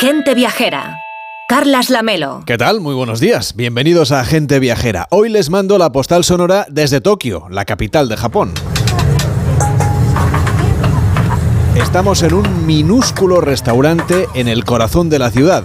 Gente 0.00 0.36
Viajera. 0.36 0.96
Carlas 1.48 1.90
Lamelo. 1.90 2.44
¿Qué 2.46 2.56
tal? 2.56 2.80
Muy 2.80 2.94
buenos 2.94 3.18
días. 3.18 3.56
Bienvenidos 3.56 4.12
a 4.12 4.24
Gente 4.24 4.60
Viajera. 4.60 5.08
Hoy 5.10 5.28
les 5.28 5.50
mando 5.50 5.76
la 5.76 5.90
postal 5.90 6.22
sonora 6.22 6.66
desde 6.70 7.00
Tokio, 7.00 7.48
la 7.50 7.64
capital 7.64 8.08
de 8.08 8.16
Japón. 8.16 8.52
Estamos 11.74 12.22
en 12.22 12.34
un 12.34 12.64
minúsculo 12.64 13.40
restaurante 13.40 14.28
en 14.34 14.46
el 14.46 14.64
corazón 14.64 15.10
de 15.10 15.18
la 15.18 15.32
ciudad. 15.32 15.64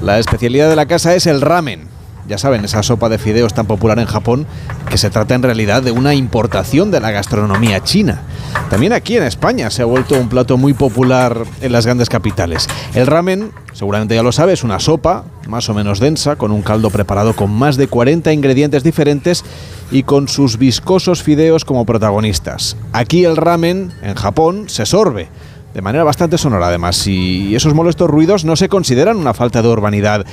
La 0.00 0.18
especialidad 0.18 0.70
de 0.70 0.76
la 0.76 0.86
casa 0.86 1.14
es 1.14 1.26
el 1.26 1.42
ramen, 1.42 1.87
ya 2.28 2.38
saben, 2.38 2.64
esa 2.64 2.82
sopa 2.82 3.08
de 3.08 3.18
fideos 3.18 3.54
tan 3.54 3.66
popular 3.66 3.98
en 3.98 4.06
Japón, 4.06 4.46
que 4.90 4.98
se 4.98 5.10
trata 5.10 5.34
en 5.34 5.42
realidad 5.42 5.82
de 5.82 5.92
una 5.92 6.14
importación 6.14 6.90
de 6.90 7.00
la 7.00 7.10
gastronomía 7.10 7.82
china. 7.82 8.22
También 8.70 8.92
aquí 8.92 9.16
en 9.16 9.22
España 9.22 9.70
se 9.70 9.82
ha 9.82 9.86
vuelto 9.86 10.14
un 10.18 10.28
plato 10.28 10.58
muy 10.58 10.74
popular 10.74 11.44
en 11.62 11.72
las 11.72 11.86
grandes 11.86 12.10
capitales. 12.10 12.68
El 12.94 13.06
ramen, 13.06 13.52
seguramente 13.72 14.14
ya 14.14 14.22
lo 14.22 14.32
sabes, 14.32 14.60
es 14.60 14.64
una 14.64 14.78
sopa 14.78 15.24
más 15.46 15.68
o 15.70 15.74
menos 15.74 16.00
densa, 16.00 16.36
con 16.36 16.52
un 16.52 16.60
caldo 16.60 16.90
preparado 16.90 17.34
con 17.34 17.50
más 17.50 17.76
de 17.76 17.88
40 17.88 18.32
ingredientes 18.32 18.82
diferentes 18.82 19.44
y 19.90 20.02
con 20.02 20.28
sus 20.28 20.58
viscosos 20.58 21.22
fideos 21.22 21.64
como 21.64 21.86
protagonistas. 21.86 22.76
Aquí 22.92 23.24
el 23.24 23.36
ramen, 23.36 23.92
en 24.02 24.14
Japón, 24.14 24.68
se 24.68 24.84
sorbe 24.84 25.28
de 25.74 25.82
manera 25.82 26.02
bastante 26.02 26.38
sonora 26.38 26.68
además, 26.68 27.06
y 27.06 27.54
esos 27.54 27.74
molestos 27.74 28.10
ruidos 28.10 28.44
no 28.44 28.56
se 28.56 28.68
consideran 28.68 29.16
una 29.16 29.34
falta 29.34 29.62
de 29.62 29.68
urbanidad 29.68 30.26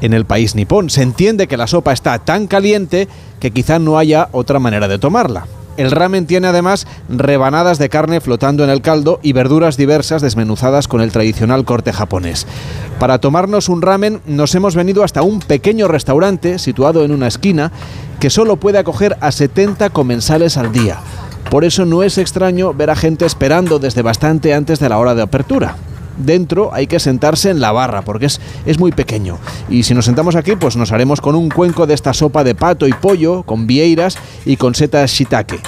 en 0.00 0.12
el 0.12 0.24
país 0.24 0.54
nipón. 0.54 0.90
Se 0.90 1.02
entiende 1.02 1.46
que 1.46 1.56
la 1.56 1.66
sopa 1.66 1.92
está 1.92 2.18
tan 2.18 2.46
caliente 2.46 3.08
que 3.40 3.50
quizá 3.50 3.78
no 3.78 3.98
haya 3.98 4.28
otra 4.32 4.58
manera 4.58 4.88
de 4.88 4.98
tomarla. 4.98 5.46
El 5.76 5.92
ramen 5.92 6.26
tiene 6.26 6.48
además 6.48 6.88
rebanadas 7.08 7.78
de 7.78 7.88
carne 7.88 8.20
flotando 8.20 8.64
en 8.64 8.70
el 8.70 8.82
caldo 8.82 9.20
y 9.22 9.32
verduras 9.32 9.76
diversas 9.76 10.22
desmenuzadas 10.22 10.88
con 10.88 11.00
el 11.00 11.12
tradicional 11.12 11.64
corte 11.64 11.92
japonés. 11.92 12.48
Para 12.98 13.20
tomarnos 13.20 13.68
un 13.68 13.80
ramen 13.80 14.20
nos 14.26 14.56
hemos 14.56 14.74
venido 14.74 15.04
hasta 15.04 15.22
un 15.22 15.38
pequeño 15.38 15.86
restaurante 15.86 16.58
situado 16.58 17.04
en 17.04 17.12
una 17.12 17.28
esquina 17.28 17.70
que 18.18 18.28
solo 18.28 18.56
puede 18.56 18.78
acoger 18.78 19.16
a 19.20 19.30
70 19.30 19.90
comensales 19.90 20.56
al 20.56 20.72
día. 20.72 20.98
Por 21.48 21.64
eso 21.64 21.84
no 21.84 22.02
es 22.02 22.18
extraño 22.18 22.74
ver 22.74 22.90
a 22.90 22.96
gente 22.96 23.24
esperando 23.24 23.78
desde 23.78 24.02
bastante 24.02 24.54
antes 24.54 24.80
de 24.80 24.88
la 24.88 24.98
hora 24.98 25.14
de 25.14 25.22
apertura 25.22 25.76
dentro 26.18 26.72
hay 26.72 26.86
que 26.86 27.00
sentarse 27.00 27.50
en 27.50 27.60
la 27.60 27.72
barra 27.72 28.02
porque 28.02 28.26
es, 28.26 28.40
es 28.66 28.78
muy 28.78 28.92
pequeño. 28.92 29.38
Y 29.68 29.82
si 29.82 29.94
nos 29.94 30.04
sentamos 30.04 30.36
aquí, 30.36 30.56
pues 30.56 30.76
nos 30.76 30.92
haremos 30.92 31.20
con 31.20 31.34
un 31.34 31.48
cuenco 31.48 31.86
de 31.86 31.94
esta 31.94 32.12
sopa 32.12 32.44
de 32.44 32.54
pato 32.54 32.86
y 32.86 32.92
pollo, 32.92 33.42
con 33.42 33.66
vieiras 33.66 34.18
y 34.44 34.56
con 34.56 34.74
setas 34.74 35.10
shiitake. 35.10 35.60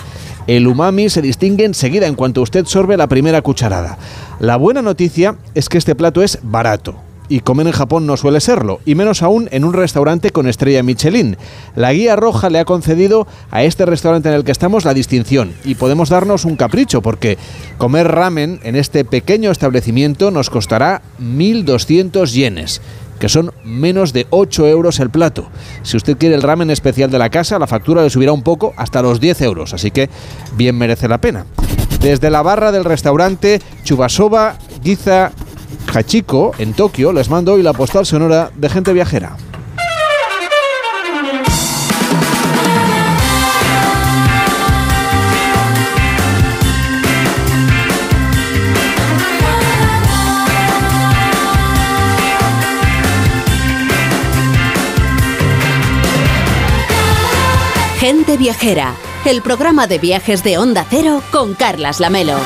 El 0.46 0.66
umami 0.66 1.08
se 1.08 1.22
distingue 1.22 1.64
enseguida 1.64 2.06
en 2.06 2.14
cuanto 2.14 2.42
usted 2.42 2.66
sorbe 2.66 2.96
la 2.96 3.08
primera 3.08 3.42
cucharada. 3.42 3.98
La 4.40 4.56
buena 4.56 4.82
noticia 4.82 5.36
es 5.54 5.68
que 5.68 5.78
este 5.78 5.94
plato 5.94 6.22
es 6.22 6.38
barato 6.42 7.09
y 7.30 7.40
comer 7.40 7.68
en 7.68 7.72
Japón 7.72 8.06
no 8.06 8.18
suele 8.18 8.40
serlo, 8.40 8.80
y 8.84 8.96
menos 8.96 9.22
aún 9.22 9.48
en 9.52 9.64
un 9.64 9.72
restaurante 9.72 10.30
con 10.30 10.48
estrella 10.48 10.82
Michelin. 10.82 11.38
La 11.76 11.92
guía 11.92 12.16
roja 12.16 12.50
le 12.50 12.58
ha 12.58 12.64
concedido 12.66 13.26
a 13.50 13.62
este 13.62 13.86
restaurante 13.86 14.28
en 14.28 14.34
el 14.34 14.44
que 14.44 14.52
estamos 14.52 14.84
la 14.84 14.92
distinción 14.92 15.54
y 15.64 15.76
podemos 15.76 16.08
darnos 16.08 16.44
un 16.44 16.56
capricho 16.56 17.00
porque 17.00 17.38
comer 17.78 18.08
ramen 18.08 18.58
en 18.64 18.74
este 18.74 19.04
pequeño 19.04 19.52
establecimiento 19.52 20.32
nos 20.32 20.50
costará 20.50 21.02
1.200 21.20 22.26
yenes 22.32 22.82
que 23.20 23.28
son 23.28 23.52
menos 23.62 24.12
de 24.12 24.26
8 24.30 24.66
euros 24.66 24.98
el 24.98 25.10
plato. 25.10 25.46
Si 25.82 25.96
usted 25.96 26.16
quiere 26.16 26.34
el 26.34 26.42
ramen 26.42 26.70
especial 26.70 27.10
de 27.10 27.18
la 27.18 27.28
casa, 27.28 27.58
la 27.58 27.66
factura 27.66 28.02
le 28.02 28.08
subirá 28.10 28.32
un 28.32 28.42
poco 28.42 28.72
hasta 28.76 29.02
los 29.02 29.20
10 29.20 29.42
euros, 29.42 29.74
así 29.74 29.90
que 29.90 30.08
bien 30.56 30.76
merece 30.76 31.06
la 31.06 31.18
pena. 31.18 31.44
Desde 32.00 32.30
la 32.30 32.40
barra 32.40 32.72
del 32.72 32.86
restaurante 32.86 33.60
Chubasoba 33.84 34.56
Giza 34.82 35.32
Hachiko, 35.92 36.52
en 36.58 36.72
Tokio, 36.72 37.12
les 37.12 37.28
mando 37.28 37.54
hoy 37.54 37.62
la 37.62 37.72
postal 37.72 38.06
sonora 38.06 38.50
de 38.54 38.68
gente 38.68 38.92
viajera. 38.92 39.36
Gente 57.98 58.36
Viajera, 58.38 58.94
el 59.26 59.42
programa 59.42 59.86
de 59.86 59.98
viajes 59.98 60.42
de 60.42 60.56
Onda 60.56 60.86
Cero 60.88 61.22
con 61.30 61.54
Carlas 61.54 62.00
Lamelo. 62.00 62.38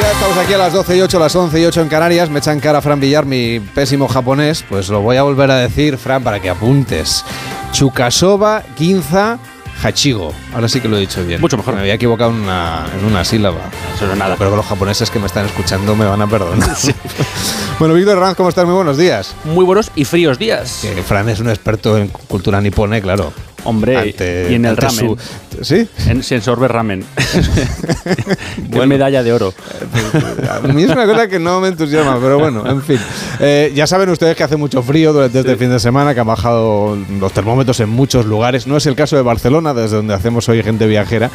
Ya 0.00 0.12
estamos 0.12 0.36
aquí 0.36 0.52
a 0.52 0.58
las 0.58 0.72
12 0.74 0.96
y 0.96 1.00
8, 1.00 1.18
las 1.18 1.34
11 1.34 1.60
y 1.60 1.64
8 1.64 1.80
en 1.80 1.88
Canarias. 1.88 2.28
Me 2.28 2.38
echan 2.38 2.60
cara 2.60 2.82
Fran 2.82 3.00
Villar, 3.00 3.24
mi 3.24 3.60
pésimo 3.60 4.08
japonés. 4.08 4.64
Pues 4.68 4.88
lo 4.88 5.00
voy 5.00 5.16
a 5.16 5.22
volver 5.22 5.50
a 5.50 5.56
decir, 5.56 5.96
Fran, 5.96 6.22
para 6.22 6.38
que 6.40 6.50
apuntes. 6.50 7.24
Chukasoba 7.72 8.62
Ginza 8.76 9.38
Hachigo. 9.82 10.34
Ahora 10.54 10.68
sí 10.68 10.80
que 10.80 10.88
lo 10.88 10.98
he 10.98 11.00
dicho 11.00 11.24
bien. 11.24 11.40
Mucho 11.40 11.56
mejor. 11.56 11.74
Me 11.74 11.80
había 11.80 11.94
equivocado 11.94 12.30
en 12.30 12.36
una, 12.36 12.84
en 12.98 13.06
una 13.06 13.24
sílaba. 13.24 13.60
Eso 13.94 14.06
no 14.06 14.12
es 14.12 14.18
nada. 14.18 14.36
Pero 14.38 14.54
los 14.54 14.66
japoneses 14.66 15.10
que 15.10 15.18
me 15.18 15.26
están 15.26 15.46
escuchando 15.46 15.96
me 15.96 16.04
van 16.04 16.20
a 16.20 16.26
perdonar. 16.26 16.76
bueno, 17.78 17.94
Víctor 17.94 18.18
Ranz, 18.18 18.36
¿cómo 18.36 18.50
estás? 18.50 18.66
Muy 18.66 18.74
buenos 18.74 18.98
días. 18.98 19.34
Muy 19.44 19.64
buenos 19.64 19.90
y 19.94 20.04
fríos 20.04 20.38
días. 20.38 20.80
Que 20.82 21.02
Fran 21.02 21.28
es 21.28 21.40
un 21.40 21.48
experto 21.48 21.96
en 21.96 22.08
cultura 22.08 22.60
nipone, 22.60 23.00
claro. 23.00 23.32
Hombre, 23.66 23.96
Ante- 23.96 24.48
y 24.50 24.54
en 24.54 24.64
el 24.64 24.76
ramen. 24.76 24.98
su- 24.98 25.18
¿Sí? 25.64 25.88
En, 26.06 26.22
se 26.22 26.40
sorbe 26.40 26.68
ramen. 26.68 27.04
Qué 28.04 28.62
Bueno. 28.68 28.86
medalla 28.86 29.22
de 29.22 29.32
oro. 29.32 29.52
A 30.50 30.60
mí 30.68 30.82
es 30.82 30.90
una 30.90 31.06
cosa 31.06 31.28
que 31.28 31.38
no 31.38 31.60
me 31.60 31.68
entusiasma, 31.68 32.18
pero 32.20 32.38
bueno, 32.38 32.68
en 32.68 32.82
fin. 32.82 32.98
Eh, 33.40 33.72
ya 33.74 33.86
saben 33.86 34.08
ustedes 34.10 34.36
que 34.36 34.42
hace 34.44 34.56
mucho 34.56 34.82
frío 34.82 35.12
durante 35.12 35.40
este 35.40 35.56
fin 35.56 35.70
de 35.70 35.78
semana, 35.80 36.14
que 36.14 36.20
han 36.20 36.26
bajado 36.26 36.96
los 37.20 37.32
termómetros 37.32 37.80
en 37.80 37.88
muchos 37.88 38.26
lugares. 38.26 38.66
No 38.66 38.76
es 38.76 38.86
el 38.86 38.94
caso 38.94 39.16
de 39.16 39.22
Barcelona, 39.22 39.74
desde 39.74 39.96
donde 39.96 40.14
hacemos 40.14 40.48
hoy 40.48 40.62
gente 40.62 40.86
viajera, 40.86 41.30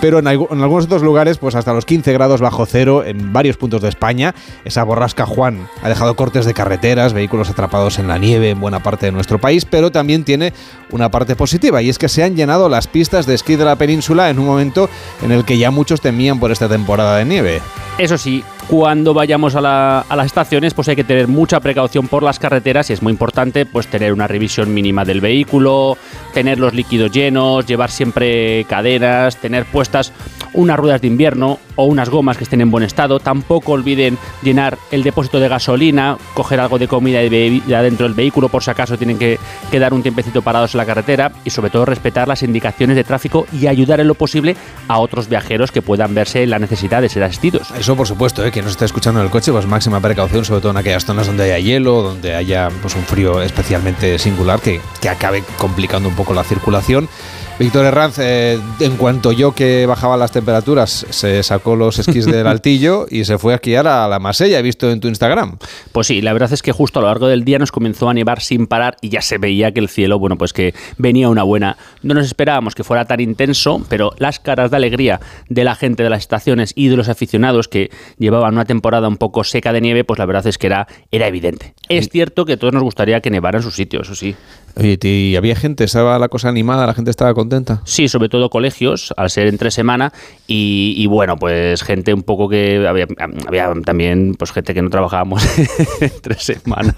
pero 0.00 0.18
en 0.18 0.26
algunos 0.28 0.84
otros 0.84 1.02
lugares, 1.02 1.38
pues 1.38 1.54
hasta 1.54 1.72
los 1.72 1.84
15 1.84 2.12
grados 2.12 2.40
bajo 2.40 2.66
cero 2.66 3.04
en 3.04 3.32
varios 3.32 3.56
puntos 3.56 3.82
de 3.82 3.88
España. 3.88 4.34
Esa 4.64 4.84
borrasca 4.84 5.26
Juan 5.26 5.68
ha 5.82 5.88
dejado 5.88 6.14
cortes 6.16 6.44
de 6.46 6.54
carreteras, 6.54 7.12
vehículos 7.12 7.50
atrapados 7.50 7.98
en 7.98 8.08
la 8.08 8.18
nieve 8.18 8.50
en 8.50 8.60
buena 8.60 8.82
parte 8.82 9.06
de 9.06 9.12
nuestro 9.12 9.40
país, 9.40 9.64
pero 9.64 9.90
también 9.90 10.24
tiene 10.24 10.52
una 10.90 11.10
parte 11.10 11.36
positiva 11.36 11.73
y 11.82 11.88
es 11.88 11.98
que 11.98 12.08
se 12.08 12.22
han 12.22 12.36
llenado 12.36 12.68
las 12.68 12.86
pistas 12.86 13.26
de 13.26 13.34
esquí 13.34 13.56
de 13.56 13.64
la 13.64 13.76
península 13.76 14.30
en 14.30 14.38
un 14.38 14.46
momento 14.46 14.88
en 15.22 15.32
el 15.32 15.44
que 15.44 15.58
ya 15.58 15.70
muchos 15.70 16.00
temían 16.00 16.40
por 16.40 16.52
esta 16.52 16.68
temporada 16.68 17.18
de 17.18 17.24
nieve. 17.24 17.62
Eso 17.98 18.18
sí, 18.18 18.44
cuando 18.68 19.12
vayamos 19.14 19.54
a, 19.54 19.60
la- 19.60 20.00
a 20.08 20.16
las 20.16 20.26
estaciones, 20.26 20.74
pues 20.74 20.88
hay 20.88 20.96
que 20.96 21.04
tener 21.04 21.28
mucha 21.28 21.60
precaución 21.60 22.08
por 22.08 22.22
las 22.22 22.38
carreteras 22.38 22.88
y 22.90 22.92
es 22.94 23.02
muy 23.02 23.12
importante 23.12 23.66
pues 23.66 23.86
tener 23.88 24.12
una 24.12 24.26
revisión 24.26 24.72
mínima 24.72 25.04
del 25.04 25.20
vehículo, 25.20 25.96
tener 26.32 26.58
los 26.58 26.72
líquidos 26.74 27.10
llenos, 27.12 27.66
llevar 27.66 27.90
siempre 27.90 28.64
cadenas, 28.64 29.36
tener 29.36 29.64
puestas 29.66 30.12
unas 30.54 30.78
ruedas 30.78 31.00
de 31.00 31.08
invierno 31.08 31.58
o 31.76 31.84
unas 31.84 32.08
gomas 32.08 32.36
que 32.38 32.44
estén 32.44 32.60
en 32.60 32.70
buen 32.70 32.84
estado. 32.84 33.18
Tampoco 33.18 33.72
olviden 33.72 34.16
llenar 34.42 34.78
el 34.92 35.02
depósito 35.02 35.40
de 35.40 35.48
gasolina, 35.48 36.16
coger 36.34 36.60
algo 36.60 36.78
de 36.78 36.86
comida 36.88 37.22
y 37.22 37.28
bebida 37.28 37.82
dentro 37.82 38.06
del 38.06 38.14
vehículo 38.14 38.48
por 38.48 38.62
si 38.62 38.70
acaso 38.70 38.96
tienen 38.96 39.18
que 39.18 39.38
quedar 39.70 39.92
un 39.92 40.02
tiempecito 40.02 40.42
parados 40.42 40.74
en 40.74 40.78
la 40.78 40.86
carretera 40.86 41.32
y 41.44 41.50
sobre 41.50 41.70
todo 41.70 41.84
respetar 41.84 42.28
las 42.28 42.42
indicaciones 42.42 42.96
de 42.96 43.04
tráfico 43.04 43.46
y 43.52 43.66
ayudar 43.66 44.00
en 44.00 44.06
lo 44.08 44.14
posible 44.14 44.56
a 44.88 44.98
otros 44.98 45.28
viajeros 45.28 45.72
que 45.72 45.82
puedan 45.82 46.14
verse 46.14 46.44
en 46.44 46.50
la 46.50 46.58
necesidad 46.60 47.02
de 47.02 47.08
ser 47.08 47.24
asistidos. 47.24 47.70
Eso 47.78 47.96
por 47.96 48.06
supuesto, 48.06 48.44
¿eh? 48.44 48.52
Quien 48.54 48.64
nos 48.66 48.74
esté 48.74 48.84
escuchando 48.84 49.18
en 49.18 49.26
el 49.26 49.32
coche, 49.32 49.50
pues 49.50 49.66
máxima 49.66 50.00
precaución, 50.00 50.44
sobre 50.44 50.60
todo 50.60 50.70
en 50.70 50.76
aquellas 50.76 51.04
zonas 51.04 51.26
donde 51.26 51.42
haya 51.42 51.58
hielo, 51.58 52.02
donde 52.02 52.36
haya 52.36 52.68
pues 52.82 52.94
un 52.94 53.02
frío 53.02 53.42
especialmente 53.42 54.16
singular 54.20 54.60
que, 54.60 54.80
que 55.00 55.08
acabe 55.08 55.42
complicando 55.58 56.08
un 56.08 56.14
poco 56.14 56.34
la 56.34 56.44
circulación. 56.44 57.08
Víctor 57.56 57.86
Herranz, 57.86 58.18
eh, 58.18 58.58
en 58.80 58.96
cuanto 58.96 59.30
yo 59.30 59.54
que 59.54 59.86
bajaba 59.86 60.16
las 60.16 60.32
temperaturas, 60.32 61.06
se 61.10 61.40
sacó 61.44 61.76
los 61.76 62.00
esquís 62.00 62.26
del 62.26 62.46
altillo 62.48 63.06
y 63.08 63.24
se 63.24 63.38
fue 63.38 63.52
a 63.52 63.56
esquiar 63.56 63.86
a 63.86 64.08
la 64.08 64.18
Masella, 64.18 64.58
he 64.58 64.62
visto 64.62 64.90
en 64.90 64.98
tu 64.98 65.06
Instagram. 65.06 65.58
Pues 65.92 66.08
sí, 66.08 66.20
la 66.20 66.32
verdad 66.32 66.52
es 66.52 66.62
que 66.62 66.72
justo 66.72 66.98
a 66.98 67.02
lo 67.02 67.08
largo 67.08 67.28
del 67.28 67.44
día 67.44 67.60
nos 67.60 67.70
comenzó 67.70 68.08
a 68.08 68.14
nevar 68.14 68.40
sin 68.40 68.66
parar 68.66 68.96
y 69.00 69.10
ya 69.10 69.22
se 69.22 69.38
veía 69.38 69.70
que 69.70 69.78
el 69.78 69.88
cielo, 69.88 70.18
bueno, 70.18 70.36
pues 70.36 70.52
que 70.52 70.74
venía 70.98 71.28
una 71.28 71.44
buena. 71.44 71.76
No 72.02 72.14
nos 72.14 72.26
esperábamos 72.26 72.74
que 72.74 72.82
fuera 72.82 73.04
tan 73.04 73.20
intenso, 73.20 73.80
pero 73.88 74.12
las 74.18 74.40
caras 74.40 74.72
de 74.72 74.76
alegría 74.76 75.20
de 75.48 75.62
la 75.62 75.76
gente 75.76 76.02
de 76.02 76.10
las 76.10 76.18
estaciones 76.18 76.72
y 76.74 76.88
de 76.88 76.96
los 76.96 77.08
aficionados 77.08 77.68
que 77.68 77.90
llevaban 78.18 78.54
una 78.54 78.64
temporada 78.64 79.06
un 79.06 79.16
poco 79.16 79.44
seca 79.44 79.72
de 79.72 79.80
nieve, 79.80 80.02
pues 80.02 80.18
la 80.18 80.26
verdad 80.26 80.44
es 80.48 80.58
que 80.58 80.66
era, 80.66 80.88
era 81.12 81.28
evidente. 81.28 81.74
Es 81.88 82.08
cierto 82.08 82.46
que 82.46 82.54
a 82.54 82.56
todos 82.56 82.74
nos 82.74 82.82
gustaría 82.82 83.20
que 83.20 83.30
nevara 83.30 83.58
en 83.58 83.62
sus 83.62 83.76
sitios, 83.76 84.08
eso 84.08 84.16
sí. 84.16 84.34
Oye, 84.76 84.98
¿y 85.02 85.36
había 85.36 85.54
gente? 85.54 85.84
¿Estaba 85.84 86.18
la 86.18 86.28
cosa 86.28 86.48
animada? 86.48 86.86
¿La 86.86 86.94
gente 86.94 87.10
estaba 87.10 87.32
contenta? 87.34 87.80
Sí, 87.84 88.08
sobre 88.08 88.28
todo 88.28 88.50
colegios, 88.50 89.14
al 89.16 89.30
ser 89.30 89.46
entre 89.46 89.70
semana, 89.70 90.12
y, 90.46 90.94
y 90.96 91.06
bueno, 91.06 91.36
pues 91.36 91.82
gente 91.82 92.12
un 92.12 92.22
poco 92.22 92.48
que 92.48 92.86
había, 92.86 93.06
había 93.46 93.72
también 93.84 94.34
pues 94.36 94.52
gente 94.52 94.74
que 94.74 94.82
no 94.82 94.90
trabajábamos 94.90 95.42
entre 96.00 96.34
semana, 96.34 96.94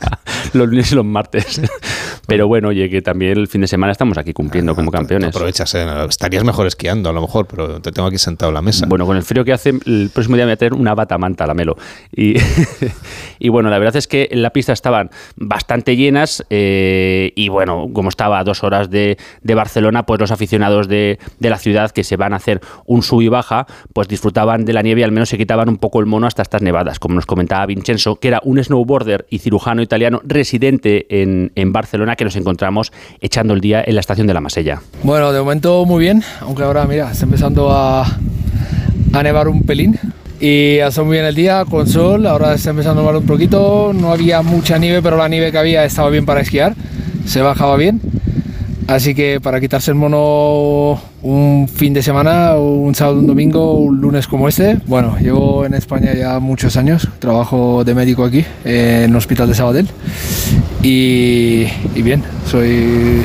los 0.55 0.69
lunes 0.69 0.93
y 0.93 0.95
los 0.95 1.05
martes. 1.05 1.61
Pero 2.27 2.49
bueno, 2.49 2.69
oye, 2.69 2.91
que 2.91 3.03
también 3.03 3.39
el 3.39 3.47
fin 3.47 3.61
de 3.61 3.69
semana 3.69 3.93
estamos 3.93 4.19
aquí 4.19 4.33
cumpliendo 4.33 4.75
como 4.75 4.91
campeones. 4.91 5.29
Aprovechas, 5.29 5.75
eh, 5.75 5.87
estarías 6.09 6.45
mejor 6.45 6.67
esquiando 6.67 7.11
a 7.11 7.13
lo 7.13 7.21
mejor, 7.21 7.47
pero 7.47 7.81
te 7.81 7.93
tengo 7.93 8.09
aquí 8.09 8.19
sentado 8.19 8.51
en 8.51 8.55
la 8.55 8.63
mesa. 8.63 8.87
Bueno, 8.89 9.07
con 9.07 9.17
el 9.17 9.23
frío 9.23 9.45
que 9.45 9.53
hace, 9.53 9.71
el 9.71 10.11
próximo 10.13 10.37
día 10.37 10.45
me 10.45 10.51
voy 10.51 10.55
a 10.55 10.57
tener 10.57 10.75
una 10.75 10.95
bata 10.95 11.19
manta, 11.19 11.47
la 11.47 11.55
melo. 11.55 11.77
Y, 12.15 12.37
y 13.39 13.49
bueno, 13.49 13.71
la 13.71 13.79
verdad 13.79 13.97
es 13.97 14.09
que 14.09 14.29
en 14.31 14.43
la 14.43 14.51
pista 14.51 14.73
estaban 14.73 15.11
bastante 15.37 15.95
llenas 15.97 16.45
eh, 16.51 17.33
y 17.37 17.49
bueno, 17.49 17.66
como 17.67 18.09
estaba 18.09 18.39
a 18.39 18.45
dos 18.45 18.65
horas 18.65 18.91
de, 18.91 19.17
Barcelona, 19.43 20.05
pues 20.05 20.21
los 20.21 20.31
aficionados 20.31 20.89
de, 20.89 21.19
la 21.41 21.59
ciudad 21.59 21.91
que 21.91 22.05
se 22.05 22.17
van 22.17 22.33
a 22.33 22.37
hacer 22.37 22.61
un 22.87 23.03
sub 23.03 23.23
y 23.23 23.29
baja, 23.29 23.67
pues 23.93 24.09
disfrutaban 24.09 24.65
de 24.65 24.73
la 24.73 24.83
nieve 24.83 25.01
y 25.01 25.05
al 25.05 25.13
menos 25.13 25.29
se 25.29 25.39
quitaban 25.39 25.69
un 25.69 25.79
poco 25.79 26.01
el 26.01 26.07
mono 26.07 26.27
hasta 26.27 26.43
estas 26.43 26.63
nevadas, 26.63 26.99
como 26.99 27.15
nos 27.15 27.27
comentaba 27.27 27.65
Vincenzo, 27.67 28.17
que 28.17 28.29
era 28.29 28.41
un 28.45 28.63
snowboarder 28.63 29.27
y 29.31 29.39
cirujano 29.39 29.83
italiano 29.83 30.21
residente 30.25 31.07
en, 31.09 31.51
Barcelona 31.73 32.17
que 32.17 32.25
nos 32.25 32.37
encontramos 32.37 32.93
echando 33.21 33.53
el 33.53 33.61
día 33.61 33.83
en 33.85 33.95
la 33.97 34.01
estación 34.01 34.27
de 34.27 34.35
la 34.35 34.41
Masella. 34.41 34.81
Bueno, 35.03 35.33
de 35.33 35.41
momento 35.41 35.85
muy 35.85 36.05
bien, 36.05 36.23
aunque 36.41 36.63
ahora 36.63 36.87
mira, 36.87 37.11
está 37.11 37.25
empezando 37.25 37.71
a, 37.71 38.05
a 39.13 39.23
nevar 39.23 39.49
un 39.49 39.63
pelín. 39.63 39.99
Y 40.39 40.81
hace 40.81 41.01
muy 41.03 41.17
bien 41.17 41.25
el 41.25 41.35
día 41.35 41.65
con 41.65 41.87
sol, 41.87 42.27
ahora 42.27 42.55
está 42.55 42.71
empezando 42.71 43.01
a 43.01 43.05
nevar 43.05 43.17
un 43.17 43.27
poquito, 43.27 43.93
no 43.95 44.13
había 44.13 44.43
mucha 44.43 44.77
nieve, 44.77 45.01
pero 45.03 45.17
la 45.17 45.29
nieve 45.29 45.51
que 45.51 45.57
había 45.57 45.85
estaba 45.85 46.11
bien 46.11 46.27
para 46.27 46.41
esquiar, 46.41 46.75
se 47.27 47.43
bajaba 47.43 47.77
bien. 47.77 48.01
Así 48.87 49.17
que 49.17 49.41
para 49.41 49.61
quitarse 49.61 49.91
el 49.91 49.97
mono 49.97 51.01
un 51.23 51.69
fin 51.69 51.93
de 51.93 52.03
semana, 52.03 52.55
un 52.57 52.95
sábado, 52.95 53.19
un 53.19 53.27
domingo, 53.27 53.73
un 53.73 54.01
lunes 54.01 54.29
como 54.29 54.47
este, 54.47 54.79
bueno, 54.87 55.17
llevo 55.21 55.67
en 55.67 55.75
España 55.75 56.15
ya 56.15 56.39
muchos 56.39 56.77
años, 56.77 57.09
trabajo 57.19 57.83
de 57.83 57.95
médico 57.97 58.25
aquí 58.25 58.45
en 58.65 59.11
el 59.11 59.17
Hospital 59.17 59.49
de 59.49 59.55
Sabadell 59.57 59.89
y, 60.85 61.67
y 61.97 62.03
bien, 62.03 62.23
soy 62.49 63.23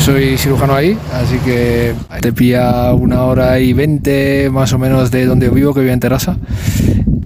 soy 0.00 0.36
cirujano 0.36 0.74
ahí, 0.74 0.98
así 1.12 1.38
que 1.38 1.94
te 2.20 2.32
pilla 2.32 2.92
una 2.92 3.24
hora 3.24 3.58
y 3.60 3.72
veinte 3.72 4.50
más 4.50 4.72
o 4.72 4.78
menos 4.78 5.10
de 5.10 5.26
donde 5.26 5.48
vivo, 5.48 5.74
que 5.74 5.80
vivo 5.80 5.92
en 5.92 6.00
Terrassa. 6.00 6.36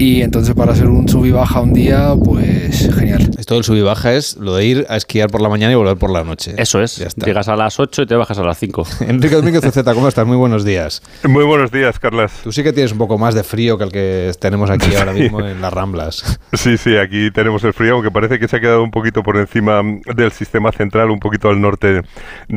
Y 0.01 0.23
entonces 0.23 0.55
para 0.55 0.73
hacer 0.73 0.87
un 0.87 1.09
sub 1.09 1.27
y 1.27 1.33
baja 1.33 1.61
un 1.61 1.73
día, 1.73 2.13
pues 2.25 2.89
genial. 2.95 3.31
Esto 3.37 3.55
del 3.55 3.65
sub 3.65 3.75
y 3.75 3.81
baja 3.81 4.15
es 4.15 4.37
lo 4.37 4.55
de 4.55 4.65
ir 4.65 4.87
a 4.89 4.97
esquiar 4.97 5.29
por 5.29 5.41
la 5.41 5.49
mañana 5.49 5.73
y 5.73 5.75
volver 5.75 5.97
por 5.97 6.11
la 6.11 6.23
noche. 6.23 6.55
Eso 6.57 6.81
es. 6.81 7.05
Llegas 7.17 7.49
a 7.49 7.57
las 7.57 7.81
8 7.81 8.03
y 8.03 8.07
te 8.07 8.15
bajas 8.15 8.39
a 8.39 8.45
las 8.45 8.59
5. 8.59 8.87
Enrique 9.09 9.35
Domínguez 9.35 9.65
Z, 9.65 9.95
¿cómo 9.95 10.07
estás? 10.07 10.25
Muy 10.25 10.37
buenos 10.37 10.65
días. 10.65 11.03
Muy 11.25 11.43
buenos 11.45 11.73
días, 11.73 11.99
Carlas. 11.99 12.33
Tú 12.45 12.53
sí 12.53 12.63
que 12.63 12.73
tienes 12.73 12.93
un 12.93 12.99
poco 12.99 13.19
más 13.19 13.35
de 13.35 13.43
frío 13.43 13.77
que 13.77 13.85
el 13.85 13.91
que 13.91 14.31
tenemos 14.39 14.71
aquí 14.71 14.95
ahora 14.99 15.13
mismo 15.13 15.41
en 15.41 15.61
las 15.61 15.73
Ramblas. 15.73 16.39
Sí, 16.53 16.77
sí, 16.77 16.97
aquí 16.97 17.33
tenemos 17.33 17.65
el 17.65 17.73
frío, 17.73 17.95
aunque 17.95 18.13
parece 18.13 18.39
que 18.39 18.47
se 18.47 18.57
ha 18.57 18.61
quedado 18.61 18.85
un 18.85 18.93
poquito 18.93 19.25
por 19.25 19.37
encima 19.37 19.83
del 20.15 20.31
sistema 20.31 20.71
central, 20.71 21.11
un 21.11 21.19
poquito 21.19 21.49
al 21.49 21.61
norte 21.61 22.03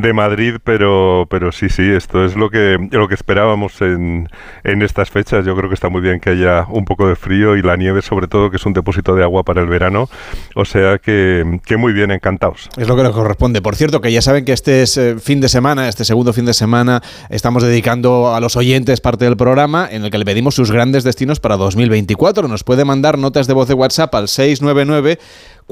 de 0.02 0.12
Madrid, 0.12 0.56
pero, 0.62 1.26
pero 1.30 1.52
sí, 1.52 1.68
sí, 1.68 1.82
esto 1.82 2.24
es 2.24 2.36
lo 2.36 2.50
que, 2.50 2.76
lo 2.90 3.08
que 3.08 3.14
esperábamos 3.14 3.80
en, 3.80 4.28
en 4.64 4.82
estas 4.82 5.10
fechas. 5.10 5.46
Yo 5.46 5.56
creo 5.56 5.68
que 5.68 5.74
está 5.74 5.88
muy 5.88 6.00
bien 6.00 6.20
que 6.20 6.30
haya 6.30 6.66
un 6.68 6.84
poco 6.84 7.08
de 7.08 7.16
frío 7.16 7.56
y 7.56 7.62
la 7.62 7.76
nieve 7.76 8.02
sobre 8.02 8.26
todo, 8.26 8.50
que 8.50 8.56
es 8.56 8.66
un 8.66 8.72
depósito 8.72 9.14
de 9.14 9.22
agua 9.22 9.44
para 9.44 9.62
el 9.62 9.68
verano. 9.68 10.08
O 10.54 10.64
sea 10.64 10.98
que, 10.98 11.60
que 11.64 11.76
muy 11.76 11.92
bien, 11.92 12.10
encantados. 12.10 12.68
Es 12.76 12.88
lo 12.88 12.96
que 12.96 13.02
nos 13.02 13.12
corresponde. 13.12 13.62
Por 13.62 13.76
cierto, 13.76 14.00
que 14.00 14.12
ya 14.12 14.20
saben 14.20 14.44
que 14.44 14.52
este 14.52 14.82
es, 14.82 14.96
eh, 14.96 15.16
fin 15.18 15.40
de 15.40 15.48
semana, 15.48 15.88
este 15.88 16.04
segundo 16.04 16.32
fin 16.32 16.44
de 16.44 16.54
semana, 16.54 17.02
estamos 17.30 17.62
dedicando 17.62 18.34
a 18.34 18.40
los 18.40 18.56
oyentes 18.56 19.00
parte 19.00 19.24
del 19.24 19.36
programa 19.36 19.88
en 19.90 20.04
el 20.04 20.10
que 20.10 20.18
le 20.18 20.24
pedimos 20.24 20.54
sus 20.54 20.70
grandes 20.70 21.04
destinos 21.04 21.40
para 21.40 21.56
2024. 21.56 22.48
Nos 22.48 22.64
puede 22.64 22.84
mandar 22.84 23.18
notas 23.18 23.46
de 23.46 23.54
voz 23.54 23.68
de 23.68 23.74
WhatsApp 23.74 24.14
al 24.14 24.28
699 24.28 25.18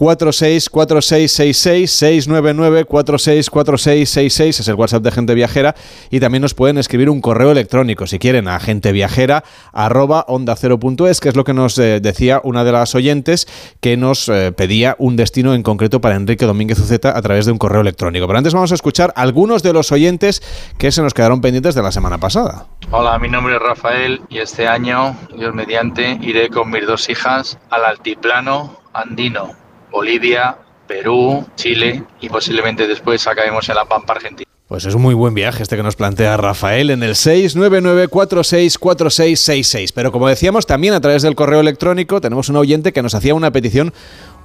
464666 0.01 1.91
699 1.91 2.87
464666 2.87 4.61
es 4.61 4.69
el 4.69 4.75
WhatsApp 4.75 5.03
de 5.03 5.11
Gente 5.11 5.35
Viajera 5.35 5.75
y 6.11 6.21
también 6.21 6.41
nos 6.41 6.55
pueden 6.55 6.79
escribir 6.79 7.11
un 7.11 7.21
correo 7.21 7.51
electrónico 7.51 8.07
si 8.07 8.19
quieren 8.19 8.49
a 8.49 8.59
genteviajera 8.61 9.45
arroba 9.75 10.25
onda 10.27 10.57
que 10.57 11.29
es 11.29 11.37
lo 11.37 11.45
que 11.45 11.53
nos 11.53 11.79
eh, 11.79 12.01
decía 12.01 12.41
una 12.45 12.65
de 12.65 12.73
las 12.73 12.95
oyentes 12.95 13.47
que 13.83 13.99
nos 13.99 14.31
eh, 14.31 14.53
pedía 14.53 14.97
un 14.99 15.17
destino 15.17 15.53
en 15.53 15.63
concreto 15.63 16.01
para 16.01 16.17
Enrique 16.17 16.47
Domínguez 16.47 16.79
Uceta 16.79 17.15
a 17.15 17.21
través 17.21 17.45
de 17.45 17.53
un 17.53 17.59
correo 17.59 17.83
electrónico. 17.83 18.27
Pero 18.27 18.39
antes 18.39 18.55
vamos 18.55 18.73
a 18.73 18.77
escuchar 18.77 19.13
algunos 19.17 19.63
de 19.63 19.75
los 19.75 19.93
oyentes 19.93 20.43
que 20.79 20.93
se 20.93 21.03
nos 21.03 21.13
quedaron 21.13 21.43
pendientes 21.43 21.75
de 21.75 21.83
la 21.83 21.93
semana 21.93 22.17
pasada. 22.17 22.67
Hola, 22.91 23.19
mi 23.19 23.29
nombre 23.29 23.57
es 23.57 23.61
Rafael 23.61 24.23
y 24.31 24.39
este 24.39 24.67
año, 24.67 25.15
Dios 25.37 25.55
mediante, 25.55 26.19
iré 26.23 26.49
con 26.49 26.71
mis 26.71 26.87
dos 26.87 27.11
hijas 27.11 27.59
al 27.69 27.85
altiplano 27.85 28.79
andino 28.95 29.60
Bolivia, 29.91 30.57
Perú, 30.87 31.47
Chile 31.57 32.05
y 32.21 32.29
posiblemente 32.29 32.87
después 32.87 33.27
acabemos 33.27 33.69
en 33.69 33.77
la 33.77 33.85
Pampa 33.85 34.15
Argentina. 34.15 34.51
Pues 34.71 34.85
es 34.85 34.95
un 34.95 35.03
muy 35.03 35.15
buen 35.15 35.35
viaje 35.35 35.65
este 35.65 35.75
que 35.75 35.83
nos 35.83 35.97
plantea 35.97 36.37
Rafael 36.37 36.91
en 36.91 37.03
el 37.03 37.17
699464666. 37.17 39.91
Pero 39.93 40.13
como 40.13 40.29
decíamos, 40.29 40.65
también 40.65 40.95
a 40.95 41.01
través 41.01 41.23
del 41.23 41.35
correo 41.35 41.59
electrónico 41.59 42.21
tenemos 42.21 42.49
un 42.51 42.57
oyente 42.57 42.93
que 42.93 43.03
nos 43.03 43.17
hacía 43.17 43.35
una 43.35 43.51
petición 43.51 43.93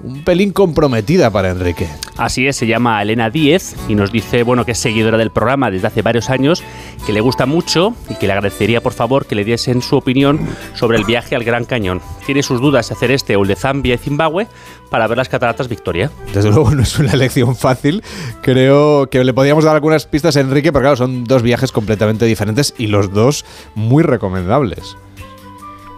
un 0.00 0.24
pelín 0.24 0.52
comprometida 0.52 1.30
para 1.30 1.50
Enrique. 1.50 1.88
Así 2.16 2.46
es, 2.46 2.56
se 2.56 2.66
llama 2.66 3.00
Elena 3.00 3.30
Díez 3.30 3.74
y 3.88 3.94
nos 3.94 4.12
dice, 4.12 4.42
bueno, 4.42 4.64
que 4.64 4.72
es 4.72 4.78
seguidora 4.78 5.16
del 5.16 5.30
programa 5.30 5.70
desde 5.70 5.86
hace 5.86 6.02
varios 6.02 6.30
años, 6.30 6.62
que 7.06 7.12
le 7.12 7.20
gusta 7.20 7.46
mucho 7.46 7.94
y 8.10 8.14
que 8.14 8.26
le 8.26 8.34
agradecería 8.34 8.82
por 8.82 8.92
favor 8.92 9.26
que 9.26 9.34
le 9.34 9.44
diesen 9.44 9.82
su 9.82 9.96
opinión 9.96 10.40
sobre 10.74 10.98
el 10.98 11.04
viaje 11.04 11.34
al 11.34 11.44
Gran 11.44 11.64
Cañón. 11.64 12.02
Tiene 12.26 12.42
sus 12.42 12.60
dudas 12.60 12.88
de 12.88 12.94
hacer 12.94 13.10
este 13.10 13.36
o 13.36 13.42
el 13.42 13.48
de 13.48 13.56
Zambia 13.56 13.94
y 13.94 13.98
Zimbabue 13.98 14.46
para 14.90 15.06
ver 15.06 15.18
las 15.18 15.28
cataratas 15.28 15.68
Victoria. 15.68 16.10
Desde 16.32 16.50
luego 16.50 16.70
no 16.74 16.82
es 16.82 16.98
una 16.98 17.12
elección 17.12 17.56
fácil. 17.56 18.02
Creo 18.42 19.08
que 19.10 19.24
le 19.24 19.34
podríamos 19.34 19.64
dar 19.64 19.74
algunas 19.74 20.06
pistas 20.06 20.36
a 20.36 20.40
Enrique, 20.40 20.72
pero 20.72 20.82
claro, 20.82 20.96
son 20.96 21.24
dos 21.24 21.42
viajes 21.42 21.72
completamente 21.72 22.24
diferentes 22.24 22.74
y 22.78 22.86
los 22.86 23.12
dos 23.12 23.44
muy 23.74 24.02
recomendables. 24.02 24.96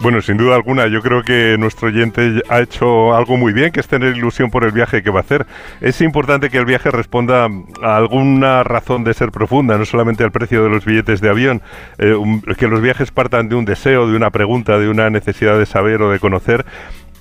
Bueno, 0.01 0.21
sin 0.21 0.37
duda 0.37 0.55
alguna, 0.55 0.87
yo 0.87 1.01
creo 1.01 1.23
que 1.23 1.57
nuestro 1.59 1.89
oyente 1.89 2.41
ha 2.47 2.61
hecho 2.61 3.13
algo 3.13 3.35
muy 3.35 3.51
bien, 3.51 3.73
que 3.73 3.81
es 3.81 3.87
tener 3.89 4.15
ilusión 4.15 4.49
por 4.49 4.63
el 4.63 4.71
viaje 4.71 5.03
que 5.03 5.09
va 5.09 5.19
a 5.19 5.23
hacer. 5.23 5.45
Es 5.81 5.99
importante 5.99 6.49
que 6.49 6.57
el 6.57 6.63
viaje 6.63 6.89
responda 6.89 7.49
a 7.83 7.97
alguna 7.97 8.63
razón 8.63 9.03
de 9.03 9.13
ser 9.13 9.31
profunda, 9.31 9.77
no 9.77 9.83
solamente 9.83 10.23
al 10.23 10.31
precio 10.31 10.63
de 10.63 10.69
los 10.69 10.85
billetes 10.85 11.19
de 11.19 11.27
avión, 11.27 11.61
eh, 11.97 12.13
un, 12.13 12.41
que 12.41 12.67
los 12.67 12.79
viajes 12.79 13.11
partan 13.11 13.49
de 13.49 13.55
un 13.55 13.65
deseo, 13.65 14.07
de 14.07 14.15
una 14.15 14.29
pregunta, 14.29 14.79
de 14.79 14.87
una 14.87 15.09
necesidad 15.09 15.59
de 15.59 15.65
saber 15.65 16.01
o 16.01 16.11
de 16.11 16.19
conocer 16.19 16.65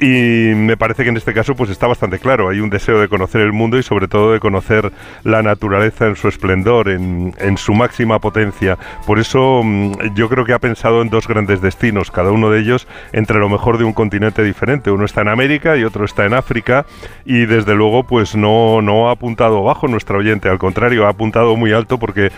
y 0.01 0.55
me 0.55 0.77
parece 0.77 1.03
que 1.03 1.11
en 1.11 1.17
este 1.17 1.35
caso 1.35 1.55
pues 1.55 1.71
está 1.71 1.87
bastante 1.87 2.19
claro. 2.19 2.49
Hay 2.49 2.61
un 2.61 2.71
deseo 2.71 3.01
de 3.01 3.09
conocer 3.09 3.41
el 3.41 3.53
mundo 3.53 3.79
y 3.79 3.83
sobre 3.83 4.09
todo 4.09 4.33
de 4.33 4.41
conocer 4.41 4.93
la 5.25 5.43
naturaleza 5.43 6.07
en 6.07 6.17
su 6.17 6.29
esplendor, 6.29 6.89
en, 6.89 7.35
en 7.39 7.57
su 7.57 7.75
máxima 7.75 8.21
potencia. 8.21 8.79
Por 9.07 9.19
eso 9.19 9.63
mm, 9.65 10.15
yo 10.15 10.29
creo 10.29 10.45
que 10.45 10.53
ha 10.53 10.59
pensado 10.59 11.03
en 11.03 11.11
dos 11.11 11.27
grandes 11.27 11.61
destinos, 11.61 12.11
cada 12.11 12.31
uno 12.31 12.51
de 12.51 12.61
ellos 12.61 12.87
entre 13.13 13.39
lo 13.39 13.49
mejor 13.49 13.79
de 13.79 13.85
un 13.85 13.93
continente 13.93 14.43
diferente. 14.43 14.91
Uno 14.91 15.05
está 15.05 15.23
en 15.23 15.29
América 15.29 15.77
y 15.77 15.85
otro 15.85 16.05
está 16.05 16.25
en 16.25 16.35
África 16.35 16.87
y 17.25 17.47
desde 17.47 17.75
luego 17.75 18.05
pues 18.05 18.37
no, 18.37 18.83
no 18.83 19.09
ha 19.09 19.13
apuntado 19.13 19.63
bajo 19.63 19.89
nuestro 19.89 20.19
oyente, 20.19 20.49
al 20.49 20.59
contrario, 20.59 21.07
ha 21.07 21.11
apuntado 21.11 21.57
muy 21.57 21.73
alto 21.73 21.99
porque 21.99 22.31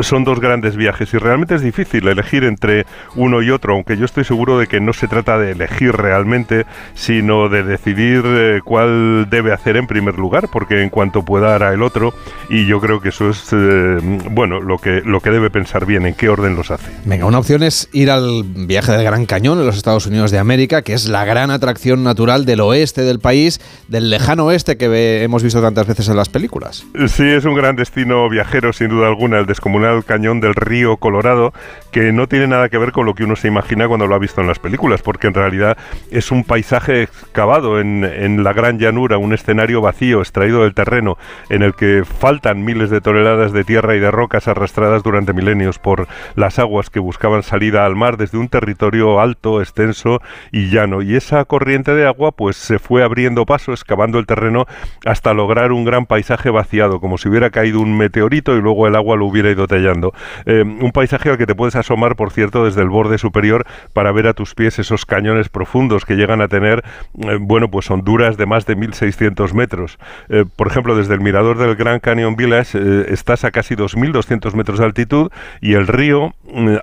son 0.00 0.24
dos 0.24 0.40
grandes 0.40 0.76
viajes 0.76 1.12
y 1.14 1.18
realmente 1.18 1.54
es 1.54 1.62
difícil 1.62 2.08
elegir 2.08 2.44
entre 2.44 2.86
uno 3.14 3.42
y 3.42 3.50
otro, 3.50 3.74
aunque 3.74 3.96
yo 3.96 4.04
estoy 4.04 4.24
seguro 4.24 4.58
de 4.58 4.66
que 4.66 4.80
no 4.80 4.92
se 4.92 5.08
trata 5.08 5.38
de 5.38 5.52
elegir 5.52 5.92
realmente, 5.92 6.66
sino 7.04 7.50
de 7.50 7.62
decidir 7.62 8.22
eh, 8.24 8.60
cuál 8.64 9.28
debe 9.28 9.52
hacer 9.52 9.76
en 9.76 9.86
primer 9.86 10.18
lugar, 10.18 10.48
porque 10.50 10.82
en 10.82 10.88
cuanto 10.88 11.22
pueda 11.22 11.54
hará 11.54 11.74
el 11.74 11.82
otro, 11.82 12.14
y 12.48 12.66
yo 12.66 12.80
creo 12.80 13.02
que 13.02 13.10
eso 13.10 13.28
es 13.28 13.48
eh, 13.52 13.98
bueno 14.30 14.60
lo 14.60 14.78
que 14.78 15.02
lo 15.04 15.20
que 15.20 15.30
debe 15.30 15.50
pensar 15.50 15.84
bien, 15.84 16.06
en 16.06 16.14
qué 16.14 16.30
orden 16.30 16.56
los 16.56 16.70
hace. 16.70 16.90
Venga, 17.04 17.26
una 17.26 17.38
opción 17.38 17.62
es 17.62 17.90
ir 17.92 18.10
al 18.10 18.42
viaje 18.42 18.92
del 18.92 19.04
Gran 19.04 19.26
Cañón 19.26 19.58
en 19.58 19.66
los 19.66 19.76
Estados 19.76 20.06
Unidos 20.06 20.30
de 20.30 20.38
América, 20.38 20.80
que 20.80 20.94
es 20.94 21.06
la 21.06 21.26
gran 21.26 21.50
atracción 21.50 22.04
natural 22.04 22.46
del 22.46 22.60
oeste 22.60 23.02
del 23.02 23.20
país, 23.20 23.60
del 23.88 24.08
lejano 24.08 24.46
oeste 24.46 24.78
que 24.78 24.88
ve, 24.88 25.22
hemos 25.24 25.42
visto 25.42 25.60
tantas 25.60 25.86
veces 25.86 26.08
en 26.08 26.16
las 26.16 26.30
películas. 26.30 26.86
Sí, 27.08 27.24
es 27.24 27.44
un 27.44 27.54
gran 27.54 27.76
destino 27.76 28.30
viajero, 28.30 28.72
sin 28.72 28.88
duda 28.88 29.08
alguna, 29.08 29.40
el 29.40 29.46
descomunal 29.46 30.04
cañón 30.04 30.40
del 30.40 30.54
río 30.54 30.96
Colorado, 30.96 31.52
que 31.90 32.12
no 32.12 32.28
tiene 32.28 32.46
nada 32.46 32.70
que 32.70 32.78
ver 32.78 32.92
con 32.92 33.04
lo 33.04 33.14
que 33.14 33.24
uno 33.24 33.36
se 33.36 33.48
imagina 33.48 33.88
cuando 33.88 34.06
lo 34.06 34.14
ha 34.14 34.18
visto 34.18 34.40
en 34.40 34.46
las 34.46 34.58
películas, 34.58 35.02
porque 35.02 35.26
en 35.26 35.34
realidad 35.34 35.76
es 36.10 36.30
un 36.30 36.44
paisaje 36.44 36.93
excavado 37.02 37.80
en, 37.80 38.44
la 38.44 38.52
gran 38.52 38.78
llanura, 38.78 39.18
un 39.18 39.32
escenario 39.32 39.80
vacío, 39.80 40.20
extraído 40.20 40.62
del 40.62 40.74
terreno, 40.74 41.16
en 41.48 41.62
el 41.62 41.74
que 41.74 42.04
faltan 42.04 42.64
miles 42.64 42.90
de 42.90 43.00
toneladas 43.00 43.52
de 43.52 43.64
tierra 43.64 43.96
y 43.96 44.00
de 44.00 44.10
rocas 44.10 44.48
arrastradas 44.48 45.02
durante 45.02 45.32
milenios 45.32 45.78
por 45.78 46.06
las 46.34 46.58
aguas 46.58 46.90
que 46.90 47.00
buscaban 47.00 47.42
salida 47.42 47.84
al 47.86 47.96
mar 47.96 48.16
desde 48.16 48.38
un 48.38 48.48
territorio 48.48 49.20
alto, 49.20 49.60
extenso 49.60 50.20
y 50.52 50.70
llano. 50.70 51.02
Y 51.02 51.16
esa 51.16 51.44
corriente 51.44 51.94
de 51.94 52.06
agua 52.06 52.32
pues 52.32 52.56
se 52.56 52.78
fue 52.78 53.02
abriendo 53.02 53.46
paso, 53.46 53.72
excavando 53.72 54.18
el 54.18 54.26
terreno 54.26 54.66
hasta 55.04 55.34
lograr 55.34 55.72
un 55.72 55.84
gran 55.84 56.06
paisaje 56.06 56.50
vaciado, 56.50 57.00
como 57.00 57.18
si 57.18 57.28
hubiera 57.28 57.50
caído 57.50 57.80
un 57.80 57.96
meteorito 57.96 58.56
y 58.56 58.60
luego 58.60 58.86
el 58.86 58.96
agua 58.96 59.16
lo 59.16 59.26
hubiera 59.26 59.50
ido 59.50 59.66
tallando. 59.66 60.12
Eh, 60.46 60.62
un 60.62 60.92
paisaje 60.92 61.30
al 61.30 61.38
que 61.38 61.46
te 61.46 61.54
puedes 61.54 61.76
asomar, 61.76 62.16
por 62.16 62.30
cierto, 62.30 62.64
desde 62.64 62.82
el 62.82 62.88
borde 62.88 63.18
superior 63.18 63.66
para 63.92 64.12
ver 64.12 64.26
a 64.26 64.34
tus 64.34 64.54
pies 64.54 64.78
esos 64.78 65.06
cañones 65.06 65.48
profundos 65.48 66.04
que 66.04 66.14
llegan 66.14 66.40
a 66.40 66.48
tener 66.48 66.83
eh, 67.18 67.38
bueno, 67.40 67.70
pues 67.70 67.90
honduras 67.90 68.36
de 68.36 68.46
más 68.46 68.66
de 68.66 68.76
1.600 68.76 69.52
metros. 69.52 69.98
Eh, 70.28 70.44
por 70.56 70.66
ejemplo, 70.66 70.96
desde 70.96 71.14
el 71.14 71.20
mirador 71.20 71.58
del 71.58 71.76
Grand 71.76 72.00
Canyon 72.00 72.36
Village 72.36 72.78
estás 73.12 73.44
a 73.44 73.50
casi 73.50 73.74
2.200 73.74 74.54
metros 74.54 74.78
de 74.78 74.84
altitud 74.84 75.30
y 75.60 75.74
el 75.74 75.86
río 75.86 76.34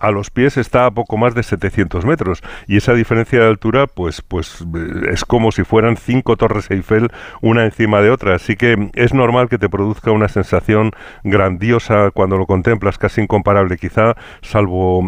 a 0.02 0.12
los 0.12 0.30
pies 0.30 0.58
está 0.58 0.86
a 0.86 0.92
poco 0.92 1.18
más 1.18 1.36
de 1.36 1.44
700 1.44 2.06
metros. 2.06 2.42
Y 2.68 2.78
esa 2.78 2.94
diferencia 2.94 3.40
de 3.40 3.48
altura, 3.48 3.88
pues, 3.88 4.22
pues 4.22 4.64
es 5.10 5.26
como 5.26 5.52
si 5.52 5.64
fueran 5.64 5.98
cinco 5.98 6.36
torres 6.38 6.70
Eiffel 6.72 7.10
una 7.42 7.66
encima 7.66 8.02
de 8.02 8.10
otra. 8.10 8.36
Así 8.36 8.56
que 8.56 8.90
es 8.94 9.14
normal 9.14 9.50
que 9.50 9.58
te 9.58 9.70
produzca 9.70 10.12
una 10.12 10.28
sensación 10.28 10.92
grandiosa 11.24 12.12
cuando 12.12 12.38
lo 12.38 12.46
contemplas, 12.46 12.98
casi 12.98 13.22
incomparable. 13.22 13.78
Quizá, 13.78 14.16
salvo 14.42 15.02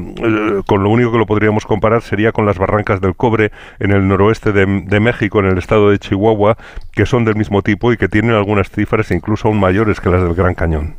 con 0.66 0.84
lo 0.84 0.90
único 0.90 1.12
que 1.12 1.18
lo 1.18 1.26
podríamos 1.26 1.66
comparar 1.66 2.02
sería 2.02 2.32
con 2.32 2.46
las 2.46 2.58
barrancas 2.58 3.02
del 3.02 3.16
cobre 3.16 3.52
en 3.80 3.92
el 3.92 4.08
noroeste 4.08 4.52
de, 4.52 4.66
de, 4.86 5.00
México, 5.00 5.40
en 5.40 5.46
el 5.48 5.58
estado 5.58 5.90
de 5.90 6.00
Chihuahua, 6.00 6.58
que 6.92 7.06
son 7.06 7.25
del 7.25 7.36
mismo 7.36 7.62
tipo 7.62 7.92
y 7.92 7.98
que 7.98 8.08
tienen 8.08 8.32
algunas 8.32 8.70
cifras 8.70 9.12
incluso 9.12 9.48
aún 9.48 9.60
mayores 9.60 10.00
que 10.00 10.10
las 10.10 10.22
del 10.22 10.34
Gran 10.36 10.56
Cañón. 10.56 10.96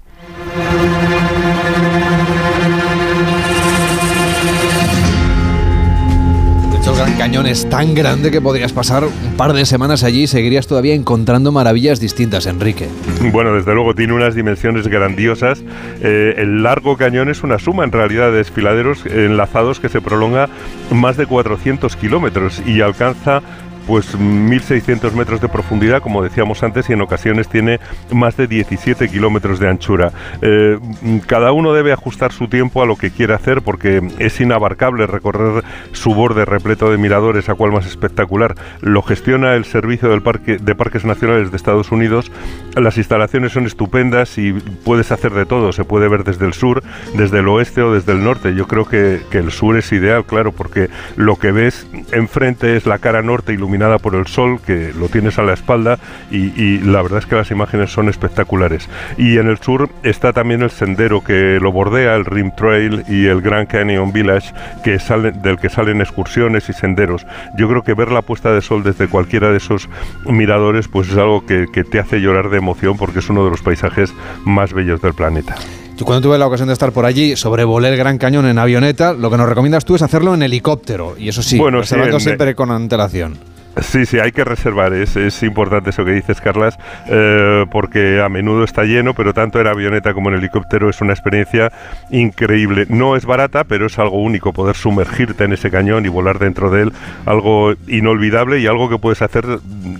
el 6.86 6.94
Gran 6.96 7.14
Cañón 7.16 7.46
es 7.46 7.68
tan 7.68 7.94
grande 7.94 8.30
que 8.30 8.42
podrías 8.42 8.72
pasar 8.72 9.04
un 9.04 9.36
par 9.36 9.54
de 9.54 9.64
semanas 9.64 10.04
allí 10.04 10.24
y 10.24 10.26
seguirías 10.26 10.66
todavía 10.66 10.94
encontrando 10.94 11.50
maravillas 11.50 11.98
distintas, 11.98 12.46
Enrique. 12.46 12.88
Bueno, 13.32 13.54
desde 13.54 13.74
luego 13.74 13.94
tiene 13.94 14.12
unas 14.12 14.34
dimensiones 14.34 14.86
grandiosas. 14.86 15.64
Eh, 16.02 16.34
el 16.36 16.62
largo 16.62 16.96
cañón 16.96 17.30
es 17.30 17.42
una 17.42 17.58
suma 17.58 17.84
en 17.84 17.90
realidad 17.90 18.30
de 18.30 18.38
desfiladeros 18.38 19.06
enlazados 19.06 19.80
que 19.80 19.88
se 19.88 20.00
prolonga 20.00 20.48
más 20.90 21.16
de 21.16 21.26
400 21.26 21.96
kilómetros 21.96 22.62
y 22.66 22.82
alcanza 22.82 23.42
pues 23.86 24.16
1.600 24.18 25.12
metros 25.12 25.40
de 25.40 25.48
profundidad, 25.48 26.02
como 26.02 26.22
decíamos 26.22 26.62
antes, 26.62 26.88
y 26.88 26.92
en 26.92 27.02
ocasiones 27.02 27.48
tiene 27.48 27.80
más 28.10 28.36
de 28.36 28.46
17 28.46 29.08
kilómetros 29.08 29.58
de 29.58 29.68
anchura. 29.68 30.12
Eh, 30.42 30.78
cada 31.26 31.52
uno 31.52 31.72
debe 31.72 31.92
ajustar 31.92 32.32
su 32.32 32.48
tiempo 32.48 32.82
a 32.82 32.86
lo 32.86 32.96
que 32.96 33.10
quiere 33.10 33.34
hacer 33.34 33.62
porque 33.62 34.02
es 34.18 34.40
inabarcable 34.40 35.06
recorrer 35.06 35.64
su 35.92 36.14
borde 36.14 36.44
repleto 36.44 36.90
de 36.90 36.98
miradores, 36.98 37.48
a 37.48 37.54
cual 37.54 37.72
más 37.72 37.86
espectacular. 37.86 38.54
Lo 38.80 39.02
gestiona 39.02 39.54
el 39.54 39.64
Servicio 39.64 40.08
del 40.08 40.22
Parque, 40.22 40.56
de 40.58 40.74
Parques 40.74 41.04
Nacionales 41.04 41.50
de 41.50 41.56
Estados 41.56 41.92
Unidos. 41.92 42.32
Las 42.74 42.96
instalaciones 42.96 43.52
son 43.52 43.66
estupendas 43.66 44.38
y 44.38 44.52
puedes 44.52 45.12
hacer 45.12 45.32
de 45.32 45.46
todo. 45.46 45.72
Se 45.72 45.84
puede 45.84 46.08
ver 46.08 46.24
desde 46.24 46.46
el 46.46 46.54
sur, 46.54 46.82
desde 47.16 47.40
el 47.40 47.48
oeste 47.48 47.82
o 47.82 47.92
desde 47.92 48.12
el 48.12 48.24
norte. 48.24 48.54
Yo 48.54 48.66
creo 48.66 48.86
que, 48.86 49.20
que 49.30 49.38
el 49.38 49.50
sur 49.50 49.76
es 49.76 49.92
ideal, 49.92 50.24
claro, 50.24 50.52
porque 50.52 50.88
lo 51.16 51.36
que 51.36 51.52
ves 51.52 51.86
enfrente 52.12 52.76
es 52.76 52.86
la 52.86 52.98
cara 52.98 53.22
norte 53.22 53.52
iluminada 53.52 53.73
por 54.00 54.14
el 54.14 54.26
sol, 54.26 54.60
que 54.64 54.92
lo 54.92 55.08
tienes 55.08 55.38
a 55.38 55.42
la 55.42 55.52
espalda 55.52 55.98
y, 56.30 56.78
la 56.78 57.02
verdad 57.02 57.18
es 57.18 57.26
que 57.26 57.34
las 57.34 57.50
imágenes 57.50 57.90
son 57.92 58.08
espectaculares. 58.08 58.88
Y 59.18 59.38
en 59.38 59.48
el 59.48 59.58
sur 59.58 59.90
está 60.02 60.32
también 60.32 60.62
el 60.62 60.70
sendero 60.70 61.22
que 61.22 61.58
lo 61.60 61.72
bordea, 61.72 62.14
el 62.14 62.24
Rim 62.24 62.52
Trail 62.56 63.04
y 63.08 63.26
el 63.26 63.40
Grand 63.40 63.68
Canyon 63.68 64.12
Village, 64.12 64.52
que 64.82 64.98
sale, 64.98 65.32
del 65.32 65.58
que 65.58 65.68
salen 65.68 66.00
excursiones 66.00 66.68
y 66.68 66.72
senderos. 66.72 67.26
Yo 67.56 67.68
creo 67.68 67.82
que 67.82 67.94
ver 67.94 68.10
la 68.10 68.22
puesta 68.22 68.52
de 68.52 68.62
sol 68.62 68.82
desde 68.82 69.08
cualquiera 69.08 69.50
de 69.50 69.58
esos 69.58 69.88
miradores 70.24 70.88
pues 70.88 71.08
es 71.08 71.16
algo 71.16 71.44
que, 71.46 71.66
que 71.72 71.84
te 71.84 71.98
hace 71.98 72.20
llorar 72.20 72.50
de 72.50 72.58
emoción 72.58 72.96
porque 72.96 73.18
es 73.18 73.28
uno 73.28 73.44
de 73.44 73.50
los 73.50 73.62
paisajes 73.62 74.12
más 74.44 74.72
bellos 74.72 75.00
del 75.02 75.14
planeta. 75.14 75.56
Yo 75.96 76.04
cuando 76.04 76.28
tuve 76.28 76.38
la 76.38 76.46
ocasión 76.46 76.66
de 76.66 76.72
estar 76.72 76.90
por 76.90 77.04
allí, 77.04 77.36
sobrevolé 77.36 77.88
el 77.88 77.96
Gran 77.96 78.18
Cañón 78.18 78.46
en 78.46 78.58
avioneta, 78.58 79.12
lo 79.12 79.30
que 79.30 79.36
nos 79.36 79.48
recomiendas 79.48 79.84
tú 79.84 79.94
es 79.94 80.02
hacerlo 80.02 80.34
en 80.34 80.42
helicóptero, 80.42 81.14
y 81.16 81.28
eso 81.28 81.40
sí, 81.40 81.56
bueno, 81.56 81.80
reservando 81.80 82.18
siempre 82.18 82.54
con 82.56 82.72
antelación. 82.72 83.53
Sí, 83.82 84.06
sí, 84.06 84.20
hay 84.20 84.30
que 84.30 84.44
reservar. 84.44 84.92
Es, 84.92 85.16
es 85.16 85.42
importante 85.42 85.90
eso 85.90 86.04
que 86.04 86.12
dices, 86.12 86.40
Carlas, 86.40 86.78
eh, 87.08 87.66
porque 87.70 88.20
a 88.20 88.28
menudo 88.28 88.62
está 88.62 88.84
lleno, 88.84 89.14
pero 89.14 89.34
tanto 89.34 89.60
en 89.60 89.66
avioneta 89.66 90.14
como 90.14 90.30
en 90.30 90.36
helicóptero 90.36 90.88
es 90.88 91.00
una 91.00 91.12
experiencia 91.12 91.72
increíble. 92.10 92.86
No 92.88 93.16
es 93.16 93.26
barata, 93.26 93.64
pero 93.64 93.86
es 93.86 93.98
algo 93.98 94.22
único 94.22 94.52
poder 94.52 94.76
sumergirte 94.76 95.44
en 95.44 95.54
ese 95.54 95.72
cañón 95.72 96.06
y 96.06 96.08
volar 96.08 96.38
dentro 96.38 96.70
de 96.70 96.82
él, 96.82 96.92
algo 97.26 97.74
inolvidable 97.88 98.60
y 98.60 98.66
algo 98.68 98.88
que 98.88 98.98
puedes 98.98 99.22
hacer 99.22 99.44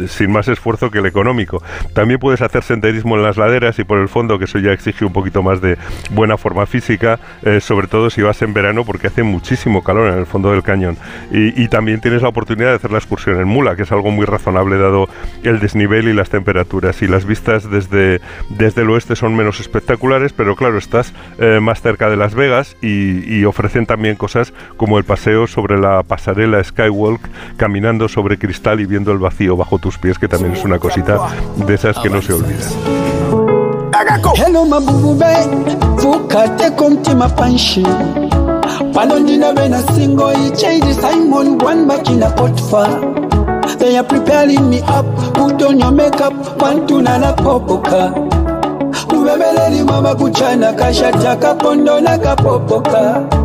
sin 0.07 0.31
más 0.31 0.47
esfuerzo 0.47 0.93
que 0.93 0.99
el 0.99 1.07
económico. 1.07 1.61
También 1.95 2.21
puedes 2.21 2.43
hacer 2.43 2.63
senderismo 2.63 3.17
en 3.17 3.25
las 3.25 3.37
laderas 3.37 3.79
y 3.81 3.85
por 3.85 3.99
el 3.99 4.09
fondo, 4.09 4.39
que 4.39 4.45
eso 4.45 4.61
ya 4.61 4.73
exige 4.73 5.05
un 5.05 5.13
poquito 5.13 5.43
más 5.43 5.61
de 5.61 5.79
buena 6.13 6.37
forma 6.37 6.67
física, 6.67 7.19
eh, 7.43 7.61
sobre 7.61 7.89
todo 7.89 8.09
si 8.09 8.23
vas 8.23 8.41
en 8.43 8.55
verano, 8.55 8.85
porque 8.85 9.09
hace 9.09 9.25
muchísimo 9.25 9.83
calor 9.83 10.13
en 10.13 10.19
el 10.19 10.27
fondo 10.27 10.53
del 10.53 10.63
cañón. 10.63 10.97
Y, 11.33 11.61
y 11.61 11.67
también 11.67 12.01
tienes 12.01 12.23
la 12.23 12.29
oportunidad 12.29 12.71
de 12.71 12.77
hacer 12.77 12.93
la 12.93 12.99
excursión 12.99 13.41
en 13.41 13.49
mula 13.49 13.64
que 13.77 13.83
es 13.83 13.93
algo 13.93 14.11
muy 14.11 14.27
razonable 14.27 14.79
dado 14.79 15.09
el 15.43 15.61
desnivel 15.61 16.09
y 16.09 16.13
las 16.13 16.31
temperaturas. 16.31 17.03
Y 17.03 17.09
las 17.09 17.25
vistas 17.25 17.71
desde, 17.71 18.21
desde 18.51 18.83
el 18.83 18.91
oeste 18.91 19.17
son 19.17 19.35
menos 19.35 19.61
espectaculares, 19.61 20.33
pero 20.33 20.57
claro, 20.57 20.79
estás 20.79 21.13
eh, 21.39 21.61
más 21.61 21.81
cerca 21.81 22.11
de 22.11 22.17
Las 22.17 22.35
Vegas 22.35 22.77
y, 22.83 23.45
ofrecen 23.45 23.85
también 23.85 24.17
cosas 24.17 24.55
como 24.79 24.97
el 24.97 25.05
paseo 25.05 25.47
sobre 25.47 25.79
la 25.79 26.03
pasarela 26.03 26.65
Skywalk, 26.65 27.21
caminando 27.59 28.09
sobre 28.09 28.39
cristal 28.39 28.81
y 28.81 28.87
viendo 28.87 29.13
el 29.13 29.19
vacío 29.19 29.57
bajo 29.57 29.79
tus 29.79 29.99
pies, 29.99 30.19
que 30.19 30.29
también 30.29 30.55
es 30.55 30.65
una 30.65 30.79
cosita 30.79 31.19
de 31.57 31.75
esas 31.75 31.99
que 31.99 32.09
no 32.09 32.23
se 32.23 32.33
olvidan. 32.33 33.05
They 43.85 43.99
are 43.99 44.03
preparing 44.03 44.71
me 44.71 44.81
up. 44.81 45.05
Put 45.35 45.61
on 45.63 45.79
your 45.79 45.91
makeup, 45.93 46.33
pantuna 46.57 47.19
na 47.21 47.35
popoka. 47.35 48.15
Ubebeleli 49.13 49.85
mama 49.85 50.15
kuchana 50.15 50.73
kashata 50.73 51.37
kapondo 51.37 52.01
na 52.01 52.17
kapopoka. 52.17 53.44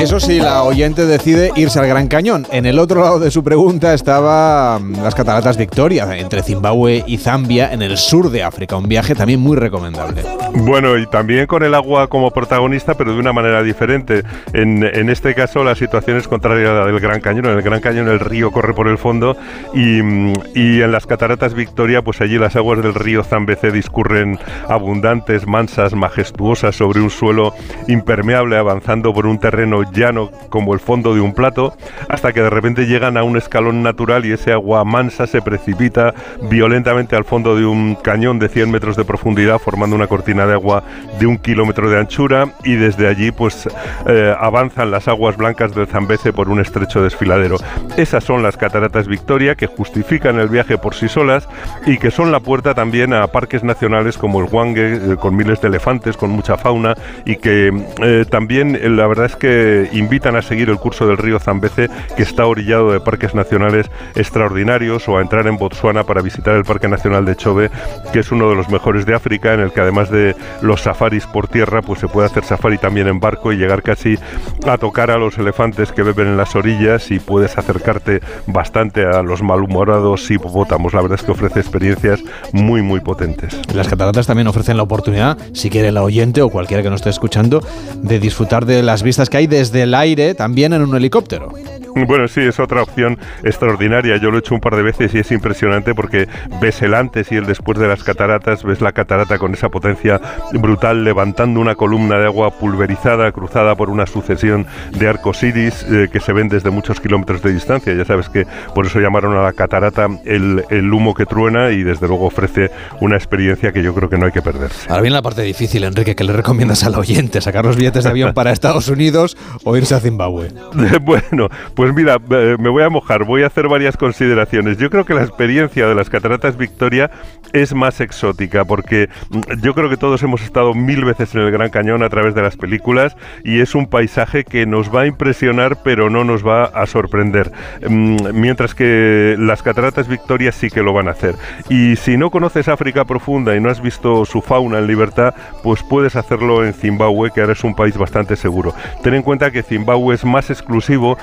Eso 0.00 0.20
sí, 0.20 0.38
la 0.38 0.62
oyente 0.62 1.06
decide 1.06 1.50
irse 1.56 1.80
al 1.80 1.88
Gran 1.88 2.06
Cañón. 2.06 2.46
En 2.52 2.66
el 2.66 2.78
otro 2.78 3.00
lado 3.00 3.18
de 3.18 3.32
su 3.32 3.42
pregunta 3.42 3.94
estaba 3.94 4.78
mm, 4.78 5.02
las 5.02 5.14
cataratas 5.14 5.56
Victoria, 5.56 6.16
entre 6.16 6.42
Zimbabue 6.42 7.02
y 7.06 7.18
Zambia, 7.18 7.72
en 7.72 7.82
el 7.82 7.96
sur 7.96 8.30
de 8.30 8.44
África. 8.44 8.76
Un 8.76 8.88
viaje 8.88 9.16
también 9.16 9.40
muy 9.40 9.56
recomendable. 9.56 10.22
Bueno, 10.54 10.96
y 10.96 11.06
también 11.06 11.46
con 11.46 11.64
el 11.64 11.74
agua 11.74 12.06
como 12.06 12.30
protagonista, 12.30 12.94
pero 12.94 13.12
de 13.12 13.18
una 13.18 13.32
manera 13.32 13.62
diferente. 13.62 14.22
En, 14.52 14.82
este 15.10 15.34
caso, 15.34 15.64
la 15.64 15.74
situación 15.74 16.16
es 16.16 16.28
contraria 16.28 16.70
a 16.70 16.74
la 16.74 16.86
del 16.86 17.00
Gran 17.00 17.20
Cañón. 17.20 17.46
En 17.46 17.56
el 17.56 17.62
Gran 17.62 17.80
Cañón 17.80 18.08
el 18.08 18.20
río 18.20 18.52
corre 18.52 18.74
por 18.74 18.86
el 18.86 18.98
fondo 18.98 19.36
y, 19.74 20.00
mm, 20.02 20.32
y 20.54 20.80
en 20.80 20.92
las 20.92 21.06
cataratas 21.06 21.54
Victoria, 21.54 22.02
pues 22.02 22.20
allí 22.20 22.38
las 22.38 22.54
aguas 22.54 22.82
del 22.82 22.94
río 22.94 23.24
Zambeze 23.24 23.72
discurren 23.72 24.38
abundantes, 24.68 25.46
mansas, 25.46 25.94
majestuosas 25.94 26.76
sobre 26.76 27.00
un 27.00 27.10
suelo 27.10 27.52
impermeable, 27.88 28.56
avanzando 28.56 29.12
por 29.12 29.26
un 29.26 29.38
terreno 29.38 29.87
llano 29.92 30.30
como 30.48 30.74
el 30.74 30.80
fondo 30.80 31.14
de 31.14 31.20
un 31.20 31.34
plato, 31.34 31.76
hasta 32.08 32.32
que 32.32 32.42
de 32.42 32.50
repente 32.50 32.86
llegan 32.86 33.16
a 33.16 33.22
un 33.22 33.36
escalón 33.36 33.82
natural 33.82 34.24
y 34.24 34.32
ese 34.32 34.52
agua 34.52 34.84
mansa 34.84 35.26
se 35.26 35.42
precipita 35.42 36.14
violentamente 36.50 37.16
al 37.16 37.24
fondo 37.24 37.56
de 37.56 37.64
un 37.64 37.94
cañón 37.94 38.38
de 38.38 38.48
100 38.48 38.70
metros 38.70 38.96
de 38.96 39.04
profundidad, 39.04 39.58
formando 39.58 39.96
una 39.96 40.06
cortina 40.06 40.46
de 40.46 40.54
agua 40.54 40.82
de 41.18 41.26
un 41.26 41.38
kilómetro 41.38 41.90
de 41.90 41.98
anchura 41.98 42.52
y 42.64 42.74
desde 42.74 43.08
allí 43.08 43.30
pues 43.30 43.68
eh, 44.06 44.34
avanzan 44.38 44.90
las 44.90 45.08
aguas 45.08 45.36
blancas 45.36 45.74
del 45.74 45.86
Zambeze 45.86 46.32
por 46.32 46.48
un 46.48 46.60
estrecho 46.60 47.02
desfiladero. 47.02 47.56
Esas 47.96 48.24
son 48.24 48.42
las 48.42 48.56
cataratas 48.56 49.08
Victoria 49.08 49.54
que 49.54 49.66
justifican 49.66 50.38
el 50.38 50.48
viaje 50.48 50.78
por 50.78 50.94
sí 50.94 51.08
solas 51.08 51.48
y 51.86 51.98
que 51.98 52.10
son 52.10 52.32
la 52.32 52.40
puerta 52.40 52.74
también 52.74 53.12
a 53.12 53.26
parques 53.26 53.64
nacionales 53.64 54.18
como 54.18 54.40
el 54.40 54.48
Wange, 54.50 54.94
eh, 54.94 55.16
con 55.18 55.36
miles 55.36 55.60
de 55.60 55.68
elefantes, 55.68 56.16
con 56.16 56.30
mucha 56.30 56.56
fauna 56.56 56.94
y 57.24 57.36
que 57.36 57.72
eh, 58.02 58.24
también 58.28 58.96
la 58.96 59.06
verdad 59.06 59.26
es 59.26 59.36
que 59.36 59.77
invitan 59.92 60.36
a 60.36 60.42
seguir 60.42 60.70
el 60.70 60.78
curso 60.78 61.06
del 61.06 61.16
río 61.16 61.38
Zambeze, 61.38 61.88
que 62.16 62.22
está 62.22 62.46
orillado 62.46 62.92
de 62.92 63.00
parques 63.00 63.34
nacionales 63.34 63.90
extraordinarios, 64.14 65.08
o 65.08 65.18
a 65.18 65.22
entrar 65.22 65.46
en 65.46 65.56
Botsuana 65.56 66.04
para 66.04 66.22
visitar 66.22 66.54
el 66.54 66.64
Parque 66.64 66.88
Nacional 66.88 67.24
de 67.24 67.36
Chobe, 67.36 67.70
que 68.12 68.20
es 68.20 68.32
uno 68.32 68.48
de 68.48 68.56
los 68.56 68.68
mejores 68.68 69.06
de 69.06 69.14
África, 69.14 69.54
en 69.54 69.60
el 69.60 69.72
que 69.72 69.80
además 69.80 70.10
de 70.10 70.34
los 70.62 70.82
safaris 70.82 71.26
por 71.26 71.48
tierra, 71.48 71.82
pues 71.82 72.00
se 72.00 72.08
puede 72.08 72.26
hacer 72.26 72.44
safari 72.44 72.78
también 72.78 73.08
en 73.08 73.20
barco 73.20 73.52
y 73.52 73.56
llegar 73.56 73.82
casi 73.82 74.18
a 74.66 74.78
tocar 74.78 75.10
a 75.10 75.18
los 75.18 75.38
elefantes 75.38 75.92
que 75.92 76.02
beben 76.02 76.28
en 76.28 76.36
las 76.36 76.54
orillas 76.56 77.10
y 77.10 77.18
puedes 77.18 77.56
acercarte 77.58 78.20
bastante 78.46 79.04
a 79.04 79.22
los 79.22 79.42
malhumorados 79.42 80.30
hipopótamos. 80.30 80.94
La 80.94 81.02
verdad 81.02 81.18
es 81.18 81.24
que 81.24 81.32
ofrece 81.32 81.60
experiencias 81.60 82.20
muy, 82.52 82.82
muy 82.82 83.00
potentes. 83.00 83.58
Las 83.72 83.88
cataratas 83.88 84.26
también 84.26 84.46
ofrecen 84.48 84.76
la 84.76 84.82
oportunidad, 84.82 85.38
si 85.52 85.70
quiere 85.70 85.88
el 85.88 85.96
oyente 85.98 86.42
o 86.42 86.50
cualquiera 86.50 86.82
que 86.82 86.90
nos 86.90 87.00
esté 87.00 87.10
escuchando, 87.10 87.62
de 87.96 88.18
disfrutar 88.18 88.66
de 88.66 88.82
las 88.82 89.02
vistas 89.02 89.28
que 89.28 89.38
hay 89.38 89.46
desde 89.46 89.67
desde 89.70 89.82
el 89.82 89.94
aire 89.94 90.34
también 90.34 90.72
en 90.72 90.82
un 90.82 90.94
helicóptero. 90.96 91.52
Bueno, 91.94 92.28
sí, 92.28 92.40
es 92.40 92.58
otra 92.60 92.82
opción 92.82 93.18
extraordinaria. 93.42 94.16
Yo 94.16 94.30
lo 94.30 94.36
he 94.36 94.40
hecho 94.40 94.54
un 94.54 94.60
par 94.60 94.76
de 94.76 94.82
veces 94.82 95.14
y 95.14 95.18
es 95.18 95.30
impresionante 95.32 95.94
porque 95.94 96.28
ves 96.60 96.82
el 96.82 96.94
antes 96.94 97.30
y 97.32 97.36
el 97.36 97.46
después 97.46 97.78
de 97.78 97.88
las 97.88 98.02
cataratas, 98.04 98.64
ves 98.64 98.80
la 98.80 98.92
catarata 98.92 99.38
con 99.38 99.54
esa 99.54 99.68
potencia 99.68 100.20
brutal 100.52 101.04
levantando 101.04 101.60
una 101.60 101.74
columna 101.74 102.18
de 102.18 102.26
agua 102.26 102.50
pulverizada 102.50 103.30
cruzada 103.32 103.74
por 103.74 103.90
una 103.90 104.06
sucesión 104.06 104.66
de 104.98 105.08
arcos 105.08 105.42
iris 105.42 105.84
eh, 105.90 106.08
que 106.12 106.20
se 106.20 106.32
ven 106.32 106.48
desde 106.48 106.70
muchos 106.70 107.00
kilómetros 107.00 107.42
de 107.42 107.52
distancia. 107.52 107.94
Ya 107.94 108.04
sabes 108.04 108.28
que 108.28 108.46
por 108.74 108.86
eso 108.86 109.00
llamaron 109.00 109.36
a 109.36 109.42
la 109.42 109.52
catarata 109.52 110.08
el, 110.24 110.64
el 110.70 110.92
humo 110.92 111.14
que 111.14 111.26
truena 111.26 111.70
y 111.70 111.82
desde 111.82 112.08
luego 112.08 112.26
ofrece 112.26 112.70
una 113.00 113.16
experiencia 113.16 113.72
que 113.72 113.82
yo 113.82 113.94
creo 113.94 114.08
que 114.08 114.18
no 114.18 114.26
hay 114.26 114.32
que 114.32 114.42
perderse. 114.42 114.88
Ahora 114.88 115.02
viene 115.02 115.14
la 115.14 115.22
parte 115.22 115.42
difícil, 115.42 115.84
Enrique, 115.84 116.14
que 116.14 116.24
le 116.24 116.32
recomiendas 116.32 116.84
al 116.84 116.94
oyente, 116.94 117.40
sacar 117.40 117.64
los 117.64 117.76
billetes 117.76 118.04
de 118.04 118.10
avión 118.10 118.34
para 118.34 118.52
Estados 118.52 118.88
Unidos 118.88 119.36
o 119.64 119.76
irse 119.76 119.94
a 119.94 120.00
Zimbabue. 120.00 120.50
bueno, 121.02 121.48
pues 121.78 121.94
mira, 121.94 122.18
me 122.18 122.70
voy 122.70 122.82
a 122.82 122.90
mojar, 122.90 123.22
voy 123.22 123.44
a 123.44 123.46
hacer 123.46 123.68
varias 123.68 123.96
consideraciones. 123.96 124.78
Yo 124.78 124.90
creo 124.90 125.04
que 125.04 125.14
la 125.14 125.22
experiencia 125.22 125.86
de 125.86 125.94
las 125.94 126.10
cataratas 126.10 126.56
Victoria 126.56 127.08
es 127.52 127.72
más 127.72 128.00
exótica 128.00 128.64
porque 128.64 129.08
mm, 129.30 129.60
yo 129.62 129.74
creo 129.74 129.88
que 129.88 129.96
todos 129.96 130.20
hemos 130.24 130.42
estado 130.42 130.74
mil 130.74 131.04
veces 131.04 131.36
en 131.36 131.42
el 131.42 131.52
Gran 131.52 131.70
Cañón 131.70 132.02
a 132.02 132.08
través 132.08 132.34
de 132.34 132.42
las 132.42 132.56
películas 132.56 133.16
y 133.44 133.60
es 133.60 133.76
un 133.76 133.86
paisaje 133.86 134.42
que 134.42 134.66
nos 134.66 134.92
va 134.92 135.02
a 135.02 135.06
impresionar 135.06 135.78
pero 135.84 136.10
no 136.10 136.24
nos 136.24 136.44
va 136.44 136.64
a 136.64 136.84
sorprender. 136.86 137.52
Mm, 137.88 138.16
mientras 138.34 138.74
que 138.74 139.36
las 139.38 139.62
cataratas 139.62 140.08
Victoria 140.08 140.50
sí 140.50 140.70
que 140.70 140.82
lo 140.82 140.92
van 140.92 141.06
a 141.06 141.12
hacer. 141.12 141.36
Y 141.68 141.94
si 141.94 142.16
no 142.16 142.32
conoces 142.32 142.66
África 142.66 143.04
profunda 143.04 143.54
y 143.54 143.60
no 143.60 143.70
has 143.70 143.80
visto 143.80 144.24
su 144.24 144.42
fauna 144.42 144.80
en 144.80 144.88
libertad, 144.88 145.32
pues 145.62 145.84
puedes 145.84 146.16
hacerlo 146.16 146.64
en 146.64 146.74
Zimbabue, 146.74 147.30
que 147.30 147.40
ahora 147.40 147.52
es 147.52 147.62
un 147.62 147.76
país 147.76 147.96
bastante 147.96 148.34
seguro. 148.34 148.74
Ten 149.04 149.14
en 149.14 149.22
cuenta 149.22 149.52
que 149.52 149.62
Zimbabue 149.62 150.16
es 150.16 150.24
más 150.24 150.50
exclusivo 150.50 151.16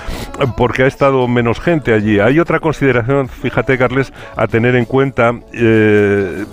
porque 0.58 0.84
ha 0.84 0.88
estado 0.88 1.28
menos 1.28 1.60
gente 1.60 1.94
allí. 1.94 2.20
Hay 2.20 2.40
otra 2.40 2.60
consideración, 2.60 3.28
fíjate, 3.28 3.78
Carles, 3.78 4.14
a 4.36 4.48
tener 4.48 4.76
en 4.76 4.86
cuenta. 4.86 5.34
Eh, 5.54 6.46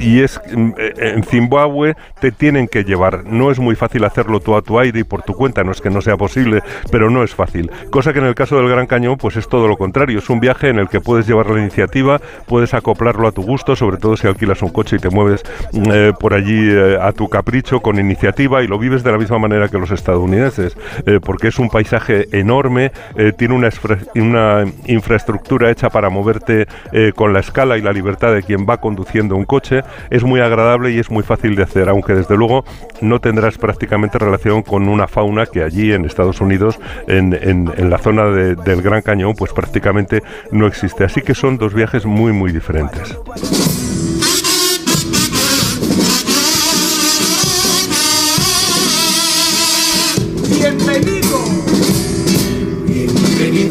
y 0.00 0.20
es 0.20 0.40
eh, 0.78 0.92
en 0.96 1.22
Zimbabue 1.24 1.96
te 2.20 2.32
tienen 2.32 2.68
que 2.68 2.84
llevar. 2.84 3.24
No 3.24 3.50
es 3.50 3.58
muy 3.58 3.74
fácil 3.74 4.04
hacerlo 4.04 4.40
tú 4.40 4.56
a 4.56 4.62
tu 4.62 4.78
aire 4.78 5.00
y 5.00 5.04
por 5.04 5.22
tu 5.22 5.34
cuenta, 5.34 5.64
no 5.64 5.72
es 5.72 5.80
que 5.80 5.90
no 5.90 6.00
sea 6.00 6.16
posible, 6.16 6.62
pero 6.90 7.10
no 7.10 7.22
es 7.22 7.34
fácil. 7.34 7.70
Cosa 7.90 8.12
que 8.12 8.18
en 8.18 8.26
el 8.26 8.34
caso 8.34 8.56
del 8.56 8.68
Gran 8.68 8.86
Cañón, 8.86 9.16
pues 9.16 9.36
es 9.36 9.48
todo 9.48 9.68
lo 9.68 9.76
contrario. 9.76 10.18
Es 10.18 10.30
un 10.30 10.40
viaje 10.40 10.68
en 10.68 10.78
el 10.78 10.88
que 10.88 11.00
puedes 11.00 11.26
llevar 11.26 11.50
la 11.50 11.60
iniciativa, 11.60 12.20
puedes 12.46 12.74
acoplarlo 12.74 13.28
a 13.28 13.32
tu 13.32 13.42
gusto, 13.42 13.76
sobre 13.76 13.96
todo 13.96 14.16
si 14.16 14.26
alquilas 14.26 14.62
un 14.62 14.70
coche 14.70 14.96
y 14.96 14.98
te 14.98 15.10
mueves 15.10 15.42
eh, 15.72 16.12
por 16.18 16.34
allí 16.34 16.70
a 17.00 17.12
tu 17.12 17.28
capricho 17.28 17.80
con 17.80 17.98
iniciativa 17.98 18.62
y 18.62 18.66
lo 18.66 18.78
vives 18.78 19.02
de 19.02 19.12
la 19.12 19.18
misma 19.18 19.38
manera 19.38 19.68
que 19.68 19.78
los 19.78 19.90
estadounidenses, 19.90 20.76
porque 21.22 21.48
es 21.48 21.58
un 21.58 21.68
paisaje 21.68 22.28
enorme, 22.32 22.92
tiene 23.34 23.54
una, 23.54 23.68
una 24.14 24.64
infraestructura 24.86 25.70
hecha 25.70 25.90
para 25.90 26.08
moverte 26.08 26.66
con 27.14 27.32
la 27.32 27.40
escala 27.40 27.76
y 27.78 27.82
la 27.82 27.92
libertad 27.92 28.32
de 28.32 28.42
quien 28.42 28.66
va 28.68 28.78
conduciendo 28.78 29.36
un 29.36 29.44
coche, 29.44 29.82
es 30.10 30.22
muy 30.24 30.40
agradable 30.40 30.92
y 30.92 30.98
es 30.98 31.10
muy 31.10 31.22
fácil 31.22 31.56
de 31.56 31.62
hacer, 31.62 31.88
aunque 31.88 32.14
desde 32.14 32.36
luego 32.36 32.64
no 33.00 33.20
tendrás 33.20 33.58
prácticamente 33.58 34.18
relación 34.18 34.62
con 34.62 34.88
una 34.88 35.06
fauna 35.06 35.46
que 35.46 35.62
allí 35.62 35.92
en 35.92 36.04
Estados 36.04 36.40
Unidos, 36.40 36.78
en, 37.06 37.34
en, 37.34 37.90
la 37.90 37.98
zona 37.98 38.26
del 38.26 38.82
Gran 38.82 39.02
Cañón, 39.02 39.34
pues 39.36 39.52
prácticamente 39.52 40.22
no 40.50 40.66
existe. 40.66 41.04
Así 41.04 41.22
que 41.22 41.34
son 41.34 41.58
dos 41.58 41.74
viajes 41.74 42.06
muy, 42.06 42.32
muy 42.32 42.52
diferentes. 42.52 43.16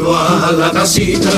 A 0.05 0.51
la 0.51 0.69
casita 0.71 1.29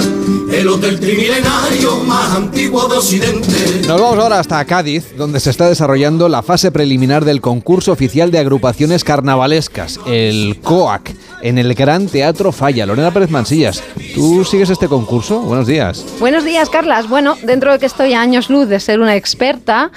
el 0.52 0.68
hotel 0.68 1.00
trimilenario 1.00 1.98
más 2.06 2.36
antiguo 2.36 2.88
de 2.88 2.98
Occidente. 2.98 3.48
Nos 3.88 4.02
vamos 4.02 4.18
ahora 4.18 4.40
hasta 4.40 4.66
Cádiz, 4.66 5.16
donde 5.16 5.40
se 5.40 5.52
está 5.52 5.70
desarrollando 5.70 6.28
la 6.30 6.42
fase 6.42 6.72
preliminar 6.72 7.26
del 7.26 7.42
concurso 7.42 7.92
oficial 7.92 8.32
de 8.32 8.40
agrupaciones 8.40 9.04
carnavalescas, 9.04 10.00
el 10.08 10.60
COAC, 10.64 11.14
en 11.42 11.60
el 11.60 11.76
Gran 11.76 12.08
Teatro 12.08 12.52
Falla. 12.52 12.88
Lorena 12.88 13.12
Pérez 13.12 13.30
Mansillas, 13.30 13.84
¿tú 14.16 14.44
sigues 14.44 14.72
este 14.72 14.88
concurso? 14.88 15.42
Buenos 15.42 15.68
días. 15.68 16.04
Buenos 16.20 16.44
días, 16.44 16.70
Carlas. 16.70 17.08
Bueno, 17.08 17.38
dentro 17.44 17.72
de 17.72 17.78
que 17.78 17.86
estoy 17.86 18.14
a 18.14 18.22
años 18.22 18.50
luz 18.50 18.68
de 18.68 18.80
ser 18.80 19.00
una 19.00 19.16
experta, 19.16 19.92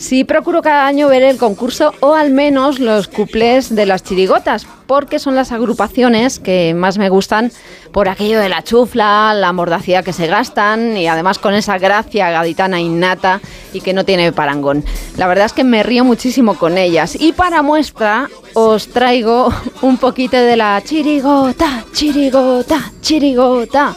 Sí, 0.00 0.24
procuro 0.24 0.62
cada 0.62 0.86
año 0.86 1.08
ver 1.08 1.22
el 1.22 1.36
concurso 1.36 1.92
o 2.00 2.14
al 2.14 2.30
menos 2.30 2.78
los 2.78 3.06
cuplés 3.06 3.74
de 3.74 3.84
las 3.84 4.02
chirigotas, 4.02 4.66
porque 4.86 5.18
son 5.18 5.34
las 5.34 5.52
agrupaciones 5.52 6.38
que 6.38 6.72
más 6.72 6.96
me 6.96 7.10
gustan 7.10 7.52
por 7.92 8.08
aquello 8.08 8.40
de 8.40 8.48
la 8.48 8.64
chufla, 8.64 9.34
la 9.34 9.52
mordacidad 9.52 10.02
que 10.02 10.14
se 10.14 10.26
gastan 10.26 10.96
y 10.96 11.06
además 11.06 11.38
con 11.38 11.52
esa 11.52 11.76
gracia 11.76 12.30
gaditana 12.30 12.80
innata 12.80 13.42
y 13.74 13.82
que 13.82 13.92
no 13.92 14.06
tiene 14.06 14.32
parangón. 14.32 14.86
La 15.18 15.26
verdad 15.26 15.44
es 15.44 15.52
que 15.52 15.64
me 15.64 15.82
río 15.82 16.02
muchísimo 16.02 16.56
con 16.56 16.78
ellas 16.78 17.14
y 17.20 17.32
para 17.32 17.60
muestra 17.60 18.30
os 18.54 18.88
traigo 18.88 19.52
un 19.82 19.98
poquito 19.98 20.38
de 20.38 20.56
la 20.56 20.80
chirigota, 20.82 21.84
chirigota, 21.92 22.90
chirigota. 23.02 23.94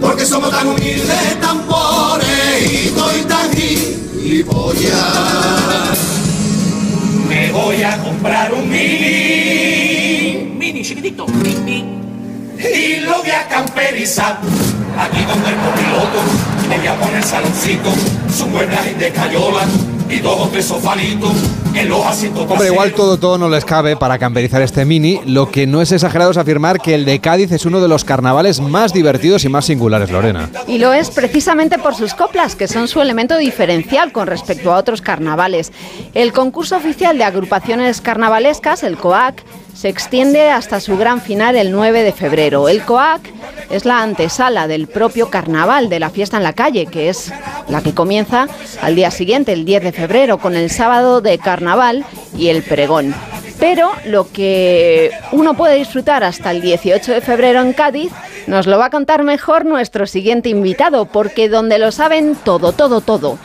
Porque 0.00 0.24
somos 0.24 0.50
tan 0.50 0.68
humildes, 0.68 1.40
tan 1.40 1.60
pobres 1.66 2.72
y 2.72 2.86
estoy 2.86 3.22
tan 3.22 3.50
y 4.22 4.42
voy 4.44 4.88
a... 4.94 5.92
Me 7.28 7.52
voy 7.52 7.82
a 7.82 8.02
comprar 8.02 8.52
un 8.54 8.68
mini, 8.68 10.52
mini 10.56 10.82
chiquitito, 10.82 11.26
mini, 11.26 11.84
y 12.58 12.96
lo 13.00 13.18
voy 13.18 13.30
a 13.30 13.46
camperizar 13.48 14.38
aquí 14.98 15.24
donde 15.24 15.50
el 15.50 15.56
copiloto 15.56 16.59
me 16.70 16.78
voy 16.78 16.86
a 16.86 16.94
poner 16.94 17.22
saloncito, 17.24 17.90
su 18.32 18.46
muebles 18.46 18.96
de 18.96 19.10
cayola 19.10 19.66
y 20.08 20.18
todos 20.20 20.52
de 20.52 20.62
sofalito 20.62 21.32
en 21.74 21.88
los 21.88 22.04
asientos 22.06 22.46
Hombre, 22.48 22.68
igual 22.68 22.92
todo, 22.92 23.16
todo 23.16 23.38
no 23.38 23.48
les 23.48 23.64
cabe 23.64 23.96
para 23.96 24.18
camperizar 24.18 24.62
este 24.62 24.84
mini. 24.84 25.20
Lo 25.26 25.50
que 25.50 25.66
no 25.66 25.82
es 25.82 25.90
exagerado 25.90 26.30
es 26.30 26.36
afirmar 26.36 26.80
que 26.80 26.94
el 26.94 27.04
de 27.04 27.20
Cádiz 27.20 27.50
es 27.52 27.66
uno 27.66 27.80
de 27.80 27.88
los 27.88 28.04
carnavales 28.04 28.60
más 28.60 28.92
divertidos 28.92 29.44
y 29.44 29.48
más 29.48 29.64
singulares, 29.64 30.10
Lorena. 30.10 30.48
Y 30.68 30.78
lo 30.78 30.92
es 30.92 31.10
precisamente 31.10 31.78
por 31.78 31.94
sus 31.94 32.14
coplas, 32.14 32.54
que 32.54 32.68
son 32.68 32.86
su 32.86 33.00
elemento 33.00 33.36
diferencial 33.36 34.12
con 34.12 34.28
respecto 34.28 34.72
a 34.72 34.78
otros 34.78 35.00
carnavales. 35.00 35.72
El 36.14 36.32
concurso 36.32 36.76
oficial 36.76 37.18
de 37.18 37.24
agrupaciones 37.24 38.00
carnavalescas, 38.00 38.82
el 38.84 38.96
COAC, 38.96 39.42
se 39.80 39.88
extiende 39.88 40.50
hasta 40.50 40.78
su 40.78 40.98
gran 40.98 41.22
final 41.22 41.56
el 41.56 41.72
9 41.72 42.02
de 42.02 42.12
febrero. 42.12 42.68
El 42.68 42.82
COAC 42.82 43.22
es 43.70 43.86
la 43.86 44.02
antesala 44.02 44.68
del 44.68 44.88
propio 44.88 45.30
carnaval 45.30 45.88
de 45.88 45.98
la 45.98 46.10
fiesta 46.10 46.36
en 46.36 46.42
la 46.42 46.52
calle, 46.52 46.84
que 46.84 47.08
es 47.08 47.32
la 47.66 47.80
que 47.80 47.94
comienza 47.94 48.46
al 48.82 48.94
día 48.94 49.10
siguiente, 49.10 49.54
el 49.54 49.64
10 49.64 49.84
de 49.84 49.92
febrero, 49.92 50.36
con 50.36 50.54
el 50.54 50.68
sábado 50.68 51.22
de 51.22 51.38
carnaval 51.38 52.04
y 52.36 52.48
el 52.48 52.62
pregón. 52.62 53.14
Pero 53.58 53.90
lo 54.04 54.30
que 54.30 55.12
uno 55.32 55.54
puede 55.54 55.76
disfrutar 55.76 56.24
hasta 56.24 56.50
el 56.50 56.60
18 56.60 57.12
de 57.12 57.22
febrero 57.22 57.62
en 57.62 57.72
Cádiz 57.72 58.12
nos 58.46 58.66
lo 58.66 58.76
va 58.76 58.86
a 58.86 58.90
contar 58.90 59.22
mejor 59.22 59.64
nuestro 59.64 60.06
siguiente 60.06 60.50
invitado, 60.50 61.06
porque 61.06 61.48
donde 61.48 61.78
lo 61.78 61.90
saben 61.90 62.36
todo, 62.44 62.72
todo, 62.72 63.00
todo 63.00 63.38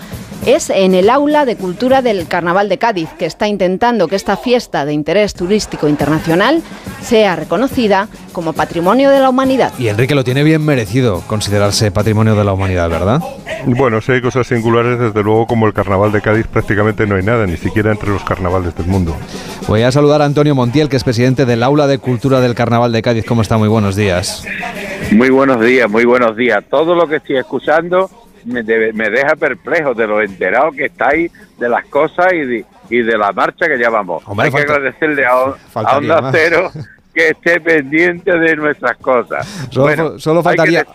es 0.45 0.69
en 0.69 0.93
el 0.93 1.09
Aula 1.09 1.43
de 1.45 1.55
Cultura 1.55 2.03
del 2.03 2.27
Carnaval 2.27 2.69
de 2.69 2.77
Cádiz, 2.77 3.09
que 3.17 3.25
está 3.25 3.47
intentando 3.47 4.07
que 4.07 4.15
esta 4.15 4.37
fiesta 4.37 4.85
de 4.85 4.93
interés 4.93 5.33
turístico 5.33 5.87
internacional 5.87 6.61
sea 7.01 7.35
reconocida 7.35 8.07
como 8.31 8.53
Patrimonio 8.53 9.09
de 9.09 9.19
la 9.19 9.29
Humanidad. 9.29 9.73
Y 9.79 9.87
Enrique 9.87 10.13
lo 10.13 10.23
tiene 10.23 10.43
bien 10.43 10.63
merecido 10.63 11.23
considerarse 11.25 11.89
Patrimonio 11.89 12.35
de 12.35 12.43
la 12.43 12.53
Humanidad, 12.53 12.89
¿verdad? 12.89 13.21
Bueno, 13.65 14.01
si 14.01 14.11
hay 14.11 14.21
cosas 14.21 14.45
singulares, 14.45 14.99
desde 14.99 15.23
luego 15.23 15.47
como 15.47 15.65
el 15.65 15.73
Carnaval 15.73 16.11
de 16.11 16.21
Cádiz 16.21 16.45
prácticamente 16.45 17.07
no 17.07 17.15
hay 17.15 17.23
nada, 17.23 17.47
ni 17.47 17.57
siquiera 17.57 17.91
entre 17.91 18.09
los 18.09 18.23
carnavales 18.23 18.75
del 18.75 18.85
mundo. 18.85 19.15
Voy 19.67 19.81
a 19.81 19.91
saludar 19.91 20.21
a 20.21 20.25
Antonio 20.25 20.53
Montiel, 20.53 20.89
que 20.89 20.97
es 20.97 21.03
presidente 21.03 21.45
del 21.45 21.63
Aula 21.63 21.87
de 21.87 21.97
Cultura 21.97 22.39
del 22.39 22.53
Carnaval 22.53 22.91
de 22.91 23.01
Cádiz. 23.01 23.25
¿Cómo 23.25 23.41
está? 23.41 23.57
Muy 23.57 23.69
buenos 23.69 23.95
días. 23.95 24.45
Muy 25.11 25.31
buenos 25.31 25.59
días, 25.59 25.89
muy 25.89 26.05
buenos 26.05 26.35
días. 26.37 26.63
Todo 26.69 26.93
lo 26.93 27.07
que 27.07 27.15
estoy 27.15 27.37
escuchando 27.37 28.09
me, 28.45 28.63
deja 28.63 29.35
perplejo 29.35 29.93
de 29.93 30.07
lo 30.07 30.21
enterado 30.21 30.71
que 30.71 30.85
estáis 30.85 31.31
de 31.57 31.69
las 31.69 31.85
cosas 31.85 32.33
y 32.33 32.45
de, 32.45 32.65
y 32.89 33.01
de 33.01 33.17
la 33.17 33.31
marcha 33.31 33.67
que 33.67 33.77
llevamos. 33.77 34.23
Hay 34.37 34.51
que 34.51 34.61
agradecerle 34.61 35.25
a, 35.25 35.31
a 35.73 35.97
Onda 35.97 36.29
Cero 36.31 36.71
que 37.13 37.29
esté 37.29 37.61
pendiente 37.61 38.37
de 38.37 38.55
nuestras 38.55 38.97
cosas. 38.97 39.47
Solo, 39.69 40.19
solo 40.19 40.43
faltaría, 40.43 40.85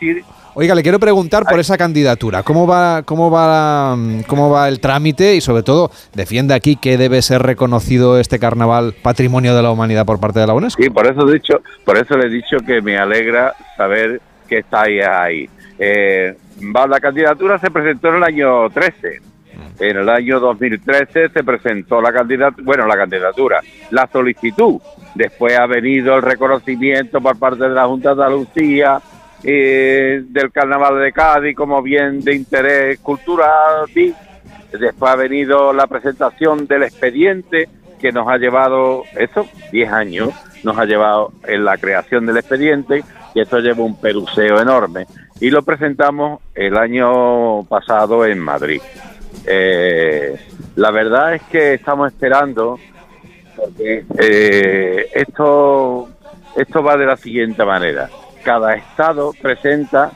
Oiga, 0.54 0.74
le 0.74 0.82
quiero 0.82 0.98
preguntar 0.98 1.44
por 1.44 1.60
esa 1.60 1.78
candidatura. 1.78 2.42
¿Cómo 2.42 2.66
va, 2.66 3.02
cómo 3.04 3.30
va, 3.30 3.96
cómo 4.26 4.50
va 4.50 4.68
el 4.68 4.80
trámite 4.80 5.36
y 5.36 5.40
sobre 5.40 5.62
todo 5.62 5.92
defiende 6.12 6.54
aquí 6.54 6.74
que 6.74 6.98
debe 6.98 7.22
ser 7.22 7.42
reconocido 7.42 8.18
este 8.18 8.40
carnaval 8.40 8.94
patrimonio 9.00 9.54
de 9.54 9.62
la 9.62 9.70
humanidad 9.70 10.04
por 10.04 10.18
parte 10.18 10.40
de 10.40 10.48
la 10.48 10.54
UNESCO? 10.54 10.82
Sí, 10.82 10.90
por 10.90 11.06
eso 11.06 11.28
he 11.28 11.32
dicho, 11.34 11.62
por 11.84 11.96
eso 11.96 12.16
le 12.16 12.26
he 12.26 12.30
dicho 12.30 12.56
que 12.66 12.82
me 12.82 12.98
alegra 12.98 13.54
saber 13.76 14.20
que 14.48 14.58
está 14.58 14.82
ahí. 14.82 15.00
ahí. 15.00 15.48
Eh, 15.78 16.36
la 16.60 17.00
candidatura 17.00 17.58
se 17.58 17.70
presentó 17.70 18.08
en 18.08 18.16
el 18.16 18.24
año 18.24 18.70
13. 18.70 19.20
En 19.78 19.96
el 19.96 20.08
año 20.08 20.40
2013 20.40 21.30
se 21.30 21.44
presentó 21.44 22.00
la 22.00 22.12
candidatura, 22.12 22.64
bueno, 22.64 22.86
la 22.86 22.96
candidatura, 22.96 23.60
la 23.90 24.06
solicitud. 24.06 24.80
Después 25.14 25.58
ha 25.58 25.66
venido 25.66 26.16
el 26.16 26.22
reconocimiento 26.22 27.20
por 27.20 27.38
parte 27.38 27.64
de 27.64 27.70
la 27.70 27.86
Junta 27.86 28.14
de 28.14 28.22
Andalucía 28.22 29.00
eh, 29.42 30.22
del 30.28 30.52
Carnaval 30.52 31.00
de 31.00 31.12
Cádiz 31.12 31.56
como 31.56 31.82
bien 31.82 32.20
de 32.20 32.34
interés 32.34 32.98
cultural. 33.00 33.86
Después 33.94 35.12
ha 35.12 35.16
venido 35.16 35.72
la 35.72 35.86
presentación 35.86 36.66
del 36.66 36.84
expediente 36.84 37.68
que 37.98 38.12
nos 38.12 38.28
ha 38.28 38.38
llevado, 38.38 39.04
eso, 39.16 39.46
10 39.72 39.92
años, 39.92 40.30
nos 40.62 40.78
ha 40.78 40.84
llevado 40.84 41.32
en 41.46 41.64
la 41.64 41.76
creación 41.76 42.26
del 42.26 42.38
expediente 42.38 43.02
y 43.34 43.40
esto 43.40 43.58
lleva 43.60 43.82
un 43.82 44.00
peruseo 44.00 44.60
enorme. 44.60 45.06
Y 45.40 45.50
lo 45.50 45.62
presentamos 45.62 46.40
el 46.54 46.76
año 46.76 47.64
pasado 47.64 48.26
en 48.26 48.38
Madrid. 48.38 48.80
Eh, 49.46 50.38
la 50.76 50.90
verdad 50.90 51.34
es 51.34 51.42
que 51.44 51.74
estamos 51.74 52.12
esperando, 52.12 52.78
porque 53.56 54.04
eh, 54.18 55.08
esto, 55.14 56.08
esto 56.56 56.82
va 56.82 56.96
de 56.96 57.06
la 57.06 57.16
siguiente 57.16 57.64
manera. 57.64 58.10
Cada 58.44 58.74
estado 58.74 59.32
presenta 59.40 60.10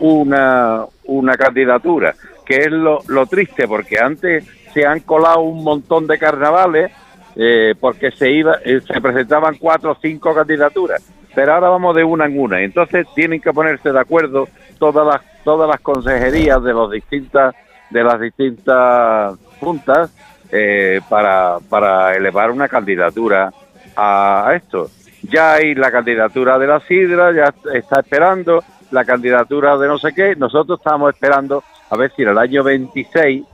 una, 0.00 0.84
una 1.04 1.36
candidatura, 1.36 2.14
que 2.44 2.56
es 2.56 2.70
lo, 2.70 3.26
triste, 3.30 3.66
porque 3.66 3.98
antes 3.98 4.44
se 4.74 4.84
han 4.84 5.00
colado 5.00 5.40
un 5.40 5.64
montón 5.64 6.06
de 6.06 6.18
carnavales 6.18 6.92
eh, 7.34 7.74
porque 7.80 8.10
se 8.10 8.30
iba 8.30 8.58
se 8.60 9.00
presentaban 9.00 9.56
cuatro 9.58 9.92
o 9.92 9.98
cinco 10.00 10.34
candidaturas 10.34 11.02
pero 11.34 11.52
ahora 11.52 11.68
vamos 11.68 11.94
de 11.94 12.02
una 12.02 12.24
en 12.24 12.40
una 12.40 12.62
entonces 12.62 13.06
tienen 13.14 13.42
que 13.42 13.52
ponerse 13.52 13.92
de 13.92 14.00
acuerdo 14.00 14.48
todas 14.78 15.06
las 15.06 15.42
todas 15.44 15.68
las 15.68 15.80
consejerías 15.80 16.62
de 16.62 16.72
los 16.72 16.90
distintas 16.90 17.54
de 17.90 18.02
las 18.02 18.20
distintas 18.20 19.38
juntas 19.60 20.10
eh, 20.50 21.00
para, 21.08 21.58
para 21.68 22.14
elevar 22.14 22.50
una 22.50 22.68
candidatura 22.68 23.52
a, 23.96 24.52
esto. 24.54 24.90
Ya 25.22 25.54
hay 25.54 25.74
la 25.74 25.90
candidatura 25.90 26.58
de 26.58 26.66
la 26.66 26.80
Sidra, 26.80 27.32
ya 27.32 27.52
está 27.74 28.00
esperando 28.00 28.62
la 28.90 29.04
candidatura 29.04 29.76
de 29.76 29.88
no 29.88 29.98
sé 29.98 30.12
qué. 30.14 30.36
Nosotros 30.36 30.78
estamos 30.78 31.12
esperando 31.12 31.64
a 31.90 31.96
ver 31.96 32.12
si 32.14 32.22
en 32.22 32.28
el 32.28 32.38
año 32.38 32.62
26, 32.62 33.44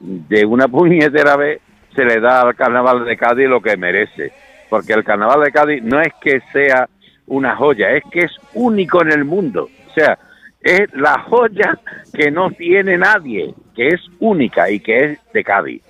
de 0.00 0.46
una 0.46 0.68
puñetera 0.68 1.36
vez, 1.36 1.60
se 1.94 2.04
le 2.04 2.20
da 2.20 2.40
al 2.40 2.56
Carnaval 2.56 3.04
de 3.04 3.16
Cádiz 3.16 3.48
lo 3.48 3.60
que 3.60 3.76
merece. 3.76 4.32
Porque 4.68 4.94
el 4.94 5.04
Carnaval 5.04 5.44
de 5.44 5.52
Cádiz 5.52 5.82
no 5.82 6.00
es 6.00 6.12
que 6.20 6.40
sea 6.52 6.88
una 7.26 7.54
joya, 7.54 7.90
es 7.90 8.02
que 8.10 8.20
es 8.20 8.32
único 8.54 9.02
en 9.02 9.12
el 9.12 9.24
mundo. 9.24 9.68
O 9.88 9.92
sea, 9.92 10.18
es 10.62 10.92
la 10.94 11.18
joya 11.28 11.78
que 12.12 12.30
no 12.30 12.50
tiene 12.50 12.98
nadie, 12.98 13.54
que 13.74 13.88
es 13.88 14.00
única 14.20 14.70
y 14.70 14.80
que 14.80 15.04
es 15.04 15.18
de 15.32 15.44
Cádiz. 15.44 15.82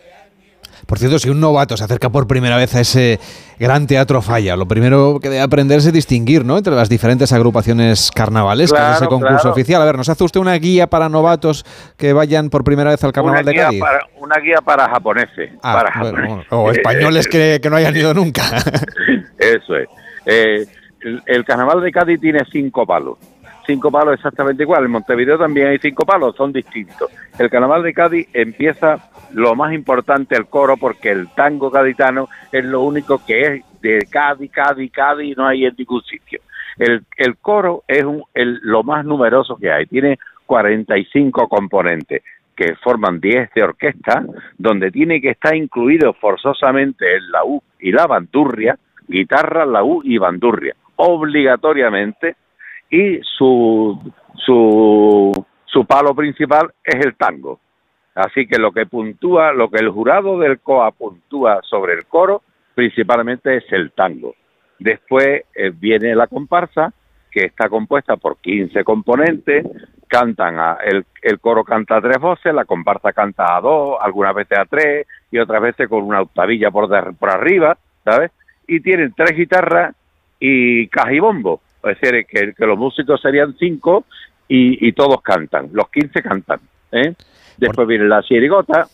Por 0.87 0.98
cierto, 0.98 1.18
si 1.18 1.30
un 1.30 1.40
novato 1.40 1.76
se 1.76 1.85
acerca 1.85 2.11
por 2.11 2.26
primera 2.26 2.56
vez 2.56 2.74
a 2.74 2.80
ese 2.80 3.20
gran 3.58 3.87
teatro 3.87 4.20
falla, 4.20 4.56
lo 4.56 4.66
primero 4.66 5.20
que 5.22 5.28
debe 5.28 5.40
aprender 5.40 5.78
es 5.78 5.92
distinguir 5.92 6.44
¿no? 6.44 6.58
entre 6.58 6.74
las 6.74 6.88
diferentes 6.88 7.32
agrupaciones 7.32 8.11
carnavales, 8.11 8.72
que 8.72 8.78
es 8.78 8.96
ese 8.96 9.06
concurso 9.06 9.50
oficial. 9.50 9.80
A 9.80 9.85
ver, 9.85 9.96
¿nos 9.96 10.08
hace 10.08 10.24
usted 10.24 10.40
una 10.40 10.54
guía 10.54 10.88
para 10.88 11.08
novatos 11.08 11.64
que 11.96 12.12
vayan 12.12 12.50
por 12.50 12.64
primera 12.64 12.90
vez 12.90 13.02
al 13.04 13.12
carnaval 13.12 13.44
de 13.44 13.54
Cádiz? 13.54 13.82
una 14.18 14.38
guía 14.40 14.58
para 14.64 14.88
japoneses. 14.88 15.52
Ah, 15.62 15.85
o 16.50 16.70
españoles 16.70 17.28
que, 17.28 17.61
no 17.70 17.76
hayan 17.76 17.96
ido 17.96 18.12
nunca. 18.12 18.42
Eso 19.38 19.76
es. 19.76 19.88
Eh, 20.26 20.66
el 21.26 21.44
carnaval 21.44 21.80
de 21.82 21.92
Cádiz 21.92 22.20
tiene 22.20 22.40
cinco 22.50 22.87
palos 22.87 23.18
cinco 23.66 23.90
palos 23.90 24.14
exactamente 24.14 24.62
igual. 24.62 24.85
En 24.85 24.90
Montevideo 24.90 25.38
también 25.38 25.68
hay 25.68 25.79
cinco 25.79 26.05
palos, 26.05 26.37
son 26.37 26.53
distintos. 26.53 27.11
El 27.38 27.51
carnaval 27.51 27.83
de 27.83 27.94
Cádiz 27.94 28.29
empieza 28.33 29.11
lo 29.33 29.55
más 29.55 29.72
importante 29.72 30.37
el 30.37 30.46
coro 30.46 30.77
porque 30.77 31.11
el 31.11 31.29
tango 31.35 31.70
gaditano 31.70 32.29
es 32.51 32.64
lo 32.64 32.83
único 32.83 33.25
que 33.25 33.40
es 33.40 33.81
de 33.81 34.07
Cádiz, 34.11 34.51
Cádiz, 34.51 34.92
Cádiz, 34.92 35.37
no 35.37 35.46
hay 35.46 35.64
en 35.64 35.75
ningún 35.77 36.03
sitio. 36.03 36.40
El, 36.79 37.05
el 37.16 37.37
coro 37.37 37.85
es 37.87 38.05
lo 38.35 38.83
más 38.83 39.05
numeroso 39.05 39.57
que 39.57 39.70
hay, 39.70 39.87
tiene 39.87 40.18
45 40.46 41.48
componentes 41.48 42.22
que 42.57 42.75
forman 42.77 43.20
10 43.20 43.51
de 43.55 43.62
orquesta, 43.62 44.25
donde 44.59 44.90
tiene 44.90 45.20
que 45.20 45.31
estar 45.31 45.55
incluido 45.57 46.12
forzosamente 46.12 47.16
el 47.16 47.31
laúd 47.31 47.61
y 47.81 47.92
la 47.92 48.07
bandurria, 48.07 48.79
guitarra, 49.09 49.64
laúd 49.64 50.05
y 50.05 50.18
bandurria, 50.18 50.75
obligatoriamente, 50.96 52.37
y 52.92 53.20
su, 53.22 53.98
su, 54.37 55.33
su 55.64 55.87
palo 55.87 56.14
principal 56.14 56.72
es 56.85 57.05
el 57.05 57.16
tango. 57.16 57.59
Así 58.14 58.46
que 58.46 58.59
lo 58.59 58.70
que 58.70 58.85
puntúa, 58.85 59.55
lo 59.55 59.70
que 59.70 59.78
el 59.78 59.88
jurado 59.88 60.38
del 60.38 60.61
COA 60.61 60.90
puntúa 60.92 61.61
sobre 61.62 61.94
el 61.94 62.05
coro, 62.05 62.42
principalmente 62.74 63.57
es 63.57 63.64
el 63.72 63.92
tango. 63.92 64.35
Después 64.78 65.44
eh, 65.55 65.72
viene 65.74 66.14
la 66.14 66.26
comparsa, 66.26 66.92
que 67.31 67.46
está 67.46 67.70
compuesta 67.70 68.16
por 68.16 68.37
15 68.37 68.85
componentes, 68.85 69.64
cantan 70.07 70.59
a, 70.59 70.76
el, 70.85 71.07
el, 71.22 71.40
coro 71.40 71.64
canta 71.64 71.96
a 71.96 72.02
tres 72.02 72.18
voces, 72.18 72.52
la 72.52 72.66
comparsa 72.66 73.14
canta 73.14 73.57
a 73.57 73.61
dos, 73.62 73.96
algunas 74.02 74.35
veces 74.35 74.59
a 74.59 74.66
tres 74.66 75.07
y 75.31 75.38
otras 75.38 75.62
veces 75.62 75.88
con 75.88 76.02
una 76.02 76.20
octavilla 76.20 76.70
por, 76.70 76.90
por 77.16 77.31
arriba. 77.31 77.78
Y 78.66 78.81
tienen 78.81 79.14
tres 79.16 79.35
guitarras 79.35 79.96
y 80.38 80.88
caja 80.88 81.14
y 81.14 81.20
bombo. 81.20 81.62
Es 81.85 82.01
decir, 82.01 82.27
que, 82.27 82.53
que 82.55 82.66
los 82.66 82.79
músicos 82.79 83.21
serían 83.21 83.55
cinco 83.59 84.05
y, 84.55 84.92
todos 84.92 85.23
cantan, 85.23 85.71
los 85.73 85.88
quince 85.88 86.23
cantan. 86.23 86.61
¿eh? 86.90 87.14
Después 87.57 87.88
viene 87.88 88.05
la 88.05 88.23
chirigota, 88.23 88.87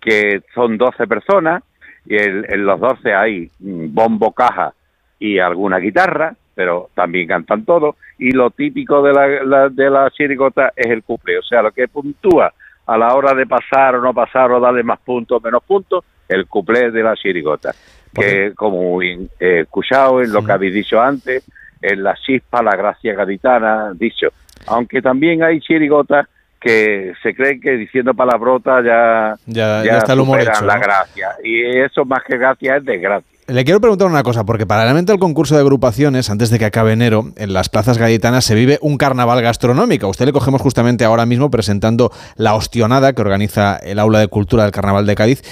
que 0.00 0.42
son 0.54 0.76
doce 0.76 1.06
personas, 1.06 1.62
y 2.04 2.16
en, 2.16 2.66
los 2.66 2.80
doce 2.80 3.14
hay 3.14 3.50
bombo, 3.60 4.32
caja 4.32 4.74
y 5.20 5.38
alguna 5.38 5.78
guitarra, 5.78 6.34
pero 6.54 6.90
también 6.94 7.28
cantan 7.28 7.64
todos, 7.64 7.94
y 8.18 8.32
lo 8.32 8.50
típico 8.50 9.02
de 9.02 9.12
la, 9.12 9.68
de 9.68 9.90
la 9.90 10.10
chirigota 10.10 10.72
es 10.74 10.86
el 10.86 11.04
cuplé, 11.04 11.38
o 11.38 11.42
sea, 11.42 11.62
lo 11.62 11.70
que 11.70 11.86
puntúa 11.86 12.52
a 12.84 12.98
la 12.98 13.14
hora 13.14 13.34
de 13.34 13.46
pasar 13.46 13.94
o 13.94 14.02
no 14.02 14.12
pasar 14.12 14.50
o 14.50 14.58
darle 14.58 14.82
más 14.82 14.98
puntos 14.98 15.38
o 15.38 15.40
menos 15.40 15.62
puntos, 15.62 16.04
el 16.28 16.46
cuplé 16.46 16.90
de 16.90 17.02
la 17.04 17.14
chirigota, 17.14 17.72
que 18.12 18.52
como 18.56 19.00
escuchado 19.38 20.20
en 20.20 20.32
lo 20.32 20.44
que 20.44 20.52
habéis 20.52 20.74
dicho 20.74 21.00
antes, 21.00 21.44
en 21.82 22.02
la 22.02 22.14
chispa, 22.14 22.62
la 22.62 22.76
gracia 22.76 23.14
gaditana, 23.14 23.92
dicho. 23.94 24.28
Aunque 24.66 25.02
también 25.02 25.42
hay 25.42 25.60
chirigotas 25.60 26.26
que 26.60 27.12
se 27.22 27.34
creen 27.34 27.60
que 27.60 27.72
diciendo 27.72 28.14
palabrotas 28.14 28.84
ya, 28.84 29.34
ya, 29.46 29.84
ya, 29.84 29.98
está 29.98 30.12
el 30.12 30.20
humor 30.20 30.40
hecho, 30.40 30.64
la 30.64 30.78
gracia. 30.78 31.30
Y 31.42 31.78
eso 31.78 32.04
más 32.04 32.22
que 32.24 32.38
gracia 32.38 32.76
es 32.76 32.84
desgracia. 32.84 33.32
Le 33.48 33.64
quiero 33.64 33.80
preguntar 33.80 34.06
una 34.06 34.22
cosa, 34.22 34.44
porque 34.44 34.66
paralelamente 34.66 35.10
al 35.10 35.18
concurso 35.18 35.56
de 35.56 35.62
agrupaciones, 35.62 36.30
antes 36.30 36.50
de 36.50 36.60
que 36.60 36.64
acabe 36.64 36.92
enero, 36.92 37.24
en 37.36 37.52
las 37.52 37.68
plazas 37.68 37.98
gaditanas 37.98 38.44
se 38.44 38.54
vive 38.54 38.78
un 38.80 38.96
carnaval 38.96 39.42
gastronómico. 39.42 40.06
A 40.06 40.10
usted 40.10 40.26
le 40.26 40.32
cogemos 40.32 40.62
justamente 40.62 41.04
ahora 41.04 41.26
mismo 41.26 41.50
presentando 41.50 42.12
la 42.36 42.54
ostionada 42.54 43.12
que 43.12 43.20
organiza 43.20 43.76
el 43.76 43.98
Aula 43.98 44.20
de 44.20 44.28
Cultura 44.28 44.62
del 44.62 44.72
Carnaval 44.72 45.06
de 45.06 45.16
Cádiz. 45.16 45.42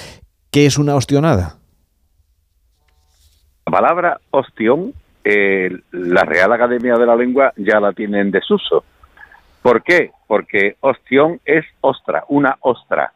¿Qué 0.51 0.65
es 0.65 0.77
una 0.77 0.95
ostionada? 0.95 1.57
La 3.65 3.71
palabra 3.71 4.21
ostión 4.31 4.93
eh, 5.23 5.69
la 5.91 6.23
Real 6.23 6.51
Academia 6.51 6.95
de 6.95 7.05
la 7.05 7.15
Lengua 7.15 7.53
ya 7.57 7.79
la 7.79 7.93
tiene 7.93 8.21
en 8.21 8.31
desuso. 8.31 8.83
¿Por 9.61 9.83
qué? 9.83 10.11
Porque 10.27 10.75
ostión 10.79 11.39
es 11.45 11.65
ostra, 11.81 12.23
una 12.29 12.57
ostra. 12.61 13.13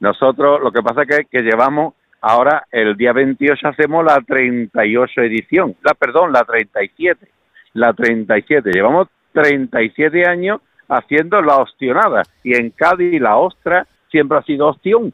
Nosotros 0.00 0.60
lo 0.60 0.72
que 0.72 0.82
pasa 0.82 1.02
es 1.02 1.26
que, 1.28 1.42
llevamos 1.42 1.94
ahora 2.20 2.66
el 2.72 2.96
día 2.96 3.12
28 3.12 3.68
hacemos 3.68 4.04
la 4.04 4.20
38 4.20 5.20
edición, 5.22 5.76
la 5.82 5.94
perdón, 5.94 6.32
la 6.32 6.44
37, 6.44 7.28
la 7.74 7.92
37. 7.92 8.70
Llevamos 8.72 9.08
37 9.32 10.26
años 10.26 10.60
haciendo 10.88 11.40
la 11.40 11.56
ostionada 11.56 12.22
y 12.42 12.54
en 12.54 12.70
Cádiz 12.70 13.20
la 13.20 13.36
ostra 13.36 13.86
siempre 14.10 14.38
ha 14.38 14.42
sido 14.42 14.68
ostión. 14.68 15.12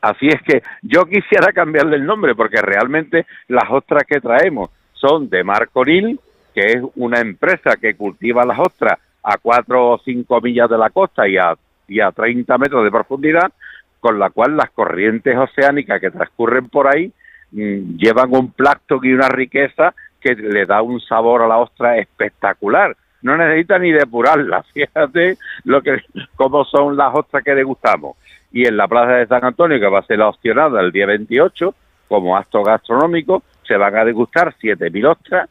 Así 0.00 0.28
es 0.28 0.40
que 0.42 0.62
yo 0.82 1.04
quisiera 1.06 1.52
cambiarle 1.52 1.96
el 1.96 2.04
nombre 2.04 2.34
porque 2.34 2.60
realmente 2.60 3.26
las 3.48 3.70
ostras 3.70 4.02
que 4.06 4.20
traemos 4.20 4.70
son 5.06 5.28
de 5.28 5.44
Marcoril, 5.44 6.18
que 6.54 6.72
es 6.72 6.82
una 6.96 7.20
empresa 7.20 7.76
que 7.80 7.94
cultiva 7.94 8.44
las 8.44 8.58
ostras 8.58 8.98
a 9.22 9.36
4 9.38 9.90
o 9.90 9.98
5 9.98 10.40
millas 10.40 10.70
de 10.70 10.78
la 10.78 10.90
costa 10.90 11.28
y 11.28 11.36
a, 11.36 11.54
y 11.88 12.00
a 12.00 12.10
30 12.10 12.58
metros 12.58 12.84
de 12.84 12.90
profundidad, 12.90 13.52
con 14.00 14.18
la 14.18 14.30
cual 14.30 14.56
las 14.56 14.70
corrientes 14.70 15.36
oceánicas 15.36 16.00
que 16.00 16.10
transcurren 16.10 16.68
por 16.68 16.86
ahí 16.86 17.12
mm, 17.52 17.96
llevan 17.96 18.34
un 18.34 18.52
plácton 18.52 19.00
y 19.02 19.12
una 19.12 19.28
riqueza 19.28 19.94
que 20.20 20.34
le 20.34 20.66
da 20.66 20.82
un 20.82 21.00
sabor 21.00 21.42
a 21.42 21.48
la 21.48 21.58
ostra 21.58 21.98
espectacular. 21.98 22.96
no 23.22 23.36
necesita 23.36 23.78
ni 23.78 23.92
depurarla. 23.92 24.62
Fíjate 24.74 25.36
lo 25.64 25.82
que, 25.82 26.02
cómo 26.36 26.64
son 26.64 26.96
las 26.96 27.14
ostras 27.14 27.42
que 27.44 27.54
degustamos. 27.54 28.16
Y 28.52 28.66
en 28.66 28.76
la 28.76 28.88
Plaza 28.88 29.12
de 29.12 29.26
San 29.26 29.44
Antonio, 29.44 29.78
que 29.78 29.88
va 29.88 29.98
a 29.98 30.06
ser 30.06 30.18
la 30.18 30.28
opcionada 30.28 30.80
el 30.80 30.92
día 30.92 31.06
28, 31.06 31.74
como 32.08 32.36
acto 32.36 32.62
gastronómico, 32.62 33.42
se 33.66 33.76
van 33.76 33.96
a 33.96 34.04
degustar 34.04 34.54
7.000 34.56 35.06
ostras, 35.06 35.48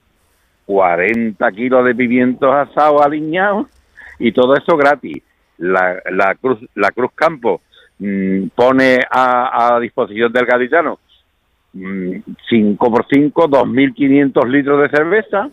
40 0.65 1.51
kilos 1.51 1.85
de 1.85 1.95
pimientos 1.95 2.53
asados 2.53 3.01
aliñados 3.01 3.67
y 4.19 4.31
todo 4.31 4.55
eso 4.55 4.77
gratis. 4.77 5.21
La, 5.57 6.01
la 6.11 6.35
Cruz 6.35 6.59
la 6.75 6.91
Cruz 6.91 7.11
Campo 7.15 7.61
mm, 7.99 8.47
pone 8.55 8.99
a, 9.09 9.75
a, 9.75 9.79
disposición 9.79 10.31
del 10.33 10.45
gaditano 10.45 10.99
5 11.71 11.79
mm, 12.51 12.77
por 12.77 13.05
5, 13.09 13.49
2.500 13.49 14.47
litros 14.49 14.81
de 14.81 14.89
cerveza 14.89 15.49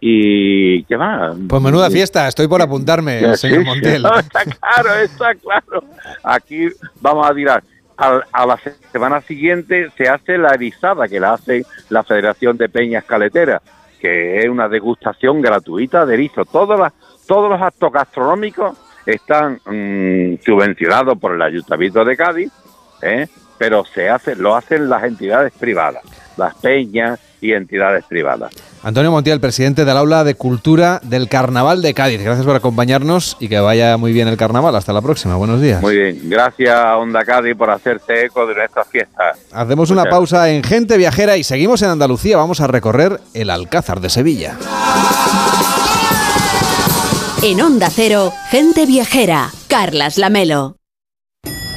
y 0.00 0.84
¿qué 0.84 0.96
más? 0.96 1.36
Pues 1.48 1.62
menuda 1.62 1.90
fiesta, 1.90 2.28
estoy 2.28 2.46
por 2.46 2.62
apuntarme, 2.62 3.36
señor 3.36 3.64
Montel. 3.64 4.04
está 4.18 4.44
claro, 4.44 4.94
está 5.02 5.34
claro. 5.34 5.84
Aquí 6.22 6.68
vamos 7.00 7.28
a 7.28 7.34
tirar. 7.34 7.62
A, 7.98 8.20
a, 8.32 8.46
la 8.46 8.58
semana 8.92 9.20
siguiente 9.20 9.90
se 9.96 10.08
hace 10.08 10.38
la 10.38 10.54
erizada, 10.54 11.08
que 11.08 11.18
la 11.18 11.34
hace 11.34 11.64
la 11.90 12.04
Federación 12.04 12.56
de 12.56 12.68
Peñas 12.68 13.04
Caleteras, 13.04 13.60
que 14.00 14.38
es 14.38 14.48
una 14.48 14.68
degustación 14.68 15.42
gratuita 15.42 16.06
de 16.06 16.14
erizo. 16.14 16.44
Todas 16.44 16.78
las, 16.78 16.92
todos 17.26 17.50
los 17.50 17.60
actos 17.60 17.92
gastronómicos 17.92 18.78
están 19.04 19.54
mm, 19.64 20.42
subvencionados 20.44 21.18
por 21.18 21.34
el 21.34 21.42
Ayuntamiento 21.42 22.04
de 22.04 22.16
Cádiz, 22.16 22.52
¿eh? 23.02 23.26
pero 23.58 23.84
se 23.84 24.08
hace, 24.08 24.36
lo 24.36 24.54
hacen 24.54 24.88
las 24.88 25.02
entidades 25.04 25.52
privadas, 25.52 26.02
las 26.36 26.54
peñas 26.56 27.18
y 27.40 27.52
entidades 27.52 28.04
privadas. 28.04 28.52
Antonio 28.82 29.10
Montiel, 29.10 29.40
presidente 29.40 29.84
del 29.84 29.96
Aula 29.96 30.24
de 30.24 30.34
Cultura 30.34 31.00
del 31.02 31.28
Carnaval 31.28 31.82
de 31.82 31.94
Cádiz. 31.94 32.22
Gracias 32.22 32.46
por 32.46 32.56
acompañarnos 32.56 33.36
y 33.40 33.48
que 33.48 33.58
vaya 33.58 33.96
muy 33.96 34.12
bien 34.12 34.28
el 34.28 34.36
carnaval. 34.36 34.74
Hasta 34.76 34.92
la 34.92 35.02
próxima. 35.02 35.36
Buenos 35.36 35.60
días. 35.60 35.82
Muy 35.82 35.96
bien. 35.96 36.20
Gracias, 36.24 36.78
Onda 36.96 37.24
Cádiz, 37.24 37.56
por 37.56 37.70
hacerte 37.70 38.26
eco 38.26 38.46
de 38.46 38.54
nuestras 38.54 38.88
fiestas. 38.88 39.38
Hacemos 39.52 39.90
una 39.90 40.04
pausa 40.04 40.50
en 40.50 40.62
Gente 40.62 40.96
Viajera 40.96 41.36
y 41.36 41.44
seguimos 41.44 41.82
en 41.82 41.90
Andalucía. 41.90 42.36
Vamos 42.36 42.60
a 42.60 42.66
recorrer 42.66 43.20
el 43.34 43.50
Alcázar 43.50 44.00
de 44.00 44.10
Sevilla. 44.10 44.56
En 47.42 47.60
Onda 47.60 47.88
Cero, 47.90 48.32
Gente 48.50 48.86
Viajera. 48.86 49.50
Carlas 49.68 50.18
Lamelo. 50.18 50.77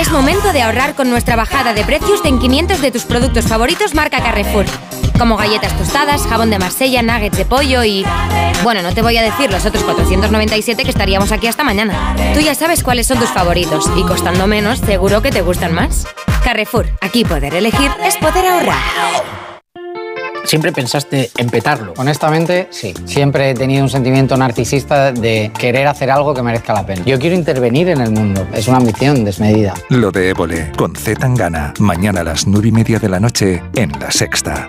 Es 0.00 0.10
momento 0.10 0.52
de 0.52 0.62
ahorrar 0.62 0.94
con 0.94 1.10
nuestra 1.10 1.36
bajada 1.36 1.74
de 1.74 1.84
precios 1.84 2.20
en 2.24 2.38
500 2.38 2.80
de 2.80 2.90
tus 2.90 3.04
productos 3.04 3.46
favoritos 3.46 3.94
marca 3.94 4.20
Carrefour. 4.22 4.64
Como 5.18 5.36
galletas 5.36 5.76
tostadas, 5.76 6.26
jabón 6.26 6.50
de 6.50 6.58
Marsella, 6.58 7.02
nuggets 7.02 7.36
de 7.36 7.44
pollo 7.44 7.84
y... 7.84 8.04
Bueno, 8.64 8.82
no 8.82 8.92
te 8.94 9.02
voy 9.02 9.16
a 9.16 9.22
decir 9.22 9.50
los 9.50 9.64
otros 9.64 9.84
497 9.84 10.82
que 10.84 10.90
estaríamos 10.90 11.30
aquí 11.30 11.46
hasta 11.46 11.62
mañana. 11.62 12.16
Tú 12.34 12.40
ya 12.40 12.54
sabes 12.54 12.82
cuáles 12.82 13.06
son 13.06 13.18
tus 13.18 13.30
favoritos 13.30 13.90
y 13.96 14.02
costando 14.02 14.46
menos 14.46 14.80
seguro 14.80 15.22
que 15.22 15.30
te 15.30 15.42
gustan 15.42 15.72
más. 15.72 16.06
Carrefour, 16.42 16.88
aquí 17.00 17.24
poder 17.24 17.54
elegir 17.54 17.90
es 18.04 18.16
poder 18.16 18.46
ahorrar. 18.46 19.51
¿Siempre 20.44 20.72
pensaste 20.72 21.30
en 21.36 21.48
petarlo? 21.48 21.94
Honestamente, 21.96 22.68
sí. 22.70 22.94
Siempre 23.04 23.50
he 23.50 23.54
tenido 23.54 23.82
un 23.82 23.90
sentimiento 23.90 24.36
narcisista 24.36 25.12
de 25.12 25.50
querer 25.58 25.86
hacer 25.86 26.10
algo 26.10 26.34
que 26.34 26.42
merezca 26.42 26.72
la 26.72 26.84
pena. 26.84 27.02
Yo 27.04 27.18
quiero 27.18 27.36
intervenir 27.36 27.88
en 27.88 28.00
el 28.00 28.10
mundo. 28.10 28.46
Es 28.52 28.68
una 28.68 28.78
ambición 28.78 29.24
desmedida. 29.24 29.74
Lo 29.88 30.10
de 30.10 30.30
Évole, 30.30 30.72
con 30.76 30.94
Z 30.94 31.20
Tangana. 31.20 31.72
Mañana 31.78 32.20
a 32.20 32.24
las 32.24 32.46
nueve 32.46 32.68
y 32.68 32.72
media 32.72 32.98
de 32.98 33.08
la 33.08 33.20
noche 33.20 33.62
en 33.74 33.92
La 34.00 34.10
Sexta. 34.10 34.68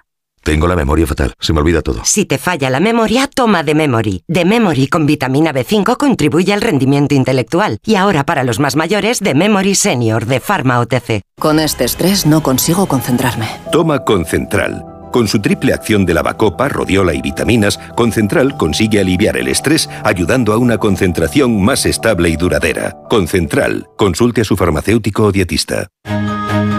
Tengo 0.43 0.67
la 0.67 0.75
memoria 0.75 1.05
fatal, 1.05 1.33
se 1.39 1.53
me 1.53 1.59
olvida 1.59 1.81
todo. 1.81 2.01
Si 2.03 2.25
te 2.25 2.37
falla 2.37 2.69
la 2.69 2.79
memoria, 2.79 3.27
toma 3.27 3.61
de 3.63 3.75
Memory. 3.75 4.23
De 4.27 4.43
Memory 4.43 4.87
con 4.87 5.05
vitamina 5.05 5.53
B5 5.53 5.97
contribuye 5.97 6.51
al 6.51 6.61
rendimiento 6.61 7.13
intelectual. 7.13 7.77
Y 7.85 7.95
ahora 7.95 8.25
para 8.25 8.43
los 8.43 8.59
más 8.59 8.75
mayores, 8.75 9.19
de 9.19 9.35
Memory 9.35 9.75
Senior 9.75 10.25
de 10.25 10.39
Pharma 10.39 10.79
OTC. 10.79 11.21
Con 11.39 11.59
este 11.59 11.83
estrés 11.83 12.25
no 12.25 12.41
consigo 12.41 12.87
concentrarme. 12.87 13.47
Toma 13.71 14.03
Concentral. 14.03 14.83
Con 15.11 15.27
su 15.27 15.41
triple 15.41 15.73
acción 15.73 16.05
de 16.05 16.13
lavacopa, 16.13 16.69
rodiola 16.69 17.13
y 17.13 17.21
vitaminas, 17.21 17.77
Concentral 17.95 18.55
consigue 18.57 18.99
aliviar 18.99 19.37
el 19.37 19.49
estrés 19.49 19.89
ayudando 20.03 20.53
a 20.53 20.57
una 20.57 20.77
concentración 20.77 21.61
más 21.61 21.85
estable 21.85 22.29
y 22.29 22.37
duradera. 22.37 22.95
Concentral. 23.09 23.87
Consulte 23.97 24.41
a 24.41 24.45
su 24.45 24.55
farmacéutico 24.55 25.25
o 25.25 25.31
dietista. 25.31 25.87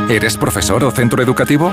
¿Eres 0.09 0.37
profesor 0.37 0.83
o 0.85 0.90
centro 0.90 1.22
educativo? 1.22 1.72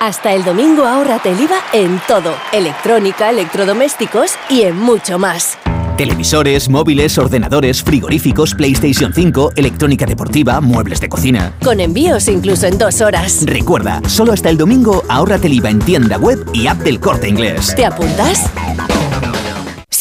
Hasta 0.00 0.32
el 0.32 0.44
domingo 0.44 0.84
ahórrate 0.84 1.30
el 1.30 1.40
IVA 1.40 1.58
en 1.72 2.00
todo, 2.08 2.34
electrónica, 2.52 3.30
electrodomésticos 3.30 4.32
y 4.50 4.62
en 4.62 4.76
mucho 4.76 5.18
más. 5.18 5.58
Televisores, 5.96 6.68
móviles, 6.68 7.18
ordenadores, 7.18 7.82
frigoríficos, 7.82 8.54
PlayStation 8.54 9.12
5, 9.14 9.52
electrónica 9.56 10.06
deportiva, 10.06 10.60
muebles 10.60 11.00
de 11.00 11.08
cocina. 11.08 11.52
Con 11.62 11.80
envíos 11.80 12.26
incluso 12.28 12.66
en 12.66 12.78
dos 12.78 13.00
horas. 13.00 13.44
Recuerda, 13.44 14.00
solo 14.08 14.32
hasta 14.32 14.48
el 14.50 14.56
domingo 14.56 15.04
ahórrate 15.08 15.46
el 15.46 15.54
IVA 15.54 15.70
en 15.70 15.78
tienda 15.78 16.16
web 16.16 16.44
y 16.52 16.66
app 16.66 16.78
del 16.78 16.98
corte 16.98 17.28
inglés. 17.28 17.74
¿Te 17.76 17.84
apuntas? 17.84 18.50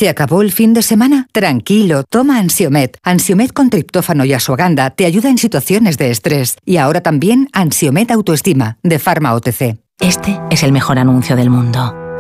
¿Se 0.02 0.10
acabó 0.10 0.42
el 0.42 0.52
fin 0.52 0.74
de 0.74 0.82
semana? 0.82 1.28
Tranquilo, 1.32 2.04
toma 2.10 2.40
Ansiomet. 2.40 2.98
Ansiomet 3.04 3.54
con 3.54 3.70
triptófano 3.70 4.26
y 4.26 4.34
asuaganda 4.34 4.90
te 4.90 5.06
ayuda 5.06 5.30
en 5.30 5.38
situaciones 5.38 6.00
de 6.00 6.10
estrés. 6.10 6.58
Y 6.66 6.78
ahora 6.78 7.02
también 7.02 7.50
Ansiomet 7.54 8.10
Autoestima, 8.10 8.80
de 8.82 8.98
Pharma 8.98 9.36
OTC. 9.36 9.78
Este 10.00 10.42
es 10.50 10.64
el 10.64 10.72
mejor 10.72 10.98
anuncio 10.98 11.36
del 11.36 11.52
mundo. 11.52 11.94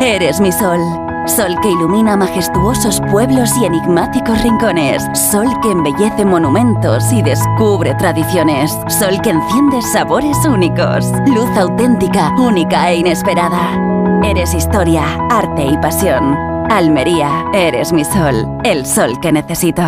eres 0.00 0.40
mi 0.40 0.52
sol. 0.52 0.80
Sol 1.26 1.56
que 1.62 1.70
ilumina 1.70 2.16
majestuosos 2.16 3.00
pueblos 3.10 3.56
y 3.56 3.64
enigmáticos 3.64 4.42
rincones. 4.42 5.02
Sol 5.14 5.48
que 5.62 5.70
embellece 5.70 6.24
monumentos 6.24 7.12
y 7.12 7.22
descubre 7.22 7.94
tradiciones. 7.94 8.70
Sol 8.88 9.20
que 9.22 9.30
enciende 9.30 9.80
sabores 9.80 10.36
únicos. 10.44 11.06
Luz 11.26 11.48
auténtica, 11.56 12.34
única 12.38 12.90
e 12.90 12.96
inesperada. 12.96 14.20
Eres 14.22 14.52
historia, 14.54 15.04
arte 15.30 15.64
y 15.64 15.76
pasión. 15.78 16.36
Almería, 16.70 17.46
eres 17.52 17.92
mi 17.92 18.04
sol. 18.04 18.46
El 18.64 18.84
sol 18.84 19.18
que 19.20 19.32
necesito. 19.32 19.82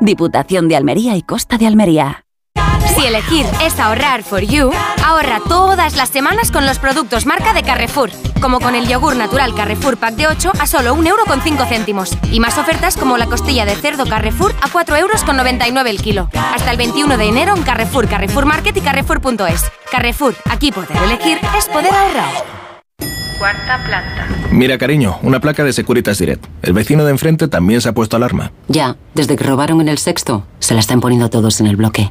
Diputación 0.00 0.68
de 0.68 0.76
Almería 0.76 1.16
y 1.16 1.22
Costa 1.22 1.58
de 1.58 1.66
Almería. 1.66 2.25
Si 2.94 3.04
elegir 3.04 3.46
es 3.62 3.78
ahorrar 3.78 4.22
for 4.22 4.40
you, 4.40 4.70
ahorra 5.04 5.40
todas 5.48 5.96
las 5.96 6.08
semanas 6.08 6.50
con 6.50 6.66
los 6.66 6.78
productos 6.78 7.26
marca 7.26 7.52
de 7.52 7.62
Carrefour, 7.62 8.10
como 8.40 8.60
con 8.60 8.74
el 8.74 8.88
yogur 8.88 9.16
natural 9.16 9.54
Carrefour 9.54 9.96
Pack 9.96 10.14
de 10.14 10.26
8 10.28 10.52
a 10.58 10.66
solo 10.66 10.94
1,5 10.96 11.06
euros 11.06 12.18
Y 12.30 12.40
más 12.40 12.58
ofertas 12.58 12.96
como 12.96 13.18
la 13.18 13.26
costilla 13.26 13.64
de 13.64 13.76
cerdo 13.76 14.06
Carrefour 14.06 14.54
a 14.62 14.68
4,99 14.68 14.98
euros 14.98 15.86
el 15.86 16.00
kilo. 16.00 16.28
Hasta 16.34 16.70
el 16.70 16.76
21 16.76 17.16
de 17.16 17.24
enero 17.26 17.54
en 17.56 17.62
Carrefour, 17.62 18.08
Carrefour 18.08 18.46
Market 18.46 18.76
y 18.76 18.80
Carrefour.es. 18.80 19.64
Carrefour, 19.90 20.34
aquí 20.50 20.72
poder 20.72 20.96
elegir 21.04 21.38
es 21.56 21.66
poder 21.66 21.92
ahorrar. 21.92 22.66
Cuarta 23.38 23.78
planta. 23.84 24.26
Mira, 24.50 24.78
cariño, 24.78 25.18
una 25.22 25.40
placa 25.40 25.62
de 25.62 25.74
Securitas 25.74 26.18
Direct. 26.18 26.46
El 26.62 26.72
vecino 26.72 27.04
de 27.04 27.10
enfrente 27.10 27.48
también 27.48 27.82
se 27.82 27.90
ha 27.90 27.92
puesto 27.92 28.16
alarma. 28.16 28.52
Ya, 28.68 28.96
desde 29.14 29.36
que 29.36 29.44
robaron 29.44 29.82
en 29.82 29.88
el 29.88 29.98
sexto, 29.98 30.46
se 30.58 30.72
la 30.72 30.80
están 30.80 31.00
poniendo 31.00 31.28
todos 31.28 31.60
en 31.60 31.66
el 31.66 31.76
bloque. 31.76 32.10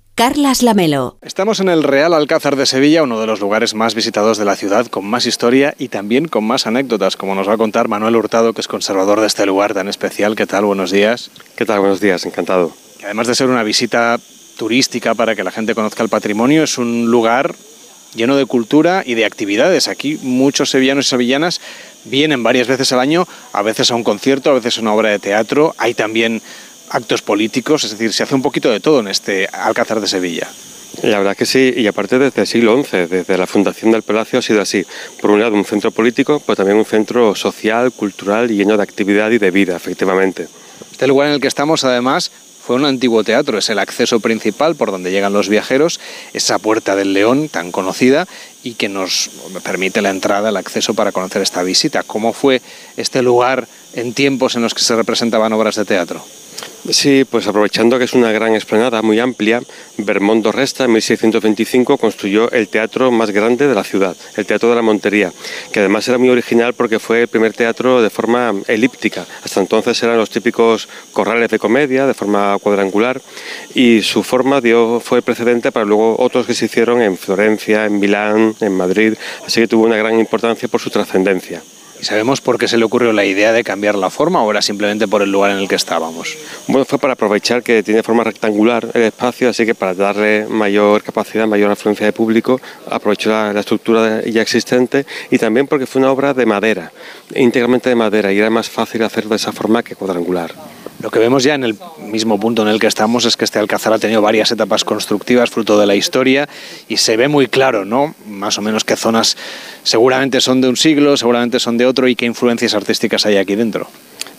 Carlas 0.21 0.61
Lamelo. 0.61 1.17
Estamos 1.23 1.61
en 1.61 1.69
el 1.69 1.81
Real 1.81 2.13
Alcázar 2.13 2.55
de 2.55 2.67
Sevilla, 2.67 3.01
uno 3.01 3.19
de 3.19 3.25
los 3.25 3.39
lugares 3.39 3.73
más 3.73 3.95
visitados 3.95 4.37
de 4.37 4.45
la 4.45 4.55
ciudad, 4.55 4.85
con 4.85 5.03
más 5.03 5.25
historia 5.25 5.73
y 5.79 5.87
también 5.87 6.27
con 6.27 6.43
más 6.43 6.67
anécdotas, 6.67 7.17
como 7.17 7.33
nos 7.33 7.49
va 7.49 7.53
a 7.53 7.57
contar 7.57 7.87
Manuel 7.87 8.15
Hurtado, 8.15 8.53
que 8.53 8.61
es 8.61 8.67
conservador 8.67 9.19
de 9.19 9.25
este 9.25 9.47
lugar 9.47 9.73
tan 9.73 9.87
especial. 9.87 10.35
¿Qué 10.35 10.45
tal? 10.45 10.65
Buenos 10.65 10.91
días. 10.91 11.31
¿Qué 11.55 11.65
tal? 11.65 11.79
Buenos 11.79 12.01
días, 12.01 12.23
encantado. 12.27 12.71
además 13.03 13.25
de 13.25 13.33
ser 13.33 13.47
una 13.47 13.63
visita 13.63 14.19
turística 14.57 15.15
para 15.15 15.35
que 15.35 15.43
la 15.43 15.49
gente 15.49 15.73
conozca 15.73 16.03
el 16.03 16.09
patrimonio, 16.09 16.65
es 16.65 16.77
un 16.77 17.09
lugar 17.09 17.55
lleno 18.13 18.35
de 18.35 18.45
cultura 18.45 19.01
y 19.03 19.15
de 19.15 19.25
actividades. 19.25 19.87
Aquí 19.87 20.19
muchos 20.21 20.69
sevillanos 20.69 21.07
y 21.07 21.09
sevillanas 21.09 21.61
vienen 22.05 22.43
varias 22.43 22.67
veces 22.67 22.91
al 22.91 22.99
año, 22.99 23.27
a 23.53 23.63
veces 23.63 23.89
a 23.89 23.95
un 23.95 24.03
concierto, 24.03 24.51
a 24.51 24.53
veces 24.53 24.77
a 24.77 24.81
una 24.81 24.93
obra 24.93 25.09
de 25.09 25.17
teatro. 25.17 25.73
Hay 25.79 25.95
también 25.95 26.43
actos 26.91 27.21
políticos, 27.21 27.83
es 27.85 27.91
decir, 27.91 28.13
se 28.13 28.23
hace 28.23 28.35
un 28.35 28.41
poquito 28.41 28.69
de 28.69 28.79
todo 28.79 28.99
en 28.99 29.07
este 29.07 29.47
Alcázar 29.51 30.01
de 30.01 30.07
Sevilla. 30.07 30.47
La 31.03 31.17
verdad 31.17 31.37
que 31.37 31.45
sí, 31.45 31.73
y 31.75 31.87
aparte 31.87 32.19
desde 32.19 32.41
el 32.41 32.47
siglo 32.47 32.83
XI, 32.83 33.07
desde 33.07 33.37
la 33.37 33.47
fundación 33.47 33.91
del 33.91 34.03
Palacio 34.03 34.39
ha 34.39 34.41
sido 34.41 34.61
así. 34.61 34.85
Por 35.21 35.31
un 35.31 35.39
lado 35.39 35.55
un 35.55 35.63
centro 35.63 35.91
político, 35.91 36.41
pero 36.45 36.57
también 36.57 36.77
un 36.77 36.85
centro 36.85 37.33
social, 37.33 37.91
cultural 37.93 38.51
y 38.51 38.57
lleno 38.57 38.75
de 38.75 38.83
actividad 38.83 39.31
y 39.31 39.37
de 39.37 39.51
vida, 39.51 39.75
efectivamente. 39.75 40.47
Este 40.91 41.07
lugar 41.07 41.29
en 41.29 41.35
el 41.35 41.41
que 41.41 41.47
estamos, 41.47 41.85
además, 41.85 42.29
fue 42.61 42.75
un 42.75 42.85
antiguo 42.85 43.23
teatro, 43.23 43.57
es 43.57 43.69
el 43.69 43.79
acceso 43.79 44.19
principal 44.19 44.75
por 44.75 44.91
donde 44.91 45.11
llegan 45.11 45.33
los 45.33 45.49
viajeros, 45.49 45.99
esa 46.33 46.59
puerta 46.59 46.95
del 46.95 47.13
león 47.13 47.49
tan 47.49 47.71
conocida 47.71 48.27
y 48.63 48.73
que 48.73 48.89
nos 48.89 49.31
permite 49.63 50.01
la 50.01 50.11
entrada, 50.11 50.49
el 50.49 50.57
acceso 50.57 50.93
para 50.93 51.11
conocer 51.11 51.41
esta 51.41 51.63
visita. 51.63 52.03
¿Cómo 52.03 52.33
fue 52.33 52.61
este 52.97 53.23
lugar 53.23 53.67
en 53.93 54.13
tiempos 54.13 54.55
en 54.55 54.61
los 54.61 54.73
que 54.73 54.81
se 54.81 54.95
representaban 54.95 55.53
obras 55.53 55.75
de 55.75 55.85
teatro? 55.85 56.23
Sí, 56.89 57.25
pues 57.29 57.45
aprovechando 57.45 57.99
que 57.99 58.05
es 58.05 58.13
una 58.13 58.31
gran 58.31 58.55
explanada 58.55 59.03
muy 59.03 59.19
amplia, 59.19 59.61
Bermondo 59.97 60.51
Resta 60.51 60.85
en 60.85 60.93
1625 60.93 61.97
construyó 61.97 62.49
el 62.51 62.67
teatro 62.69 63.11
más 63.11 63.29
grande 63.29 63.67
de 63.67 63.75
la 63.75 63.83
ciudad, 63.83 64.15
el 64.35 64.47
Teatro 64.47 64.69
de 64.69 64.75
la 64.75 64.81
Montería, 64.81 65.31
que 65.71 65.79
además 65.79 66.07
era 66.07 66.17
muy 66.17 66.29
original 66.29 66.73
porque 66.73 66.99
fue 66.99 67.21
el 67.21 67.27
primer 67.27 67.53
teatro 67.53 68.01
de 68.01 68.09
forma 68.09 68.53
elíptica. 68.67 69.27
Hasta 69.43 69.59
entonces 69.59 70.01
eran 70.01 70.17
los 70.17 70.31
típicos 70.31 70.89
corrales 71.11 71.51
de 71.51 71.59
comedia 71.59 72.07
de 72.07 72.15
forma 72.15 72.57
cuadrangular 72.59 73.21
y 73.75 74.01
su 74.01 74.23
forma 74.23 74.59
dio, 74.59 74.99
fue 74.99 75.21
precedente 75.21 75.71
para 75.71 75.85
luego 75.85 76.15
otros 76.17 76.47
que 76.47 76.55
se 76.55 76.65
hicieron 76.65 76.99
en 77.01 77.15
Florencia, 77.15 77.85
en 77.85 77.99
Milán, 77.99 78.55
en 78.59 78.75
Madrid, 78.75 79.13
así 79.45 79.61
que 79.61 79.67
tuvo 79.67 79.85
una 79.85 79.97
gran 79.97 80.19
importancia 80.19 80.67
por 80.67 80.81
su 80.81 80.89
trascendencia. 80.89 81.61
¿Y 82.01 82.05
sabemos 82.05 82.41
por 82.41 82.57
qué 82.57 82.67
se 82.67 82.79
le 82.79 82.83
ocurrió 82.83 83.13
la 83.13 83.25
idea 83.25 83.51
de 83.51 83.63
cambiar 83.63 83.93
la 83.93 84.09
forma 84.09 84.41
o 84.41 84.49
era 84.49 84.63
simplemente 84.63 85.07
por 85.07 85.21
el 85.21 85.31
lugar 85.31 85.51
en 85.51 85.57
el 85.57 85.67
que 85.67 85.75
estábamos? 85.75 86.35
Bueno, 86.67 86.83
fue 86.83 86.97
para 86.97 87.13
aprovechar 87.13 87.61
que 87.61 87.83
tiene 87.83 88.01
forma 88.01 88.23
rectangular 88.23 88.89
el 88.95 89.03
espacio, 89.03 89.49
así 89.49 89.67
que 89.67 89.75
para 89.75 89.93
darle 89.93 90.47
mayor 90.49 91.03
capacidad, 91.03 91.45
mayor 91.45 91.69
afluencia 91.69 92.07
de 92.07 92.11
público, 92.11 92.59
aprovechó 92.89 93.29
la, 93.29 93.59
estructura 93.59 94.23
ya 94.25 94.41
existente 94.41 95.05
y 95.29 95.37
también 95.37 95.67
porque 95.67 95.85
fue 95.85 96.01
una 96.01 96.11
obra 96.11 96.33
de 96.33 96.47
madera, 96.47 96.91
íntegramente 97.35 97.89
de 97.89 97.95
madera, 97.95 98.33
y 98.33 98.39
era 98.39 98.49
más 98.49 98.67
fácil 98.67 99.03
hacer 99.03 99.25
de 99.25 99.35
esa 99.35 99.51
forma 99.51 99.83
que 99.83 99.95
cuadrangular. 99.95 100.55
Lo 101.01 101.09
que 101.09 101.19
vemos 101.19 101.43
ya 101.43 101.55
en 101.55 101.63
el 101.63 101.75
mismo 101.99 102.39
punto 102.39 102.61
en 102.61 102.67
el 102.67 102.79
que 102.79 102.87
estamos 102.87 103.25
es 103.25 103.35
que 103.35 103.45
este 103.45 103.57
alcázar 103.57 103.93
ha 103.93 103.99
tenido 103.99 104.21
varias 104.21 104.51
etapas 104.51 104.83
constructivas 104.83 105.49
fruto 105.49 105.79
de 105.79 105.87
la 105.87 105.95
historia 105.95 106.47
y 106.87 106.97
se 106.97 107.17
ve 107.17 107.27
muy 107.27 107.47
claro, 107.47 107.85
¿no? 107.85 108.13
Más 108.27 108.57
o 108.57 108.61
menos 108.61 108.83
qué 108.83 108.95
zonas 108.95 109.35
seguramente 109.83 110.41
son 110.41 110.61
de 110.61 110.69
un 110.69 110.77
siglo, 110.77 111.17
seguramente 111.17 111.59
son 111.59 111.77
de 111.77 111.85
otro 111.85 112.07
y 112.07 112.15
qué 112.15 112.25
influencias 112.25 112.75
artísticas 112.75 113.25
hay 113.25 113.37
aquí 113.37 113.55
dentro. 113.55 113.87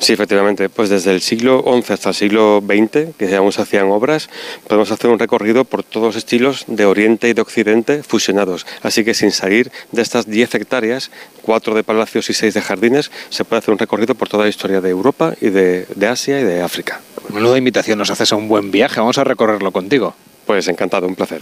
Sí, 0.02 0.14
efectivamente. 0.14 0.68
Pues 0.68 0.88
desde 0.88 1.12
el 1.12 1.20
siglo 1.20 1.62
XI 1.64 1.92
hasta 1.92 2.08
el 2.08 2.14
siglo 2.16 2.60
XX, 2.60 3.14
que 3.16 3.36
aún 3.36 3.52
se 3.52 3.62
hacían 3.62 3.86
obras, 3.86 4.28
podemos 4.66 4.90
hacer 4.90 5.08
un 5.08 5.18
recorrido 5.20 5.64
por 5.64 5.84
todos 5.84 6.08
los 6.08 6.16
estilos 6.16 6.64
de 6.66 6.86
Oriente 6.86 7.28
y 7.28 7.34
de 7.34 7.40
Occidente 7.40 8.02
fusionados. 8.02 8.66
Así 8.82 9.04
que 9.04 9.14
sin 9.14 9.30
salir 9.30 9.70
de 9.92 10.02
estas 10.02 10.26
10 10.26 10.56
hectáreas, 10.56 11.12
4 11.42 11.76
de 11.76 11.84
palacios 11.84 12.28
y 12.30 12.34
6 12.34 12.52
de 12.52 12.62
jardines, 12.62 13.12
se 13.30 13.44
puede 13.44 13.60
hacer 13.60 13.70
un 13.70 13.78
recorrido 13.78 14.16
por 14.16 14.28
toda 14.28 14.42
la 14.42 14.50
historia 14.50 14.80
de 14.80 14.90
Europa 14.90 15.34
y 15.40 15.50
de, 15.50 15.86
de 15.94 16.06
Asia 16.08 16.40
y 16.40 16.42
de 16.42 16.62
África. 16.62 17.00
Menuda 17.32 17.56
invitación 17.56 17.96
nos 17.96 18.10
haces 18.10 18.32
a 18.32 18.36
un 18.36 18.48
buen 18.48 18.72
viaje. 18.72 18.98
Vamos 18.98 19.18
a 19.18 19.24
recorrerlo 19.24 19.70
contigo. 19.70 20.16
Pues 20.46 20.66
encantado, 20.66 21.06
un 21.06 21.14
placer. 21.14 21.38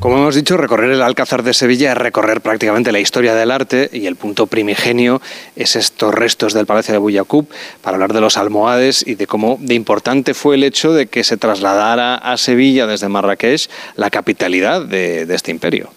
Como 0.00 0.16
hemos 0.16 0.34
dicho, 0.34 0.56
recorrer 0.56 0.90
el 0.92 1.02
Alcázar 1.02 1.42
de 1.42 1.52
Sevilla 1.52 1.92
es 1.92 1.98
recorrer 1.98 2.40
prácticamente 2.40 2.90
la 2.90 3.00
historia 3.00 3.34
del 3.34 3.50
arte 3.50 3.90
y 3.92 4.06
el 4.06 4.16
punto 4.16 4.46
primigenio 4.46 5.20
es 5.56 5.76
estos 5.76 6.14
restos 6.14 6.54
del 6.54 6.64
Palacio 6.64 6.94
de 6.94 6.98
Buyacup 6.98 7.50
para 7.82 7.96
hablar 7.96 8.14
de 8.14 8.22
los 8.22 8.38
almohades 8.38 9.06
y 9.06 9.16
de 9.16 9.26
cómo 9.26 9.58
de 9.60 9.74
importante 9.74 10.32
fue 10.32 10.54
el 10.54 10.64
hecho 10.64 10.94
de 10.94 11.08
que 11.08 11.22
se 11.22 11.36
trasladara 11.36 12.14
a 12.14 12.38
Sevilla 12.38 12.86
desde 12.86 13.10
Marrakech 13.10 13.68
la 13.96 14.08
capitalidad 14.08 14.86
de 14.86 15.26
este 15.34 15.50
imperio. 15.50 15.90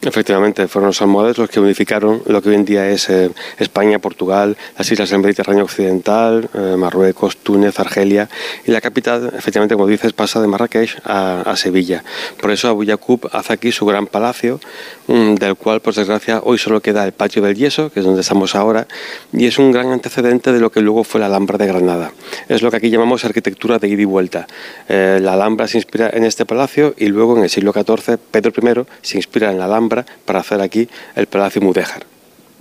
Efectivamente, 0.00 0.68
fueron 0.68 0.88
los 0.88 1.02
almohades 1.02 1.38
los 1.38 1.50
que 1.50 1.58
unificaron 1.58 2.22
lo 2.26 2.40
que 2.40 2.50
hoy 2.50 2.54
en 2.54 2.64
día 2.64 2.88
es 2.88 3.08
eh, 3.08 3.32
España, 3.58 3.98
Portugal, 3.98 4.56
las 4.78 4.92
islas 4.92 5.10
del 5.10 5.18
Mediterráneo 5.18 5.64
Occidental, 5.64 6.48
eh, 6.54 6.76
Marruecos, 6.78 7.38
Túnez, 7.38 7.80
Argelia 7.80 8.28
y 8.64 8.70
la 8.70 8.80
capital, 8.80 9.32
efectivamente, 9.36 9.74
como 9.74 9.88
dices, 9.88 10.12
pasa 10.12 10.40
de 10.40 10.46
Marrakech 10.46 11.00
a, 11.04 11.52
Sevilla. 11.56 12.04
Por 12.40 12.52
eso 12.52 12.68
Abu 12.68 12.84
Yaqub 12.84 13.28
hace 13.32 13.52
aquí 13.52 13.72
su 13.72 13.86
gran 13.86 14.06
palacio, 14.06 14.60
mm, 15.08 15.34
del 15.34 15.56
cual, 15.56 15.80
por 15.80 15.92
desgracia, 15.92 16.42
hoy 16.44 16.58
solo 16.58 16.80
queda 16.80 17.04
el 17.04 17.10
patio 17.10 17.42
del 17.42 17.56
yeso, 17.56 17.90
que 17.90 17.98
es 17.98 18.06
donde 18.06 18.20
estamos 18.20 18.54
ahora, 18.54 18.86
y 19.32 19.46
es 19.46 19.58
un 19.58 19.72
gran 19.72 19.90
antecedente 19.90 20.52
de 20.52 20.60
lo 20.60 20.70
que 20.70 20.80
luego 20.80 21.02
fue 21.02 21.18
la 21.18 21.26
Alhambra 21.26 21.58
de 21.58 21.66
Granada. 21.66 22.12
Es 22.48 22.62
lo 22.62 22.70
que 22.70 22.76
aquí 22.76 22.90
llamamos 22.90 23.24
arquitectura 23.24 23.80
de 23.80 23.88
ida 23.88 24.02
y 24.02 24.04
vuelta. 24.04 24.46
Eh, 24.88 25.18
la 25.20 25.32
Alhambra 25.32 25.66
se 25.66 25.78
inspira 25.78 26.08
en 26.12 26.22
este 26.22 26.46
palacio 26.46 26.94
y 26.96 27.06
luego 27.06 27.36
en 27.36 27.42
el 27.42 27.50
siglo 27.50 27.72
XIV 27.72 28.18
Pedro 28.30 28.52
I 28.56 28.86
se 29.02 29.16
inspira 29.16 29.50
en 29.50 29.58
la 29.58 29.64
Alhambra 29.64 29.87
para 30.24 30.40
hacer 30.40 30.60
aquí 30.60 30.88
el 31.16 31.26
Palacio 31.26 31.60
Mudéjar. 31.62 32.04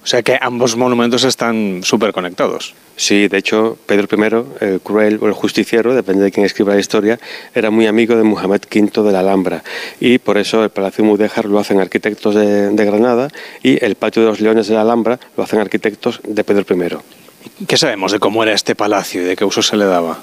O 0.04 0.10
sea 0.10 0.22
que 0.22 0.38
ambos 0.40 0.78
monumentos 0.78 1.26
están 1.26 1.82
súper 1.84 2.14
conectados. 2.14 2.74
Sí, 2.96 3.28
de 3.28 3.38
hecho, 3.38 3.78
Pedro 3.86 4.08
I, 4.10 4.66
el 4.66 4.80
cruel 4.80 5.20
o 5.22 5.28
el 5.28 5.34
justiciero, 5.34 5.94
depende 5.94 6.24
de 6.24 6.32
quién 6.32 6.46
escriba 6.46 6.74
la 6.74 6.80
historia, 6.80 7.20
era 7.54 7.72
muy 7.72 7.88
amigo 7.88 8.16
de 8.16 8.24
Muhammad 8.24 8.62
V 8.74 9.04
de 9.04 9.12
la 9.12 9.20
Alhambra 9.20 9.64
y 10.00 10.18
por 10.18 10.38
eso 10.38 10.64
el 10.64 10.70
Palacio 10.70 11.04
Mudéjar 11.04 11.44
lo 11.44 11.60
hacen 11.60 11.82
arquitectos 11.82 12.36
de, 12.36 12.70
de 12.70 12.86
Granada 12.86 13.28
y 13.62 13.84
el 13.84 13.96
Patio 13.96 14.22
de 14.22 14.30
los 14.30 14.40
Leones 14.40 14.68
de 14.68 14.76
la 14.76 14.82
Alhambra 14.82 15.20
lo 15.36 15.44
hacen 15.44 15.60
arquitectos 15.60 16.22
de 16.24 16.44
Pedro 16.46 16.66
I. 16.74 17.66
¿Qué 17.68 17.76
sabemos 17.76 18.14
de 18.14 18.20
cómo 18.20 18.44
era 18.44 18.54
este 18.54 18.76
palacio 18.76 19.22
y 19.22 19.26
de 19.26 19.36
qué 19.36 19.44
uso 19.44 19.62
se 19.62 19.76
le 19.76 19.86
daba? 19.86 20.20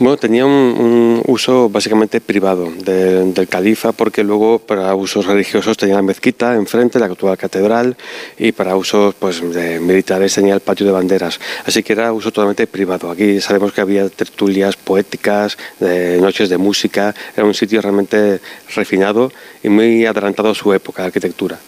Bueno, 0.00 0.16
tenía 0.16 0.46
un, 0.46 1.20
uso 1.26 1.68
básicamente 1.68 2.20
privado 2.20 2.70
del 2.70 3.48
califa 3.48 3.90
porque 3.90 4.22
luego 4.22 4.60
para 4.60 4.94
usos 4.94 5.26
religiosos 5.26 5.76
tenía 5.76 5.96
la 5.96 6.02
mezquita 6.02 6.54
enfrente, 6.54 7.00
la 7.00 7.06
actual 7.06 7.36
catedral 7.36 7.96
y 8.38 8.52
para 8.52 8.76
usos 8.76 9.16
pues, 9.16 9.42
militares 9.42 10.34
tenía 10.34 10.54
el 10.54 10.60
patio 10.60 10.86
de 10.86 10.92
banderas. 10.92 11.40
Así 11.66 11.82
que 11.82 11.94
era 11.94 12.12
uso 12.12 12.30
totalmente 12.30 12.68
privado. 12.68 13.10
Aquí 13.10 13.40
sabemos 13.40 13.72
que 13.72 13.80
había 13.80 14.08
tertulias 14.08 14.76
poéticas, 14.76 15.58
de 15.80 16.20
noches 16.20 16.48
de 16.48 16.58
música, 16.58 17.12
era 17.36 17.44
un 17.44 17.54
sitio 17.54 17.82
realmente 17.82 18.40
refinado 18.76 19.32
y 19.64 19.68
muy 19.68 20.06
adelantado 20.06 20.50
a 20.50 20.54
su 20.54 20.72
época, 20.72 21.02
de 21.02 21.06
arquitectura. 21.08 21.58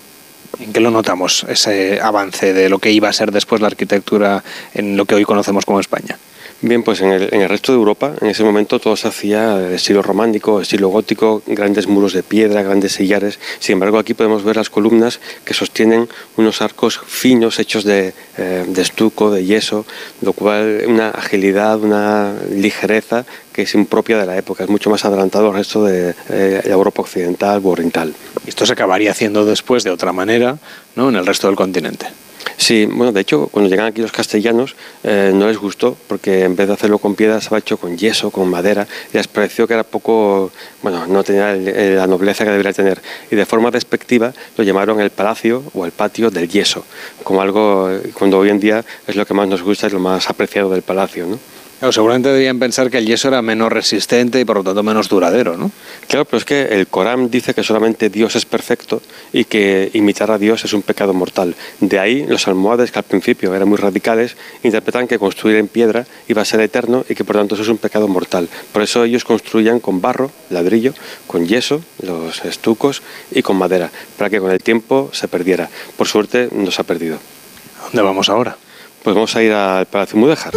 ¿En 0.61 0.73
qué 0.73 0.79
lo 0.79 0.93
notamos, 0.93 1.45
ese 1.49 2.01
avance 2.01 2.53
de 2.53 2.69
lo 2.69 2.79
que 2.79 2.93
iba 2.93 3.09
a 3.09 3.13
ser 3.13 3.33
después 3.33 3.61
la 3.61 3.67
arquitectura 3.67 4.45
en 4.73 4.97
lo 4.97 5.05
que 5.05 5.17
hoy 5.17 5.25
conocemos 5.25 5.65
como 5.65 5.81
España? 5.81 6.17
Bien, 6.63 6.83
pues 6.83 7.01
en 7.01 7.11
el, 7.11 7.49
resto 7.49 7.73
de 7.73 7.79
Europa, 7.79 8.13
en 8.21 8.29
ese 8.29 8.45
momento 8.45 8.79
todo 8.79 8.95
se 8.95 9.09
hacía 9.09 9.57
de 9.57 9.77
estilo 9.77 10.03
romántico, 10.03 10.61
estilo 10.61 10.89
gótico, 10.89 11.43
grandes 11.47 11.87
muros 11.87 12.13
de 12.13 12.23
piedra, 12.23 12.63
grandes 12.63 12.93
sillares. 12.93 13.39
Sin 13.61 13.75
embargo, 13.75 13.99
aquí 13.99 14.13
podemos 14.13 14.45
ver 14.45 14.57
las 14.57 14.69
columnas 14.69 15.21
que 15.47 15.55
sostienen 15.55 16.07
unos 16.37 16.61
arcos 16.61 17.01
finos 17.07 17.59
hechos 17.61 17.85
de, 17.85 18.13
eh, 18.37 18.67
estuco, 18.77 19.31
de 19.31 19.47
yeso, 19.47 19.87
lo 20.21 20.35
cual 20.35 20.85
una 20.87 21.09
agilidad, 21.09 21.81
una 21.81 22.35
ligereza 22.51 23.25
que 23.55 23.63
es 23.63 23.75
impropia 23.75 24.19
de 24.19 24.27
la 24.27 24.37
época, 24.37 24.65
es 24.65 24.69
mucho 24.69 24.91
más 24.91 25.07
adelantado 25.07 25.49
al 25.49 25.55
resto 25.55 25.87
de 25.87 26.15
eh, 26.29 26.61
Europa 26.67 27.01
occidental 27.01 27.63
o 27.65 27.71
oriental. 27.71 28.13
Esto 28.47 28.67
se 28.67 28.75
acabaría 28.75 29.13
haciendo 29.13 29.47
después 29.47 29.83
de 29.83 29.93
otra 29.93 30.13
manera 30.13 30.59
¿no? 30.95 31.09
en 31.09 31.17
el 31.17 31.25
resto 31.25 31.47
del 31.47 31.57
continente. 31.57 32.09
Sí, 32.57 32.87
bueno, 32.87 33.13
de 33.13 33.21
hecho, 33.21 33.49
cuando 33.49 33.71
llegan 33.71 33.87
aquí 33.87 34.01
los 34.01 34.13
castellanos 34.13 34.77
eh, 35.03 35.33
no 35.35 35.49
les 35.49 35.59
gustó 35.59 35.97
porque 36.07 36.45
en 36.45 36.57
vez 36.57 36.69
de 36.69 36.75
hacerlo 36.75 36.99
con 36.99 37.15
piedra 37.15 37.41
se 37.41 37.55
ha 37.55 37.59
hecho 37.59 37.77
con 37.77 37.97
yeso, 37.97 38.31
con 38.31 38.49
madera, 38.49 38.87
y 39.13 39.17
les 39.17 39.29
pareció 39.29 39.67
que 39.67 39.75
era 39.75 39.83
poco, 39.83 40.51
bueno, 40.83 41.07
no 41.07 41.25
tenía 41.25 41.55
la 41.55 42.07
nobleza 42.07 42.45
que 42.45 42.51
debería 42.51 42.73
tener. 42.73 43.01
Y 43.31 43.37
de 43.37 43.47
forma 43.47 43.71
despectiva 43.71 44.33
lo 44.57 44.65
llamaron 44.65 45.01
el 45.01 45.11
palacio 45.11 45.63
o 45.75 45.85
el 45.85 45.93
patio 45.93 46.31
del 46.31 46.49
yeso, 46.49 46.85
como 47.25 47.43
algo, 47.43 47.91
cuando 48.15 48.39
hoy 48.39 48.51
en 48.51 48.61
día 48.61 48.85
es 49.07 49.17
lo 49.17 49.27
que 49.27 49.35
más 49.35 49.49
nos 49.49 49.63
gusta 49.63 49.87
y 49.87 49.91
lo 49.91 50.01
más 50.01 50.29
apreciado 50.29 50.71
del 50.71 50.83
palacio, 50.83 51.27
¿no? 51.27 51.60
Seguramente 51.91 52.29
deberían 52.29 52.59
pensar 52.59 52.91
que 52.91 52.99
el 52.99 53.07
yeso 53.07 53.29
era 53.29 53.41
menos 53.41 53.73
resistente 53.73 54.39
y 54.39 54.45
por 54.45 54.57
lo 54.57 54.65
tanto 54.65 54.83
menos 54.83 55.09
duradero, 55.09 55.57
¿no? 55.57 55.71
Claro, 56.09 56.27
pero 56.27 56.37
es 56.37 56.45
que 56.45 56.63
el 56.63 56.87
Corán 56.87 57.31
dice 57.31 57.55
que 57.55 57.63
solamente 57.63 58.11
Dios 58.11 58.37
es 58.37 58.45
perfecto 58.45 59.01
y 59.33 59.45
que 59.45 59.91
imitar 59.95 60.31
a 60.31 60.37
Dios 60.37 60.63
es 60.65 60.75
un 60.75 60.83
pecado 60.83 61.15
mortal. 61.15 61.55
De 61.81 61.99
ahí 61.99 62.27
los 62.27 62.47
almohades, 62.49 62.91
que 62.93 62.99
al 62.99 63.05
principio 63.05 63.55
eran 63.55 63.67
muy 63.67 63.79
radicales, 63.79 64.37
interpretan 64.63 65.09
que 65.09 65.19
construir 65.19 65.57
en 65.57 65.69
piedra 65.69 66.07
iba 66.29 66.43
a 66.43 66.45
ser 66.45 66.61
eterno 66.61 67.07
y 67.09 67.15
que 67.15 67.25
por 67.25 67.37
tanto 67.37 67.55
eso 67.55 67.63
es 67.63 67.71
un 67.71 67.79
pecado 67.79 68.09
mortal. 68.09 68.49
Por 68.73 68.83
eso 68.83 69.05
ellos 69.05 69.25
construían 69.25 69.81
con 69.81 70.03
barro, 70.03 70.31
ladrillo, 70.51 70.93
con 71.27 71.47
yeso, 71.47 71.83
los 72.03 72.45
estucos 72.45 73.03
y 73.31 73.41
con 73.41 73.57
madera, 73.57 73.91
para 74.19 74.29
que 74.29 74.39
con 74.39 74.51
el 74.51 74.63
tiempo 74.63 75.09
se 75.13 75.29
perdiera. 75.29 75.71
Por 75.97 76.07
suerte 76.07 76.51
no 76.53 76.71
se 76.71 76.83
ha 76.83 76.85
perdido. 76.85 77.19
¿Dónde 77.85 78.03
vamos 78.03 78.29
ahora? 78.29 78.57
Pues 79.03 79.15
vamos 79.15 79.35
a 79.35 79.43
ir 79.43 79.53
al 79.53 79.87
Palacio 79.87 80.19
Mudéjar. 80.19 80.53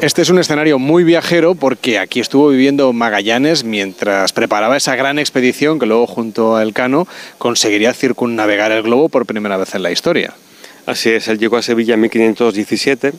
Este 0.00 0.22
es 0.22 0.30
un 0.30 0.38
escenario 0.38 0.78
muy 0.78 1.04
viajero 1.04 1.54
porque 1.54 1.98
aquí 1.98 2.20
estuvo 2.20 2.48
viviendo 2.48 2.92
Magallanes 2.92 3.62
mientras 3.62 4.32
preparaba 4.32 4.76
esa 4.76 4.96
gran 4.96 5.18
expedición 5.18 5.78
que 5.78 5.86
luego 5.86 6.06
junto 6.06 6.56
a 6.56 6.62
Elcano 6.62 7.06
conseguiría 7.38 7.94
circunnavegar 7.94 8.72
el 8.72 8.82
globo 8.82 9.08
por 9.10 9.26
primera 9.26 9.56
vez 9.56 9.74
en 9.74 9.82
la 9.82 9.92
historia. 9.92 10.34
Así 10.88 11.10
es, 11.10 11.28
él 11.28 11.38
llegó 11.38 11.58
a 11.58 11.62
Sevilla 11.62 11.92
en 11.92 12.00
1517 12.00 13.12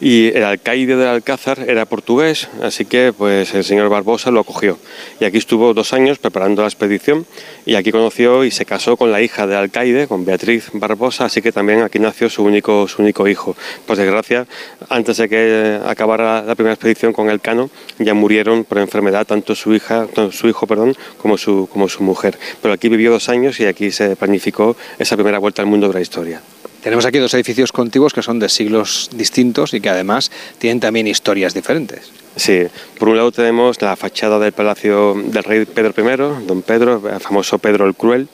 y 0.00 0.28
el 0.28 0.44
alcaide 0.44 0.94
del 0.94 1.08
Alcázar 1.08 1.58
era 1.68 1.84
portugués, 1.84 2.48
así 2.62 2.84
que 2.84 3.12
pues 3.12 3.52
el 3.52 3.64
señor 3.64 3.88
Barbosa 3.88 4.30
lo 4.30 4.38
acogió. 4.38 4.78
Y 5.18 5.24
aquí 5.24 5.36
estuvo 5.36 5.74
dos 5.74 5.92
años 5.92 6.18
preparando 6.18 6.62
la 6.62 6.68
expedición 6.68 7.26
y 7.64 7.74
aquí 7.74 7.90
conoció 7.90 8.44
y 8.44 8.52
se 8.52 8.64
casó 8.64 8.96
con 8.96 9.10
la 9.10 9.22
hija 9.22 9.48
del 9.48 9.56
alcaide, 9.56 10.06
con 10.06 10.24
Beatriz 10.24 10.68
Barbosa, 10.72 11.24
así 11.24 11.42
que 11.42 11.50
también 11.50 11.82
aquí 11.82 11.98
nació 11.98 12.30
su 12.30 12.44
único, 12.44 12.86
hijo. 13.26 13.56
Por 13.88 13.96
desgracia, 13.96 14.46
antes 14.88 15.16
de 15.16 15.28
que 15.28 15.80
acabara 15.84 16.42
la 16.42 16.54
primera 16.54 16.74
expedición 16.74 17.12
con 17.12 17.28
el 17.28 17.40
Cano, 17.40 17.70
ya 17.98 18.14
murieron 18.14 18.62
por 18.62 18.78
enfermedad 18.78 19.26
tanto 19.26 19.56
su 19.56 19.74
hija, 19.74 20.06
su 20.30 20.46
hijo, 20.46 20.68
perdón, 20.68 20.94
como 21.20 21.36
su 21.38 21.68
mujer. 21.98 22.38
Pero 22.62 22.72
aquí 22.72 22.88
vivió 22.88 23.10
dos 23.10 23.28
años 23.28 23.58
y 23.58 23.66
aquí 23.66 23.90
se 23.90 24.14
planificó 24.14 24.76
esa 25.00 25.16
primera 25.16 25.40
vuelta 25.40 25.60
al 25.60 25.66
mundo 25.66 25.88
de 25.88 25.94
la 25.94 26.00
historia. 26.00 26.40
Tenemos 26.86 27.04
aquí 27.04 27.18
dos 27.18 27.34
edificios 27.34 27.72
contiguos 27.72 28.14
que 28.14 28.22
son 28.22 28.38
de 28.38 28.48
siglos 28.48 29.10
distintos 29.12 29.74
y 29.74 29.80
que 29.80 29.88
además 29.88 30.30
tienen 30.58 30.78
también 30.78 31.08
historias 31.08 31.52
diferentes. 31.52 32.12
Sí, 32.36 32.62
por 33.00 33.08
un 33.08 33.16
lado 33.16 33.32
tenemos 33.32 33.82
la 33.82 33.96
fachada 33.96 34.38
del 34.38 34.52
Palacio 34.52 35.14
del 35.14 35.42
Rey 35.42 35.64
Pedro 35.64 35.92
I, 35.98 36.46
don 36.46 36.62
Pedro, 36.62 37.02
el 37.12 37.18
famoso 37.18 37.58
Pedro 37.58 37.86
el 37.86 37.96
Cruel, 37.96 38.28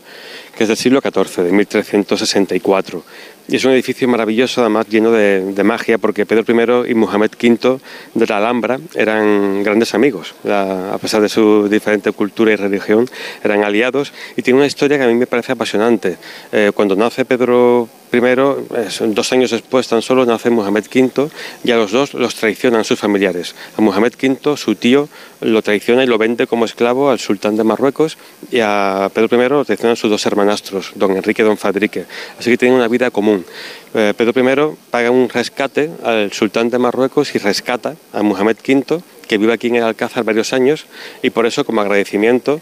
que 0.55 0.65
es 0.65 0.69
del 0.69 0.77
siglo 0.77 1.01
XIV, 1.01 1.45
de 1.45 1.51
1364. 1.51 3.03
Y 3.49 3.57
es 3.57 3.65
un 3.65 3.73
edificio 3.73 4.07
maravilloso, 4.07 4.61
además 4.61 4.87
lleno 4.87 5.13
de, 5.13 5.65
magia, 5.65 5.97
porque 5.97 6.27
Pedro 6.27 6.45
I 6.47 6.91
y 6.91 6.95
Mohamed 6.95 7.31
V 7.43 7.79
de 8.13 8.27
la 8.27 8.37
Alhambra 8.37 8.79
eran 8.95 9.63
grandes 9.63 9.95
amigos, 9.95 10.35
a 10.47 10.99
pesar 11.01 11.23
de 11.23 11.31
su 11.31 11.71
diferente 11.71 12.13
cultura 12.13 12.53
y 12.53 12.57
religión, 12.57 13.09
eran 13.43 13.65
aliados. 13.65 14.13
Y 14.37 14.43
tiene 14.43 14.59
una 14.59 14.67
historia 14.67 14.99
que 14.99 15.05
a 15.05 15.07
mí 15.07 15.15
me 15.15 15.27
parece 15.27 15.53
apasionante. 15.53 16.19
Eh, 16.53 16.71
cuando 16.75 16.97
nace 16.97 17.25
Pedro 17.25 17.89
Primero, 18.13 18.63
dos 19.01 19.33
años 19.33 19.53
después 19.53 19.89
tan 19.89 20.03
solo 20.03 20.27
nace 20.27 20.51
Mohamed 20.51 20.85
V 20.85 21.31
y 21.65 21.71
a 21.71 21.77
los 21.77 21.93
dos 21.93 22.13
los 22.13 22.35
traicionan 22.35 22.85
sus 22.85 23.01
familiares. 23.01 23.55
A 23.79 23.81
Mohamed 23.81 24.13
V, 24.21 24.55
su 24.59 24.75
tío, 24.75 25.09
lo 25.41 25.63
traiciona 25.63 26.05
y 26.05 26.07
lo 26.07 26.19
vende 26.19 26.47
como 26.47 26.67
esclavo 26.67 27.09
al 27.09 27.21
sultán 27.21 27.57
de 27.57 27.65
Marruecos 27.65 28.19
y 28.51 28.61
a 28.61 29.11
Pedro 29.15 29.43
I 29.43 29.49
lo 29.49 29.65
traicionan 29.65 29.97
sus 29.97 30.11
dos 30.11 30.27
hermanastros, 30.27 30.93
don 30.95 31.17
Enrique 31.17 31.41
y 31.41 31.47
don 31.47 31.57
Fadrique. 31.57 32.05
Así 32.39 32.51
que 32.51 32.59
tienen 32.59 32.77
una 32.77 32.87
vida 32.87 33.11
común. 33.11 33.47
Eh, 33.95 34.13
Pedro 34.15 34.39
I 34.39 34.77
paga 34.91 35.11
un 35.11 35.31
rescate 35.31 35.91
al 36.05 36.35
sultán 36.35 36.69
de 36.69 36.77
Marruecos 36.77 37.35
y 37.35 37.39
rescata 37.39 37.97
a 38.13 38.23
Mohamed 38.23 38.59
V 38.59 39.03
que 39.27 39.39
vive 39.39 39.55
aquí 39.55 39.69
en 39.69 39.77
el 39.77 39.85
Alcázar 39.85 40.25
varios 40.25 40.53
años 40.53 40.85
y 41.23 41.31
por 41.31 41.47
eso 41.47 41.65
como 41.65 41.81
agradecimiento 41.81 42.61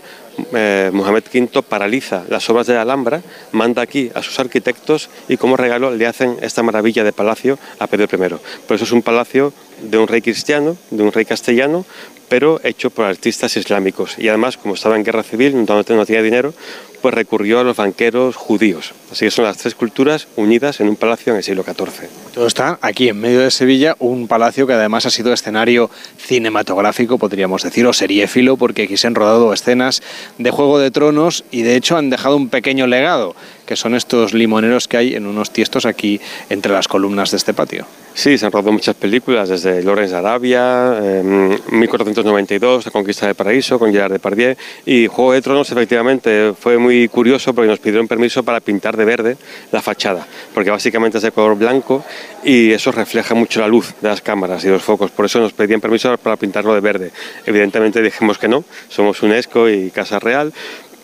eh, 0.55 0.91
Mohamed 0.93 1.25
V 1.33 1.63
paraliza 1.63 2.25
las 2.29 2.49
obras 2.51 2.67
de 2.67 2.75
la 2.75 2.83
Alhambra, 2.83 3.23
manda 3.53 3.83
aquí 3.83 4.11
a 4.15 4.23
sus 4.23 4.39
arquitectos 4.39 5.11
y 5.29 5.37
como 5.37 5.57
regalo 5.57 5.91
le 5.91 6.07
hacen 6.07 6.37
esta 6.43 6.63
maravilla 6.63 7.05
de 7.05 7.13
palacio 7.13 7.59
a 7.79 7.87
Pedro 7.87 8.07
I. 8.13 8.29
Por 8.67 8.77
eso 8.77 8.85
es 8.85 8.93
un 8.93 9.03
palacio 9.03 9.53
de 9.83 9.99
un 9.99 10.09
rey 10.09 10.21
cristiano, 10.21 10.77
de 10.91 11.03
un 11.03 11.13
rey 11.13 11.25
castellano, 11.25 11.85
pero 12.29 12.61
hecho 12.63 12.91
por 12.91 13.07
artistas 13.07 13.57
islámicos. 13.57 14.17
Y 14.19 14.29
además, 14.29 14.57
como 14.57 14.75
estaba 14.75 14.97
en 14.97 15.05
guerra 15.05 15.25
civil, 15.25 15.65
no 15.67 15.85
tenía 15.85 16.23
dinero, 16.23 16.55
pues 17.01 17.15
recurrió 17.15 17.61
a 17.61 17.65
los 17.65 17.77
banqueros 17.77 18.37
judíos. 18.37 18.93
Así 19.11 19.25
que 19.25 19.31
son 19.31 19.45
las 19.45 19.57
tres 19.57 19.75
culturas 19.75 20.29
unidas 20.37 20.81
en 20.81 20.89
un 20.89 20.97
palacio 20.97 21.33
en 21.33 21.39
el 21.39 21.43
siglo 21.43 21.65
XIV. 21.65 22.09
Todo 22.35 22.47
está 22.47 22.79
aquí 22.81 23.09
en 23.09 23.21
medio 23.21 23.41
de 23.41 23.51
Sevilla, 23.51 23.97
un 23.99 24.29
palacio 24.29 24.67
que 24.67 24.75
además 24.75 25.07
ha 25.07 25.11
sido 25.11 25.33
escenario 25.33 25.91
cinematográfico, 26.19 27.19
podríamos 27.19 27.63
decir, 27.63 27.87
o 27.87 27.93
seriéfilo, 27.93 28.57
porque 28.57 28.83
aquí 28.83 28.97
se 28.97 29.07
han 29.07 29.15
rodado 29.15 29.53
escenas 29.53 30.03
de 30.39 30.51
Juego 30.51 30.79
de 30.79 30.91
Tronos 30.91 31.45
y 31.51 31.63
de 31.63 31.77
hecho 31.77 31.97
han 31.97 32.11
dejado 32.11 32.37
un 32.37 32.49
pequeño 32.49 32.87
legado, 32.87 33.35
que 33.67 33.77
son 33.77 33.95
estos 33.95 34.35
limoneros 34.35 34.89
que 34.89 34.97
hay 34.97 35.15
en 35.15 35.27
unos 35.27 35.51
tiestos 35.51 35.87
aquí 35.87 36.21
entre 36.49 36.73
las 36.73 36.89
columnas 36.89 37.31
de 37.31 37.37
este 37.37 37.55
patio. 37.55 37.87
Sí, 38.13 38.37
se 38.37 38.45
han 38.45 38.53
rodado 38.53 38.73
muchas 38.73 38.97
películas, 38.97 39.49
desde 39.49 39.83
Lorenz 39.83 40.13
Arabia, 40.13 41.23
1492, 41.71 42.87
La 42.87 42.91
conquista 42.91 43.27
del 43.27 43.37
paraíso, 43.37 43.79
con 43.79 43.93
Gerard 43.93 44.13
Depardieu, 44.13 44.57
y 44.85 45.07
Juego 45.07 45.33
de 45.33 45.41
Tronos 45.41 45.71
efectivamente 45.71 46.53
fue 46.59 46.77
muy 46.77 47.09
curioso 47.09 47.55
porque 47.55 47.69
nos 47.69 47.79
pidieron 47.79 48.09
permiso 48.09 48.43
para 48.43 48.61
pintar 48.61 48.97
de 48.97 49.05
verde 49.05 49.37
la 49.71 49.81
fachada, 49.81 50.27
porque 50.53 50.71
básicamente 50.71 51.19
es 51.19 51.23
de 51.23 51.31
color 51.31 51.57
blanco 51.57 52.05
y 52.45 52.73
eso 52.73 52.91
refleja 52.91 53.35
mucho 53.35 53.61
la 53.61 53.69
luz 53.69 53.95
de 54.01 54.09
las 54.09 54.21
cámaras 54.21 54.65
y 54.65 54.69
los 54.69 54.83
focos, 54.83 55.13
por 55.13 55.27
eso 55.27 55.39
nos 55.39 55.53
pedían 55.53 55.81
permiso 55.81 56.15
para 56.19 56.37
pintarlo 56.37 56.75
de 56.75 56.81
verde. 56.81 57.13
Evidentemente 57.47 58.03
dijimos 58.03 58.39
que 58.39 58.49
no, 58.49 58.65
somos 58.89 59.23
UNESCO 59.23 59.69
y 59.69 59.91
Casa 59.91 60.19
Real, 60.19 60.53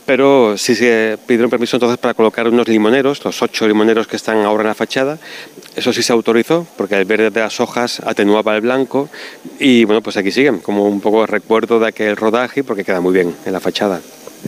pero 0.06 0.56
sí 0.56 0.74
se 0.76 1.18
pidieron 1.26 1.50
permiso 1.50 1.76
entonces 1.76 1.98
para 1.98 2.14
colocar 2.14 2.46
unos 2.48 2.68
limoneros, 2.68 3.24
los 3.24 3.42
ocho 3.42 3.66
limoneros 3.66 4.06
que 4.06 4.16
están 4.16 4.44
ahora 4.44 4.62
en 4.62 4.68
la 4.68 4.74
fachada. 4.74 5.18
Eso 5.74 5.92
sí 5.92 6.02
se 6.02 6.12
autorizó, 6.12 6.66
porque 6.76 6.94
el 6.96 7.04
verde 7.04 7.30
de 7.30 7.40
las 7.40 7.60
hojas 7.60 8.00
atenuaba 8.00 8.54
el 8.54 8.62
blanco 8.62 9.08
y 9.58 9.84
bueno, 9.84 10.00
pues 10.00 10.16
aquí 10.16 10.30
siguen, 10.30 10.60
como 10.60 10.84
un 10.84 11.00
poco 11.00 11.26
recuerdo 11.26 11.80
de 11.80 11.88
aquel 11.88 12.16
rodaje, 12.16 12.62
porque 12.62 12.84
queda 12.84 13.00
muy 13.00 13.12
bien 13.12 13.34
en 13.44 13.52
la 13.52 13.60
fachada. 13.60 14.00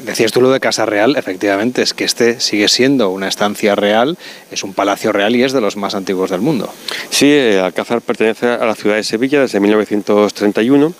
Decías 0.04 0.32
tú 0.32 0.40
lo 0.40 0.50
de 0.50 0.60
Casa 0.60 0.86
Real, 0.86 1.16
efectivamente, 1.16 1.82
es 1.82 1.94
que 1.94 2.04
este 2.04 2.40
sigue 2.40 2.68
siendo 2.68 3.10
una 3.10 3.28
estancia 3.28 3.74
real, 3.74 4.18
es 4.50 4.62
un 4.62 4.74
palacio 4.74 5.12
real 5.12 5.36
y 5.36 5.42
es 5.42 5.52
de 5.52 5.60
los 5.60 5.76
más 5.76 5.94
antiguos 5.94 6.30
del 6.30 6.40
mundo. 6.40 6.72
Sí, 7.10 7.26
eh, 7.26 7.60
Alcázar 7.60 8.00
pertenece 8.00 8.46
a 8.46 8.64
la 8.64 8.74
ciudad 8.74 8.96
de 8.96 9.04
Sevilla 9.04 9.40
desde 9.40 9.60
1931, 9.60 10.94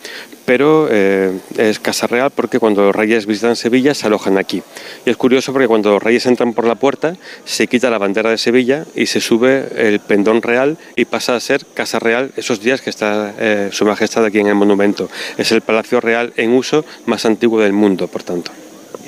pero 0.48 0.88
eh, 0.90 1.38
es 1.58 1.78
Casa 1.78 2.06
Real 2.06 2.30
porque 2.34 2.58
cuando 2.58 2.82
los 2.82 2.96
reyes 2.96 3.26
visitan 3.26 3.54
Sevilla 3.54 3.94
se 3.94 4.06
alojan 4.06 4.38
aquí. 4.38 4.62
Y 5.04 5.10
es 5.10 5.16
curioso 5.16 5.52
porque 5.52 5.68
cuando 5.68 5.90
los 5.90 6.02
reyes 6.02 6.24
entran 6.24 6.54
por 6.54 6.66
la 6.66 6.74
puerta 6.74 7.16
se 7.44 7.66
quita 7.66 7.90
la 7.90 7.98
bandera 7.98 8.30
de 8.30 8.38
Sevilla 8.38 8.86
y 8.94 9.06
se 9.06 9.20
sube 9.20 9.68
el 9.76 10.00
pendón 10.00 10.40
real 10.40 10.78
y 10.96 11.04
pasa 11.04 11.36
a 11.36 11.40
ser 11.40 11.66
Casa 11.74 11.98
Real 11.98 12.30
esos 12.36 12.60
días 12.60 12.80
que 12.80 12.88
está 12.88 13.34
eh, 13.38 13.68
Su 13.72 13.84
Majestad 13.84 14.24
aquí 14.24 14.38
en 14.38 14.46
el 14.46 14.54
monumento. 14.54 15.10
Es 15.36 15.52
el 15.52 15.60
palacio 15.60 16.00
real 16.00 16.32
en 16.36 16.52
uso 16.52 16.84
más 17.04 17.26
antiguo 17.26 17.60
del 17.60 17.74
mundo, 17.74 18.08
por 18.08 18.22
tanto. 18.22 18.50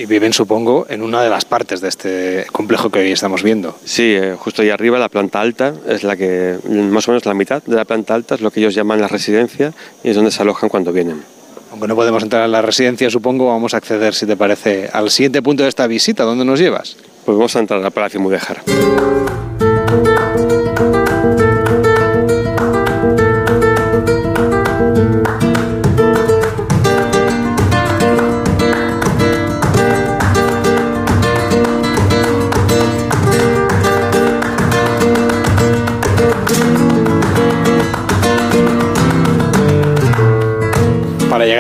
Y 0.01 0.07
viven, 0.07 0.33
supongo, 0.33 0.87
en 0.89 1.03
una 1.03 1.23
de 1.23 1.29
las 1.29 1.45
partes 1.45 1.83
de 1.83 1.89
este 1.89 2.47
complejo 2.53 2.89
que 2.89 3.01
hoy 3.01 3.13
estamos 3.13 3.43
viendo. 3.43 3.77
Sí, 3.85 4.15
eh, 4.15 4.35
justo 4.35 4.63
ahí 4.63 4.71
arriba, 4.71 4.99
la 4.99 5.11
planta 5.11 5.43
alta, 5.43 5.75
es 5.87 6.05
la 6.05 6.17
que, 6.17 6.57
más 6.67 7.07
o 7.07 7.11
menos 7.11 7.27
la 7.27 7.35
mitad 7.35 7.63
de 7.63 7.77
la 7.77 7.85
planta 7.85 8.15
alta 8.15 8.37
es 8.37 8.41
lo 8.41 8.51
que 8.51 8.61
ellos 8.61 8.75
llaman 8.75 8.99
la 8.99 9.09
residencia 9.09 9.75
y 10.03 10.09
es 10.09 10.17
donde 10.17 10.31
se 10.31 10.41
alojan 10.41 10.71
cuando 10.71 10.91
vienen. 10.91 11.23
Aunque 11.71 11.87
no 11.87 11.95
podemos 11.97 12.23
entrar 12.23 12.47
en 12.47 12.53
la 12.53 12.63
residencia, 12.63 13.11
supongo, 13.11 13.49
vamos 13.49 13.75
a 13.75 13.77
acceder, 13.77 14.15
si 14.15 14.25
te 14.25 14.39
parece, 14.39 14.89
al 14.91 15.11
siguiente 15.11 15.43
punto 15.43 15.65
de 15.65 15.69
esta 15.69 15.87
visita. 15.87 16.25
¿Dónde 16.25 16.47
nos 16.47 16.59
llevas? 16.59 16.97
Pues 17.27 17.37
vamos 17.37 17.55
a 17.55 17.59
entrar 17.59 17.85
al 17.85 17.91
Palacio 17.91 18.21
Mudéjar. 18.21 18.63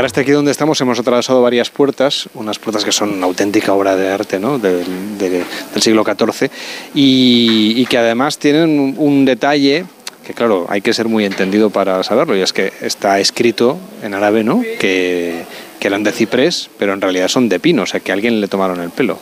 Hasta 0.04 0.20
aquí 0.20 0.30
donde 0.30 0.50
estamos 0.50 0.80
hemos 0.80 0.98
atravesado 0.98 1.42
varias 1.42 1.70
puertas, 1.70 2.28
unas 2.34 2.58
puertas 2.58 2.84
que 2.84 2.92
son 2.92 3.12
una 3.12 3.26
auténtica 3.26 3.72
obra 3.72 3.96
de 3.96 4.08
arte 4.08 4.38
¿no? 4.38 4.58
del 4.58 5.44
siglo 5.80 6.04
XIV 6.04 6.50
y, 6.94 7.84
que 7.86 7.98
además 7.98 8.38
tienen 8.38 8.94
un, 8.96 9.24
detalle 9.24 9.84
que 10.26 10.34
claro, 10.34 10.66
hay 10.68 10.80
que 10.80 10.92
ser 10.94 11.08
muy 11.08 11.24
entendido 11.24 11.70
para 11.70 12.02
saberlo, 12.04 12.36
y 12.36 12.40
es 12.40 12.52
que 12.52 12.72
está 12.82 13.18
escrito 13.18 13.78
en 14.02 14.14
árabe, 14.14 14.44
¿no? 14.44 14.62
Que, 14.78 15.42
que 15.80 15.88
eran 15.88 16.04
de 16.04 16.12
ciprés, 16.12 16.70
pero 16.78 16.92
en 16.92 17.00
realidad 17.00 17.26
son 17.26 17.48
de 17.48 17.58
pino, 17.58 17.82
o 17.82 17.86
sea 17.86 17.98
que 17.98 18.12
a 18.12 18.14
alguien 18.14 18.40
le 18.40 18.46
tomaron 18.46 18.80
el 18.80 18.90
pelo. 18.90 19.18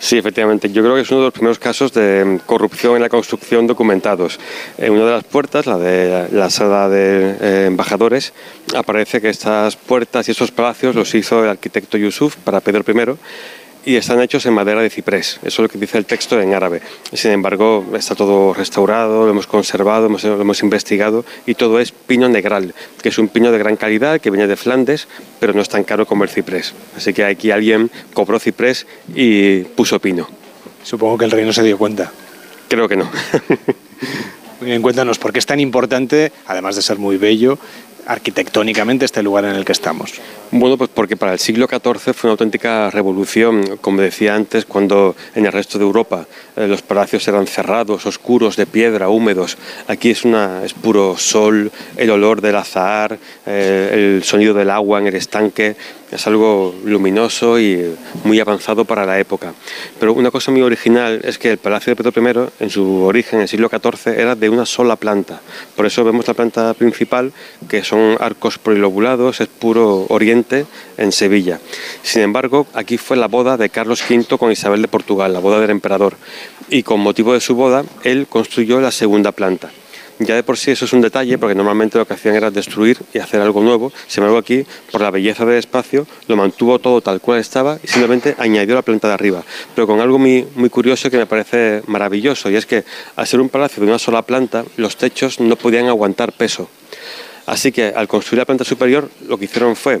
Sí, 0.00 0.16
efectivamente. 0.16 0.70
Yo 0.70 0.82
creo 0.82 0.94
que 0.94 1.02
es 1.02 1.10
uno 1.10 1.20
de 1.20 1.26
los 1.26 1.34
primeros 1.34 1.58
casos 1.58 1.92
de 1.92 2.40
corrupción 2.46 2.96
en 2.96 3.02
la 3.02 3.10
construcción 3.10 3.66
documentados. 3.66 4.40
En 4.78 4.94
una 4.94 5.04
de 5.04 5.10
las 5.10 5.24
puertas, 5.24 5.66
la 5.66 5.76
de 5.76 6.26
la 6.32 6.48
sala 6.48 6.88
de 6.88 7.36
eh, 7.38 7.64
embajadores, 7.66 8.32
aparece 8.74 9.20
que 9.20 9.28
estas 9.28 9.76
puertas 9.76 10.26
y 10.26 10.30
esos 10.30 10.52
palacios 10.52 10.94
los 10.94 11.14
hizo 11.14 11.44
el 11.44 11.50
arquitecto 11.50 11.98
Yusuf 11.98 12.36
para 12.36 12.60
Pedro 12.60 12.82
I 12.88 13.18
y 13.84 13.96
están 13.96 14.20
hechos 14.20 14.46
en 14.46 14.54
madera 14.54 14.82
de 14.82 14.90
ciprés. 14.90 15.38
Eso 15.42 15.46
es 15.46 15.58
lo 15.58 15.68
que 15.68 15.78
dice 15.78 15.98
el 15.98 16.06
texto 16.06 16.40
en 16.40 16.54
árabe. 16.54 16.82
Sin 17.12 17.30
embargo, 17.30 17.84
está 17.94 18.14
todo 18.14 18.52
restaurado, 18.54 19.24
lo 19.24 19.30
hemos 19.30 19.46
conservado, 19.46 20.08
lo 20.08 20.40
hemos 20.40 20.62
investigado 20.62 21.24
y 21.46 21.54
todo 21.54 21.80
es 21.80 21.92
pino 21.92 22.28
negral, 22.28 22.74
que 23.02 23.08
es 23.08 23.18
un 23.18 23.28
pino 23.28 23.50
de 23.50 23.58
gran 23.58 23.76
calidad 23.76 24.20
que 24.20 24.30
viene 24.30 24.46
de 24.46 24.56
Flandes, 24.56 25.08
pero 25.38 25.52
no 25.52 25.62
es 25.62 25.68
tan 25.68 25.84
caro 25.84 26.06
como 26.06 26.24
el 26.24 26.30
ciprés. 26.30 26.74
Así 26.96 27.12
que 27.12 27.24
aquí 27.24 27.50
alguien 27.50 27.90
cobró 28.12 28.38
ciprés 28.38 28.86
y 29.14 29.60
puso 29.60 29.98
pino. 29.98 30.28
Supongo 30.82 31.18
que 31.18 31.24
el 31.24 31.30
rey 31.30 31.44
no 31.44 31.52
se 31.52 31.62
dio 31.62 31.78
cuenta. 31.78 32.10
Creo 32.68 32.88
que 32.88 32.96
no. 32.96 33.10
Muy 34.60 34.68
bien, 34.68 34.82
cuéntanos, 34.82 35.18
¿por 35.18 35.32
qué 35.32 35.38
es 35.38 35.46
tan 35.46 35.58
importante, 35.58 36.32
además 36.46 36.76
de 36.76 36.82
ser 36.82 36.98
muy 36.98 37.16
bello, 37.16 37.58
arquitectónicamente 38.10 39.04
este 39.04 39.22
lugar 39.22 39.44
en 39.44 39.54
el 39.54 39.64
que 39.64 39.72
estamos? 39.72 40.14
Bueno, 40.50 40.76
pues 40.76 40.90
porque 40.92 41.16
para 41.16 41.32
el 41.32 41.38
siglo 41.38 41.68
XIV 41.68 42.12
fue 42.12 42.28
una 42.28 42.32
auténtica 42.32 42.90
revolución, 42.90 43.78
como 43.80 44.00
decía 44.00 44.34
antes, 44.34 44.64
cuando 44.64 45.14
en 45.36 45.46
el 45.46 45.52
resto 45.52 45.78
de 45.78 45.84
Europa 45.84 46.26
eh, 46.56 46.66
los 46.66 46.82
palacios 46.82 47.26
eran 47.28 47.46
cerrados, 47.46 48.04
oscuros, 48.06 48.56
de 48.56 48.66
piedra, 48.66 49.08
húmedos. 49.08 49.56
Aquí 49.86 50.10
es, 50.10 50.24
una, 50.24 50.64
es 50.64 50.74
puro 50.74 51.16
sol, 51.16 51.70
el 51.96 52.10
olor 52.10 52.40
del 52.40 52.56
azahar, 52.56 53.16
eh, 53.46 54.16
el 54.16 54.24
sonido 54.24 54.54
del 54.54 54.70
agua 54.70 54.98
en 54.98 55.06
el 55.06 55.14
estanque, 55.14 55.76
es 56.10 56.26
algo 56.26 56.74
luminoso 56.84 57.60
y 57.60 57.94
muy 58.24 58.40
avanzado 58.40 58.84
para 58.84 59.06
la 59.06 59.20
época. 59.20 59.54
Pero 60.00 60.12
una 60.12 60.32
cosa 60.32 60.50
muy 60.50 60.62
original 60.62 61.20
es 61.22 61.38
que 61.38 61.52
el 61.52 61.58
Palacio 61.58 61.94
de 61.94 62.02
Pedro 62.02 62.50
I, 62.58 62.64
en 62.64 62.70
su 62.70 63.04
origen, 63.04 63.38
en 63.38 63.42
el 63.42 63.48
siglo 63.48 63.68
XIV, 63.68 64.18
era 64.18 64.34
de 64.34 64.48
una 64.48 64.66
sola 64.66 64.96
planta. 64.96 65.40
Por 65.76 65.86
eso 65.86 66.02
vemos 66.02 66.26
la 66.26 66.34
planta 66.34 66.74
principal, 66.74 67.32
que 67.68 67.84
son 67.84 67.99
arcos 68.18 68.58
polilobulados, 68.58 69.40
es 69.40 69.48
puro 69.48 70.06
oriente 70.08 70.66
en 70.96 71.12
Sevilla. 71.12 71.60
Sin 72.02 72.22
embargo, 72.22 72.66
aquí 72.74 72.98
fue 72.98 73.16
la 73.16 73.28
boda 73.28 73.56
de 73.56 73.70
Carlos 73.70 74.02
V 74.08 74.38
con 74.38 74.52
Isabel 74.52 74.82
de 74.82 74.88
Portugal, 74.88 75.32
la 75.32 75.40
boda 75.40 75.60
del 75.60 75.70
emperador. 75.70 76.16
Y 76.68 76.82
con 76.82 77.00
motivo 77.00 77.32
de 77.32 77.40
su 77.40 77.54
boda, 77.54 77.84
él 78.04 78.26
construyó 78.28 78.80
la 78.80 78.90
segunda 78.90 79.32
planta. 79.32 79.70
Ya 80.22 80.34
de 80.34 80.42
por 80.42 80.58
sí 80.58 80.70
eso 80.70 80.84
es 80.84 80.92
un 80.92 81.00
detalle, 81.00 81.38
porque 81.38 81.54
normalmente 81.54 81.96
lo 81.96 82.06
que 82.06 82.12
hacían 82.12 82.34
era 82.34 82.50
destruir 82.50 82.98
y 83.14 83.18
hacer 83.18 83.40
algo 83.40 83.62
nuevo. 83.62 83.90
Sin 84.06 84.22
embargo, 84.22 84.36
aquí, 84.36 84.66
por 84.92 85.00
la 85.00 85.10
belleza 85.10 85.46
del 85.46 85.56
espacio, 85.56 86.06
lo 86.28 86.36
mantuvo 86.36 86.78
todo 86.78 87.00
tal 87.00 87.22
cual 87.22 87.40
estaba 87.40 87.78
y 87.82 87.86
simplemente 87.86 88.34
añadió 88.36 88.74
la 88.74 88.82
planta 88.82 89.08
de 89.08 89.14
arriba. 89.14 89.42
Pero 89.74 89.86
con 89.86 89.98
algo 89.98 90.18
muy, 90.18 90.46
muy 90.56 90.68
curioso 90.68 91.10
que 91.10 91.16
me 91.16 91.24
parece 91.24 91.82
maravilloso, 91.86 92.50
y 92.50 92.56
es 92.56 92.66
que 92.66 92.84
al 93.16 93.26
ser 93.26 93.40
un 93.40 93.48
palacio 93.48 93.82
de 93.82 93.88
una 93.88 93.98
sola 93.98 94.20
planta, 94.20 94.62
los 94.76 94.96
techos 94.96 95.40
no 95.40 95.56
podían 95.56 95.86
aguantar 95.88 96.32
peso. 96.32 96.68
Así 97.50 97.72
que 97.72 97.92
al 97.94 98.06
construir 98.06 98.38
la 98.38 98.44
planta 98.44 98.64
superior, 98.64 99.10
lo 99.26 99.36
que 99.36 99.46
hicieron 99.46 99.74
fue 99.74 100.00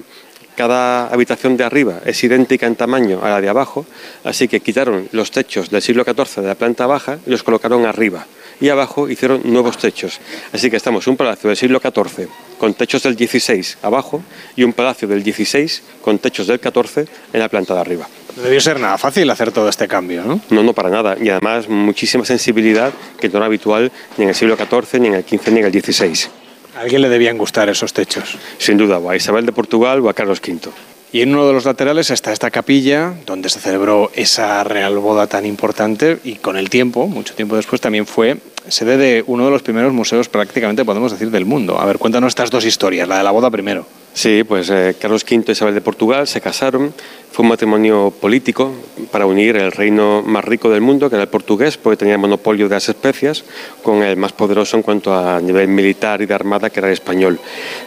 cada 0.54 1.08
habitación 1.08 1.56
de 1.56 1.64
arriba 1.64 2.00
es 2.04 2.22
idéntica 2.22 2.66
en 2.68 2.76
tamaño 2.76 3.24
a 3.24 3.28
la 3.28 3.40
de 3.40 3.48
abajo, 3.48 3.86
así 4.22 4.46
que 4.46 4.60
quitaron 4.60 5.08
los 5.10 5.32
techos 5.32 5.68
del 5.68 5.82
siglo 5.82 6.04
XIV 6.04 6.42
de 6.42 6.46
la 6.46 6.54
planta 6.54 6.86
baja 6.86 7.18
y 7.26 7.30
los 7.30 7.42
colocaron 7.42 7.86
arriba 7.86 8.24
y 8.60 8.68
abajo 8.68 9.08
hicieron 9.08 9.40
nuevos 9.44 9.78
techos. 9.78 10.20
Así 10.52 10.70
que 10.70 10.76
estamos 10.76 11.08
un 11.08 11.16
palacio 11.16 11.48
del 11.48 11.56
siglo 11.56 11.80
XIV 11.80 12.28
con 12.58 12.74
techos 12.74 13.02
del 13.02 13.16
XVI 13.16 13.66
abajo 13.82 14.22
y 14.54 14.62
un 14.62 14.72
palacio 14.72 15.08
del 15.08 15.24
XVI 15.24 15.68
con 16.02 16.18
techos 16.18 16.46
del 16.46 16.60
XIV 16.60 17.08
en 17.32 17.40
la 17.40 17.48
planta 17.48 17.74
de 17.74 17.80
arriba. 17.80 18.06
No 18.36 18.42
debió 18.44 18.60
ser 18.60 18.78
nada 18.78 18.96
fácil 18.96 19.28
hacer 19.28 19.50
todo 19.50 19.68
este 19.68 19.88
cambio, 19.88 20.22
¿no? 20.22 20.40
No, 20.50 20.62
no, 20.62 20.72
para 20.72 20.88
nada. 20.88 21.16
Y 21.20 21.30
además 21.30 21.68
muchísima 21.68 22.24
sensibilidad 22.24 22.92
que 23.18 23.28
no 23.28 23.38
era 23.38 23.46
habitual 23.46 23.90
ni 24.18 24.22
en 24.22 24.28
el 24.28 24.36
siglo 24.36 24.56
XIV, 24.56 25.00
ni 25.00 25.08
en 25.08 25.14
el 25.14 25.24
XV, 25.24 25.48
ni 25.50 25.60
en 25.60 25.66
el 25.66 25.82
XVI. 25.82 26.39
¿A 26.76 26.80
alguien 26.80 27.02
le 27.02 27.08
debían 27.08 27.38
gustar 27.38 27.68
esos 27.68 27.92
techos? 27.92 28.38
Sin 28.58 28.78
duda, 28.78 28.98
o 28.98 29.10
a 29.10 29.16
Isabel 29.16 29.44
de 29.44 29.52
Portugal 29.52 30.00
o 30.00 30.08
a 30.08 30.14
Carlos 30.14 30.40
V. 30.40 30.70
Y 31.12 31.22
en 31.22 31.34
uno 31.34 31.46
de 31.46 31.52
los 31.52 31.64
laterales 31.64 32.10
está 32.10 32.32
esta 32.32 32.52
capilla 32.52 33.14
donde 33.26 33.48
se 33.48 33.58
celebró 33.58 34.12
esa 34.14 34.62
real 34.62 34.96
boda 34.98 35.26
tan 35.26 35.44
importante 35.44 36.18
y 36.22 36.36
con 36.36 36.56
el 36.56 36.70
tiempo, 36.70 37.08
mucho 37.08 37.34
tiempo 37.34 37.56
después, 37.56 37.80
también 37.80 38.06
fue 38.06 38.36
sede 38.68 38.96
de 38.96 39.24
uno 39.26 39.44
de 39.44 39.50
los 39.50 39.62
primeros 39.62 39.92
museos 39.92 40.28
prácticamente, 40.28 40.84
podemos 40.84 41.10
decir, 41.10 41.32
del 41.32 41.46
mundo. 41.46 41.80
A 41.80 41.86
ver, 41.86 41.98
cuéntanos 41.98 42.28
estas 42.28 42.50
dos 42.52 42.64
historias, 42.64 43.08
la 43.08 43.18
de 43.18 43.24
la 43.24 43.32
boda 43.32 43.50
primero. 43.50 43.86
Sí, 44.12 44.42
pues 44.42 44.68
eh, 44.70 44.96
Carlos 45.00 45.24
V 45.24 45.44
y 45.46 45.52
Isabel 45.52 45.74
de 45.74 45.80
Portugal 45.80 46.26
se 46.26 46.40
casaron. 46.40 46.92
Fue 47.30 47.44
un 47.44 47.48
matrimonio 47.48 48.12
político 48.20 48.72
para 49.12 49.24
unir 49.24 49.56
el 49.56 49.70
reino 49.70 50.22
más 50.26 50.44
rico 50.44 50.68
del 50.68 50.80
mundo, 50.80 51.08
que 51.08 51.14
era 51.14 51.22
el 51.22 51.28
portugués, 51.28 51.76
porque 51.76 51.96
tenía 51.96 52.14
el 52.14 52.20
monopolio 52.20 52.68
de 52.68 52.74
las 52.74 52.88
especias, 52.88 53.44
con 53.84 54.02
el 54.02 54.16
más 54.16 54.32
poderoso 54.32 54.76
en 54.76 54.82
cuanto 54.82 55.14
a 55.14 55.40
nivel 55.40 55.68
militar 55.68 56.20
y 56.22 56.26
de 56.26 56.34
armada, 56.34 56.70
que 56.70 56.80
era 56.80 56.88
el 56.88 56.94
español. 56.94 57.38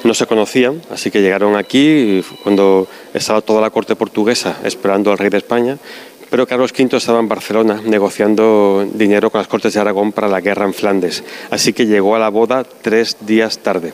No 0.06 0.14
se 0.14 0.26
conocían, 0.26 0.82
así 0.90 1.12
que 1.12 1.22
llegaron 1.22 1.58
aquí 1.58 2.24
cuando 2.42 2.88
estaba 3.14 3.42
toda 3.42 3.60
la 3.60 3.70
corte 3.70 3.98
portuguesa 3.98 4.60
esperando 4.64 5.12
al 5.12 5.18
rey 5.18 5.30
de 5.30 5.38
España 5.38 5.78
pero 6.30 6.48
Carlos 6.48 6.74
V 6.76 6.98
estaba 6.98 7.20
en 7.20 7.28
Barcelona 7.28 7.80
negociando 7.86 8.88
dinero 8.92 9.30
con 9.30 9.38
las 9.38 9.48
Cortes 9.48 9.72
de 9.72 9.80
Aragón 9.80 10.12
para 10.14 10.28
la 10.28 10.42
guerra 10.42 10.66
en 10.66 10.74
Flandes, 10.74 11.24
así 11.52 11.74
que 11.74 11.86
llegó 11.86 12.16
a 12.16 12.20
la 12.20 12.30
boda 12.30 12.64
tres 12.64 13.18
días 13.20 13.60
tarde. 13.60 13.94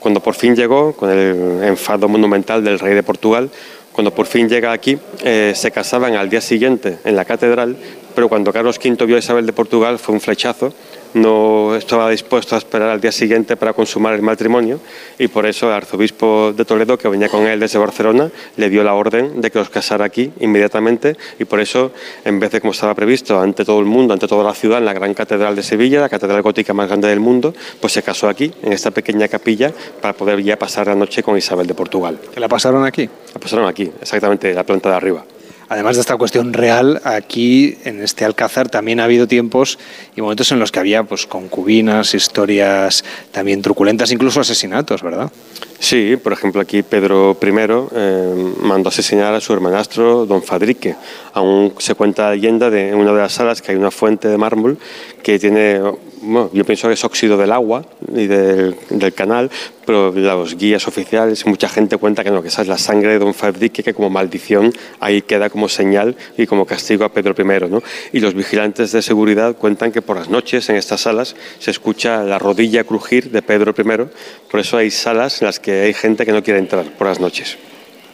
Cuando 0.00 0.20
por 0.20 0.34
fin 0.34 0.54
llegó, 0.54 0.92
con 0.92 1.10
el 1.10 1.62
enfado 1.64 2.08
monumental 2.08 2.62
del 2.62 2.78
rey 2.78 2.94
de 2.94 3.02
Portugal, 3.02 3.50
cuando 3.92 4.14
por 4.14 4.26
fin 4.26 4.48
llega 4.48 4.70
aquí, 4.70 4.96
eh, 5.24 5.52
se 5.56 5.70
casaban 5.72 6.14
al 6.14 6.30
día 6.30 6.40
siguiente 6.40 6.98
en 7.04 7.16
la 7.16 7.24
catedral, 7.24 7.76
pero 8.14 8.28
cuando 8.28 8.52
Carlos 8.52 8.78
V 8.78 9.06
vio 9.06 9.16
a 9.16 9.18
Isabel 9.18 9.44
de 9.44 9.52
Portugal 9.52 9.98
fue 9.98 10.14
un 10.14 10.20
flechazo 10.20 10.72
no 11.14 11.74
estaba 11.74 12.10
dispuesto 12.10 12.54
a 12.54 12.58
esperar 12.58 12.90
al 12.90 13.00
día 13.00 13.12
siguiente 13.12 13.56
para 13.56 13.72
consumar 13.72 14.14
el 14.14 14.22
matrimonio 14.22 14.80
y 15.18 15.28
por 15.28 15.46
eso 15.46 15.66
el 15.66 15.72
arzobispo 15.72 16.52
de 16.52 16.64
Toledo, 16.64 16.98
que 16.98 17.08
venía 17.08 17.28
con 17.28 17.46
él 17.46 17.60
desde 17.60 17.78
Barcelona, 17.78 18.30
le 18.56 18.68
dio 18.70 18.82
la 18.84 18.94
orden 18.94 19.40
de 19.40 19.50
que 19.50 19.58
los 19.58 19.70
casara 19.70 20.04
aquí 20.04 20.32
inmediatamente 20.40 21.16
y 21.38 21.44
por 21.44 21.60
eso, 21.60 21.92
en 22.24 22.40
vez 22.40 22.50
de 22.52 22.60
como 22.60 22.72
estaba 22.72 22.94
previsto, 22.94 23.40
ante 23.40 23.64
todo 23.64 23.80
el 23.80 23.86
mundo, 23.86 24.14
ante 24.14 24.26
toda 24.26 24.44
la 24.44 24.54
ciudad, 24.54 24.78
en 24.78 24.84
la 24.84 24.92
gran 24.92 25.14
catedral 25.14 25.56
de 25.56 25.62
Sevilla, 25.62 26.00
la 26.00 26.08
catedral 26.08 26.42
gótica 26.42 26.74
más 26.74 26.88
grande 26.88 27.08
del 27.08 27.20
mundo, 27.20 27.54
pues 27.80 27.92
se 27.92 28.02
casó 28.02 28.28
aquí, 28.28 28.52
en 28.62 28.72
esta 28.72 28.90
pequeña 28.90 29.28
capilla, 29.28 29.72
para 30.00 30.14
poder 30.14 30.42
ya 30.42 30.58
pasar 30.58 30.86
la 30.86 30.94
noche 30.94 31.22
con 31.22 31.36
Isabel 31.36 31.66
de 31.66 31.74
Portugal. 31.74 32.18
¿Que 32.32 32.40
la 32.40 32.48
pasaron 32.48 32.84
aquí? 32.84 33.08
La 33.34 33.40
pasaron 33.40 33.66
aquí, 33.66 33.90
exactamente, 34.00 34.52
la 34.54 34.64
planta 34.64 34.90
de 34.90 34.96
arriba. 34.96 35.24
Además 35.68 35.96
de 35.96 36.00
esta 36.00 36.16
cuestión 36.16 36.52
real, 36.52 37.00
aquí 37.04 37.76
en 37.84 38.02
este 38.02 38.24
Alcázar 38.24 38.70
también 38.70 39.00
ha 39.00 39.04
habido 39.04 39.26
tiempos 39.28 39.78
y 40.16 40.22
momentos 40.22 40.50
en 40.52 40.58
los 40.58 40.72
que 40.72 40.80
había 40.80 41.04
pues, 41.04 41.26
concubinas, 41.26 42.14
historias 42.14 43.04
también 43.32 43.60
truculentas, 43.60 44.10
incluso 44.10 44.40
asesinatos, 44.40 45.02
¿verdad? 45.02 45.30
Sí, 45.78 46.16
por 46.16 46.32
ejemplo 46.32 46.60
aquí 46.60 46.82
Pedro 46.82 47.36
I 47.40 47.48
eh, 47.94 48.52
mandó 48.62 48.88
asesinar 48.88 49.34
a 49.34 49.40
su 49.40 49.52
hermanastro 49.52 50.26
don 50.26 50.42
Fadrique. 50.42 50.96
Aún 51.34 51.74
se 51.78 51.94
cuenta 51.94 52.24
la 52.24 52.30
leyenda 52.34 52.70
de 52.70 52.88
en 52.88 52.96
una 52.96 53.12
de 53.12 53.18
las 53.18 53.32
salas 53.32 53.62
que 53.62 53.72
hay 53.72 53.78
una 53.78 53.90
fuente 53.90 54.28
de 54.28 54.38
mármol 54.38 54.78
que 55.22 55.38
tiene 55.38 55.80
bueno, 56.22 56.50
yo 56.52 56.64
pienso 56.64 56.88
que 56.88 56.94
es 56.94 57.04
óxido 57.04 57.36
del 57.36 57.52
agua 57.52 57.84
y 58.14 58.26
del, 58.26 58.76
canal, 59.14 59.50
pero 59.86 60.12
los 60.12 60.56
guías 60.56 60.86
oficiales, 60.86 61.46
mucha 61.46 61.68
gente 61.68 61.96
cuenta 61.96 62.22
que 62.22 62.30
no, 62.30 62.42
que 62.42 62.48
esa 62.48 62.62
es 62.62 62.68
la 62.68 62.78
sangre 62.78 63.12
de 63.12 63.18
Don 63.18 63.34
Fabrique, 63.34 63.82
que 63.82 63.94
como 63.94 64.10
maldición 64.10 64.72
ahí 65.00 65.22
queda 65.22 65.50
como 65.50 65.68
señal 65.68 66.16
y 66.36 66.46
como 66.46 66.66
castigo 66.66 67.04
a 67.04 67.12
Pedro 67.12 67.34
I. 67.38 67.70
¿no? 67.70 67.82
Y 68.12 68.20
los 68.20 68.34
vigilantes 68.34 68.92
de 68.92 69.02
seguridad 69.02 69.56
cuentan 69.56 69.92
que 69.92 70.02
por 70.02 70.16
las 70.16 70.28
noches 70.28 70.68
en 70.68 70.76
estas 70.76 71.02
salas 71.02 71.36
se 71.58 71.70
escucha 71.70 72.22
la 72.24 72.38
rodilla 72.38 72.84
crujir 72.84 73.30
de 73.30 73.42
Pedro 73.42 73.74
I, 73.76 74.08
por 74.50 74.60
eso 74.60 74.76
hay 74.76 74.90
salas 74.90 75.40
en 75.40 75.46
las 75.46 75.60
que 75.60 75.82
hay 75.82 75.94
gente 75.94 76.24
que 76.26 76.32
no 76.32 76.42
quiere 76.42 76.58
entrar 76.58 76.84
por 76.96 77.06
las 77.06 77.20
noches. 77.20 77.56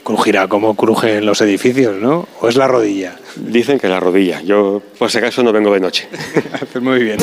crujirá 0.02 0.48
como 0.48 0.74
crujen 0.74 1.24
los 1.24 1.40
edificios, 1.40 2.00
¿no? 2.00 2.28
¿O 2.40 2.48
es 2.48 2.56
la 2.56 2.68
rodilla? 2.68 3.16
Dicen 3.36 3.78
que 3.78 3.88
la 3.88 4.00
rodilla. 4.00 4.42
Yo, 4.42 4.82
por 4.98 5.10
si 5.10 5.18
acaso, 5.18 5.42
no 5.42 5.52
vengo 5.52 5.72
de 5.72 5.80
noche. 5.80 6.08
Muy 6.80 7.02
bien. 7.02 7.18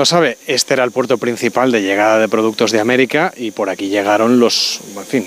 Mundo 0.00 0.06
sabe, 0.06 0.38
este 0.46 0.72
era 0.72 0.84
el 0.84 0.92
puerto 0.92 1.18
principal 1.18 1.70
de 1.70 1.82
llegada 1.82 2.18
de 2.18 2.26
productos 2.26 2.70
de 2.72 2.80
América 2.80 3.34
y 3.36 3.50
por 3.50 3.68
aquí 3.68 3.90
llegaron 3.90 4.40
los 4.40 4.80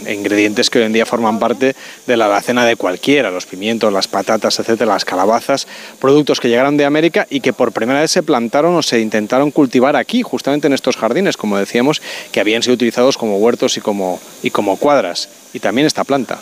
ingredientes 0.09 0.71
que 0.71 0.79
hoy 0.79 0.85
en 0.85 0.93
día 0.93 1.05
forman 1.05 1.37
parte 1.37 1.75
de 2.07 2.17
la 2.17 2.25
alacena 2.25 2.65
de 2.65 2.75
cualquiera, 2.75 3.29
los 3.29 3.45
pimientos, 3.45 3.93
las 3.93 4.07
patatas, 4.07 4.57
etcétera, 4.57 4.93
las 4.93 5.05
calabazas, 5.05 5.67
productos 5.99 6.39
que 6.39 6.49
llegaron 6.49 6.75
de 6.75 6.85
América 6.85 7.27
y 7.29 7.41
que 7.41 7.53
por 7.53 7.71
primera 7.71 8.01
vez 8.01 8.09
se 8.09 8.23
plantaron 8.23 8.73
o 8.73 8.81
se 8.81 8.99
intentaron 8.99 9.51
cultivar 9.51 9.95
aquí, 9.95 10.23
justamente 10.23 10.65
en 10.65 10.73
estos 10.73 10.97
jardines, 10.97 11.37
como 11.37 11.55
decíamos, 11.55 12.01
que 12.31 12.39
habían 12.39 12.63
sido 12.63 12.73
utilizados 12.73 13.15
como 13.15 13.37
huertos 13.37 13.77
y 13.77 13.81
como, 13.81 14.19
y 14.41 14.49
como 14.49 14.77
cuadras. 14.77 15.29
Y 15.53 15.59
también 15.59 15.85
esta 15.85 16.03
planta. 16.03 16.41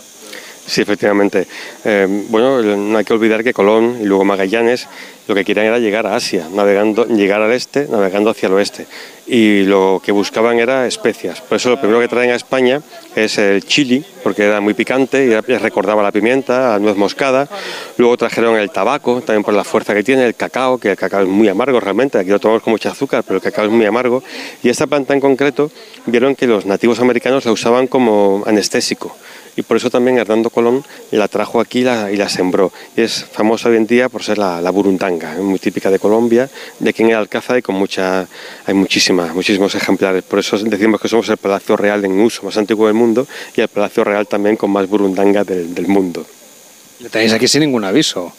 Sí, 0.66 0.82
efectivamente. 0.82 1.47
Eh, 1.84 2.07
bueno, 2.30 2.62
no 2.62 2.97
hay 2.97 3.03
que 3.03 3.14
olvidar 3.14 3.43
que 3.43 3.53
Colón 3.53 3.97
y 4.01 4.05
luego 4.05 4.24
Magallanes 4.24 4.88
lo 5.28 5.36
que 5.36 5.45
querían 5.45 5.68
era 5.68 5.80
llegar 5.80 6.07
a 6.07 6.16
Asia, 6.16 6.47
navegando, 6.51 7.05
llegar 7.05 7.41
al 7.41 7.51
este, 7.51 7.88
navegando 7.88 8.30
hacia 8.30 8.47
el 8.47 8.53
oeste. 8.53 8.86
Y 9.28 9.64
lo 9.64 10.01
que 10.03 10.12
buscaban 10.12 10.59
era 10.59 10.88
especias. 10.88 11.41
Por 11.41 11.55
eso 11.55 11.70
lo 11.70 11.80
primero 11.80 11.99
que 11.99 12.07
traen 12.07 12.32
a 12.32 12.36
España 12.36 12.82
es 13.16 13.38
el 13.38 13.64
chili, 13.64 14.03
porque 14.24 14.43
era 14.43 14.59
muy 14.62 14.74
picante 14.74 15.26
y 15.26 15.57
recordaba 15.57 16.03
la 16.03 16.12
pimienta, 16.12 16.72
la 16.72 16.80
nuez 16.80 16.97
moscada. 16.97 17.47
Luego 17.97 18.18
trajeron 18.18 18.57
el 18.57 18.72
tabaco, 18.72 19.22
también 19.22 19.43
por 19.43 19.53
la 19.53 19.64
fuerza 19.64 19.93
que 19.93 20.03
tiene, 20.03 20.26
el 20.26 20.36
cacao, 20.36 20.78
que 20.78 20.91
el 20.91 20.97
cacao 20.97 21.22
es 21.22 21.28
muy 21.28 21.47
amargo 21.47 21.80
realmente, 21.80 22.18
aquí 22.18 22.30
lo 22.30 22.39
tomamos 22.39 22.64
con 22.64 22.72
mucha 22.72 22.91
azúcar, 22.91 23.24
pero 23.24 23.38
el 23.38 23.41
cacao 23.41 23.66
es 23.66 23.72
muy 23.72 23.86
amargo. 23.86 24.24
Y 24.64 24.70
esta 24.70 24.88
planta 24.88 25.14
en 25.14 25.22
concreto 25.22 25.72
vieron 26.07 26.36
que 26.36 26.47
los 26.47 26.66
nativos 26.66 26.99
americanos 26.99 27.45
la 27.45 27.51
usaban 27.51 27.88
como 27.88 28.43
anestésico 28.45 29.16
y 29.56 29.64
por 29.64 29.78
eso 29.78 29.89
también 29.89 30.18
Hernando 30.18 30.49
Colón 30.49 30.84
la 31.12 31.28
trajo 31.28 31.60
aquí 31.60 31.80
y 31.80 31.84
la 31.84 32.30
sembró. 32.30 32.72
Y 32.95 33.02
es 33.02 33.26
famosa 33.26 33.70
hoy 33.70 33.78
en 33.78 33.88
día 33.88 34.10
por 34.10 34.24
ser 34.24 34.38
la, 34.38 34.62
la 34.62 34.70
burundanga, 34.70 35.36
muy 35.39 35.60
típica 35.60 35.89
de 35.89 35.99
Colombia, 35.99 36.49
de 36.80 36.93
quien 36.93 37.10
el 37.10 37.16
Alcázar 37.16 37.58
y 37.58 37.62
con 37.62 37.76
mucha, 37.76 38.28
hay 38.66 38.74
muchísimas, 38.74 39.34
muchísimos 39.34 39.76
ejemplares. 39.76 40.24
Por 40.24 40.39
eso 40.39 40.58
decimos 40.58 41.02
que 41.02 41.08
somos 41.08 41.28
el 41.30 41.38
Palacio 41.38 41.76
Real 41.76 42.04
en 42.06 42.20
uso 42.20 42.43
más 42.43 42.58
antiguo 42.58 42.88
del 42.88 42.95
mundo 42.95 43.28
y 43.56 43.62
el 43.62 43.68
Palacio 43.68 44.04
Real 44.04 44.28
también 44.28 44.56
con 44.56 44.72
más 44.72 44.88
burundanga 44.88 45.43
del, 45.43 45.74
del 45.74 45.88
mundo. 45.88 46.26
Lo 46.99 47.10
tenéis 47.10 47.34
aquí 47.34 47.47
sin 47.47 47.62
ningún 47.62 47.84
aviso. 47.84 48.34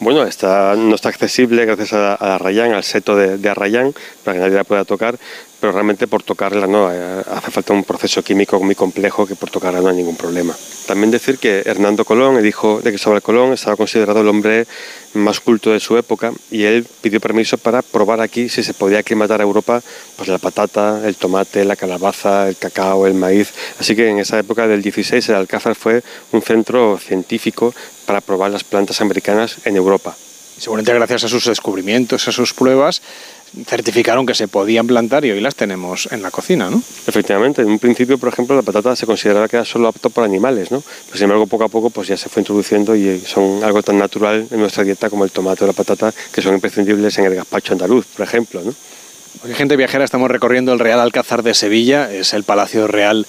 Bueno, 0.00 0.24
está, 0.24 0.74
no 0.76 0.94
está 0.94 1.10
accesible 1.10 1.66
gracias 1.66 1.92
a, 1.92 2.14
a 2.14 2.36
Arrayán, 2.36 2.72
al 2.72 2.82
seto 2.82 3.14
de, 3.14 3.36
de 3.36 3.48
Arrayán, 3.50 3.92
para 4.24 4.34
que 4.34 4.40
nadie 4.42 4.56
la 4.56 4.64
pueda 4.64 4.86
tocar, 4.86 5.18
pero 5.60 5.72
realmente 5.72 6.06
por 6.06 6.22
tocarla 6.22 6.66
no, 6.66 6.90
eh, 6.92 7.22
hace 7.30 7.50
falta 7.50 7.72
un 7.72 7.84
proceso 7.84 8.22
químico 8.22 8.58
muy 8.60 8.74
complejo 8.74 9.26
que 9.26 9.36
por 9.36 9.50
tocarla 9.50 9.80
no 9.80 9.88
hay 9.88 9.96
ningún 9.96 10.16
problema. 10.16 10.56
También 10.86 11.10
decir 11.10 11.38
que 11.38 11.62
Hernando 11.66 12.04
Colón, 12.04 12.36
el 12.36 12.46
hijo 12.46 12.80
de 12.80 12.90
Cristóbal 12.90 13.22
Colón, 13.22 13.52
estaba 13.52 13.76
considerado 13.76 14.22
el 14.22 14.28
hombre 14.28 14.66
más 15.14 15.40
culto 15.40 15.70
de 15.70 15.80
su 15.80 15.96
época 15.96 16.32
y 16.50 16.64
él 16.64 16.86
pidió 17.00 17.20
permiso 17.20 17.58
para 17.58 17.82
probar 17.82 18.20
aquí 18.20 18.48
si 18.48 18.62
se 18.62 18.74
podía 18.74 19.00
aclimatar 19.00 19.40
a 19.40 19.44
Europa 19.44 19.82
pues 20.16 20.28
la 20.28 20.38
patata, 20.38 21.06
el 21.06 21.16
tomate, 21.16 21.64
la 21.64 21.76
calabaza, 21.76 22.48
el 22.48 22.56
cacao, 22.56 23.06
el 23.06 23.14
maíz. 23.14 23.52
Así 23.78 23.94
que 23.94 24.08
en 24.08 24.18
esa 24.18 24.38
época 24.38 24.66
del 24.66 24.82
16 24.82 25.28
el 25.28 25.34
Alcázar 25.34 25.74
fue 25.74 26.02
un 26.32 26.42
centro 26.42 26.98
científico 26.98 27.74
para 28.06 28.20
probar 28.20 28.50
las 28.50 28.64
plantas 28.64 29.00
americanas 29.00 29.58
en 29.64 29.76
Europa. 29.76 30.16
Seguramente 30.60 30.92
gracias 30.92 31.24
a 31.24 31.28
sus 31.28 31.46
descubrimientos, 31.46 32.28
a 32.28 32.32
sus 32.32 32.52
pruebas, 32.52 33.00
certificaron 33.66 34.26
que 34.26 34.34
se 34.34 34.48
podían 34.48 34.86
plantar 34.86 35.24
y 35.24 35.30
hoy 35.30 35.40
las 35.40 35.54
tenemos 35.54 36.08
en 36.12 36.22
la 36.22 36.30
cocina, 36.30 36.70
¿no? 36.70 36.82
Efectivamente, 37.06 37.62
en 37.62 37.68
un 37.68 37.78
principio, 37.78 38.18
por 38.18 38.28
ejemplo, 38.28 38.54
la 38.54 38.62
patata 38.62 38.94
se 38.94 39.06
consideraba 39.06 39.48
que 39.48 39.56
era 39.56 39.64
solo 39.64 39.88
apto 39.88 40.10
para 40.10 40.26
animales, 40.26 40.70
¿no? 40.70 40.82
Pero 41.06 41.16
sin 41.16 41.24
embargo, 41.24 41.46
poco 41.46 41.64
a 41.64 41.68
poco 41.68 41.90
pues 41.90 42.08
ya 42.08 42.16
se 42.16 42.28
fue 42.28 42.40
introduciendo 42.42 42.94
y 42.94 43.20
son 43.20 43.62
algo 43.64 43.82
tan 43.82 43.98
natural 43.98 44.46
en 44.50 44.60
nuestra 44.60 44.84
dieta 44.84 45.10
como 45.10 45.24
el 45.24 45.30
tomate 45.30 45.64
o 45.64 45.66
la 45.66 45.72
patata, 45.72 46.12
que 46.32 46.42
son 46.42 46.54
imprescindibles 46.54 47.18
en 47.18 47.26
el 47.26 47.34
gazpacho 47.34 47.72
andaluz, 47.72 48.06
por 48.06 48.24
ejemplo, 48.24 48.62
¿no? 48.62 48.74
Hoy, 49.44 49.54
gente 49.54 49.76
viajera, 49.76 50.04
estamos 50.04 50.30
recorriendo 50.30 50.72
el 50.72 50.80
Real 50.80 51.00
Alcázar 51.00 51.42
de 51.42 51.54
Sevilla, 51.54 52.12
es 52.12 52.34
el 52.34 52.42
Palacio 52.42 52.86
Real 52.86 53.26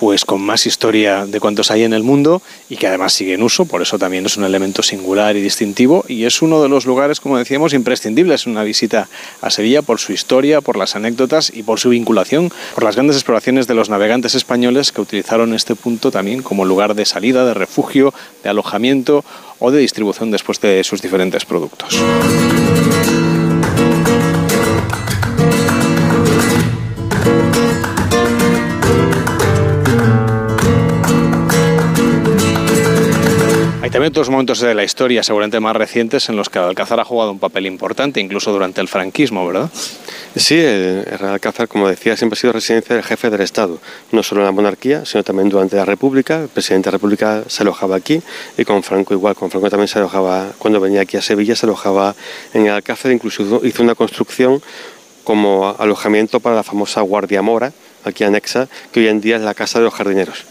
pues 0.00 0.24
con 0.24 0.40
más 0.40 0.64
historia 0.64 1.26
de 1.26 1.40
cuantos 1.40 1.70
hay 1.70 1.82
en 1.82 1.92
el 1.92 2.02
mundo 2.02 2.40
y 2.70 2.78
que 2.78 2.86
además 2.86 3.12
sigue 3.12 3.34
en 3.34 3.42
uso, 3.42 3.66
por 3.66 3.82
eso 3.82 3.98
también 3.98 4.24
es 4.24 4.38
un 4.38 4.44
elemento 4.44 4.82
singular 4.82 5.36
y 5.36 5.42
distintivo 5.42 6.06
y 6.08 6.24
es 6.24 6.40
uno 6.40 6.62
de 6.62 6.70
los 6.70 6.86
lugares, 6.86 7.20
como 7.20 7.36
decíamos, 7.36 7.74
imprescindibles 7.74 8.46
una 8.46 8.62
visita 8.62 9.10
a 9.42 9.50
Sevilla 9.50 9.82
por 9.82 10.00
su 10.00 10.14
historia, 10.14 10.62
por 10.62 10.78
las 10.78 10.96
anécdotas 10.96 11.52
y 11.54 11.64
por 11.64 11.78
su 11.78 11.90
vinculación, 11.90 12.50
por 12.74 12.82
las 12.82 12.94
grandes 12.96 13.16
exploraciones 13.16 13.66
de 13.66 13.74
los 13.74 13.90
navegantes 13.90 14.34
españoles 14.34 14.90
que 14.90 15.02
utilizaron 15.02 15.52
este 15.52 15.74
punto 15.74 16.10
también 16.10 16.40
como 16.40 16.64
lugar 16.64 16.94
de 16.94 17.04
salida, 17.04 17.44
de 17.44 17.52
refugio, 17.52 18.14
de 18.42 18.48
alojamiento 18.48 19.22
o 19.58 19.70
de 19.70 19.80
distribución 19.80 20.30
después 20.30 20.62
de 20.62 20.82
sus 20.82 21.02
diferentes 21.02 21.44
productos. 21.44 22.00
Hay 33.90 33.94
también 33.94 34.12
otros 34.12 34.30
momentos 34.30 34.60
de 34.60 34.72
la 34.72 34.84
historia, 34.84 35.24
seguramente 35.24 35.58
más 35.58 35.74
recientes, 35.74 36.28
en 36.28 36.36
los 36.36 36.48
que 36.48 36.60
el 36.60 36.64
Alcázar 36.66 37.00
ha 37.00 37.04
jugado 37.04 37.32
un 37.32 37.40
papel 37.40 37.66
importante, 37.66 38.20
incluso 38.20 38.52
durante 38.52 38.80
el 38.80 38.86
franquismo, 38.86 39.44
¿verdad? 39.44 39.68
Sí, 40.36 40.60
el, 40.60 41.04
Alcázar, 41.20 41.66
como 41.66 41.88
decía, 41.88 42.16
siempre 42.16 42.36
ha 42.36 42.40
sido 42.40 42.52
residencia 42.52 42.94
del 42.94 43.04
jefe 43.04 43.30
del 43.30 43.40
Estado, 43.40 43.80
no 44.12 44.22
solo 44.22 44.42
en 44.42 44.44
la 44.44 44.52
monarquía, 44.52 45.04
sino 45.04 45.24
también 45.24 45.48
durante 45.48 45.74
la 45.74 45.84
República. 45.84 46.42
El 46.42 46.48
presidente 46.48 46.84
de 46.86 46.92
la 46.92 46.98
República 46.98 47.42
se 47.48 47.64
alojaba 47.64 47.96
aquí 47.96 48.22
y 48.56 48.64
con 48.64 48.84
Franco 48.84 49.12
igual, 49.12 49.34
con 49.34 49.50
Franco 49.50 49.68
también 49.68 49.88
se 49.88 49.98
alojaba, 49.98 50.52
cuando 50.58 50.78
venía 50.78 51.00
aquí 51.00 51.16
a 51.16 51.20
Sevilla, 51.20 51.56
se 51.56 51.66
alojaba 51.66 52.14
en 52.54 52.66
el 52.66 52.72
Alcázar, 52.72 53.10
incluso 53.10 53.60
hizo 53.64 53.82
una 53.82 53.96
construcción 53.96 54.62
como 55.24 55.74
alojamiento 55.76 56.38
para 56.38 56.54
la 56.54 56.62
famosa 56.62 57.00
Guardia 57.00 57.42
Mora, 57.42 57.72
aquí 58.04 58.22
anexa, 58.22 58.68
que 58.92 59.00
hoy 59.00 59.08
en 59.08 59.20
día 59.20 59.34
es 59.34 59.42
la 59.42 59.54
Casa 59.54 59.80
de 59.80 59.86
los 59.86 59.94
Jardineros. 59.94 60.49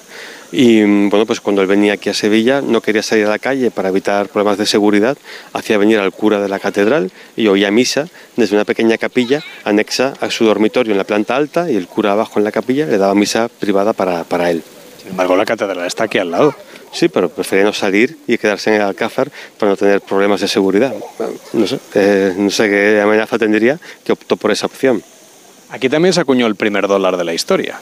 Y 0.51 0.81
bueno, 1.09 1.25
pues 1.25 1.41
cuando 1.41 1.61
él 1.61 1.67
venía 1.67 1.93
aquí 1.93 2.09
a 2.09 2.13
Sevilla 2.13 2.61
no 2.61 2.81
quería 2.81 3.03
salir 3.03 3.25
a 3.25 3.29
la 3.29 3.39
calle 3.39 3.69
para 3.69 3.89
evitar 3.89 4.29
problemas 4.29 4.57
de 4.57 4.65
seguridad, 4.65 5.17
hacía 5.53 5.77
venir 5.77 5.99
al 5.99 6.11
cura 6.11 6.41
de 6.41 6.49
la 6.49 6.57
catedral 6.57 7.11
y 7.35 7.47
oía 7.47 7.69
misa 7.69 8.07
desde 8.35 8.55
una 8.55 8.65
pequeña 8.65 8.97
capilla 8.97 9.43
anexa 9.63 10.13
a 10.19 10.31
su 10.31 10.45
dormitorio 10.45 10.91
en 10.91 10.97
la 10.97 11.03
planta 11.03 11.35
alta 11.35 11.69
y 11.69 11.75
el 11.75 11.87
cura 11.87 12.13
abajo 12.13 12.39
en 12.39 12.45
la 12.45 12.51
capilla 12.51 12.87
le 12.87 12.97
daba 12.97 13.13
misa 13.13 13.47
privada 13.47 13.93
para, 13.93 14.23
para 14.23 14.49
él. 14.49 14.63
Sin 14.99 15.11
embargo, 15.11 15.35
la 15.37 15.45
catedral 15.45 15.85
está 15.85 16.05
aquí 16.05 16.17
al 16.17 16.31
lado. 16.31 16.55
Sí, 16.91 17.07
pero 17.07 17.29
prefería 17.29 17.65
no 17.65 17.73
salir 17.73 18.17
y 18.25 18.39
quedarse 18.39 18.71
en 18.71 18.77
el 18.77 18.81
Alcázar 18.81 19.29
para 19.59 19.71
no 19.71 19.77
tener 19.77 20.01
problemas 20.01 20.41
de 20.41 20.47
seguridad. 20.47 20.93
No 21.53 21.67
sé, 21.67 21.79
eh, 21.93 22.33
no 22.35 22.49
sé 22.49 22.67
qué 22.67 22.99
amenaza 22.99 23.37
tendría 23.37 23.79
que 24.03 24.11
optó 24.11 24.37
por 24.37 24.51
esa 24.51 24.65
opción. 24.65 25.03
Aquí 25.69 25.87
también 25.87 26.13
se 26.13 26.21
acuñó 26.21 26.47
el 26.47 26.55
primer 26.55 26.87
dólar 26.87 27.15
de 27.15 27.23
la 27.23 27.33
historia. 27.33 27.79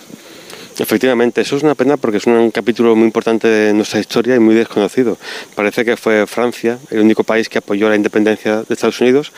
Efectivamente, 0.80 1.42
eso 1.42 1.58
es 1.58 1.64
una 1.64 1.74
pena 1.74 1.98
porque 1.98 2.18
es 2.18 2.28
un 2.28 2.52
capítulo 2.52 2.96
muy 2.96 3.06
importante 3.06 3.48
de 3.48 3.74
nuestra 3.74 4.00
historia 4.00 4.36
y 4.36 4.40
muy 4.40 4.54
desconocido. 4.54 5.18
Parece 5.56 5.84
que 5.84 5.98
fue 5.98 6.28
Francia 6.28 6.78
el 6.92 7.00
único 7.00 7.24
país 7.24 7.50
que 7.50 7.58
apoyó 7.58 7.90
la 7.90 7.96
independencia 7.96 8.58
de 8.58 8.74
Estados 8.74 9.02
Unidos, 9.02 9.32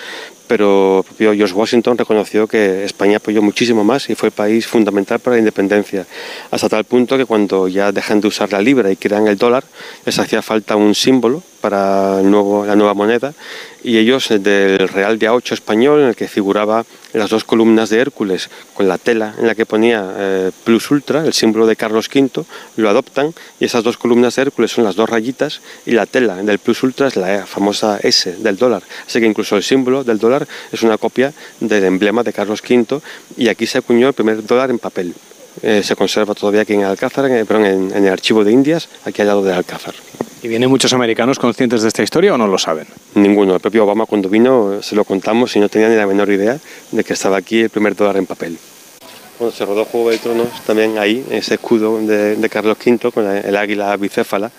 pero 0.50 0.98
el 0.98 1.04
propio 1.04 1.36
George 1.36 1.54
Washington 1.54 1.96
reconoció 1.96 2.48
que 2.48 2.84
España 2.84 3.18
apoyó 3.18 3.40
muchísimo 3.44 3.84
más 3.84 4.10
y 4.10 4.16
fue 4.16 4.32
país 4.32 4.66
fundamental 4.66 5.20
para 5.20 5.36
la 5.36 5.40
independencia, 5.42 6.08
hasta 6.50 6.68
tal 6.68 6.86
punto 6.86 7.18
que 7.18 7.26
cuando 7.26 7.68
ya 7.68 7.92
dejan 7.92 8.20
de 8.20 8.30
usar 8.30 8.52
la 8.52 8.60
libra 8.60 8.92
y 8.92 8.96
crean 8.96 9.28
el 9.28 9.38
dólar, 9.38 9.64
les 10.08 10.18
hacía 10.18 10.42
falta 10.42 10.76
un 10.76 10.96
símbolo 10.96 11.44
para 11.62 12.22
el 12.22 12.32
nuevo, 12.32 12.66
la 12.66 12.76
nueva 12.76 12.96
moneda 12.96 13.34
y 13.84 13.98
ellos 13.98 14.28
del 14.30 14.88
Real 14.90 15.20
de 15.20 15.30
A8 15.30 15.54
español, 15.54 16.02
en 16.02 16.08
el 16.10 16.16
que 16.16 16.28
figuraba 16.28 16.86
las 17.14 17.30
dos 17.30 17.44
columnas 17.44 17.90
de 17.90 18.00
Hércules 18.00 18.50
con 18.74 18.88
la 18.88 18.98
tela 18.98 19.36
en 19.38 19.48
la 19.48 19.56
que 19.56 19.66
ponía 19.66 20.14
eh, 20.18 20.52
Plus 20.64 20.92
Ultra, 20.92 21.26
el 21.26 21.34
símbolo 21.34 21.66
de 21.66 21.76
Carlos 21.76 22.10
V, 22.14 22.46
lo 22.76 22.90
adoptan 22.90 23.34
y 23.60 23.66
esas 23.66 23.84
dos 23.84 23.98
columnas 23.98 24.36
de 24.36 24.44
Hércules 24.44 24.72
son 24.72 24.84
las 24.84 24.96
dos 24.96 25.10
rayitas 25.10 25.62
y 25.86 25.92
la 25.92 26.06
tela 26.06 26.36
del 26.36 26.60
Plus 26.60 26.84
Ultra 26.84 27.08
es 27.08 27.16
la 27.16 27.46
famosa 27.46 28.00
S 28.04 28.38
del 28.40 28.58
dólar. 28.58 28.84
Así 29.08 29.20
que 29.20 29.26
incluso 29.26 29.56
el 29.56 29.64
símbolo 29.64 30.04
del 30.04 30.20
dólar 30.20 30.39
es 30.72 30.84
una 30.84 30.98
copia 30.98 31.34
del 31.60 31.84
emblema 31.86 32.24
de 32.24 32.34
Carlos 32.34 32.62
V 32.68 33.02
y 33.38 33.48
aquí 33.48 33.66
se 33.66 33.80
acuñó 33.80 34.08
el 34.08 34.14
primer 34.14 34.46
dólar 34.46 34.70
en 34.70 34.80
papel. 34.80 35.14
Eh, 35.62 35.82
se 35.84 35.96
conserva 35.96 36.34
todavía 36.36 36.62
aquí 36.62 36.74
en 36.74 36.84
Alcázar, 36.84 37.26
en, 37.26 37.46
perdón, 37.46 37.66
en, 37.66 37.92
en 37.96 38.06
el 38.06 38.12
archivo 38.12 38.44
de 38.44 38.52
Indias, 38.52 38.88
aquí 39.04 39.22
al 39.22 39.28
lado 39.28 39.44
de 39.44 39.54
Alcázar. 39.54 39.94
¿Y 40.42 40.48
vienen 40.48 40.70
muchos 40.70 40.94
americanos 40.94 41.38
conscientes 41.38 41.82
de 41.82 41.90
esta 41.90 42.02
historia 42.02 42.34
o 42.34 42.38
no 42.38 42.48
lo 42.48 42.58
saben? 42.58 42.88
Ninguno. 43.16 43.56
El 43.56 43.60
propio 43.60 43.84
Obama 43.84 44.06
cuando 44.06 44.30
vino 44.30 44.82
se 44.82 44.96
lo 44.96 45.04
contamos 45.04 45.54
y 45.56 45.60
no 45.60 45.68
tenía 45.68 45.90
ni 45.90 45.96
la 45.96 46.08
menor 46.08 46.30
idea 46.30 46.58
de 46.92 47.04
que 47.04 47.14
estaba 47.14 47.38
aquí 47.38 47.62
el 47.62 47.70
primer 47.70 47.94
dólar 47.96 48.16
en 48.18 48.26
papel. 48.26 48.58
Bueno, 49.38 49.54
se 49.54 49.66
rodó 49.66 49.86
Juego 49.86 50.12
de 50.12 50.18
Tronos 50.18 50.48
también 50.66 50.98
ahí, 50.98 51.26
ese 51.32 51.56
escudo 51.56 52.00
de, 52.00 52.36
de 52.36 52.50
Carlos 52.50 52.78
V 52.86 53.12
con 53.12 53.26
el 53.26 53.56
águila 53.56 53.96
bicéfala 53.98 54.52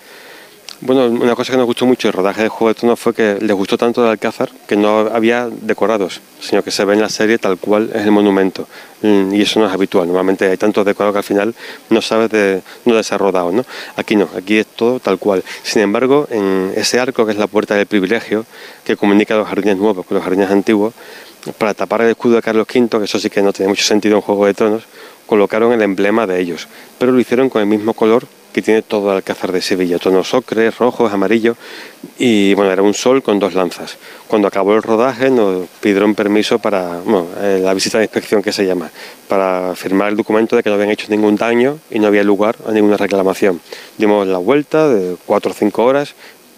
bueno, 0.82 1.06
una 1.06 1.34
cosa 1.34 1.52
que 1.52 1.58
nos 1.58 1.66
gustó 1.66 1.84
mucho 1.84 2.08
el 2.08 2.14
rodaje 2.14 2.42
de 2.42 2.48
Juego 2.48 2.68
de 2.68 2.74
Tronos 2.74 2.98
fue 2.98 3.12
que 3.12 3.36
les 3.40 3.54
gustó 3.54 3.76
tanto 3.76 4.02
de 4.02 4.08
Alcázar 4.08 4.50
que 4.66 4.76
no 4.76 5.00
había 5.00 5.48
decorados, 5.48 6.22
sino 6.40 6.62
que 6.62 6.70
se 6.70 6.84
ve 6.86 6.94
en 6.94 7.02
la 7.02 7.10
serie 7.10 7.36
tal 7.36 7.58
cual 7.58 7.90
es 7.94 8.02
el 8.02 8.10
monumento. 8.10 8.66
Mm, 9.02 9.34
y 9.34 9.42
eso 9.42 9.60
no 9.60 9.66
es 9.66 9.72
habitual. 9.72 10.06
Normalmente 10.06 10.48
hay 10.48 10.56
tantos 10.56 10.86
decorados 10.86 11.12
que 11.14 11.18
al 11.18 11.24
final 11.24 11.54
no 11.90 12.00
sabes 12.00 12.30
de 12.30 12.62
dónde 12.84 13.04
se 13.04 13.14
ha 13.14 13.18
rodado. 13.18 13.52
¿no? 13.52 13.64
Aquí 13.96 14.16
no, 14.16 14.28
aquí 14.34 14.58
es 14.58 14.66
todo 14.66 15.00
tal 15.00 15.18
cual. 15.18 15.44
Sin 15.62 15.82
embargo, 15.82 16.26
en 16.30 16.72
ese 16.74 16.98
arco 16.98 17.26
que 17.26 17.32
es 17.32 17.38
la 17.38 17.46
puerta 17.46 17.74
del 17.74 17.86
privilegio, 17.86 18.46
que 18.82 18.96
comunica 18.96 19.36
los 19.36 19.48
jardines 19.48 19.76
nuevos 19.76 20.06
con 20.06 20.14
los 20.14 20.24
jardines 20.24 20.50
antiguos, 20.50 20.94
para 21.58 21.74
tapar 21.74 22.02
el 22.02 22.10
escudo 22.10 22.36
de 22.36 22.42
Carlos 22.42 22.66
V, 22.74 22.88
que 22.98 23.04
eso 23.04 23.18
sí 23.18 23.28
que 23.28 23.42
no 23.42 23.52
tiene 23.52 23.68
mucho 23.68 23.84
sentido 23.84 24.16
en 24.16 24.22
Juego 24.22 24.46
de 24.46 24.54
Tronos, 24.54 24.82
colocaron 25.26 25.72
el 25.72 25.82
emblema 25.82 26.26
de 26.26 26.40
ellos, 26.40 26.68
pero 26.98 27.12
lo 27.12 27.20
hicieron 27.20 27.48
con 27.48 27.62
el 27.62 27.68
mismo 27.68 27.94
color 27.94 28.26
que 28.52 28.62
tiene 28.62 28.82
todo 28.82 29.10
el 29.10 29.16
Alcázar 29.16 29.52
de 29.52 29.62
Sevilla, 29.62 29.98
tonos 29.98 30.34
ocres, 30.34 30.76
rojos, 30.78 31.12
amarillos, 31.12 31.56
y 32.18 32.54
bueno, 32.54 32.72
era 32.72 32.82
un 32.82 32.94
sol 32.94 33.22
con 33.22 33.38
dos 33.38 33.54
lanzas. 33.54 33.96
Cuando 34.26 34.48
acabó 34.48 34.74
el 34.74 34.82
rodaje 34.82 35.30
nos 35.30 35.68
pidieron 35.80 36.14
permiso 36.14 36.58
para 36.58 37.00
eh, 37.40 37.60
la 37.62 37.74
visita 37.74 37.98
de 37.98 38.04
inspección 38.04 38.42
que 38.42 38.52
se 38.52 38.66
llama, 38.66 38.90
para 39.28 39.74
firmar 39.74 40.08
el 40.08 40.16
documento 40.16 40.56
de 40.56 40.62
que 40.62 40.70
no 40.70 40.74
habían 40.74 40.90
hecho 40.90 41.06
ningún 41.08 41.36
daño 41.36 41.78
y 41.90 41.98
no 41.98 42.08
había 42.08 42.24
lugar 42.24 42.56
a 42.66 42.72
ninguna 42.72 42.96
reclamación. 42.96 43.60
Dimos 43.98 44.26
la 44.26 44.38
vuelta 44.38 44.88
de 44.88 45.16
cuatro 45.26 45.52
o 45.52 45.54
cinco 45.54 45.84
horas 45.84 46.14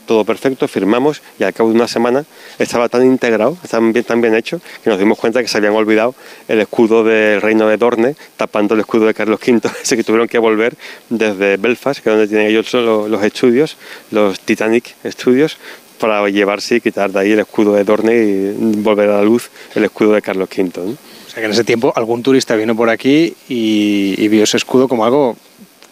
todo 0.07 0.25
perfecto, 0.25 0.69
firmamos 0.69 1.23
y 1.39 1.45
al 1.45 1.53
cabo 1.53 1.71
de 1.71 1.77
una 1.77 1.89
semana 1.89 2.25
estaba 2.59 2.89
tan 2.89 3.05
integrado, 3.05 3.57
tan 3.69 3.93
bien, 3.93 4.05
tan 4.05 4.21
bien 4.21 4.35
hecho, 4.35 4.61
que 4.83 4.91
nos 4.91 4.99
dimos 4.99 5.19
cuenta 5.19 5.41
que 5.41 5.49
se 5.49 5.59
habían 5.59 5.75
olvidado 5.75 6.15
el 6.49 6.61
escudo 6.61 7.05
del 7.05 7.41
reino 7.41 7.69
de 7.69 7.77
Dorne, 7.77 8.17
tapando 8.37 8.75
el 8.75 8.81
escudo 8.81 9.07
de 9.07 9.15
Carlos 9.15 9.41
V, 9.47 9.61
así 9.83 9.97
que 9.97 10.05
tuvieron 10.05 10.29
que 10.29 10.39
volver 10.39 10.75
desde 11.09 11.57
Belfast, 11.57 12.03
que 12.03 12.11
es 12.11 12.15
donde 12.15 12.29
tienen 12.29 12.49
ellos 12.49 12.73
los, 12.73 13.23
estudios, 13.23 13.77
los 14.11 14.41
Titanic 14.41 14.95
Studios, 15.05 15.59
para 15.99 16.29
llevarse 16.29 16.77
y 16.77 16.81
quitar 16.81 17.13
de 17.13 17.21
ahí 17.21 17.33
el 17.33 17.41
escudo 17.41 17.75
de 17.75 17.85
Dorne 17.85 18.15
y 18.17 18.81
volver 18.81 19.09
a 19.09 19.19
la 19.19 19.23
luz 19.23 19.51
el 19.75 19.85
escudo 19.85 20.13
de 20.13 20.23
Carlos 20.23 20.49
V. 20.51 20.81
O 20.81 21.31
sea 21.31 21.41
que 21.41 21.45
en 21.45 21.53
ese 21.53 21.65
tiempo 21.65 21.93
algún 21.95 22.23
turista 22.23 22.57
vino 22.57 22.75
por 22.75 22.91
aquí 22.91 23.35
y 23.49 24.29
vio 24.29 24.43
ese 24.43 24.57
escudo 24.57 24.89
como 24.89 25.05
algo 25.05 25.37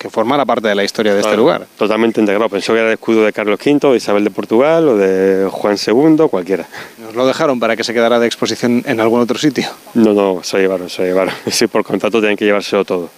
que 0.01 0.09
formara 0.09 0.47
parte 0.47 0.67
de 0.67 0.75
la 0.75 0.83
historia 0.83 1.13
de 1.13 1.21
este 1.21 1.37
lugar. 1.37 1.67
Totalmente 1.77 2.23
integrado. 2.23 2.49
Pensó 2.49 2.73
que 2.73 2.79
era 2.79 2.89
el 2.89 2.95
escudo 2.95 3.23
de 3.23 3.35
Carlos 3.35 3.61
V, 3.63 3.91
de 3.91 3.97
Isabel 3.99 4.25
de 4.25 4.31
Portugal 4.31 4.89
o 4.89 4.97
de 4.97 5.47
Juan 5.51 5.77
II, 5.77 6.27
cualquiera. 6.31 6.67
¿Nos 6.97 7.15
lo 7.15 7.27
dejaron 7.27 7.61
para 7.61 7.77
que 7.77 7.85
se 7.85 7.93
quedara 7.93 8.19
de 8.19 8.27
exposición 8.27 8.83
en 8.87 8.99
algún 8.99 9.21
otro 9.21 9.39
sitio? 9.39 9.69
No, 9.93 10.15
no, 10.15 10.43
se 10.43 10.57
llevaron, 10.57 10.89
se 10.89 11.03
llevaron. 11.03 11.35
Sí, 11.51 11.67
por 11.67 11.85
contrato 11.85 12.19
tienen 12.21 12.39
que 12.39 12.47
llevárselo 12.47 12.87
todo. 12.87 13.11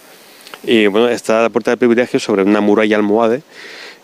Y 0.61 0.87
bueno, 0.87 1.07
está 1.07 1.41
la 1.41 1.49
puerta 1.49 1.71
de 1.71 1.77
privilegio 1.77 2.19
sobre 2.19 2.43
una 2.43 2.59
muralla 2.59 2.97
almohade 2.97 3.43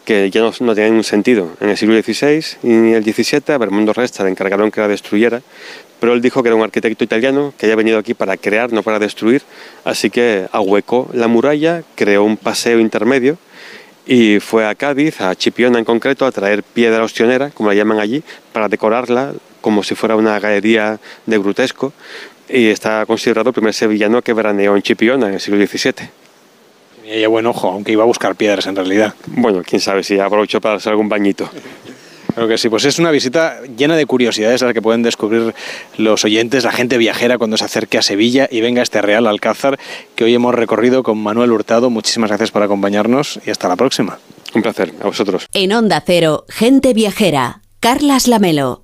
que 0.06 0.30
ya 0.32 0.42
no, 0.42 0.52
no 0.60 0.74
tiene 0.74 0.90
ningún 0.90 1.04
sentido. 1.04 1.52
En 1.62 1.70
el 1.70 1.78
siglo 1.78 2.02
XVI 2.02 2.44
y 2.64 2.94
el 2.94 3.04
XVII, 3.04 3.54
a 3.54 3.58
Bermundo 3.58 3.94
Resta 3.94 4.24
le 4.24 4.32
encargaron 4.32 4.72
que 4.72 4.82
la 4.82 4.88
destruyera, 4.88 5.42
pero 6.00 6.14
él 6.14 6.22
dijo 6.22 6.42
que 6.42 6.50
era 6.50 6.56
un 6.56 6.64
arquitecto 6.64 7.04
italiano 7.04 7.54
que 7.58 7.66
había 7.66 7.76
venido 7.76 8.00
aquí 8.00 8.14
para 8.14 8.38
crear, 8.38 8.72
no 8.72 8.84
para 8.84 9.00
destruir, 9.00 9.44
así 9.84 10.10
que 10.10 10.48
ahuecó 10.52 11.10
la 11.14 11.28
muralla, 11.28 11.84
creó 11.96 12.24
un 12.24 12.38
paseo 12.38 12.80
intermedio 12.80 13.38
y 14.06 14.40
fue 14.40 14.66
a 14.66 14.74
Cádiz, 14.74 15.22
a 15.22 15.36
Chipiona 15.36 15.78
en 15.78 15.86
concreto, 15.86 16.26
a 16.26 16.32
traer 16.32 16.64
piedra 16.64 17.04
ostionera, 17.04 17.52
como 17.52 17.70
la 17.70 17.76
llaman 17.76 18.00
allí, 18.00 18.24
para 18.54 18.68
decorarla 18.68 19.34
como 19.62 19.84
si 19.84 19.94
fuera 19.94 20.16
una 20.16 20.40
galería 20.40 21.00
de 21.26 21.38
grutesco 21.38 21.94
y 22.48 22.68
está 22.68 23.06
considerado 23.06 23.50
el 23.50 23.54
primer 23.54 23.74
sevillano 23.74 24.22
que 24.22 24.34
veraneó 24.34 24.76
en 24.76 24.82
Chipiona 24.82 25.28
en 25.28 25.36
el 25.36 25.40
siglo 25.40 25.64
XVII. 25.66 26.10
Tenía 27.10 27.28
buen 27.28 27.48
ojo, 27.48 27.70
aunque 27.70 27.92
iba 27.92 28.04
a 28.04 28.06
buscar 28.06 28.36
piedras 28.36 28.68
en 28.68 28.76
realidad. 28.76 29.16
Bueno, 29.26 29.64
quién 29.66 29.82
sabe 29.82 30.04
si 30.04 30.20
aprovechó 30.20 30.62
para 30.62 30.76
hacer 30.76 30.92
algún 30.92 31.10
bañito. 31.10 31.50
Creo 32.36 32.48
que 32.48 32.60
sí, 32.60 32.70
pues 32.70 32.86
es 32.86 33.00
una 33.00 33.10
visita 33.10 33.62
llena 33.76 33.98
de 33.98 34.06
curiosidades 34.06 34.62
a 34.62 34.66
las 34.66 34.76
que 34.76 34.82
pueden 34.84 35.02
descubrir 35.02 35.56
los 35.98 36.24
oyentes, 36.24 36.64
la 36.64 36.72
gente 36.72 37.00
viajera 37.00 37.40
cuando 37.40 37.58
se 37.58 37.66
acerque 37.66 37.98
a 37.98 38.04
Sevilla 38.04 38.48
y 38.52 38.62
venga 38.62 38.82
a 38.82 38.84
este 38.84 39.02
Real 39.02 39.26
Alcázar 39.26 39.80
que 40.16 40.24
hoy 40.24 40.36
hemos 40.36 40.54
recorrido 40.54 41.02
con 41.02 41.18
Manuel 41.18 41.52
Hurtado. 41.52 41.90
Muchísimas 41.90 42.30
gracias 42.30 42.52
por 42.52 42.62
acompañarnos 42.62 43.40
y 43.44 43.50
hasta 43.50 43.68
la 43.68 43.76
próxima. 43.76 44.20
Un 44.54 44.62
placer, 44.62 44.94
a 45.02 45.08
vosotros. 45.08 45.48
En 45.52 45.74
Onda 45.74 46.04
Cero, 46.06 46.46
gente 46.48 46.94
viajera, 46.94 47.62
Carlas 47.80 48.28
Lamelo. 48.28 48.84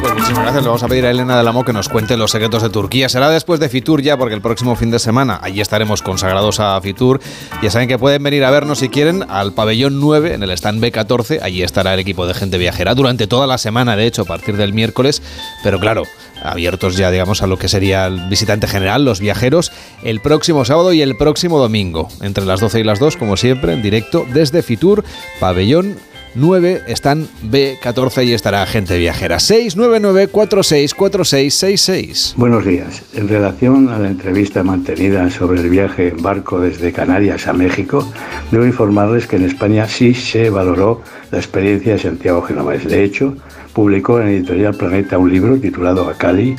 Pues 0.00 0.12
muchísimas 0.12 0.42
gracias. 0.42 0.62
Le 0.62 0.68
vamos 0.68 0.82
a 0.82 0.88
pedir 0.88 1.06
a 1.06 1.10
Elena 1.10 1.36
del 1.36 1.48
Amo 1.48 1.64
que 1.64 1.72
nos 1.72 1.88
cuente 1.88 2.16
los 2.16 2.30
secretos 2.30 2.62
de 2.62 2.70
Turquía. 2.70 3.08
Será 3.08 3.30
después 3.30 3.58
de 3.58 3.68
Fitur 3.68 4.00
ya, 4.00 4.16
porque 4.16 4.34
el 4.34 4.40
próximo 4.40 4.76
fin 4.76 4.90
de 4.90 4.98
semana 4.98 5.40
allí 5.42 5.60
estaremos 5.60 6.02
consagrados 6.02 6.60
a 6.60 6.80
Fitur. 6.80 7.20
Ya 7.62 7.70
saben 7.70 7.88
que 7.88 7.98
pueden 7.98 8.22
venir 8.22 8.44
a 8.44 8.50
vernos 8.50 8.78
si 8.78 8.88
quieren 8.88 9.24
al 9.28 9.54
pabellón 9.54 9.98
9 9.98 10.34
en 10.34 10.42
el 10.44 10.50
stand 10.52 10.82
B14. 10.82 11.40
Allí 11.42 11.62
estará 11.62 11.94
el 11.94 12.00
equipo 12.00 12.26
de 12.26 12.34
gente 12.34 12.58
viajera 12.58 12.94
durante 12.94 13.26
toda 13.26 13.46
la 13.48 13.58
semana, 13.58 13.96
de 13.96 14.06
hecho, 14.06 14.22
a 14.22 14.26
partir 14.26 14.56
del 14.56 14.72
miércoles. 14.72 15.20
Pero 15.64 15.80
claro, 15.80 16.04
abiertos 16.42 16.96
ya, 16.96 17.10
digamos, 17.10 17.42
a 17.42 17.48
lo 17.48 17.58
que 17.58 17.68
sería 17.68 18.06
el 18.06 18.28
visitante 18.28 18.68
general, 18.68 19.04
los 19.04 19.20
viajeros, 19.20 19.72
el 20.04 20.20
próximo 20.20 20.64
sábado 20.64 20.92
y 20.92 21.02
el 21.02 21.16
próximo 21.16 21.58
domingo, 21.58 22.08
entre 22.20 22.44
las 22.44 22.60
12 22.60 22.80
y 22.80 22.84
las 22.84 23.00
2, 23.00 23.16
como 23.16 23.36
siempre, 23.36 23.72
en 23.72 23.82
directo 23.82 24.26
desde 24.32 24.62
Fitur, 24.62 25.04
pabellón 25.40 25.96
9 26.34 26.82
están 26.86 27.26
B14 27.44 28.26
y 28.26 28.32
estará 28.32 28.64
gente 28.66 28.98
viajera. 28.98 29.38
699-464666. 29.38 32.34
Buenos 32.36 32.64
días. 32.64 33.02
En 33.14 33.28
relación 33.28 33.88
a 33.88 33.98
la 33.98 34.08
entrevista 34.08 34.62
mantenida 34.62 35.28
sobre 35.30 35.60
el 35.60 35.70
viaje 35.70 36.08
en 36.08 36.22
barco 36.22 36.60
desde 36.60 36.92
Canarias 36.92 37.46
a 37.46 37.52
México, 37.52 38.06
debo 38.50 38.64
informarles 38.64 39.26
que 39.26 39.36
en 39.36 39.44
España 39.44 39.86
sí 39.88 40.14
se 40.14 40.50
valoró 40.50 41.02
la 41.30 41.38
experiencia 41.38 41.94
de 41.94 41.98
Santiago 41.98 42.42
Genovés. 42.42 42.86
De 42.86 43.04
hecho, 43.04 43.34
publicó 43.72 44.20
en 44.20 44.28
Editorial 44.28 44.74
Planeta 44.74 45.18
un 45.18 45.30
libro 45.30 45.56
titulado 45.56 46.08
Acali, 46.08 46.56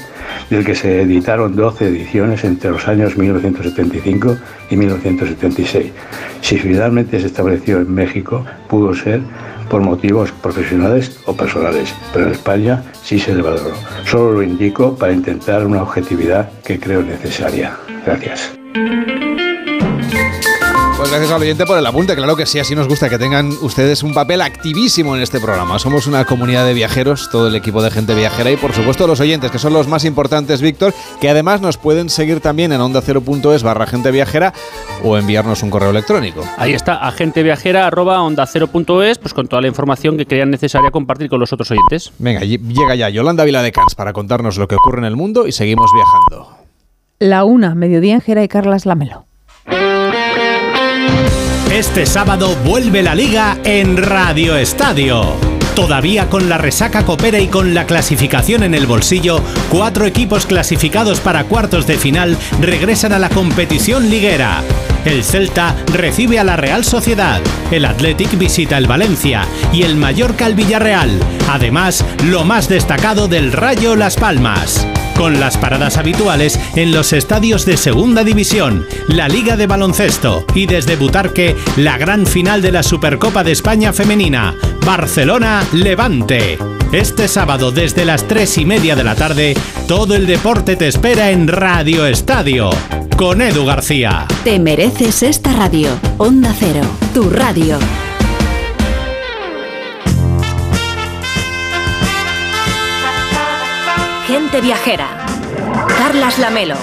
del 0.49 0.63
que 0.63 0.73
se 0.73 1.01
editaron 1.01 1.55
12 1.55 1.87
ediciones 1.87 2.43
entre 2.43 2.71
los 2.71 2.87
años 2.87 3.17
1975 3.17 4.37
y 4.69 4.77
1976. 4.77 5.91
Si 6.41 6.57
finalmente 6.57 7.19
se 7.19 7.27
estableció 7.27 7.79
en 7.79 7.93
México, 7.93 8.45
pudo 8.69 8.93
ser 8.93 9.21
por 9.69 9.81
motivos 9.81 10.31
profesionales 10.31 11.19
o 11.25 11.33
personales, 11.33 11.93
pero 12.11 12.25
en 12.25 12.31
España 12.31 12.83
sí 13.03 13.19
se 13.19 13.35
le 13.35 13.41
valoró. 13.41 13.73
Solo 14.05 14.33
lo 14.33 14.43
indico 14.43 14.95
para 14.95 15.13
intentar 15.13 15.65
una 15.65 15.83
objetividad 15.83 16.49
que 16.63 16.79
creo 16.79 17.01
necesaria. 17.01 17.77
Gracias. 18.05 18.51
Pues 20.99 21.11
gracias 21.11 21.31
al 21.31 21.41
oyente 21.41 21.65
por 21.65 21.77
el 21.77 21.85
apunte, 21.85 22.13
claro 22.13 22.35
que 22.35 22.45
sí, 22.45 22.59
así 22.59 22.75
nos 22.75 22.89
gusta 22.89 23.07
que 23.07 23.17
tengan 23.17 23.53
ustedes 23.61 24.03
un 24.03 24.13
papel 24.13 24.41
activísimo 24.41 25.15
en 25.15 25.21
este 25.21 25.39
programa. 25.39 25.79
Somos 25.79 26.07
una 26.07 26.25
comunidad 26.25 26.65
de 26.65 26.73
viajeros, 26.73 27.29
todo 27.31 27.47
el 27.47 27.55
equipo 27.55 27.81
de 27.81 27.89
gente 27.89 28.13
viajera 28.13 28.51
y 28.51 28.57
por 28.57 28.73
supuesto 28.73 29.07
los 29.07 29.21
oyentes, 29.21 29.49
que 29.49 29.59
son 29.59 29.71
los 29.71 29.87
más 29.87 30.03
importantes, 30.03 30.61
Víctor, 30.61 30.93
que 31.21 31.29
además 31.29 31.61
nos 31.61 31.77
pueden 31.77 32.09
seguir 32.09 32.41
también 32.41 32.73
en 32.73 32.81
onda0.es 32.81 33.63
barra 33.63 33.87
gente 33.87 34.11
viajera 34.11 34.53
o 35.01 35.17
enviarnos 35.17 35.63
un 35.63 35.69
correo 35.69 35.91
electrónico. 35.91 36.43
Ahí 36.57 36.73
está, 36.73 36.95
agenteviajera 37.07 37.87
arroba 37.87 38.19
onda0.es, 38.19 39.19
pues 39.19 39.33
con 39.33 39.47
toda 39.47 39.61
la 39.61 39.69
información 39.69 40.17
que 40.17 40.25
crean 40.25 40.51
necesaria 40.51 40.91
compartir 40.91 41.29
con 41.29 41.39
los 41.39 41.53
otros 41.53 41.71
oyentes. 41.71 42.11
Venga, 42.19 42.41
llega 42.41 42.95
ya 42.95 43.07
Yolanda 43.07 43.45
Vila 43.45 43.63
de 43.63 43.71
Cans 43.71 43.95
para 43.95 44.11
contarnos 44.11 44.57
lo 44.57 44.67
que 44.67 44.75
ocurre 44.75 44.97
en 44.97 45.05
el 45.05 45.15
mundo 45.15 45.47
y 45.47 45.53
seguimos 45.53 45.91
viajando. 45.95 46.57
La 47.19 47.45
una, 47.45 47.73
mediodía 47.73 48.15
en 48.15 48.21
Jera 48.21 48.43
y 48.43 48.49
Carlas 48.49 48.85
Lamelo. 48.85 49.29
Este 51.71 52.05
sábado 52.05 52.55
vuelve 52.65 53.03
la 53.03 53.15
liga 53.15 53.57
en 53.63 53.95
Radio 53.95 54.57
Estadio. 54.57 55.35
Todavía 55.75 56.29
con 56.29 56.49
la 56.49 56.57
resaca 56.57 57.05
copera 57.05 57.39
y 57.39 57.47
con 57.47 57.73
la 57.73 57.85
clasificación 57.85 58.63
en 58.63 58.73
el 58.73 58.85
bolsillo, 58.85 59.41
cuatro 59.69 60.05
equipos 60.05 60.45
clasificados 60.45 61.21
para 61.21 61.45
cuartos 61.45 61.87
de 61.87 61.97
final 61.97 62.37
regresan 62.59 63.13
a 63.13 63.19
la 63.19 63.29
competición 63.29 64.09
liguera. 64.09 64.61
El 65.05 65.23
Celta 65.23 65.75
recibe 65.93 66.37
a 66.37 66.43
la 66.43 66.57
Real 66.57 66.83
Sociedad, 66.83 67.39
el 67.71 67.85
Athletic 67.85 68.37
visita 68.37 68.77
el 68.77 68.87
Valencia 68.87 69.47
y 69.71 69.83
el 69.83 69.95
Mallorca 69.95 70.47
al 70.47 70.55
Villarreal. 70.55 71.17
Además, 71.49 72.03
lo 72.25 72.43
más 72.43 72.67
destacado 72.67 73.29
del 73.29 73.53
Rayo 73.53 73.95
Las 73.95 74.17
Palmas 74.17 74.85
con 75.19 75.37
las 75.37 75.57
paradas 75.57 75.97
habituales 75.97 76.57
en 76.77 76.93
los 76.93 77.11
estadios 77.11 77.65
de 77.65 77.75
Segunda 77.75 78.23
División, 78.23 78.87
la 79.09 79.27
Liga 79.27 79.57
de 79.57 79.67
Baloncesto 79.67 80.45
y 80.55 80.65
desde 80.65 80.95
Butarque 80.95 81.57
la 81.75 81.97
gran 81.97 82.25
final 82.25 82.61
de 82.61 82.71
la 82.71 82.83
Supercopa 82.83 83.43
de 83.43 83.51
España 83.51 83.91
Femenina, 83.91 84.55
Barcelona-Levante. 84.85 86.57
Este 86.93 87.27
sábado 87.27 87.71
desde 87.71 88.05
las 88.05 88.29
3 88.29 88.59
y 88.59 88.65
media 88.65 88.95
de 88.95 89.03
la 89.03 89.15
tarde, 89.15 89.57
todo 89.89 90.15
el 90.15 90.25
deporte 90.25 90.77
te 90.77 90.87
espera 90.87 91.31
en 91.31 91.49
Radio 91.49 92.05
Estadio. 92.05 92.69
Con 93.17 93.41
Edu 93.41 93.65
García. 93.65 94.25
Te 94.45 94.57
mereces 94.57 95.21
esta 95.23 95.51
radio. 95.51 95.89
Onda 96.17 96.55
Cero, 96.57 96.85
tu 97.13 97.29
radio. 97.29 97.77
Viajera. 104.61 105.07
Carlas 105.97 106.37
Lamelo. 106.39 106.75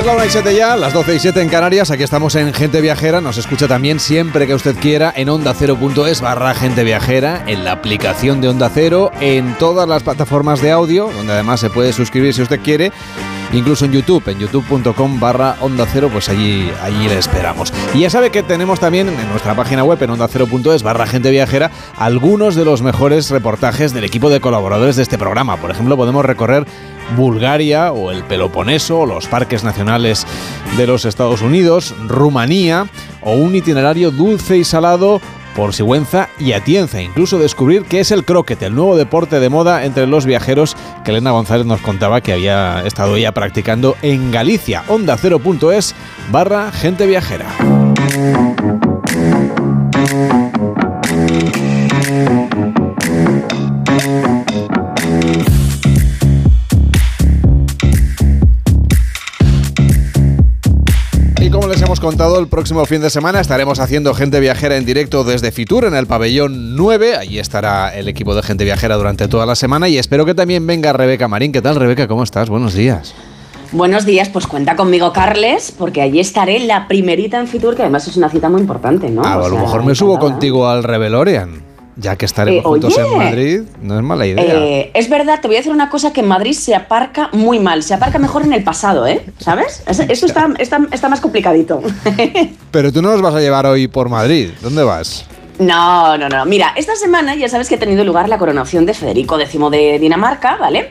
Es 0.00 0.06
la 0.06 0.14
1 0.14 0.24
y 0.24 0.30
7 0.30 0.56
ya, 0.56 0.76
las 0.76 0.94
12 0.94 1.16
y 1.16 1.18
7 1.18 1.42
en 1.42 1.50
Canarias. 1.50 1.90
Aquí 1.90 2.02
estamos 2.02 2.34
en 2.34 2.54
Gente 2.54 2.80
Viajera. 2.80 3.20
Nos 3.20 3.36
escucha 3.36 3.68
también 3.68 4.00
siempre 4.00 4.46
que 4.46 4.54
usted 4.54 4.74
quiera 4.76 5.12
en 5.14 5.28
onda0.es 5.28 6.22
barra 6.22 6.54
Gente 6.54 6.84
Viajera, 6.84 7.44
en 7.46 7.66
la 7.66 7.72
aplicación 7.72 8.40
de 8.40 8.48
Onda 8.48 8.70
Cero, 8.72 9.10
en 9.20 9.58
todas 9.58 9.86
las 9.86 10.02
plataformas 10.02 10.62
de 10.62 10.70
audio, 10.70 11.10
donde 11.14 11.34
además 11.34 11.60
se 11.60 11.68
puede 11.68 11.92
suscribir 11.92 12.32
si 12.32 12.40
usted 12.40 12.60
quiere. 12.60 12.92
Incluso 13.52 13.84
en 13.84 13.92
YouTube, 13.92 14.28
en 14.28 14.38
youtube.com 14.38 15.18
barra 15.18 15.56
Onda 15.60 15.86
Cero, 15.92 16.08
pues 16.12 16.28
allí, 16.28 16.70
allí 16.82 17.08
le 17.08 17.18
esperamos. 17.18 17.72
Y 17.94 18.00
ya 18.00 18.10
sabe 18.10 18.30
que 18.30 18.42
tenemos 18.42 18.78
también 18.78 19.08
en 19.08 19.28
nuestra 19.28 19.54
página 19.54 19.82
web, 19.82 20.00
en 20.02 20.10
onda0.es 20.10 20.82
barra 20.82 21.06
Gente 21.06 21.30
Viajera, 21.30 21.70
algunos 21.96 22.54
de 22.54 22.64
los 22.64 22.82
mejores 22.82 23.30
reportajes 23.30 23.92
del 23.92 24.04
equipo 24.04 24.30
de 24.30 24.40
colaboradores 24.40 24.96
de 24.96 25.02
este 25.02 25.18
programa. 25.18 25.56
Por 25.56 25.70
ejemplo, 25.70 25.96
podemos 25.96 26.24
recorrer 26.24 26.64
Bulgaria 27.16 27.92
o 27.92 28.12
el 28.12 28.22
Peloponeso 28.24 29.00
o 29.00 29.06
los 29.06 29.26
parques 29.26 29.64
nacionales 29.64 30.26
de 30.76 30.86
los 30.86 31.04
Estados 31.04 31.42
Unidos, 31.42 31.94
Rumanía 32.06 32.86
o 33.22 33.32
un 33.32 33.54
itinerario 33.56 34.10
dulce 34.10 34.58
y 34.58 34.64
salado 34.64 35.20
por 35.54 35.74
Sigüenza 35.74 36.28
y 36.38 36.52
Atienza, 36.52 37.00
incluso 37.00 37.38
descubrir 37.38 37.84
qué 37.84 38.00
es 38.00 38.10
el 38.10 38.24
croquet, 38.24 38.62
el 38.62 38.74
nuevo 38.74 38.96
deporte 38.96 39.40
de 39.40 39.48
moda 39.48 39.84
entre 39.84 40.06
los 40.06 40.26
viajeros 40.26 40.76
que 41.04 41.10
Elena 41.10 41.30
González 41.30 41.66
nos 41.66 41.80
contaba 41.80 42.20
que 42.20 42.32
había 42.32 42.82
estado 42.84 43.16
ya 43.18 43.32
practicando 43.32 43.96
en 44.02 44.30
Galicia. 44.30 44.84
Onda 44.88 45.16
0.es 45.16 45.94
barra 46.30 46.70
gente 46.72 47.06
viajera. 47.06 47.46
Hemos 61.90 61.98
contado, 61.98 62.38
el 62.38 62.46
próximo 62.46 62.86
fin 62.86 63.00
de 63.00 63.10
semana 63.10 63.40
estaremos 63.40 63.80
haciendo 63.80 64.14
Gente 64.14 64.38
Viajera 64.38 64.76
en 64.76 64.84
directo 64.84 65.24
desde 65.24 65.50
Fitur 65.50 65.86
en 65.86 65.96
el 65.96 66.06
pabellón 66.06 66.76
9. 66.76 67.16
Allí 67.16 67.40
estará 67.40 67.92
el 67.92 68.06
equipo 68.06 68.32
de 68.36 68.44
Gente 68.44 68.62
Viajera 68.62 68.94
durante 68.94 69.26
toda 69.26 69.44
la 69.44 69.56
semana 69.56 69.88
y 69.88 69.98
espero 69.98 70.24
que 70.24 70.32
también 70.32 70.64
venga 70.68 70.92
Rebeca 70.92 71.26
Marín. 71.26 71.50
¿Qué 71.50 71.60
tal, 71.60 71.74
Rebeca? 71.74 72.06
¿Cómo 72.06 72.22
estás? 72.22 72.48
Buenos 72.48 72.74
días. 72.74 73.12
Buenos 73.72 74.06
días, 74.06 74.28
pues 74.28 74.46
cuenta 74.46 74.76
conmigo, 74.76 75.12
Carles, 75.12 75.74
porque 75.76 76.00
allí 76.00 76.20
estaré 76.20 76.60
la 76.60 76.86
primerita 76.86 77.40
en 77.40 77.48
Fitur, 77.48 77.74
que 77.74 77.82
además 77.82 78.06
es 78.06 78.16
una 78.16 78.28
cita 78.28 78.48
muy 78.48 78.60
importante, 78.60 79.10
¿no? 79.10 79.22
Ah, 79.24 79.38
O 79.38 79.46
a 79.46 79.48
lo 79.48 79.58
mejor 79.58 79.84
me 79.84 79.96
subo 79.96 80.20
contigo 80.20 80.68
al 80.68 80.84
Revelorian. 80.84 81.69
Ya 81.96 82.16
que 82.16 82.24
estaremos 82.24 82.60
Eh, 82.60 82.66
juntos 82.66 82.96
oye. 82.96 83.06
en 83.12 83.18
Madrid, 83.18 83.60
no 83.82 83.96
es 83.98 84.02
mala 84.02 84.26
idea. 84.26 84.44
Eh, 84.44 84.90
es 84.94 85.08
verdad, 85.10 85.40
te 85.40 85.48
voy 85.48 85.56
a 85.56 85.58
decir 85.60 85.72
una 85.72 85.90
cosa 85.90 86.12
que 86.12 86.20
en 86.20 86.28
Madrid 86.28 86.52
se 86.52 86.74
aparca 86.74 87.28
muy 87.32 87.58
mal. 87.58 87.82
Se 87.82 87.92
aparca 87.94 88.18
mejor 88.18 88.42
en 88.42 88.52
el 88.52 88.62
pasado, 88.62 89.06
¿eh? 89.06 89.22
¿Sabes? 89.38 89.82
Es- 89.86 90.00
Esto 90.08 90.26
está, 90.26 90.48
está, 90.58 90.80
está 90.92 91.08
más 91.08 91.20
complicadito. 91.20 91.82
Pero 92.70 92.92
tú 92.92 93.02
no 93.02 93.10
nos 93.10 93.20
vas 93.22 93.34
a 93.34 93.40
llevar 93.40 93.66
hoy 93.66 93.88
por 93.88 94.08
Madrid. 94.08 94.50
¿Dónde 94.62 94.82
vas? 94.82 95.26
No, 95.58 96.16
no, 96.16 96.30
no. 96.30 96.46
Mira, 96.46 96.72
esta 96.74 96.96
semana 96.96 97.34
ya 97.34 97.46
sabes 97.46 97.68
que 97.68 97.74
ha 97.74 97.78
tenido 97.78 98.02
lugar 98.02 98.30
la 98.30 98.38
coronación 98.38 98.86
de 98.86 98.94
Federico 98.94 99.38
X 99.38 99.60
de 99.70 99.98
Dinamarca, 99.98 100.56
¿vale? 100.56 100.90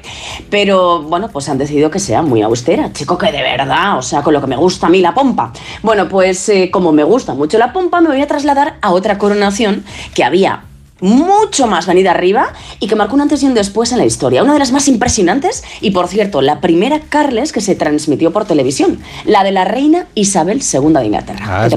Pero 0.51 1.01
bueno, 1.01 1.27
pues 1.29 1.49
han 1.49 1.57
decidido 1.57 1.89
que 1.89 1.97
sea 1.97 2.21
muy 2.21 2.43
austera, 2.43 2.93
chico, 2.93 3.17
que 3.17 3.31
de 3.31 3.41
verdad, 3.41 3.97
o 3.97 4.03
sea, 4.03 4.21
con 4.21 4.31
lo 4.33 4.41
que 4.41 4.45
me 4.47 4.55
gusta 4.57 4.85
a 4.85 4.89
mí 4.91 5.01
la 5.01 5.15
pompa. 5.15 5.51
Bueno, 5.81 6.07
pues 6.07 6.47
eh, 6.49 6.69
como 6.71 6.91
me 6.91 7.03
gusta 7.03 7.33
mucho 7.33 7.57
la 7.57 7.73
pompa, 7.73 7.99
me 7.99 8.09
voy 8.09 8.21
a 8.21 8.27
trasladar 8.27 8.75
a 8.81 8.91
otra 8.91 9.17
coronación 9.17 9.83
que 10.13 10.23
había 10.23 10.61
mucho 11.01 11.67
más 11.67 11.87
venida 11.87 12.11
arriba 12.11 12.53
y 12.79 12.87
que 12.87 12.95
marcó 12.95 13.15
un 13.15 13.21
antes 13.21 13.43
y 13.43 13.45
un 13.45 13.53
después 13.53 13.91
en 13.91 13.97
la 13.97 14.05
historia. 14.05 14.43
Una 14.43 14.53
de 14.53 14.59
las 14.59 14.71
más 14.71 14.87
impresionantes 14.87 15.63
y, 15.81 15.91
por 15.91 16.07
cierto, 16.07 16.41
la 16.41 16.61
primera 16.61 16.99
Carles 16.99 17.51
que 17.51 17.61
se 17.61 17.75
transmitió 17.75 18.31
por 18.31 18.45
televisión, 18.45 18.99
la 19.25 19.43
de 19.43 19.51
la 19.51 19.65
reina 19.65 20.07
Isabel 20.15 20.61
II 20.61 20.93
de 20.93 21.05
Inglaterra. 21.05 21.45
Ah, 21.47 21.67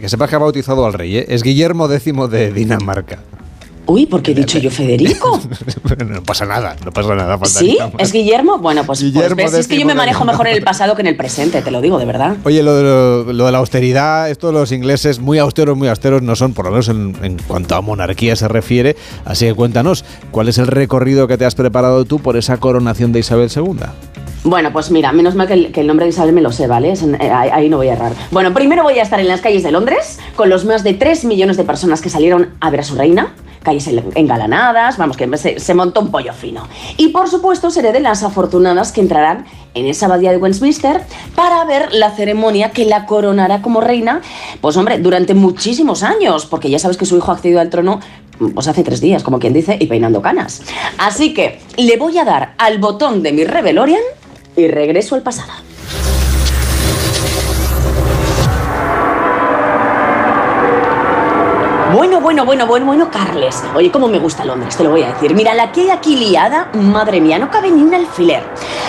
que 0.00 0.08
sepas 0.08 0.28
que 0.28 0.36
ha 0.36 0.38
bautizado 0.38 0.84
al 0.86 0.92
rey, 0.92 1.18
¿eh? 1.18 1.26
Es 1.28 1.42
Guillermo 1.42 1.90
X 1.90 2.14
de 2.30 2.52
Dinamarca. 2.52 3.18
Uy, 3.86 4.06
¿por 4.06 4.22
qué 4.22 4.32
he 4.32 4.34
dicho 4.34 4.58
yo 4.58 4.70
Federico? 4.70 5.40
no 6.06 6.22
pasa 6.22 6.46
nada, 6.46 6.76
no 6.84 6.90
pasa 6.90 7.14
nada. 7.14 7.38
¿Sí? 7.44 7.76
¿Es 7.98 8.12
Guillermo? 8.12 8.58
Bueno, 8.58 8.84
pues, 8.84 9.04
pues 9.12 9.34
ves, 9.34 9.54
es 9.54 9.68
que 9.68 9.78
yo 9.78 9.86
me 9.86 9.94
manejo 9.94 10.24
mejor 10.24 10.48
en 10.48 10.56
el 10.56 10.62
pasado 10.62 10.94
que 10.94 11.02
en 11.02 11.08
el 11.08 11.16
presente, 11.16 11.60
te 11.60 11.70
lo 11.70 11.80
digo, 11.80 11.98
de 11.98 12.06
verdad. 12.06 12.36
Oye, 12.44 12.62
lo 12.62 12.74
de, 12.76 12.82
lo, 12.82 13.32
lo 13.32 13.46
de 13.46 13.52
la 13.52 13.58
austeridad, 13.58 14.30
esto 14.30 14.46
de 14.48 14.54
los 14.54 14.72
ingleses 14.72 15.18
muy 15.18 15.38
austeros, 15.38 15.76
muy 15.76 15.88
austeros 15.88 16.22
no 16.22 16.34
son, 16.34 16.54
por 16.54 16.64
lo 16.64 16.70
menos 16.70 16.88
en, 16.88 17.16
en 17.22 17.38
cuanto 17.46 17.74
a 17.74 17.80
monarquía 17.82 18.36
se 18.36 18.48
refiere. 18.48 18.96
Así 19.24 19.46
que 19.46 19.54
cuéntanos, 19.54 20.04
¿cuál 20.30 20.48
es 20.48 20.58
el 20.58 20.66
recorrido 20.66 21.28
que 21.28 21.36
te 21.36 21.44
has 21.44 21.54
preparado 21.54 22.04
tú 22.04 22.20
por 22.20 22.36
esa 22.36 22.56
coronación 22.56 23.12
de 23.12 23.20
Isabel 23.20 23.50
II? 23.54 23.80
Bueno, 24.44 24.72
pues 24.74 24.90
mira, 24.90 25.10
menos 25.12 25.34
mal 25.34 25.46
que 25.46 25.54
el, 25.54 25.72
que 25.72 25.80
el 25.80 25.86
nombre 25.86 26.04
de 26.04 26.10
Isabel 26.10 26.34
me 26.34 26.42
lo 26.42 26.52
sé, 26.52 26.66
¿vale? 26.66 26.92
Eh, 26.92 27.30
ahí, 27.30 27.70
no 27.70 27.78
voy 27.78 27.88
a 27.88 27.94
errar. 27.94 28.12
Bueno, 28.30 28.52
primero 28.52 28.82
voy 28.82 28.98
a 28.98 29.02
estar 29.02 29.18
en 29.18 29.26
las 29.28 29.40
calles 29.40 29.62
de 29.62 29.70
Londres 29.72 30.18
con 30.36 30.50
los 30.50 30.66
más 30.66 30.84
de 30.84 30.92
3 30.92 31.24
millones 31.24 31.56
de 31.56 31.64
personas 31.64 32.02
que 32.02 32.10
salieron 32.10 32.50
a 32.60 32.68
ver 32.70 32.80
a 32.80 32.82
su 32.82 32.94
reina. 32.94 33.32
Calles 33.62 33.86
en- 33.88 34.04
engalanadas, 34.14 34.98
vamos, 34.98 35.16
que 35.16 35.34
se, 35.38 35.58
se 35.58 35.72
montó 35.72 36.00
un 36.02 36.10
pollo 36.10 36.34
fino. 36.34 36.68
Y 36.98 37.08
por 37.08 37.30
supuesto 37.30 37.70
seré 37.70 37.92
de 37.92 38.00
las 38.00 38.22
afortunadas 38.22 38.92
que 38.92 39.00
entrarán 39.00 39.46
en 39.72 39.86
esa 39.86 40.04
abadía 40.06 40.30
de 40.30 40.36
Westminster 40.36 41.00
para 41.34 41.64
ver 41.64 41.94
la 41.94 42.10
ceremonia 42.10 42.70
que 42.70 42.84
la 42.84 43.06
coronará 43.06 43.62
como 43.62 43.80
reina, 43.80 44.20
pues 44.60 44.76
hombre, 44.76 44.98
durante 44.98 45.32
muchísimos 45.32 46.02
años, 46.02 46.44
porque 46.44 46.68
ya 46.68 46.78
sabes 46.78 46.98
que 46.98 47.06
su 47.06 47.16
hijo 47.16 47.30
ha 47.30 47.36
accedido 47.36 47.60
al 47.60 47.70
trono 47.70 48.00
pues 48.54 48.68
hace 48.68 48.82
tres 48.84 49.00
días, 49.00 49.22
como 49.22 49.38
quien 49.38 49.54
dice, 49.54 49.78
y 49.80 49.86
peinando 49.86 50.20
canas. 50.20 50.60
Así 50.98 51.32
que 51.32 51.60
le 51.78 51.96
voy 51.96 52.18
a 52.18 52.24
dar 52.26 52.52
al 52.58 52.76
botón 52.78 53.22
de 53.22 53.32
mi 53.32 53.44
Revelorian 53.44 54.02
y 54.56 54.68
regreso 54.68 55.14
al 55.14 55.22
pasado. 55.22 55.52
Bueno, 61.94 62.20
bueno, 62.20 62.44
bueno, 62.44 62.66
bueno, 62.66 62.86
bueno, 62.86 63.10
Carles. 63.10 63.62
Oye, 63.72 63.92
cómo 63.92 64.08
me 64.08 64.18
gusta 64.18 64.44
Londres, 64.44 64.76
te 64.76 64.82
lo 64.82 64.90
voy 64.90 65.04
a 65.04 65.12
decir. 65.12 65.32
Mira, 65.32 65.54
la 65.54 65.70
que 65.70 65.82
hay 65.82 65.90
aquí 65.90 66.16
liada, 66.16 66.68
madre 66.74 67.20
mía, 67.20 67.38
no 67.38 67.52
cabe 67.52 67.70
ni 67.70 67.82
un 67.84 67.94
alfiler. 67.94 68.42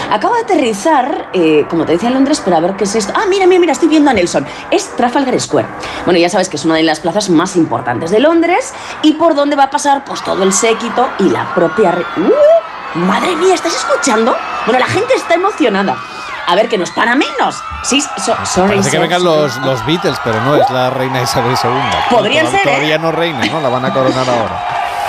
Acabo 0.09 0.34
de 0.34 0.41
aterrizar, 0.41 1.30
eh, 1.32 1.68
como 1.70 1.86
te 1.86 1.91
decía, 1.91 2.09
Londres, 2.09 2.41
pero 2.43 2.57
a 2.57 2.61
ver 2.61 2.76
qué 2.76 2.86
es 2.86 2.95
esto. 2.95 3.13
Ah, 3.16 3.26
mira, 3.30 3.45
mira, 3.45 3.59
mira, 3.59 3.74
estoy 3.74 3.89
viendo 3.89 4.09
a 4.09 4.13
Nelson. 4.13 4.47
Es 4.72 4.95
Trafalgar 4.95 5.39
Square. 5.39 5.68
Bueno, 6.05 6.20
ya 6.20 6.30
sabes 6.30 6.49
que 6.49 6.55
es 6.55 6.66
una 6.66 6.76
de 6.76 6.84
las 6.84 6.99
plazas 6.99 7.30
más 7.30 7.55
importantes 7.55 8.09
de 8.09 8.20
Londres 8.20 8.74
y 9.03 9.13
por 9.13 9.36
donde 9.36 9.55
va 9.55 9.66
a 9.66 9.70
pasar, 9.70 10.03
pues 10.03 10.24
todo 10.24 10.41
el 10.41 10.51
séquito 10.51 11.07
y 11.20 11.30
la 11.30 11.53
propia... 11.53 11.93
¡Uh! 12.18 12.74
Madre 12.96 13.36
mía, 13.36 13.54
¿estás 13.56 13.74
escuchando? 13.76 14.36
Bueno, 14.66 14.80
la 14.80 14.86
gente 14.88 15.14
está 15.16 15.34
emocionada. 15.36 15.98
A 16.48 16.56
ver, 16.56 16.70
que 16.70 16.78
nos 16.78 16.91
para 16.91 17.16
menos. 17.16 17.62
Sí, 17.84 18.02
so- 18.02 18.36
sorry, 18.46 18.70
Parece 18.78 18.91
que 18.91 19.00
vengan 19.00 19.24
los, 19.24 19.58
los 19.58 19.86
Beatles, 19.86 20.18
pero 20.24 20.39
no 20.41 20.56
es 20.56 20.70
la 20.70 20.89
reina 20.91 21.22
Isabel 21.22 21.56
II. 21.62 21.70
Podrían 22.10 22.46
Todavía- 22.46 22.50
ser, 22.52 22.60
¿eh? 22.60 22.64
Todavía 22.76 22.98
no 23.00 23.12
reina, 23.12 23.46
¿no? 23.46 23.62
La 23.62 23.70
van 23.70 23.86
a 23.86 23.91
coronar 23.91 24.30
ahora. 24.30 24.62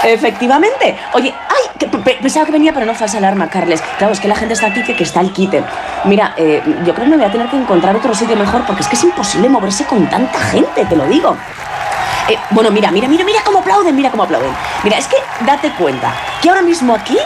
Efectivamente. 0.02 0.98
Oye, 1.12 1.34
ay, 1.48 1.88
pensaba 2.20 2.46
que 2.46 2.52
venía, 2.52 2.72
pero 2.72 2.86
no 2.86 2.94
falsa 2.94 3.18
alarma, 3.18 3.48
Carles. 3.48 3.82
Claro, 3.98 4.12
es 4.12 4.20
que 4.20 4.28
la 4.28 4.34
gente 4.36 4.54
está 4.54 4.66
aquí 4.68 4.82
que, 4.82 4.96
que 4.96 5.04
está 5.04 5.20
el 5.20 5.32
quite. 5.32 5.62
Mira, 6.04 6.34
eh, 6.36 6.62
yo 6.84 6.94
creo 6.94 7.04
que 7.04 7.10
me 7.10 7.16
voy 7.16 7.26
a 7.26 7.32
tener 7.32 7.48
que 7.48 7.56
encontrar 7.56 7.94
otro 7.96 8.14
sitio 8.14 8.36
mejor 8.36 8.64
porque 8.66 8.82
es 8.82 8.88
que 8.88 8.96
es 8.96 9.04
imposible 9.04 9.48
moverse 9.48 9.84
con 9.84 10.06
tanta 10.08 10.38
gente, 10.40 10.84
te 10.86 10.96
lo 10.96 11.04
digo. 11.06 11.36
Eh, 12.28 12.38
bueno, 12.50 12.70
mira, 12.70 12.90
mira, 12.90 13.08
mira, 13.08 13.24
mira 13.24 13.40
cómo 13.44 13.60
aplauden, 13.60 13.94
mira 13.94 14.10
cómo 14.10 14.24
aplauden. 14.24 14.52
Mira, 14.82 14.98
es 14.98 15.06
que 15.06 15.16
date 15.44 15.70
cuenta 15.78 16.12
que 16.42 16.48
ahora 16.48 16.62
mismo 16.62 16.94
aquí 16.94 17.18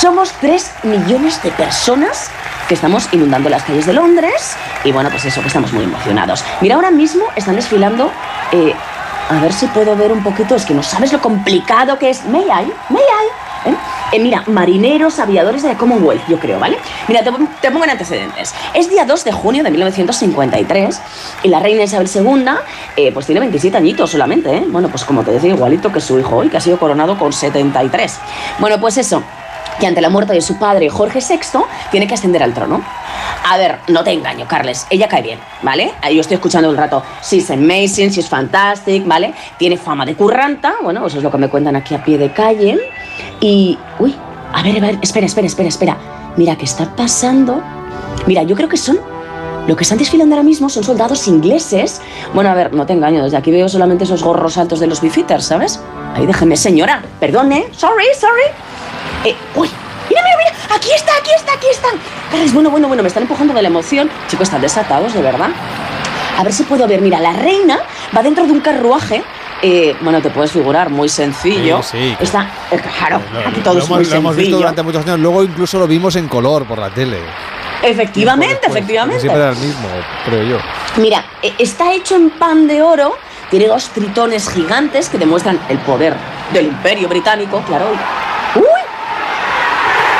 somos 0.00 0.32
3 0.40 0.70
millones 0.84 1.42
de 1.42 1.50
personas 1.50 2.30
que 2.68 2.74
estamos 2.74 3.08
inundando 3.12 3.48
las 3.48 3.62
calles 3.62 3.86
de 3.86 3.92
Londres 3.92 4.56
y 4.84 4.92
bueno, 4.92 5.10
pues 5.10 5.24
eso, 5.24 5.40
que 5.40 5.48
estamos 5.48 5.72
muy 5.72 5.84
emocionados. 5.84 6.44
Mira, 6.60 6.76
ahora 6.76 6.90
mismo 6.90 7.24
están 7.36 7.56
desfilando, 7.56 8.10
eh, 8.52 8.74
a 9.30 9.40
ver 9.40 9.52
si 9.52 9.66
puedo 9.66 9.96
ver 9.96 10.12
un 10.12 10.22
poquito, 10.22 10.54
es 10.56 10.64
que 10.64 10.74
no 10.74 10.82
sabes 10.82 11.12
lo 11.12 11.20
complicado 11.20 11.98
que 11.98 12.10
es. 12.10 12.24
May 12.24 12.42
I? 12.42 12.72
May? 12.90 13.02
¿Eh? 13.66 13.74
Eh, 14.12 14.18
mira, 14.20 14.44
marineros, 14.46 15.18
aviadores 15.18 15.62
de 15.62 15.74
Commonwealth, 15.74 16.26
yo 16.28 16.38
creo, 16.38 16.58
¿vale? 16.58 16.78
Mira, 17.08 17.22
te, 17.22 17.30
te 17.60 17.70
pongo 17.70 17.84
en 17.84 17.90
antecedentes. 17.90 18.54
Es 18.74 18.90
día 18.90 19.04
2 19.04 19.24
de 19.24 19.32
junio 19.32 19.64
de 19.64 19.70
1953 19.70 21.00
y 21.42 21.48
la 21.48 21.60
reina 21.60 21.82
Isabel 21.82 22.08
II 22.14 22.44
eh, 22.96 23.10
pues 23.12 23.26
tiene 23.26 23.40
27 23.40 23.76
añitos 23.76 24.10
solamente, 24.10 24.54
¿eh? 24.54 24.64
Bueno, 24.68 24.88
pues 24.88 25.04
como 25.04 25.22
te 25.22 25.30
decía, 25.30 25.50
igualito 25.50 25.90
que 25.90 26.00
su 26.00 26.18
hijo 26.18 26.36
hoy, 26.36 26.48
que 26.48 26.58
ha 26.58 26.60
sido 26.60 26.78
coronado 26.78 27.18
con 27.18 27.32
73. 27.32 28.18
Bueno, 28.58 28.78
pues 28.78 28.98
eso, 28.98 29.22
que 29.78 29.86
ante 29.86 30.00
la 30.00 30.10
muerte 30.10 30.32
de 30.32 30.40
su 30.40 30.58
padre 30.58 30.88
Jorge 30.88 31.20
VI 31.20 31.60
tiene 31.90 32.06
que 32.06 32.14
ascender 32.14 32.42
al 32.42 32.54
trono. 32.54 32.82
A 33.46 33.56
ver, 33.58 33.78
no 33.88 34.02
te 34.02 34.12
engaño, 34.12 34.46
Carles, 34.48 34.86
ella 34.90 35.08
cae 35.08 35.22
bien, 35.22 35.38
¿vale? 35.62 35.92
Ahí 36.00 36.14
yo 36.14 36.20
estoy 36.22 36.36
escuchando 36.36 36.70
un 36.70 36.76
rato, 36.76 37.02
she's 37.22 37.50
amazing, 37.50 38.08
she's 38.08 38.28
fantastic, 38.28 39.06
¿vale? 39.06 39.34
Tiene 39.58 39.76
fama 39.76 40.06
de 40.06 40.14
curranta, 40.14 40.74
bueno, 40.82 41.06
eso 41.06 41.18
es 41.18 41.22
lo 41.22 41.30
que 41.30 41.38
me 41.38 41.48
cuentan 41.48 41.76
aquí 41.76 41.94
a 41.94 42.02
pie 42.02 42.16
de 42.16 42.32
calle. 42.32 42.78
Y, 43.40 43.78
uy, 43.98 44.14
a 44.52 44.62
ver, 44.62 44.76
a 44.78 44.80
ver, 44.80 44.98
espera, 45.02 45.26
espera, 45.26 45.46
espera, 45.46 45.68
espera. 45.68 45.96
Mira, 46.36 46.56
¿qué 46.56 46.64
está 46.64 46.96
pasando? 46.96 47.62
Mira, 48.26 48.42
yo 48.42 48.56
creo 48.56 48.68
que 48.68 48.76
son 48.76 48.98
lo 49.66 49.76
que 49.76 49.82
están 49.82 49.96
desfilando 49.96 50.34
ahora 50.34 50.44
mismo 50.44 50.68
son 50.68 50.84
soldados 50.84 51.26
ingleses. 51.26 52.02
Bueno, 52.34 52.50
a 52.50 52.54
ver, 52.54 52.74
no 52.74 52.84
te 52.84 52.92
engaño, 52.92 53.24
desde 53.24 53.38
aquí 53.38 53.50
veo 53.50 53.68
solamente 53.68 54.04
esos 54.04 54.22
gorros 54.22 54.58
altos 54.58 54.78
de 54.78 54.86
los 54.86 55.00
beefeaters, 55.00 55.46
¿sabes? 55.46 55.80
Ahí 56.14 56.26
déjeme, 56.26 56.56
señora. 56.56 57.02
Perdone, 57.18 57.66
sorry, 57.72 58.04
sorry. 58.18 58.42
Eh, 59.24 59.34
uy, 59.54 59.70
mira, 60.08 60.22
mira, 60.22 60.36
mira, 60.38 60.74
aquí 60.74 60.90
está, 60.94 61.12
aquí 61.18 61.30
está, 61.36 61.52
aquí 61.54 61.66
están. 61.70 61.92
Carles, 62.30 62.52
bueno, 62.52 62.70
bueno, 62.70 62.88
bueno, 62.88 63.02
me 63.02 63.08
están 63.08 63.22
empujando 63.22 63.54
de 63.54 63.62
la 63.62 63.68
emoción. 63.68 64.10
Chicos, 64.28 64.44
están 64.48 64.60
desatados, 64.60 65.12
de 65.14 65.22
verdad. 65.22 65.50
A 66.38 66.42
ver 66.42 66.52
si 66.52 66.64
puedo 66.64 66.86
ver, 66.86 67.00
mira, 67.00 67.20
la 67.20 67.32
reina 67.32 67.78
va 68.16 68.22
dentro 68.22 68.44
de 68.44 68.52
un 68.52 68.60
carruaje. 68.60 69.22
eh, 69.62 69.96
bueno, 70.02 70.20
te 70.20 70.28
puedes 70.30 70.52
figurar, 70.52 70.90
muy 70.90 71.08
sencillo. 71.08 71.82
Sí, 71.82 72.14
Está, 72.20 72.50
eh, 72.70 72.78
claro, 72.98 73.22
aquí 73.46 73.60
todo 73.60 73.74
lo 73.74 73.80
es 73.80 73.88
muy 73.88 74.04
lo 74.04 74.16
hemos 74.16 74.36
visto 74.36 74.56
durante 74.56 74.82
muchos 74.82 75.02
años. 75.04 75.20
Luego 75.20 75.42
incluso 75.42 75.78
lo 75.78 75.86
vimos 75.86 76.16
en 76.16 76.28
color 76.28 76.66
por 76.66 76.78
la 76.78 76.90
tele. 76.90 77.18
Efectivamente, 77.82 78.54
Después, 78.54 78.76
efectivamente. 78.76 79.20
Siempre 79.20 79.42
era 79.42 79.52
el 79.52 79.58
mismo, 79.58 79.88
creo 80.24 80.42
yo. 80.42 80.58
Mira, 80.96 81.24
eh, 81.42 81.54
está 81.58 81.92
hecho 81.92 82.16
en 82.16 82.30
pan 82.30 82.66
de 82.66 82.82
oro, 82.82 83.16
tiene 83.50 83.66
dos 83.68 83.88
tritones 83.90 84.50
gigantes 84.50 85.08
que 85.08 85.18
demuestran 85.18 85.58
el 85.68 85.78
poder 85.78 86.14
del 86.52 86.66
imperio 86.66 87.08
británico, 87.08 87.62
claro. 87.66 87.86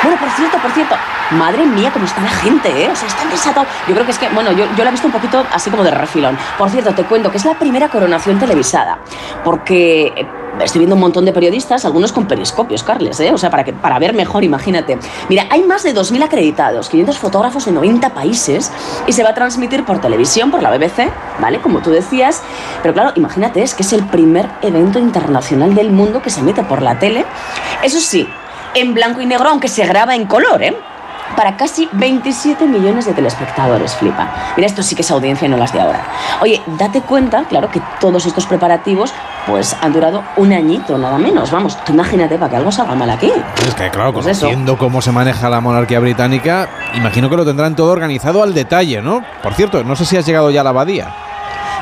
Bueno, 0.05 0.19
por 0.19 0.29
cierto, 0.29 0.59
por 0.59 0.69
cierto, 0.69 0.95
madre 1.31 1.65
mía, 1.65 1.89
cómo 1.91 2.05
está 2.05 2.21
la 2.21 2.29
gente, 2.29 2.69
¿eh? 2.69 2.89
O 2.91 2.95
sea, 2.95 3.07
están 3.07 3.27
desatados. 3.27 3.67
Yo 3.87 3.95
creo 3.95 4.05
que 4.05 4.11
es 4.11 4.19
que, 4.19 4.29
bueno, 4.29 4.51
yo, 4.51 4.65
yo 4.77 4.83
la 4.83 4.89
he 4.89 4.91
visto 4.91 5.07
un 5.07 5.13
poquito 5.13 5.43
así 5.51 5.71
como 5.71 5.83
de 5.83 5.89
refilón. 5.89 6.37
Por 6.59 6.69
cierto, 6.69 6.93
te 6.93 7.05
cuento 7.05 7.31
que 7.31 7.37
es 7.37 7.45
la 7.45 7.55
primera 7.55 7.89
coronación 7.89 8.37
televisada, 8.37 8.99
porque 9.43 10.13
eh, 10.15 10.27
estoy 10.63 10.77
viendo 10.77 10.93
un 10.93 11.01
montón 11.01 11.25
de 11.25 11.33
periodistas, 11.33 11.85
algunos 11.85 12.11
con 12.11 12.27
periscopios, 12.27 12.83
Carles, 12.83 13.19
¿eh? 13.19 13.31
O 13.33 13.39
sea, 13.39 13.49
para, 13.49 13.63
que, 13.63 13.73
para 13.73 13.97
ver 13.97 14.13
mejor, 14.13 14.43
imagínate. 14.43 14.99
Mira, 15.27 15.47
hay 15.49 15.63
más 15.63 15.81
de 15.81 15.95
2.000 15.95 16.23
acreditados, 16.23 16.87
500 16.89 17.17
fotógrafos 17.17 17.65
de 17.65 17.71
90 17.71 18.13
países 18.13 18.71
y 19.07 19.13
se 19.13 19.23
va 19.23 19.29
a 19.29 19.33
transmitir 19.33 19.85
por 19.85 20.01
televisión, 20.01 20.51
por 20.51 20.61
la 20.61 20.69
BBC, 20.69 21.09
¿vale? 21.39 21.61
Como 21.61 21.79
tú 21.79 21.89
decías. 21.89 22.43
Pero 22.83 22.93
claro, 22.93 23.11
imagínate, 23.15 23.63
es 23.63 23.73
que 23.73 23.81
es 23.81 23.91
el 23.91 24.05
primer 24.05 24.47
evento 24.61 24.99
internacional 24.99 25.73
del 25.73 25.89
mundo 25.89 26.21
que 26.21 26.29
se 26.29 26.41
emite 26.41 26.61
por 26.61 26.83
la 26.83 26.99
tele. 26.99 27.25
Eso 27.81 27.99
sí, 27.99 28.29
en 28.75 28.93
blanco 28.93 29.21
y 29.21 29.25
negro, 29.25 29.49
aunque 29.49 29.67
se 29.67 29.85
graba 29.85 30.15
en 30.15 30.25
color, 30.25 30.61
¿eh? 30.61 30.77
Para 31.35 31.57
casi 31.57 31.89
27 31.91 32.65
millones 32.67 33.05
de 33.05 33.13
telespectadores, 33.13 33.95
flipa. 33.95 34.29
Mira, 34.55 34.67
esto 34.67 34.83
sí 34.83 34.95
que 34.95 35.01
es 35.01 35.09
audiencia 35.11 35.47
y 35.47 35.49
no 35.49 35.57
las 35.57 35.73
de 35.73 35.81
ahora. 35.81 36.01
Oye, 36.39 36.61
date 36.77 37.01
cuenta, 37.01 37.43
claro, 37.45 37.69
que 37.71 37.81
todos 37.99 38.25
estos 38.27 38.45
preparativos 38.45 39.11
pues 39.47 39.75
han 39.81 39.91
durado 39.91 40.23
un 40.37 40.53
añito, 40.53 40.97
nada 40.97 41.17
menos. 41.17 41.51
Vamos, 41.51 41.83
tú 41.83 41.93
imagínate 41.93 42.37
para 42.37 42.51
que 42.51 42.55
algo 42.57 42.71
salga 42.71 42.95
mal 42.95 43.09
aquí. 43.09 43.31
Es 43.67 43.73
que, 43.75 43.89
claro, 43.89 44.13
Pues 44.13 44.27
eso. 44.27 44.41
conociendo 44.41 44.77
cómo 44.77 45.01
se 45.01 45.11
maneja 45.11 45.49
la 45.49 45.59
monarquía 45.61 45.99
británica, 45.99 46.69
imagino 46.93 47.29
que 47.29 47.37
lo 47.37 47.45
tendrán 47.45 47.75
todo 47.75 47.91
organizado 47.91 48.43
al 48.43 48.53
detalle, 48.53 49.01
¿no? 49.01 49.23
Por 49.41 49.55
cierto, 49.55 49.83
no 49.83 49.95
sé 49.95 50.05
si 50.05 50.15
has 50.17 50.25
llegado 50.25 50.51
ya 50.51 50.61
a 50.61 50.63
la 50.63 50.69
abadía. 50.69 51.07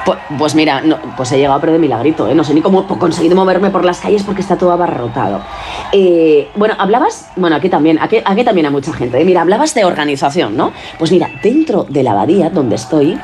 Pues, 0.05 0.19
pues 0.37 0.55
mira, 0.55 0.81
no, 0.81 0.97
pues 1.15 1.31
he 1.31 1.37
llegado 1.37 1.59
pero 1.61 1.73
de 1.73 1.79
milagrito, 1.79 2.27
¿eh? 2.27 2.35
No 2.35 2.43
sé 2.43 2.53
ni 2.53 2.61
cómo 2.61 2.85
he 2.89 2.97
conseguido 2.97 3.35
moverme 3.35 3.69
por 3.69 3.85
las 3.85 3.99
calles 3.99 4.23
porque 4.23 4.41
está 4.41 4.57
todo 4.57 4.71
abarrotado. 4.71 5.41
Eh, 5.93 6.49
bueno, 6.55 6.75
hablabas, 6.77 7.29
bueno, 7.37 7.55
aquí 7.55 7.69
también, 7.69 7.99
aquí, 8.01 8.21
también 8.43 8.65
hay 8.65 8.71
mucha 8.71 8.91
gente. 8.91 9.21
¿eh? 9.21 9.25
Mira, 9.25 9.41
hablabas 9.41 9.73
de 9.73 9.85
organización, 9.85 10.57
¿no? 10.57 10.73
Pues 10.99 11.11
mira, 11.11 11.29
dentro 11.41 11.85
de 11.87 12.03
la 12.03 12.11
abadía 12.11 12.49
donde 12.49 12.75
estoy, 12.75 13.17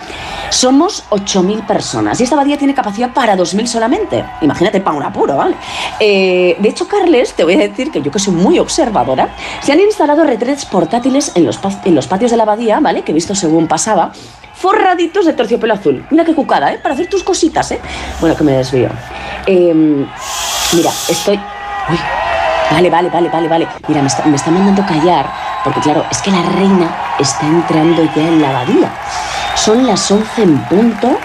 somos 0.49 1.03
8.000 1.09 1.65
personas 1.67 2.19
y 2.21 2.23
esta 2.23 2.35
abadía 2.35 2.57
tiene 2.57 2.73
capacidad 2.73 3.11
para 3.13 3.35
2.000 3.35 3.65
solamente. 3.65 4.23
Imagínate, 4.41 4.79
para 4.79 4.95
un 4.95 5.03
apuro, 5.03 5.35
¿vale? 5.35 5.55
Eh, 5.99 6.55
de 6.59 6.69
hecho, 6.69 6.87
Carles, 6.87 7.33
te 7.33 7.43
voy 7.43 7.55
a 7.55 7.57
decir 7.57 7.91
que 7.91 8.01
yo 8.01 8.09
que 8.09 8.19
soy 8.19 8.33
muy 8.33 8.57
observadora, 8.57 9.35
se 9.61 9.73
han 9.73 9.79
instalado 9.81 10.23
retretes 10.23 10.65
portátiles 10.65 11.33
en 11.35 11.45
los, 11.45 11.59
en 11.83 11.95
los 11.95 12.07
patios 12.07 12.31
de 12.31 12.37
la 12.37 12.43
abadía, 12.43 12.79
¿vale? 12.79 13.01
Que 13.01 13.11
he 13.11 13.15
visto 13.15 13.35
según 13.35 13.67
pasaba 13.67 14.13
forraditos 14.59 15.25
de 15.25 15.33
terciopelo 15.33 15.73
azul. 15.73 16.05
Mira 16.09 16.25
qué 16.25 16.35
cucada, 16.35 16.73
¿eh? 16.73 16.79
Para 16.81 16.93
hacer 16.93 17.07
tus 17.07 17.23
cositas, 17.23 17.71
¿eh? 17.71 17.79
Bueno, 18.19 18.35
que 18.35 18.43
me 18.43 18.51
desvío. 18.51 18.89
Eh, 19.45 19.73
mira, 19.73 20.91
estoy... 21.07 21.39
Uy, 21.89 21.99
vale, 22.69 22.89
vale, 22.89 23.09
vale, 23.09 23.29
vale, 23.29 23.47
vale. 23.47 23.67
Mira, 23.87 24.01
me 24.01 24.07
está, 24.07 24.25
me 24.25 24.35
está 24.35 24.51
mandando 24.51 24.85
callar, 24.85 25.25
porque 25.63 25.79
claro, 25.79 26.05
es 26.11 26.21
que 26.21 26.31
la 26.31 26.41
reina 26.41 26.93
está 27.19 27.45
entrando 27.45 28.03
ya 28.15 28.21
en 28.21 28.41
la 28.41 28.49
abadía. 28.49 28.91
Son 29.55 29.87
las 29.87 30.11
11 30.11 30.43
en 30.43 30.57
punto 30.65 31.17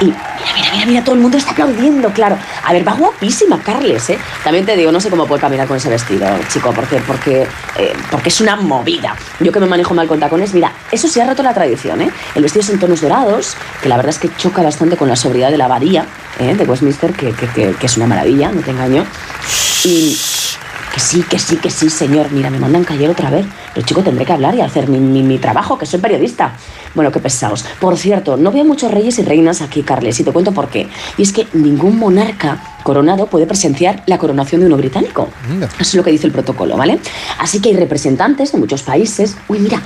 y 0.00 0.12
mira, 0.42 0.54
mira, 0.54 0.70
mira, 0.72 0.86
mira, 0.86 1.04
todo 1.04 1.14
el 1.14 1.20
mundo 1.20 1.38
está 1.38 1.52
aplaudiendo, 1.52 2.10
claro. 2.10 2.36
A 2.64 2.72
ver, 2.72 2.86
va 2.86 2.92
guapísima 2.92 3.60
Carles, 3.62 4.10
¿eh? 4.10 4.18
También 4.44 4.64
te 4.66 4.76
digo, 4.76 4.90
no 4.92 5.00
sé 5.00 5.10
cómo 5.10 5.26
puede 5.26 5.40
caminar 5.40 5.66
con 5.66 5.76
ese 5.76 5.88
vestido, 5.88 6.26
chico, 6.48 6.72
porque, 6.72 6.96
porque, 7.06 7.46
eh, 7.78 7.92
porque 8.10 8.28
es 8.28 8.40
una 8.40 8.56
movida. 8.56 9.14
Yo 9.40 9.52
que 9.52 9.60
me 9.60 9.66
manejo 9.66 9.94
mal 9.94 10.06
con 10.08 10.20
tacones, 10.20 10.54
mira, 10.54 10.72
eso 10.90 11.08
sí 11.08 11.20
ha 11.20 11.26
roto 11.26 11.42
la 11.42 11.54
tradición, 11.54 12.00
¿eh? 12.02 12.10
El 12.34 12.42
vestido 12.42 12.62
es 12.62 12.70
en 12.70 12.78
tonos 12.78 13.00
dorados, 13.00 13.56
que 13.82 13.88
la 13.88 13.96
verdad 13.96 14.10
es 14.10 14.18
que 14.18 14.30
choca 14.36 14.62
bastante 14.62 14.96
con 14.96 15.08
la 15.08 15.16
sobriedad 15.16 15.50
de 15.50 15.58
la 15.58 15.66
abadía 15.66 16.06
¿eh? 16.38 16.54
de 16.54 16.64
Westminster, 16.64 17.12
que, 17.12 17.32
que- 17.32 17.48
que- 17.48 17.74
que 17.74 17.86
es 17.86 17.96
una 17.96 18.06
maravilla, 18.06 18.50
no 18.52 18.60
te 18.62 18.70
engaño. 18.70 19.04
Y 19.84 20.16
que 20.92 21.00
sí, 21.00 21.22
que 21.22 21.38
sí, 21.38 21.56
que 21.56 21.70
sí, 21.70 21.88
señor. 21.88 22.30
Mira, 22.30 22.50
me 22.50 22.58
mandan 22.58 22.84
callar 22.84 23.10
otra 23.10 23.30
vez. 23.30 23.46
Pero 23.74 23.86
chico, 23.86 24.02
tendré 24.02 24.26
que 24.26 24.32
hablar 24.32 24.54
y 24.54 24.60
hacer 24.60 24.88
mi, 24.88 24.98
mi- 24.98 25.22
mi 25.22 25.38
trabajo, 25.38 25.78
que 25.78 25.86
soy 25.86 26.00
periodista. 26.00 26.54
Bueno, 26.94 27.10
qué 27.10 27.18
pesados. 27.18 27.64
Por 27.80 27.96
cierto, 27.96 28.36
no 28.36 28.52
veo 28.52 28.64
muchos 28.64 28.90
reyes 28.90 29.18
y 29.18 29.22
reinas 29.22 29.62
aquí, 29.62 29.82
Carles, 29.82 30.20
y 30.20 30.24
te 30.24 30.32
cuento 30.32 30.52
por 30.52 30.68
qué. 30.68 30.88
Y 31.16 31.22
es 31.22 31.32
que 31.32 31.46
ningún 31.54 31.98
monarca 31.98 32.60
coronado 32.82 33.26
puede 33.26 33.46
presenciar 33.46 34.02
la 34.06 34.18
coronación 34.18 34.60
de 34.60 34.66
uno 34.66 34.76
británico. 34.76 35.28
Eso 35.62 35.80
es 35.80 35.94
lo 35.94 36.02
que 36.04 36.10
dice 36.10 36.26
el 36.26 36.32
protocolo, 36.32 36.76
¿vale? 36.76 36.98
Así 37.38 37.60
que 37.60 37.70
hay 37.70 37.76
representantes 37.76 38.52
de 38.52 38.58
muchos 38.58 38.82
países. 38.82 39.36
Uy, 39.48 39.60
mira, 39.60 39.80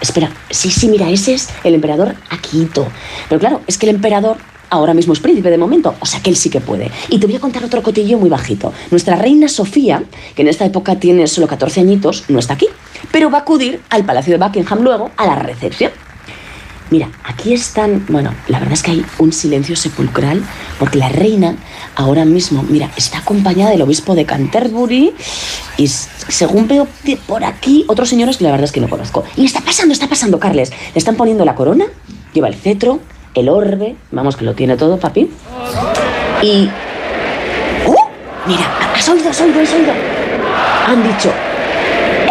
espera. 0.00 0.30
Sí, 0.50 0.70
sí, 0.70 0.88
mira, 0.88 1.08
ese 1.10 1.34
es 1.34 1.48
el 1.64 1.74
emperador 1.74 2.14
Akito. 2.30 2.86
Pero 3.28 3.40
claro, 3.40 3.62
es 3.66 3.78
que 3.78 3.86
el 3.88 3.96
emperador 3.96 4.36
ahora 4.72 4.94
mismo 4.94 5.12
es 5.12 5.20
príncipe 5.20 5.50
de 5.50 5.58
momento, 5.58 5.94
o 6.00 6.06
sea 6.06 6.20
que 6.20 6.30
él 6.30 6.36
sí 6.36 6.48
que 6.48 6.60
puede. 6.60 6.90
Y 7.10 7.18
te 7.18 7.26
voy 7.26 7.36
a 7.36 7.40
contar 7.40 7.62
otro 7.62 7.82
cotillo 7.82 8.18
muy 8.18 8.30
bajito. 8.30 8.72
Nuestra 8.90 9.16
reina 9.16 9.46
Sofía, 9.46 10.02
que 10.34 10.42
en 10.42 10.48
esta 10.48 10.64
época 10.64 10.98
tiene 10.98 11.26
solo 11.26 11.46
14 11.46 11.80
añitos, 11.80 12.24
no 12.28 12.38
está 12.38 12.54
aquí, 12.54 12.68
pero 13.12 13.30
va 13.30 13.38
a 13.38 13.40
acudir 13.42 13.80
al 13.90 14.04
Palacio 14.04 14.32
de 14.36 14.44
Buckingham 14.44 14.80
luego 14.82 15.10
a 15.16 15.26
la 15.26 15.36
recepción. 15.36 15.92
Mira, 16.90 17.10
aquí 17.24 17.52
están, 17.52 18.04
bueno, 18.08 18.34
la 18.48 18.58
verdad 18.58 18.74
es 18.74 18.82
que 18.82 18.90
hay 18.90 19.04
un 19.18 19.32
silencio 19.32 19.76
sepulcral 19.76 20.42
porque 20.78 20.98
la 20.98 21.08
reina 21.08 21.56
ahora 21.94 22.24
mismo, 22.24 22.62
mira, 22.62 22.90
está 22.96 23.18
acompañada 23.18 23.70
del 23.70 23.82
obispo 23.82 24.14
de 24.14 24.24
Canterbury 24.24 25.12
y 25.76 25.86
según 25.86 26.66
veo 26.66 26.86
por 27.26 27.44
aquí 27.44 27.84
otros 27.88 28.08
señores 28.08 28.38
que 28.38 28.44
la 28.44 28.50
verdad 28.50 28.64
es 28.64 28.72
que 28.72 28.80
no 28.80 28.88
conozco. 28.88 29.24
Y 29.36 29.44
está 29.44 29.60
pasando, 29.60 29.92
está 29.92 30.08
pasando, 30.08 30.38
Carles. 30.38 30.70
Le 30.70 30.98
están 30.98 31.16
poniendo 31.16 31.44
la 31.44 31.54
corona, 31.54 31.86
lleva 32.34 32.48
el 32.48 32.54
cetro, 32.54 33.00
el 33.34 33.48
orbe, 33.48 33.96
vamos 34.10 34.36
que 34.36 34.44
lo 34.44 34.54
tiene 34.54 34.76
todo, 34.76 34.98
papi. 34.98 35.30
Y... 36.42 36.70
¡Uh! 37.86 37.94
Mira, 38.46 38.64
has 38.94 39.08
oído, 39.08 39.30
has 39.30 39.40
oído, 39.40 39.60
has 39.60 39.72
oído. 39.72 39.92
Han 40.86 41.02
dicho, 41.02 41.32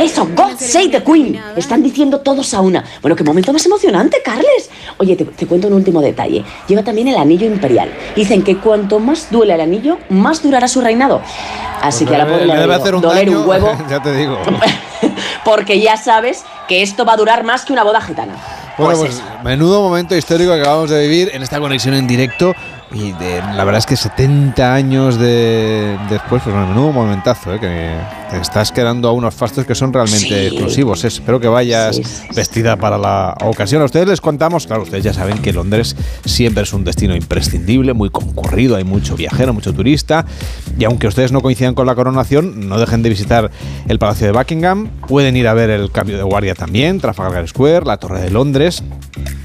eso, 0.01 0.27
God 0.35 0.57
Save 0.59 0.89
the 0.89 1.03
Queen. 1.03 1.39
Están 1.55 1.81
diciendo 1.83 2.19
todos 2.19 2.53
a 2.53 2.61
una. 2.61 2.83
Bueno, 3.01 3.15
qué 3.15 3.23
momento 3.23 3.51
más 3.53 3.65
emocionante, 3.65 4.17
Carles. 4.23 4.69
Oye, 4.97 5.15
te, 5.15 5.25
te 5.25 5.47
cuento 5.47 5.67
un 5.67 5.73
último 5.73 6.01
detalle. 6.01 6.43
Lleva 6.67 6.83
también 6.83 7.07
el 7.07 7.15
anillo 7.17 7.47
imperial. 7.47 7.91
Dicen 8.15 8.43
que 8.43 8.57
cuanto 8.57 8.99
más 8.99 9.27
duele 9.31 9.53
el 9.53 9.61
anillo, 9.61 9.97
más 10.09 10.41
durará 10.43 10.67
su 10.67 10.81
reinado. 10.81 11.21
Así 11.81 12.05
Pues 12.05 12.15
que 12.17 12.21
a 12.21 12.25
la 12.25 12.37
le- 12.37 12.57
debe 12.59 12.75
hacer 12.75 12.95
un 12.95 13.01
doler 13.01 13.25
daño, 13.25 13.41
un 13.41 13.47
huevo, 13.49 13.71
ya 13.89 14.01
te 14.01 14.13
digo. 14.15 14.37
porque 15.45 15.79
ya 15.79 15.97
sabes 15.97 16.43
que 16.67 16.81
esto 16.81 17.05
va 17.05 17.13
a 17.13 17.17
durar 17.17 17.43
más 17.43 17.65
que 17.65 17.73
una 17.73 17.83
boda 17.83 18.01
gitana. 18.01 18.35
Bueno, 18.77 18.99
Pues 18.99 19.19
pues 19.21 19.43
menudo 19.43 19.81
momento 19.81 20.15
histórico 20.15 20.53
que 20.53 20.61
acabamos 20.61 20.89
de 20.89 21.01
vivir 21.07 21.31
en 21.33 21.43
esta 21.43 21.59
conexión 21.59 21.93
en 21.93 22.07
directo 22.07 22.53
y 22.93 23.11
de, 23.13 23.39
la 23.55 23.63
verdad 23.63 23.79
es 23.79 23.85
que 23.85 23.95
70 23.95 24.73
años 24.73 25.17
de, 25.17 25.97
después, 26.09 26.41
pues 26.43 26.55
menudo 26.55 26.91
momentazo, 26.91 27.53
¿eh? 27.53 27.59
que 27.59 27.95
te 28.29 28.41
estás 28.41 28.71
quedando 28.71 29.07
a 29.07 29.11
unos 29.13 29.33
fastos 29.33 29.65
que 29.65 29.75
son 29.75 29.93
realmente 29.93 30.27
Sí. 30.27 30.33
exclusivos. 30.47 31.03
¿eh? 31.03 31.07
Espero 31.07 31.39
que 31.39 31.47
vayas 31.47 32.01
vestida 32.35 32.75
para 32.75 32.97
la 32.97 33.35
ocasión. 33.43 33.81
A 33.81 33.85
ustedes 33.85 34.07
les 34.07 34.19
contamos, 34.21 34.67
claro, 34.67 34.83
ustedes 34.83 35.03
ya 35.03 35.13
saben 35.13 35.37
que 35.39 35.53
Londres 35.53 35.95
siempre 36.25 36.63
es 36.63 36.73
un 36.73 36.83
destino 36.83 37.15
imprescindible, 37.15 37.93
muy 37.93 38.09
concurrido, 38.09 38.75
hay 38.75 38.83
mucho 38.83 39.15
viajero, 39.15 39.53
mucho 39.53 39.73
turista 39.73 40.25
y 40.77 40.83
aunque 40.83 41.07
ustedes 41.07 41.31
no 41.31 41.41
coincidan 41.41 41.73
con 41.75 41.85
la 41.87 41.95
coronación, 41.95 42.67
no 42.67 42.77
dejen 42.79 43.03
de 43.03 43.09
visitar 43.09 43.51
el 43.87 43.99
Palacio 43.99 44.27
de 44.27 44.33
Buckingham, 44.33 44.89
pueden 45.07 45.35
ir 45.37 45.47
a 45.47 45.53
ver 45.53 45.69
el 45.69 45.91
cambio 45.91 46.17
de 46.17 46.23
guardia 46.23 46.55
también, 46.55 46.99
Trafalgar 46.99 47.47
Square, 47.47 47.85
la 47.85 47.97
Torre 47.97 48.21
de 48.21 48.31
Londres, 48.31 48.83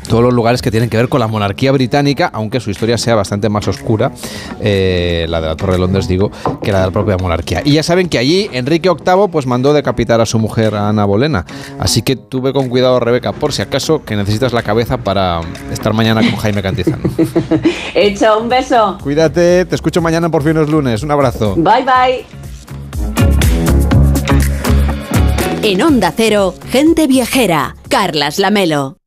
todos 0.08 0.22
los 0.22 0.32
lugares 0.32 0.62
que 0.62 0.70
tienen 0.70 0.88
que 0.88 0.96
ver 0.96 1.08
con 1.08 1.20
la 1.20 1.26
monarquía 1.26 1.72
británica, 1.72 2.30
aunque 2.32 2.60
su 2.60 2.70
historia 2.70 2.98
sea 2.98 3.14
bastante 3.14 3.48
más 3.48 3.66
oscura, 3.68 4.12
eh, 4.60 5.26
la 5.28 5.40
de 5.40 5.48
la 5.48 5.56
Torre 5.56 5.74
de 5.74 5.78
Londres 5.78 6.08
digo, 6.08 6.30
que 6.62 6.72
la 6.72 6.80
de 6.80 6.86
la 6.86 6.92
propia 6.92 7.16
monarquía. 7.16 7.62
Y 7.64 7.72
ya 7.72 7.82
saben 7.82 8.08
que 8.08 8.18
allí 8.18 8.48
Enrique 8.52 8.88
VIII 8.88 9.28
pues 9.30 9.46
mandó 9.46 9.72
decapitar 9.72 10.20
a 10.20 10.26
su 10.26 10.38
mujer 10.38 10.74
a 10.74 10.88
Ana 10.88 11.04
Bolena, 11.04 11.44
así 11.78 12.02
que 12.02 12.16
tuve 12.16 12.52
con 12.52 12.68
cuidado 12.68 13.00
Rebeca, 13.00 13.32
por 13.32 13.52
si 13.52 13.62
acaso 13.62 14.04
que 14.04 14.16
necesitas 14.16 14.52
la 14.52 14.62
cabeza 14.62 14.98
para 14.98 15.40
estar 15.72 15.92
mañana 15.92 16.20
con 16.22 16.36
Jaime 16.36 16.62
Cantizano. 16.62 17.02
Hecho, 17.94 18.38
un 18.40 18.48
beso. 18.48 18.98
Cuídate, 19.02 19.64
te 19.64 19.74
escucho 19.74 20.00
mañana 20.00 20.30
por 20.30 20.42
fin 20.42 20.56
es 20.56 20.68
lunes, 20.68 21.02
un 21.02 21.10
abrazo. 21.10 21.54
Bye 21.56 21.84
bye. 21.84 22.46
En 25.62 25.82
Onda 25.82 26.12
Cero, 26.16 26.54
gente 26.70 27.06
viajera. 27.06 27.74
Carlas 27.88 28.38
Lamelo. 28.38 28.98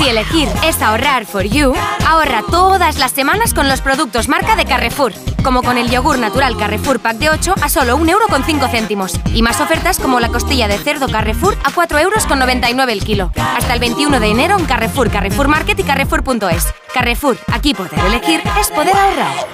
Si 0.00 0.08
elegir 0.08 0.48
es 0.64 0.80
ahorrar 0.80 1.26
for 1.26 1.42
you, 1.44 1.74
ahorra 2.08 2.42
todas 2.50 2.98
las 2.98 3.10
semanas 3.10 3.52
con 3.52 3.68
los 3.68 3.82
productos 3.82 4.28
marca 4.28 4.56
de 4.56 4.64
Carrefour. 4.64 5.12
Como 5.44 5.62
con 5.62 5.76
el 5.76 5.90
yogur 5.90 6.18
natural 6.18 6.56
Carrefour 6.56 7.00
Pack 7.00 7.18
de 7.18 7.28
8 7.28 7.54
a 7.60 7.68
solo 7.68 7.98
1,5 7.98 8.90
euros. 8.90 9.20
Y 9.34 9.42
más 9.42 9.60
ofertas 9.60 9.98
como 9.98 10.18
la 10.18 10.28
costilla 10.28 10.68
de 10.68 10.78
cerdo 10.78 11.06
Carrefour 11.06 11.54
a 11.64 11.70
4,99 11.70 12.70
euros 12.70 12.88
el 12.88 13.04
kilo. 13.04 13.30
Hasta 13.36 13.74
el 13.74 13.80
21 13.80 14.20
de 14.20 14.30
enero 14.30 14.58
en 14.58 14.64
Carrefour, 14.64 15.10
Carrefour 15.10 15.48
Market 15.48 15.78
y 15.78 15.82
Carrefour.es. 15.82 16.72
Carrefour, 16.94 17.36
aquí 17.52 17.74
poder 17.74 17.98
elegir 18.06 18.42
es 18.58 18.70
poder 18.70 18.96
ahorrar. 18.96 19.46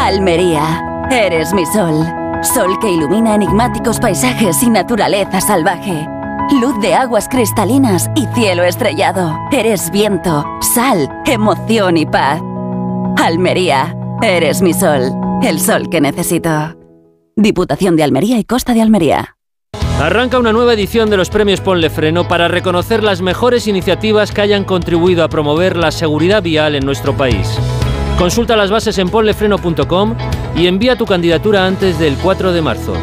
Almería, 0.00 1.06
eres 1.08 1.52
mi 1.52 1.66
sol. 1.66 2.04
Sol 2.42 2.80
que 2.80 2.90
ilumina 2.90 3.36
enigmáticos 3.36 4.00
paisajes 4.00 4.60
y 4.64 4.70
naturaleza 4.70 5.40
salvaje. 5.40 6.08
Luz 6.50 6.78
de 6.80 6.94
aguas 6.94 7.28
cristalinas 7.28 8.10
y 8.14 8.26
cielo 8.34 8.64
estrellado. 8.64 9.38
Eres 9.50 9.90
viento, 9.90 10.44
sal, 10.60 11.08
emoción 11.24 11.96
y 11.96 12.04
paz. 12.04 12.40
Almería, 13.16 13.96
eres 14.20 14.60
mi 14.60 14.74
sol. 14.74 15.12
El 15.42 15.60
sol 15.60 15.88
que 15.90 16.00
necesito. 16.00 16.76
Diputación 17.36 17.96
de 17.96 18.02
Almería 18.02 18.38
y 18.38 18.44
Costa 18.44 18.74
de 18.74 18.82
Almería. 18.82 19.36
Arranca 20.00 20.38
una 20.38 20.52
nueva 20.52 20.74
edición 20.74 21.08
de 21.08 21.16
los 21.16 21.30
premios 21.30 21.60
Ponle 21.60 21.88
Freno 21.88 22.26
para 22.28 22.48
reconocer 22.48 23.02
las 23.02 23.22
mejores 23.22 23.66
iniciativas 23.66 24.32
que 24.32 24.40
hayan 24.40 24.64
contribuido 24.64 25.24
a 25.24 25.28
promover 25.28 25.76
la 25.76 25.90
seguridad 25.90 26.42
vial 26.42 26.74
en 26.74 26.84
nuestro 26.84 27.16
país. 27.16 27.48
Consulta 28.18 28.56
las 28.56 28.70
bases 28.70 28.98
en 28.98 29.08
ponlefreno.com 29.08 30.16
y 30.56 30.66
envía 30.66 30.96
tu 30.96 31.06
candidatura 31.06 31.66
antes 31.66 31.98
del 31.98 32.16
4 32.16 32.52
de 32.52 32.62
marzo. 32.62 32.94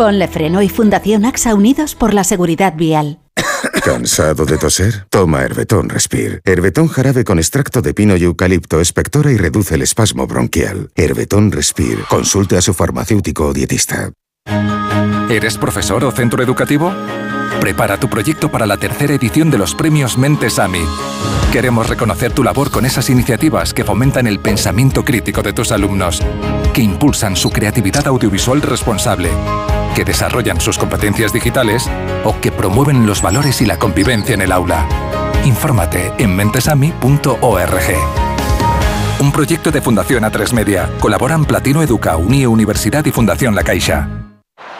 Ponle 0.00 0.28
Freno 0.28 0.62
y 0.62 0.70
Fundación 0.70 1.26
AXA 1.26 1.54
Unidos 1.54 1.94
por 1.94 2.14
la 2.14 2.24
Seguridad 2.24 2.72
Vial. 2.74 3.18
¿Cansado 3.84 4.46
de 4.46 4.56
toser? 4.56 5.04
Toma 5.10 5.42
Herbetón 5.42 5.90
Respire. 5.90 6.40
Herbetón 6.46 6.88
jarabe 6.88 7.22
con 7.22 7.36
extracto 7.36 7.82
de 7.82 7.92
pino 7.92 8.16
y 8.16 8.24
eucalipto 8.24 8.80
espectora 8.80 9.30
y 9.30 9.36
reduce 9.36 9.74
el 9.74 9.82
espasmo 9.82 10.26
bronquial. 10.26 10.88
Herbetón 10.94 11.52
Respire. 11.52 12.04
Consulte 12.08 12.56
a 12.56 12.62
su 12.62 12.72
farmacéutico 12.72 13.48
o 13.48 13.52
dietista. 13.52 14.10
¿Eres 15.28 15.58
profesor 15.58 16.02
o 16.02 16.10
centro 16.12 16.42
educativo? 16.42 16.94
Prepara 17.60 18.00
tu 18.00 18.08
proyecto 18.08 18.50
para 18.50 18.64
la 18.64 18.78
tercera 18.78 19.12
edición 19.12 19.50
de 19.50 19.58
los 19.58 19.74
premios 19.74 20.16
Mentes 20.16 20.58
AMI. 20.58 20.80
Queremos 21.52 21.90
reconocer 21.90 22.32
tu 22.32 22.42
labor 22.42 22.70
con 22.70 22.86
esas 22.86 23.10
iniciativas 23.10 23.74
que 23.74 23.84
fomentan 23.84 24.26
el 24.26 24.40
pensamiento 24.40 25.04
crítico 25.04 25.42
de 25.42 25.52
tus 25.52 25.72
alumnos, 25.72 26.22
que 26.72 26.80
impulsan 26.80 27.36
su 27.36 27.50
creatividad 27.50 28.06
audiovisual 28.06 28.62
responsable, 28.62 29.28
que 29.94 30.04
desarrollan 30.04 30.60
sus 30.60 30.78
competencias 30.78 31.32
digitales 31.32 31.88
o 32.24 32.38
que 32.40 32.52
promueven 32.52 33.06
los 33.06 33.22
valores 33.22 33.60
y 33.60 33.66
la 33.66 33.78
convivencia 33.78 34.34
en 34.34 34.42
el 34.42 34.52
aula. 34.52 34.86
Infórmate 35.44 36.12
en 36.18 36.36
mentesami.org. 36.36 37.80
Un 39.20 39.32
proyecto 39.32 39.70
de 39.70 39.82
Fundación 39.82 40.24
A3 40.24 40.52
Media. 40.52 40.90
Colaboran 40.98 41.44
Platino 41.44 41.82
Educa, 41.82 42.16
Unie 42.16 42.46
Universidad 42.46 43.04
y 43.04 43.10
Fundación 43.10 43.54
La 43.54 43.62
Caixa. 43.62 44.08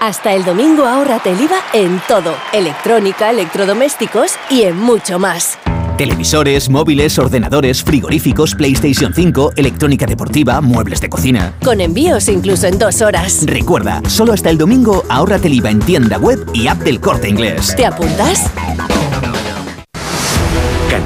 Hasta 0.00 0.32
el 0.32 0.44
domingo 0.44 0.86
ahórrate 0.86 1.30
el 1.30 1.42
IVA 1.42 1.58
en 1.74 2.00
todo, 2.08 2.34
electrónica, 2.52 3.30
electrodomésticos 3.30 4.36
y 4.48 4.62
en 4.62 4.78
mucho 4.78 5.18
más. 5.18 5.58
Televisores, 6.00 6.70
móviles, 6.70 7.18
ordenadores, 7.18 7.84
frigoríficos, 7.84 8.54
PlayStation 8.54 9.12
5, 9.12 9.52
electrónica 9.54 10.06
deportiva, 10.06 10.62
muebles 10.62 10.98
de 11.02 11.10
cocina. 11.10 11.52
Con 11.62 11.82
envíos 11.82 12.26
incluso 12.30 12.66
en 12.66 12.78
dos 12.78 13.02
horas. 13.02 13.44
Recuerda, 13.44 14.00
solo 14.08 14.32
hasta 14.32 14.48
el 14.48 14.56
domingo 14.56 15.04
ahórrate 15.10 15.48
el 15.48 15.54
IVA 15.56 15.70
en 15.72 15.80
tienda 15.80 16.16
web 16.16 16.42
y 16.54 16.68
app 16.68 16.78
del 16.78 17.00
corte 17.00 17.28
inglés. 17.28 17.74
¿Te 17.76 17.84
apuntas? 17.84 18.50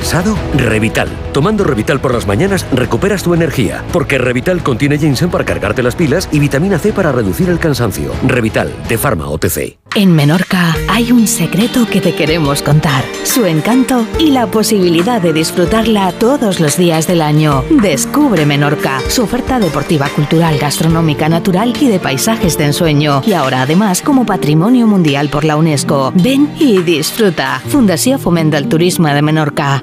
¿Cansado? 0.05 0.37
Revital. 0.55 1.09
Tomando 1.33 1.65
Revital 1.65 1.99
por 1.99 2.13
las 2.13 2.27
mañanas 2.27 2.67
recuperas 2.75 3.23
tu 3.23 3.33
energía, 3.33 3.83
porque 3.91 4.19
Revital 4.19 4.63
contiene 4.63 4.99
ginseng 4.99 5.31
para 5.31 5.47
cargarte 5.47 5.83
las 5.83 5.97
pilas 5.97 6.29
y 6.31 6.41
vitamina 6.41 6.79
C 6.79 6.93
para 6.93 7.11
reducir 7.11 7.49
el 7.49 7.59
cansancio. 7.59 8.13
Revital, 8.23 8.71
de 8.87 8.99
Pharma 8.99 9.31
OTC. 9.31 9.79
En 9.95 10.13
Menorca 10.13 10.77
hay 10.91 11.11
un 11.11 11.27
secreto 11.27 11.87
que 11.87 12.03
te 12.03 12.15
queremos 12.15 12.61
contar. 12.61 13.03
Su 13.23 13.47
encanto 13.47 14.07
y 14.19 14.31
la 14.31 14.47
posibilidad 14.47 15.23
de 15.23 15.33
disfrutarla 15.33 16.13
todos 16.13 16.61
los 16.61 16.77
días 16.77 17.07
del 17.07 17.23
año. 17.23 17.65
Descubre 17.71 18.45
Menorca, 18.45 19.01
su 19.09 19.23
oferta 19.23 19.59
deportiva, 19.59 20.11
cultural, 20.11 20.59
gastronómica, 20.59 21.31
natural 21.31 21.73
y 21.81 21.89
de 21.89 21.99
paisajes 21.99 22.59
de 22.59 22.67
ensueño. 22.67 23.23
Y 23.25 23.33
ahora 23.33 23.63
además 23.63 24.03
como 24.03 24.27
patrimonio 24.27 24.87
mundial 24.87 25.31
por 25.31 25.45
la 25.45 25.57
UNESCO. 25.57 26.13
Ven 26.15 26.53
y 26.61 26.83
disfruta. 26.83 27.63
Fundación 27.69 28.21
Fomenta 28.21 28.59
el 28.59 28.69
Turismo 28.69 29.09
de 29.09 29.23
Menorca. 29.23 29.83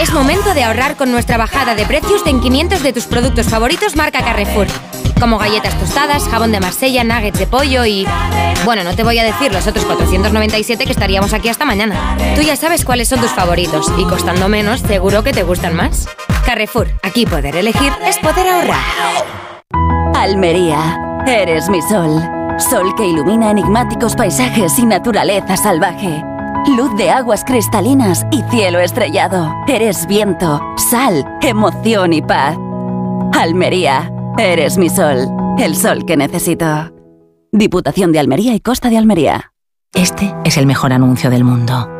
Es 0.00 0.12
momento 0.12 0.54
de 0.54 0.62
ahorrar 0.62 0.96
con 0.96 1.10
nuestra 1.10 1.36
bajada 1.36 1.74
de 1.74 1.84
precios 1.84 2.22
en 2.26 2.40
500 2.40 2.82
de 2.82 2.92
tus 2.92 3.06
productos 3.06 3.46
favoritos 3.46 3.96
marca 3.96 4.22
Carrefour. 4.22 4.68
Como 5.18 5.38
galletas 5.38 5.74
tostadas, 5.78 6.28
jabón 6.28 6.52
de 6.52 6.60
Marsella, 6.60 7.02
nuggets 7.02 7.38
de 7.38 7.46
pollo 7.48 7.84
y... 7.84 8.06
Bueno, 8.64 8.84
no 8.84 8.94
te 8.94 9.02
voy 9.02 9.18
a 9.18 9.24
decir 9.24 9.52
los 9.52 9.66
otros 9.66 9.84
497 9.84 10.84
que 10.84 10.92
estaríamos 10.92 11.32
aquí 11.32 11.48
hasta 11.48 11.64
mañana. 11.64 12.16
Tú 12.36 12.42
ya 12.42 12.54
sabes 12.54 12.84
cuáles 12.84 13.08
son 13.08 13.20
tus 13.20 13.32
favoritos 13.32 13.92
y 13.98 14.04
costando 14.04 14.48
menos, 14.48 14.80
seguro 14.80 15.24
que 15.24 15.32
te 15.32 15.42
gustan 15.42 15.74
más. 15.74 16.08
Carrefour, 16.46 16.88
aquí 17.02 17.26
poder 17.26 17.56
elegir 17.56 17.92
es 18.06 18.18
poder 18.18 18.48
ahorrar. 18.48 18.84
Almería, 20.14 21.22
eres 21.26 21.68
mi 21.68 21.82
sol. 21.82 22.22
Sol 22.58 22.94
que 22.96 23.04
ilumina 23.04 23.50
enigmáticos 23.50 24.14
paisajes 24.14 24.78
y 24.78 24.86
naturaleza 24.86 25.56
salvaje. 25.56 26.22
Luz 26.66 26.94
de 26.96 27.10
aguas 27.10 27.44
cristalinas 27.44 28.26
y 28.30 28.42
cielo 28.50 28.78
estrellado. 28.80 29.54
Eres 29.66 30.06
viento, 30.06 30.60
sal, 30.76 31.24
emoción 31.42 32.12
y 32.12 32.22
paz. 32.22 32.56
Almería, 33.32 34.12
eres 34.36 34.78
mi 34.78 34.88
sol. 34.88 35.28
El 35.58 35.74
sol 35.74 36.04
que 36.06 36.16
necesito. 36.16 36.92
Diputación 37.52 38.12
de 38.12 38.18
Almería 38.18 38.54
y 38.54 38.60
Costa 38.60 38.90
de 38.90 38.98
Almería. 38.98 39.52
Este 39.94 40.34
es 40.44 40.56
el 40.56 40.66
mejor 40.66 40.92
anuncio 40.92 41.30
del 41.30 41.44
mundo. 41.44 41.97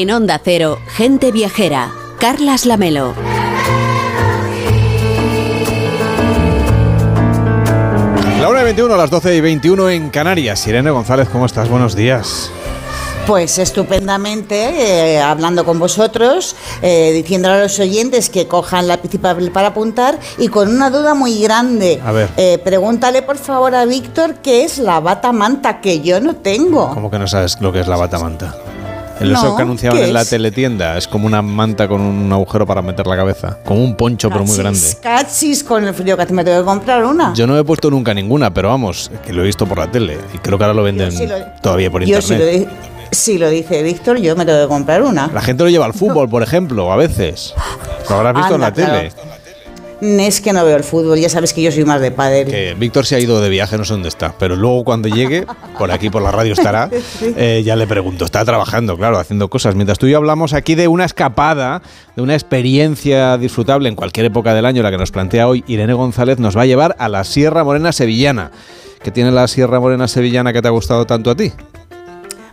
En 0.00 0.10
Onda 0.10 0.40
Cero, 0.42 0.78
gente 0.86 1.30
viajera. 1.30 1.92
Carlas 2.18 2.64
Lamelo. 2.64 3.12
La 8.40 8.48
1 8.48 8.60
y 8.60 8.64
21, 8.64 8.96
las 8.96 9.10
12 9.10 9.36
y 9.36 9.40
21 9.42 9.90
en 9.90 10.08
Canarias. 10.08 10.66
Irene 10.66 10.90
González, 10.90 11.28
¿cómo 11.28 11.44
estás? 11.44 11.68
Buenos 11.68 11.94
días. 11.94 12.50
Pues 13.26 13.58
estupendamente, 13.58 15.16
eh, 15.16 15.20
hablando 15.20 15.66
con 15.66 15.78
vosotros, 15.78 16.56
eh, 16.80 17.12
diciéndole 17.12 17.56
a 17.56 17.62
los 17.64 17.78
oyentes 17.78 18.30
que 18.30 18.48
cojan 18.48 18.88
lápiz 18.88 19.12
y 19.12 19.18
papel 19.18 19.50
para 19.50 19.68
apuntar 19.68 20.18
y 20.38 20.48
con 20.48 20.74
una 20.74 20.88
duda 20.88 21.12
muy 21.12 21.42
grande. 21.42 22.00
A 22.02 22.12
ver. 22.12 22.30
Eh, 22.38 22.56
pregúntale 22.64 23.20
por 23.20 23.36
favor 23.36 23.74
a 23.74 23.84
Víctor 23.84 24.36
qué 24.36 24.64
es 24.64 24.78
la 24.78 24.98
bata 25.00 25.30
manta 25.32 25.82
que 25.82 26.00
yo 26.00 26.22
no 26.22 26.36
tengo. 26.36 26.88
¿Cómo 26.94 27.10
que 27.10 27.18
no 27.18 27.28
sabes 27.28 27.60
lo 27.60 27.70
que 27.70 27.80
es 27.80 27.86
la 27.86 27.96
bata 27.96 28.18
El 29.20 29.32
No, 29.32 29.38
eso 29.38 29.56
que 29.56 29.62
anunciaban 29.62 29.98
¿qué 29.98 30.06
en 30.06 30.14
la 30.14 30.24
teletienda 30.24 30.96
es 30.96 31.06
como 31.06 31.26
una 31.26 31.42
manta 31.42 31.86
con 31.86 32.00
un 32.00 32.32
agujero 32.32 32.66
para 32.66 32.80
meter 32.82 33.06
la 33.06 33.16
cabeza. 33.16 33.58
Como 33.64 33.84
un 33.84 33.94
poncho, 33.94 34.30
pero 34.30 34.44
muy 34.44 34.56
grande. 34.56 34.80
Cachis, 35.02 35.62
con 35.62 35.84
el 35.86 35.92
frío 35.94 36.16
que 36.16 36.22
hace 36.22 36.32
me 36.32 36.42
tengo 36.44 36.58
que 36.60 36.64
comprar 36.64 37.04
una. 37.04 37.34
Yo 37.34 37.46
no 37.46 37.56
he 37.58 37.62
puesto 37.64 37.90
nunca 37.90 38.14
ninguna, 38.14 38.52
pero 38.52 38.68
vamos, 38.68 39.10
que 39.24 39.32
lo 39.32 39.42
he 39.42 39.46
visto 39.46 39.66
por 39.66 39.78
la 39.78 39.90
tele. 39.90 40.18
Y 40.34 40.38
creo 40.38 40.56
que 40.58 40.64
ahora 40.64 40.74
lo 40.74 40.82
venden 40.82 41.12
sí 41.12 41.26
lo- 41.26 41.36
todavía 41.62 41.90
por 41.90 42.02
yo 42.04 42.20
si 42.22 42.34
lo, 42.34 42.42
internet. 42.44 42.68
si 43.10 43.38
lo 43.38 43.50
dice 43.50 43.82
Víctor, 43.82 44.18
yo 44.18 44.34
me 44.36 44.44
tengo 44.46 44.62
que 44.62 44.68
comprar 44.68 45.02
una. 45.02 45.28
La 45.32 45.42
gente 45.42 45.64
lo 45.64 45.70
lleva 45.70 45.84
al 45.86 45.94
fútbol, 45.94 46.28
por 46.28 46.42
ejemplo, 46.42 46.90
a 46.92 46.96
veces. 46.96 47.54
Lo 48.08 48.16
habrás 48.16 48.34
visto 48.34 48.54
en 48.54 48.60
la 48.62 48.72
tele. 48.72 49.12
Es 50.00 50.40
que 50.40 50.52
no 50.52 50.64
veo 50.64 50.76
el 50.76 50.84
fútbol, 50.84 51.18
ya 51.18 51.28
sabes 51.28 51.52
que 51.52 51.62
yo 51.62 51.70
soy 51.70 51.84
más 51.84 52.00
de 52.00 52.10
pádel. 52.10 52.48
Que 52.48 52.74
Víctor 52.74 53.04
se 53.04 53.16
ha 53.16 53.20
ido 53.20 53.40
de 53.40 53.48
viaje, 53.48 53.76
no 53.76 53.84
sé 53.84 53.92
dónde 53.92 54.08
está. 54.08 54.34
Pero 54.38 54.56
luego 54.56 54.84
cuando 54.84 55.08
llegue, 55.08 55.46
por 55.78 55.90
aquí, 55.90 56.08
por 56.08 56.22
la 56.22 56.30
radio 56.30 56.52
estará, 56.52 56.88
eh, 57.36 57.62
ya 57.64 57.76
le 57.76 57.86
pregunto. 57.86 58.24
Está 58.24 58.44
trabajando, 58.44 58.96
claro, 58.96 59.18
haciendo 59.18 59.48
cosas. 59.48 59.74
Mientras 59.74 59.98
tú 59.98 60.06
y 60.06 60.12
yo 60.12 60.16
hablamos 60.18 60.54
aquí 60.54 60.74
de 60.74 60.88
una 60.88 61.04
escapada, 61.04 61.82
de 62.16 62.22
una 62.22 62.34
experiencia 62.34 63.36
disfrutable 63.36 63.88
en 63.88 63.94
cualquier 63.94 64.26
época 64.26 64.54
del 64.54 64.64
año, 64.64 64.82
la 64.82 64.90
que 64.90 64.98
nos 64.98 65.10
plantea 65.10 65.48
hoy 65.48 65.64
Irene 65.66 65.92
González, 65.92 66.38
nos 66.38 66.56
va 66.56 66.62
a 66.62 66.66
llevar 66.66 66.96
a 66.98 67.08
la 67.08 67.24
Sierra 67.24 67.62
Morena 67.64 67.92
Sevillana. 67.92 68.50
¿Qué 69.02 69.10
tiene 69.10 69.30
la 69.32 69.48
Sierra 69.48 69.80
Morena 69.80 70.08
Sevillana 70.08 70.52
que 70.52 70.62
te 70.62 70.68
ha 70.68 70.72
gustado 70.72 71.06
tanto 71.06 71.30
a 71.30 71.34
ti? 71.36 71.52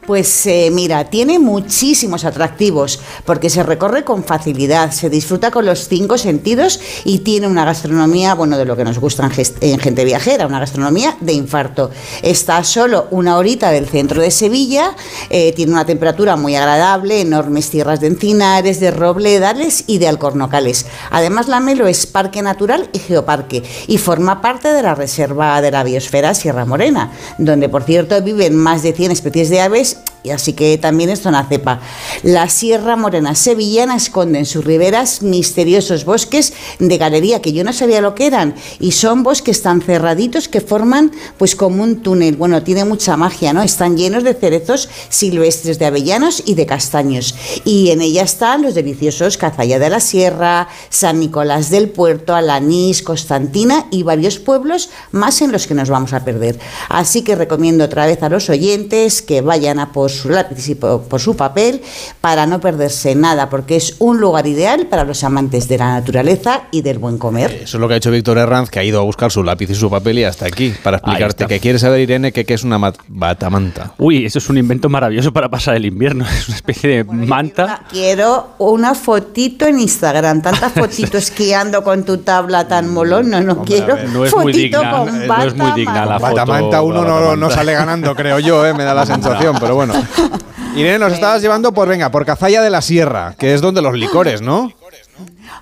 Pues 0.08 0.46
eh, 0.46 0.70
mira, 0.72 1.10
tiene 1.10 1.38
muchísimos 1.38 2.24
atractivos 2.24 3.02
porque 3.26 3.50
se 3.50 3.62
recorre 3.62 4.06
con 4.06 4.24
facilidad, 4.24 4.92
se 4.92 5.10
disfruta 5.10 5.52
con 5.52 5.66
los 5.66 5.90
cinco 5.90 6.18
sentidos 6.18 6.80
y 7.04 7.20
tiene 7.20 7.46
una 7.46 7.66
gastronomía, 7.66 8.34
bueno, 8.34 8.58
de 8.58 8.64
lo 8.64 8.78
que 8.78 8.86
nos 8.86 9.00
gusta 9.00 9.30
en, 9.60 9.80
gente 9.80 10.06
viajera, 10.06 10.48
una 10.48 10.62
gastronomía 10.62 11.18
de 11.20 11.34
infarto. 11.34 11.92
Está 12.22 12.64
solo 12.64 13.08
una 13.12 13.36
horita 13.36 13.70
del 13.72 13.86
centro 13.86 14.22
de 14.22 14.32
Sevilla, 14.32 14.96
eh, 15.30 15.52
tiene 15.52 15.74
una 15.74 15.86
temperatura 15.86 16.38
muy 16.38 16.56
agradable, 16.56 17.20
enormes 17.20 17.70
tierras 17.70 18.00
de 18.00 18.08
encinares, 18.08 18.80
de 18.80 18.92
robledales 18.92 19.84
y 19.88 19.98
de 19.98 20.08
alcornocales. 20.08 20.86
Además, 21.12 21.50
la 21.50 21.60
Melo 21.60 21.86
es 21.86 22.08
parque 22.08 22.42
natural 22.42 22.90
y 22.94 23.00
geoparque 23.00 23.62
y 23.88 23.98
forma 23.98 24.40
parte 24.40 24.72
de 24.72 24.84
la 24.84 24.96
reserva 24.96 25.62
de 25.62 25.72
la 25.72 25.84
biosfera 25.84 26.34
Sierra 26.34 26.64
Morena, 26.64 27.12
donde 27.38 27.68
por 27.68 27.84
cierto 27.84 28.22
viven 28.22 28.56
más 28.56 28.84
de 28.84 28.94
100 28.94 29.12
especies 29.12 29.50
de 29.50 29.60
aves 29.60 29.97
y 30.28 30.32
así 30.32 30.52
que 30.52 30.78
también 30.78 31.10
es 31.10 31.22
zona 31.22 31.46
cepa. 31.46 31.80
La 32.22 32.50
Sierra 32.50 32.98
Morena 32.98 33.34
sevillana 33.34 33.96
esconde 33.96 34.40
en 34.40 34.46
sus 34.46 34.66
riberas 34.66 35.22
misteriosos 35.22 36.04
bosques 36.04 36.54
de 36.80 36.98
galería 36.98 37.42
que 37.42 37.54
yo 37.54 37.64
no 37.64 37.72
sabía 37.72 38.02
lo 38.02 38.14
que 38.14 38.28
eran 38.28 38.54
y 38.82 38.92
son 38.92 39.24
bosques 39.24 39.62
tan 39.62 39.82
cerraditos 39.82 40.50
que 40.50 40.60
forman 40.60 41.12
pues 41.38 41.56
como 41.56 41.82
un 41.82 42.02
túnel. 42.02 42.36
Bueno, 42.36 42.62
tiene 42.62 42.84
mucha 42.84 43.16
magia, 43.16 43.54
¿no? 43.54 43.62
Están 43.62 43.96
llenos 43.96 44.26
de 44.26 44.34
cerezos 44.34 44.90
silvestres, 45.08 45.80
de 45.80 45.86
avellanos 45.86 46.44
y 46.46 46.56
de 46.56 46.66
castaños. 46.66 47.34
Y 47.64 47.92
en 47.92 48.02
ella 48.02 48.24
están 48.24 48.64
los 48.64 48.76
deliciosos 48.76 49.38
Cazalla 49.38 49.80
de 49.80 49.90
la 49.90 50.02
Sierra, 50.02 50.68
San 50.90 51.22
Nicolás 51.22 51.70
del 51.70 51.90
Puerto, 51.90 52.36
Alanís, 52.36 53.02
Constantina 53.02 53.86
y 53.92 54.04
varios 54.04 54.40
pueblos 54.40 54.90
más 55.12 55.42
en 55.42 55.54
los 55.54 55.68
que 55.68 55.74
nos 55.74 55.90
vamos 55.90 56.12
a 56.12 56.26
perder. 56.26 56.60
Así 56.90 57.22
que 57.22 57.36
recomiendo 57.36 57.86
otra 57.86 58.06
vez 58.06 58.22
a 58.24 58.30
los 58.30 58.50
oyentes 58.50 59.22
que 59.22 59.40
vayan 59.40 59.80
a 59.80 59.87
por 59.92 60.10
su 60.10 60.30
lápiz 60.30 60.68
y 60.70 60.76
por, 60.76 61.04
por 61.04 61.20
su 61.20 61.36
papel 61.36 61.82
para 62.22 62.46
no 62.46 62.60
perderse 62.60 63.16
nada, 63.16 63.50
porque 63.50 63.76
es 63.76 63.96
un 64.00 64.20
lugar 64.20 64.48
ideal 64.48 64.88
para 64.88 65.04
los 65.04 65.24
amantes 65.24 65.68
de 65.68 65.78
la 65.78 65.94
naturaleza 65.94 66.64
y 66.72 66.82
del 66.82 67.00
buen 67.00 67.18
comer. 67.18 67.52
Eso 67.64 67.78
es 67.78 67.82
lo 67.82 67.88
que 67.88 67.96
ha 67.96 67.98
hecho 67.98 68.12
Víctor 68.12 68.38
Herranz, 68.38 68.70
que 68.70 68.80
ha 68.80 68.84
ido 68.84 69.00
a 69.00 69.04
buscar 69.04 69.32
su 69.32 69.44
lápiz 69.44 69.70
y 69.70 69.76
su 69.76 69.90
papel 69.90 70.20
y 70.20 70.24
hasta 70.24 70.46
aquí, 70.46 70.74
para 70.84 70.98
explicarte 70.98 71.46
que 71.48 71.60
quiere 71.60 71.80
saber, 71.80 72.02
Irene, 72.02 72.32
que 72.32 72.46
qué 72.46 72.54
es 72.54 72.64
una 72.64 72.94
batamanta. 73.08 73.94
Uy, 73.98 74.26
eso 74.26 74.40
es 74.40 74.50
un 74.50 74.58
invento 74.58 74.90
maravilloso 74.90 75.32
para 75.34 75.50
pasar 75.50 75.76
el 75.76 75.86
invierno. 75.86 76.26
Es 76.38 76.50
una 76.50 76.58
especie 76.58 76.90
de 76.90 77.04
manta. 77.04 77.82
Quiero 77.90 78.50
una 78.60 78.94
fotito 78.94 79.66
en 79.66 79.80
Instagram, 79.80 80.42
tanta 80.42 80.70
fotito 80.76 81.18
esquiando 81.18 81.84
con 81.84 82.04
tu 82.04 82.20
tabla 82.20 82.68
tan 82.68 82.94
molón, 82.94 83.30
no, 83.30 83.42
no 83.42 83.64
quiero 83.64 83.96
no 84.08 84.26
es 84.26 84.34
muy 84.36 84.54
fotito 84.54 84.80
digna, 84.80 84.92
con 84.92 85.28
no 85.28 85.44
es 85.44 85.56
muy 85.56 85.72
digna 85.72 86.06
la 86.06 86.20
foto. 86.20 86.36
Batamanta 86.36 86.82
uno 86.82 87.04
no, 87.04 87.36
no 87.36 87.50
sale 87.50 87.74
ganando, 87.74 88.16
creo 88.16 88.40
yo, 88.40 88.66
eh, 88.66 88.74
me 88.74 88.84
da 88.84 88.94
la 88.94 89.06
sensación, 89.06 89.58
pero 89.60 89.76
bueno. 89.78 89.94
Irene, 90.76 91.00
nos 91.00 91.14
estabas 91.14 91.42
llevando 91.42 91.74
por, 91.74 91.88
venga, 91.88 92.12
por 92.12 92.26
Cazalla 92.26 92.62
de 92.62 92.70
la 92.70 92.82
Sierra, 92.82 93.36
que 93.38 93.54
es 93.54 93.62
donde 93.62 93.82
los 93.82 93.96
licores, 93.96 94.42
¿no? 94.42 94.72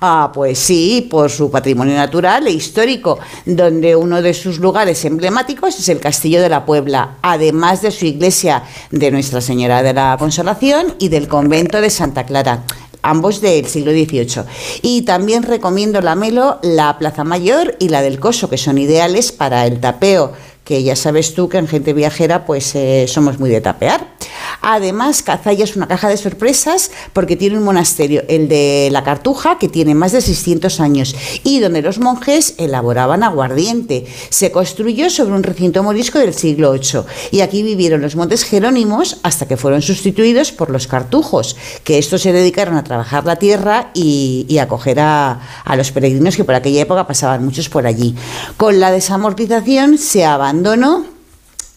Ah, 0.01 0.31
pues 0.33 0.57
sí, 0.59 1.07
por 1.09 1.29
su 1.29 1.51
patrimonio 1.51 1.95
natural 1.95 2.47
e 2.47 2.51
histórico, 2.51 3.19
donde 3.45 3.95
uno 3.95 4.21
de 4.21 4.33
sus 4.33 4.59
lugares 4.59 5.03
emblemáticos 5.05 5.79
es 5.79 5.89
el 5.89 5.99
Castillo 5.99 6.41
de 6.41 6.49
la 6.49 6.65
Puebla, 6.65 7.17
además 7.21 7.81
de 7.81 7.91
su 7.91 8.05
iglesia 8.05 8.63
de 8.91 9.11
Nuestra 9.11 9.41
Señora 9.41 9.83
de 9.83 9.93
la 9.93 10.15
Consolación 10.17 10.95
y 10.99 11.09
del 11.09 11.27
convento 11.27 11.79
de 11.81 11.89
Santa 11.89 12.25
Clara 12.25 12.63
ambos 13.05 13.39
del 13.39 13.67
siglo 13.67 13.91
XVIII. 13.91 14.45
Y 14.81 15.03
también 15.03 15.43
recomiendo 15.43 16.01
la 16.01 16.15
Melo, 16.15 16.57
la 16.63 16.97
Plaza 16.97 17.23
Mayor 17.23 17.75
y 17.77 17.89
la 17.89 18.01
del 18.01 18.19
Coso, 18.19 18.49
que 18.49 18.57
son 18.57 18.79
ideales 18.79 19.31
para 19.31 19.67
el 19.67 19.79
tapeo, 19.79 20.33
que 20.65 20.83
ya 20.83 20.97
sabes 20.97 21.33
tú 21.35 21.47
que 21.47 21.59
en 21.59 21.67
gente 21.67 21.93
viajera 21.93 22.45
pues 22.45 22.75
eh, 22.75 23.05
somos 23.07 23.39
muy 23.39 23.49
de 23.49 23.61
tapear. 23.61 24.05
Además, 24.61 25.23
Cazalla 25.23 25.63
es 25.63 25.75
una 25.75 25.87
caja 25.87 26.09
de 26.09 26.17
sorpresas 26.17 26.91
porque 27.13 27.35
tiene 27.35 27.57
un 27.57 27.63
monasterio, 27.63 28.23
el 28.27 28.47
de 28.47 28.89
la 28.91 29.03
Cartuja, 29.03 29.57
que 29.57 29.69
tiene 29.69 29.95
más 29.95 30.11
de 30.11 30.21
600 30.21 30.79
años 30.79 31.15
y 31.43 31.59
donde 31.59 31.81
los 31.81 31.99
monjes 31.99 32.55
elaboraban 32.57 33.23
aguardiente. 33.23 34.05
Se 34.29 34.51
construyó 34.51 35.09
sobre 35.09 35.33
un 35.35 35.43
recinto 35.43 35.83
morisco 35.83 36.19
del 36.19 36.33
siglo 36.33 36.73
VIII 36.73 37.03
y 37.31 37.41
aquí 37.41 37.63
vivieron 37.63 38.01
los 38.01 38.15
montes 38.15 38.43
jerónimos 38.43 39.17
hasta 39.23 39.47
que 39.47 39.57
fueron 39.57 39.81
sustituidos 39.81 40.51
por 40.51 40.69
los 40.69 40.87
cartujos, 40.87 41.55
que 41.83 41.97
estos 41.97 42.21
se 42.21 42.33
dedicaron 42.33 42.75
a 42.77 42.83
trabajar 42.83 43.25
la 43.25 43.37
tierra 43.37 43.91
y, 43.93 44.55
acoger 44.55 44.99
a 44.99 45.39
los 45.75 45.91
peregrinos 45.91 46.35
que 46.37 46.43
por 46.45 46.55
aquella 46.55 46.81
época 46.81 47.05
pasaban 47.05 47.43
muchos 47.43 47.69
por 47.69 47.85
allí. 47.85 48.15
Con 48.57 48.79
la 48.79 48.91
desamortización 48.91 49.97
se 49.97 50.25
abandonó 50.25 51.14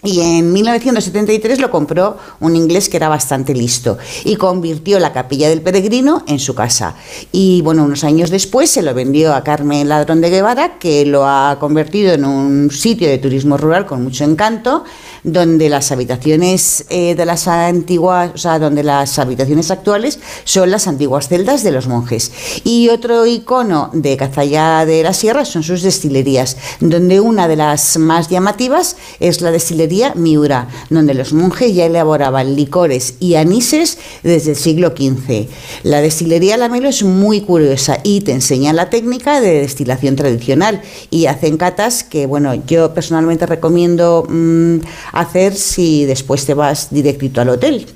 y 0.04 0.20
en 0.20 0.52
1973 0.52 1.58
lo 1.58 1.72
compró 1.72 2.18
un 2.38 2.54
inglés 2.54 2.88
que 2.88 2.96
era 2.96 3.08
bastante 3.08 3.52
listo 3.52 3.98
y 4.24 4.36
convirtió 4.36 5.00
la 5.00 5.12
capilla 5.12 5.48
del 5.48 5.60
peregrino 5.60 6.22
en 6.28 6.38
su 6.38 6.54
casa. 6.54 6.94
Y 7.32 7.62
bueno, 7.62 7.82
unos 7.82 8.04
años 8.04 8.30
después 8.30 8.70
se 8.70 8.82
lo 8.82 8.94
vendió 8.94 9.34
a 9.34 9.42
Carmen 9.42 9.88
Ladrón 9.88 10.20
de 10.20 10.30
Guevara, 10.30 10.78
que 10.78 11.04
lo 11.04 11.26
ha 11.26 11.56
convertido 11.58 12.12
en 12.12 12.24
un 12.24 12.70
sitio 12.70 13.08
de 13.08 13.18
turismo 13.18 13.56
rural 13.56 13.86
con 13.86 14.04
mucho 14.04 14.22
encanto, 14.22 14.84
donde 15.24 15.68
las 15.68 15.90
habitaciones 15.90 16.84
eh, 16.90 17.16
de 17.16 17.24
las 17.24 17.48
antiguas, 17.48 18.30
o 18.32 18.38
sea, 18.38 18.60
donde 18.60 18.84
las 18.84 19.18
habitaciones 19.18 19.72
actuales 19.72 20.20
son 20.44 20.70
las 20.70 20.86
antiguas 20.86 21.26
celdas 21.26 21.64
de 21.64 21.72
los 21.72 21.88
monjes. 21.88 22.30
Y 22.62 22.88
otro 22.88 23.26
icono 23.26 23.90
de 23.92 24.16
Cazalla 24.16 24.86
de 24.86 25.02
la 25.02 25.12
Sierra 25.12 25.44
son 25.44 25.64
sus 25.64 25.82
destilerías, 25.82 26.56
donde 26.78 27.18
una 27.18 27.48
de 27.48 27.56
las 27.56 27.98
más 27.98 28.28
llamativas 28.28 28.96
es 29.18 29.40
la 29.40 29.50
destilería 29.50 29.87
Miura, 30.14 30.68
donde 30.90 31.14
los 31.14 31.32
monjes 31.32 31.74
ya 31.74 31.86
elaboraban 31.86 32.56
licores 32.56 33.14
y 33.20 33.34
anises 33.34 33.98
desde 34.22 34.52
el 34.52 34.56
siglo 34.56 34.88
XV. 34.96 35.48
La 35.82 36.00
destilería 36.00 36.56
Lamelo 36.56 36.88
es 36.88 37.02
muy 37.02 37.40
curiosa 37.40 37.98
y 38.02 38.20
te 38.20 38.32
enseña 38.32 38.72
la 38.72 38.90
técnica 38.90 39.40
de 39.40 39.60
destilación 39.60 40.16
tradicional 40.16 40.82
y 41.10 41.26
hacen 41.26 41.56
catas 41.56 42.04
que, 42.04 42.26
bueno, 42.26 42.54
yo 42.66 42.94
personalmente 42.94 43.46
recomiendo 43.46 44.26
mm, 44.28 44.78
hacer 45.12 45.54
si 45.54 46.04
después 46.04 46.46
te 46.46 46.54
vas 46.54 46.88
directito 46.90 47.40
al 47.40 47.50
hotel. 47.50 47.86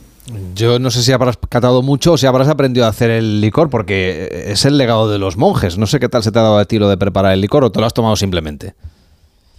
Yo 0.55 0.79
no 0.79 0.91
sé 0.91 1.03
si 1.03 1.13
habrás 1.13 1.37
catado 1.49 1.83
mucho 1.83 2.13
o 2.13 2.19
si 2.19 2.27
habrás 2.27 2.49
aprendido 2.49 2.87
a 2.87 2.91
hacer 2.91 3.11
el 3.11 3.41
licor, 3.41 3.71
porque 3.71 4.47
es 4.49 4.65
el 4.65 4.79
legado 4.79 5.11
de 5.11 5.19
los 5.19 5.37
monjes. 5.37 5.79
No 5.79 5.87
sé 5.87 5.99
qué 5.99 6.09
tal 6.09 6.23
se 6.23 6.31
te 6.31 6.39
ha 6.39 6.43
dado 6.43 6.59
a 6.59 6.65
ti 6.65 6.79
lo 6.79 6.89
de 6.89 6.97
preparar 6.97 7.33
el 7.33 7.41
licor 7.41 7.65
o 7.65 7.73
te 7.73 7.81
lo 7.81 7.87
has 7.87 7.95
tomado 7.95 8.17
simplemente. 8.17 8.75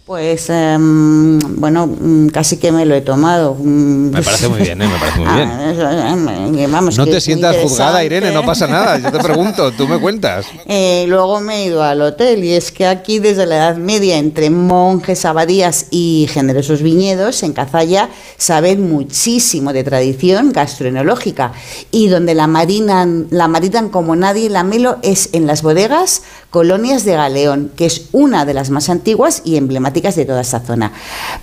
Pues 0.06 0.50
em, 0.50 1.40
bueno, 1.40 1.88
mm, 1.88 2.28
casi 2.28 2.58
que 2.58 2.74
me 2.74 2.86
lo 2.86 2.94
he 2.94 3.00
tomado. 3.00 3.56
Mm. 3.58 4.10
Me 4.10 4.22
parece 4.22 4.50
muy 4.50 4.60
bien, 4.60 4.82
¿eh? 4.82 4.88
me 4.90 5.00
parece 5.00 5.20
muy 5.20 5.34
bien. 5.34 5.50
Ah, 5.50 6.68
vamos, 6.70 6.98
no 6.98 7.06
que 7.06 7.12
te 7.12 7.22
sientas 7.22 7.56
juzgada. 7.56 8.04
Irene, 8.04 8.32
no 8.32 8.46
pasa 8.46 8.68
nada. 8.68 8.98
Yo 8.98 9.14
te 9.14 9.20
pregunto, 9.20 9.72
tú 9.72 9.88
me 9.88 9.98
cuentas. 10.00 10.46
Eh, 10.66 11.06
luego 11.08 11.40
me 11.40 11.56
he 11.56 11.66
ido 11.68 11.82
al 11.84 12.02
hotel 12.02 12.44
y 12.44 12.52
es 12.52 12.74
que 12.74 12.86
aquí 12.86 13.20
desde 13.20 13.46
la 13.46 13.56
Edad 13.56 13.78
Media, 13.78 14.18
entre 14.18 14.50
monjes, 14.50 15.24
abadías 15.24 15.86
y 15.90 16.28
generosos 16.30 16.82
viñedos, 16.82 17.42
en 17.42 17.54
Cazalla 17.54 18.10
saben 18.36 18.90
muchísimo 18.90 19.72
de 19.72 19.86
tradición 19.86 20.52
gastroenológica 20.52 21.54
y 21.92 22.10
donde 22.10 22.36
la 22.36 22.48
marinan, 22.48 23.28
la 23.30 23.48
marinan 23.48 23.88
como 23.88 24.18
nadie, 24.18 24.50
la 24.50 24.64
melo 24.64 24.98
es 25.02 25.30
en 25.32 25.48
las 25.48 25.62
bodegas 25.62 26.24
Colonias 26.50 27.06
de 27.06 27.14
Galeón, 27.14 27.72
que 27.76 27.86
es 27.86 28.10
una 28.12 28.46
de 28.46 28.54
las 28.54 28.70
más 28.70 28.90
antiguas 28.90 29.42
y 29.46 29.56
emblemáticas 29.56 29.93
de 29.94 30.26
toda 30.26 30.42
esta 30.42 30.60
zona. 30.60 30.92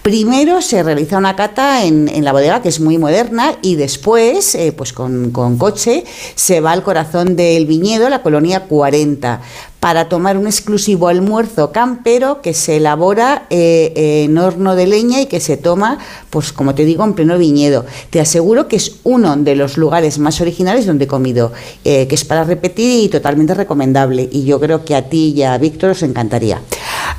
Primero 0.03 0.61
se 0.61 0.83
realiza 0.83 1.17
una 1.17 1.37
cata 1.37 1.85
en, 1.85 2.25
la 2.25 2.33
bodega, 2.33 2.61
que 2.61 2.69
es 2.69 2.81
muy 2.81 2.99
moderna, 2.99 3.55
y 3.63 3.77
después, 3.77 4.55
eh, 4.55 4.73
pues 4.73 4.93
con, 4.93 5.31
con 5.31 5.57
coche, 5.57 6.05
se 6.35 6.61
va 6.61 6.73
al 6.73 6.83
corazón 6.83 7.37
del 7.37 7.67
viñedo, 7.67 8.09
la 8.11 8.23
colonia 8.23 8.65
40 8.65 9.41
para 9.81 10.09
tomar 10.09 10.37
un 10.37 10.47
exclusivo 10.47 11.09
almuerzo 11.09 11.73
campero 11.73 12.43
que 12.43 12.53
se 12.53 12.77
elabora 12.77 13.47
eh, 13.49 14.25
en 14.25 14.37
horno 14.37 14.77
de 14.77 14.87
leña 14.87 15.23
y 15.23 15.27
que 15.27 15.41
se 15.41 15.57
toma, 15.57 15.99
pues 16.29 16.53
como 16.53 16.75
te 16.75 16.85
digo, 16.85 17.03
en 17.03 17.15
pleno 17.15 17.39
viñedo. 17.39 17.87
Te 18.11 18.21
aseguro 18.21 18.69
que 18.69 18.77
es 18.77 18.97
uno 19.05 19.35
de 19.37 19.57
los 19.57 19.79
lugares 19.79 20.19
más 20.19 20.41
originales 20.43 20.85
donde 20.85 21.07
he 21.07 21.09
comido, 21.09 21.53
eh, 21.85 22.07
que 22.07 22.15
es 22.15 22.25
para 22.27 22.45
repetir 22.45 23.05
y 23.05 23.09
totalmente 23.09 23.55
recomendable. 23.55 24.29
Y 24.31 24.45
yo 24.45 24.61
creo 24.61 24.85
que 24.85 24.95
a 24.95 25.09
ti 25.09 25.33
y 25.35 25.43
a 25.43 25.57
Víctor 25.57 25.91
os 25.91 26.03
encantaría. 26.03 26.61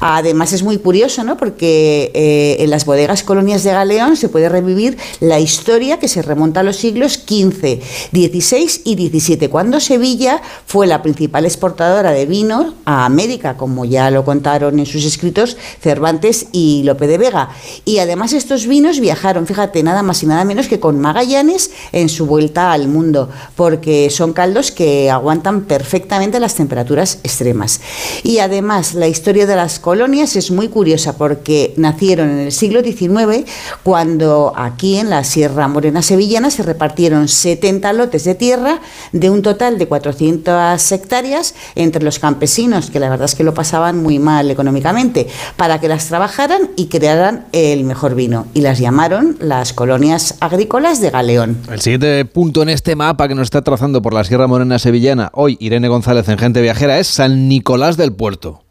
Además 0.03 0.52
es 0.52 0.64
muy 0.64 0.80
curioso, 0.80 1.23
¿no? 1.23 1.38
Porque 1.38 2.11
eh, 2.15 2.56
en 2.60 2.72
las 2.72 2.86
bodegas 2.86 3.22
colonias 3.22 3.64
de 3.64 3.72
Galeón 3.72 4.18
se 4.18 4.30
puede 4.30 4.49
revivir 4.49 4.98
la 5.19 5.40
historia 5.40 5.99
que 5.99 6.07
se 6.07 6.23
remonta 6.23 6.61
a 6.61 6.64
los 6.64 6.78
siglos 6.78 7.14
XV, 7.14 7.80
XVI 8.11 8.82
y 8.84 8.95
XVII, 8.95 9.48
cuando 9.49 9.80
Sevilla 9.80 10.41
fue 10.65 10.88
la 10.88 11.03
principal 11.03 11.45
exportadora 11.45 12.14
de 12.14 12.26
vino 12.26 12.73
a 12.86 13.06
América, 13.06 13.57
como 13.57 13.86
ya 13.86 14.10
lo 14.10 14.26
contaron 14.26 14.80
en 14.80 14.88
sus 14.88 15.06
escritos 15.06 15.56
Cervantes 15.80 16.48
y 16.52 16.82
Lope 16.84 17.06
de 17.06 17.19
Vega. 17.19 17.49
Y 17.86 17.99
además 17.99 18.34
estos 18.34 18.65
vinos 18.65 18.99
viajaron, 18.99 19.45
fíjate, 19.45 19.84
nada 19.84 20.02
más 20.02 20.23
y 20.23 20.26
nada 20.26 20.45
menos 20.45 20.68
que 20.68 20.80
con 20.80 20.99
Magallanes 20.99 21.69
en 21.91 22.10
su 22.10 22.26
vuelta 22.26 22.72
al 22.72 22.88
mundo, 22.88 23.30
porque 23.56 24.10
son 24.10 24.34
caldos 24.34 24.72
que 24.72 25.11
aguantan 25.11 25.65
perfectamente 25.65 26.40
las 26.40 26.56
temperaturas 26.56 27.19
extremas. 27.23 27.82
Y 28.23 28.40
además 28.40 28.95
la 28.95 29.07
historia 29.07 29.45
de 29.45 29.56
las 29.56 29.78
colonias 29.78 29.90
es 29.93 30.51
muy 30.51 30.68
curiosa 30.69 31.18
porque 31.18 31.73
nacieron 31.77 32.30
en 32.30 32.39
el 32.39 32.51
siglo 32.51 32.81
XIX 32.81 33.45
cuando 33.84 34.53
aquí 34.55 34.97
en 34.97 35.09
la 35.09 35.23
Sierra 35.23 35.68
Morena 35.68 36.01
Sevillana 36.01 36.49
se 36.49 36.63
repartieron 36.63 37.27
70 37.27 37.93
lotes 37.93 38.23
de 38.23 38.35
tierra 38.35 38.80
de 39.11 39.30
un 39.30 39.41
total 39.41 39.77
de 39.77 39.88
400 39.88 40.91
hectáreas 40.91 41.55
entre 41.76 42.03
los 42.03 42.19
campesinos, 42.19 42.89
que 42.89 42.99
la 42.99 43.09
verdad 43.09 43.26
es 43.26 43.35
que 43.35 43.43
lo 43.43 43.53
pasaban 43.53 44.01
muy 44.01 44.19
mal 44.19 44.49
económicamente, 44.49 45.27
para 45.57 45.80
que 45.80 45.88
las 45.88 46.07
trabajaran 46.07 46.69
y 46.76 46.88
crearan 46.88 47.45
el 47.51 47.84
mejor 47.84 48.15
vino. 48.15 48.47
Y 48.53 48.61
las 48.61 48.80
llamaron 48.80 49.38
las 49.39 49.73
colonias 49.73 50.35
agrícolas 50.39 51.01
de 51.01 51.09
Galeón. 51.09 51.57
El 51.72 51.81
siguiente 51.81 52.26
punto 52.26 52.61
en 52.63 52.69
este 52.69 52.95
mapa 52.95 53.27
que 53.27 53.35
nos 53.35 53.45
está 53.45 53.61
trazando 53.61 54.01
por 54.01 54.13
la 54.13 54.23
Sierra 54.23 54.47
Morena 54.47 54.80
Sevillana, 54.80 55.31
hoy 55.34 55.57
Irene 55.59 55.88
González 55.88 56.27
en 56.30 56.38
Gente 56.38 56.61
Viajera, 56.61 56.99
es 56.99 57.07
San 57.07 57.47
Nicolás 57.47 57.97
del 57.97 58.13
Puerto. 58.13 58.61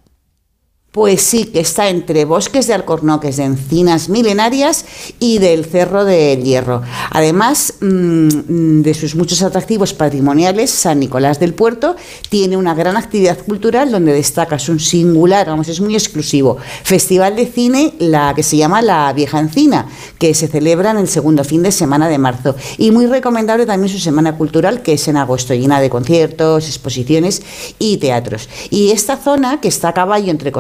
Pues 0.93 1.23
sí, 1.23 1.45
que 1.45 1.61
está 1.61 1.89
entre 1.89 2.25
bosques 2.25 2.67
de 2.67 2.75
alcornoques, 2.75 3.37
de 3.37 3.45
encinas 3.45 4.09
milenarias 4.09 4.85
y 5.21 5.39
del 5.39 5.65
Cerro 5.65 6.05
del 6.05 6.43
Hierro. 6.43 6.83
Además 7.13 7.75
mm, 7.81 8.81
de 8.81 8.95
sus 8.95 9.15
muchos 9.15 9.41
atractivos 9.43 9.95
patrimoniales, 9.95 10.73
San 10.73 10.99
Nicolás 10.99 11.39
del 11.39 11.55
Puerto 11.55 11.95
tiene 12.29 12.57
una 12.57 12.75
gran 12.75 12.97
actividad 12.97 13.39
cultural 13.39 13.93
donde 13.93 14.13
destaca 14.13 14.59
un 14.69 14.81
singular, 14.81 15.47
vamos, 15.47 15.69
es 15.69 15.81
muy 15.81 15.95
exclusivo, 15.95 16.57
festival 16.83 17.37
de 17.37 17.47
cine, 17.47 17.95
la 18.01 18.35
que 18.35 18.43
se 18.43 18.57
llama 18.57 18.83
La 18.83 19.13
Vieja 19.13 19.39
Encina, 19.39 19.87
que 20.19 20.35
se 20.35 20.49
celebra 20.49 20.91
en 20.91 20.99
el 20.99 21.07
segundo 21.07 21.45
fin 21.45 21.63
de 21.63 21.71
semana 21.71 22.09
de 22.09 22.19
marzo. 22.19 22.57
Y 22.79 22.91
muy 22.91 23.07
recomendable 23.07 23.65
también 23.65 23.93
su 23.93 24.01
semana 24.01 24.37
cultural, 24.37 24.83
que 24.83 24.95
es 24.95 25.07
en 25.07 25.19
agosto, 25.19 25.55
llena 25.55 25.81
de 25.81 25.89
conciertos, 25.89 26.67
exposiciones 26.67 27.43
y 27.79 27.99
teatros. 27.99 28.49
Y 28.71 28.91
esta 28.91 29.17
zona, 29.17 29.61
que 29.61 29.69
está 29.69 29.91
a 29.91 29.95
caballo 29.95 30.33
entre 30.33 30.51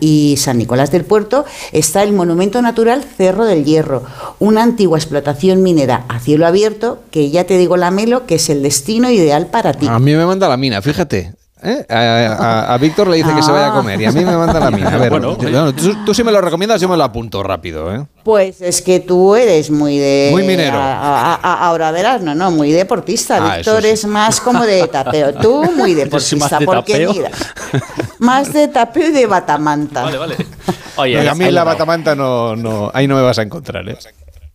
Y 0.00 0.36
San 0.38 0.58
Nicolás 0.58 0.90
del 0.90 1.04
Puerto, 1.04 1.44
está 1.72 2.02
el 2.02 2.12
monumento 2.12 2.62
natural 2.62 3.04
Cerro 3.04 3.44
del 3.44 3.64
Hierro, 3.64 4.02
una 4.38 4.62
antigua 4.62 4.98
explotación 4.98 5.62
minera 5.62 6.04
a 6.08 6.20
cielo 6.20 6.46
abierto 6.46 7.00
que 7.10 7.30
ya 7.30 7.44
te 7.44 7.58
digo 7.58 7.76
la 7.76 7.90
melo 7.90 8.26
que 8.26 8.36
es 8.36 8.48
el 8.50 8.62
destino 8.62 9.10
ideal 9.10 9.46
para 9.46 9.72
ti. 9.74 9.86
A 9.88 9.98
mí 9.98 10.14
me 10.14 10.26
manda 10.26 10.48
la 10.48 10.56
mina, 10.56 10.80
fíjate. 10.82 11.32
¿Eh? 11.64 11.86
A, 11.88 11.96
a- 12.68 12.74
a 12.74 12.78
Víctor 12.78 13.08
le 13.08 13.16
dice 13.16 13.34
que 13.34 13.42
se 13.42 13.50
vaya 13.50 13.68
a 13.68 13.72
comer 13.72 14.00
y 14.00 14.04
a 14.04 14.12
mí 14.12 14.24
me 14.24 14.36
manda 14.36 14.60
la 14.60 14.70
mina. 14.70 14.88
A 14.94 14.98
ver, 14.98 15.10
Bueno, 15.10 15.36
yo- 15.38 15.50
no, 15.50 15.74
tú, 15.74 16.04
tú 16.04 16.14
si 16.14 16.22
me 16.22 16.30
lo 16.32 16.40
recomiendas, 16.40 16.80
yo 16.80 16.88
me 16.88 16.96
lo 16.96 17.04
apunto 17.04 17.42
rápido. 17.42 17.94
¿eh? 17.94 18.04
Pues 18.22 18.60
es 18.60 18.80
que 18.82 19.00
tú 19.00 19.34
eres 19.34 19.70
muy 19.70 19.98
de... 19.98 20.28
Muy 20.32 20.42
minero. 20.44 20.76
a- 20.78 21.34
a- 21.34 21.34
a- 21.34 21.66
ahora 21.66 21.90
verás, 21.90 22.22
no, 22.22 22.34
no, 22.34 22.50
muy 22.50 22.70
deportista. 22.72 23.38
Ah, 23.40 23.56
Víctor 23.56 23.82
sí. 23.82 23.88
es 23.88 24.04
más 24.06 24.40
como 24.40 24.64
de 24.64 24.86
tapeo. 24.88 25.34
Tú 25.34 25.62
muy 25.76 25.94
deportista, 25.94 26.58
de 26.58 26.66
porque 26.66 26.92
tapeo. 26.92 27.12
mira, 27.12 27.30
más 28.18 28.52
de 28.52 28.68
tapeo 28.68 29.08
y 29.08 29.12
de 29.12 29.26
batamanta. 29.26 30.02
Vale, 30.04 30.18
vale. 30.18 30.36
Oye, 30.96 31.18
Oye, 31.18 31.28
a 31.28 31.34
mí 31.34 31.50
la 31.50 31.64
batamanta 31.64 32.14
no, 32.14 32.54
no, 32.56 32.90
ahí 32.94 33.08
no 33.08 33.16
me 33.16 33.22
vas 33.22 33.38
a 33.38 33.42
encontrar. 33.42 33.88
¿eh? 33.88 33.96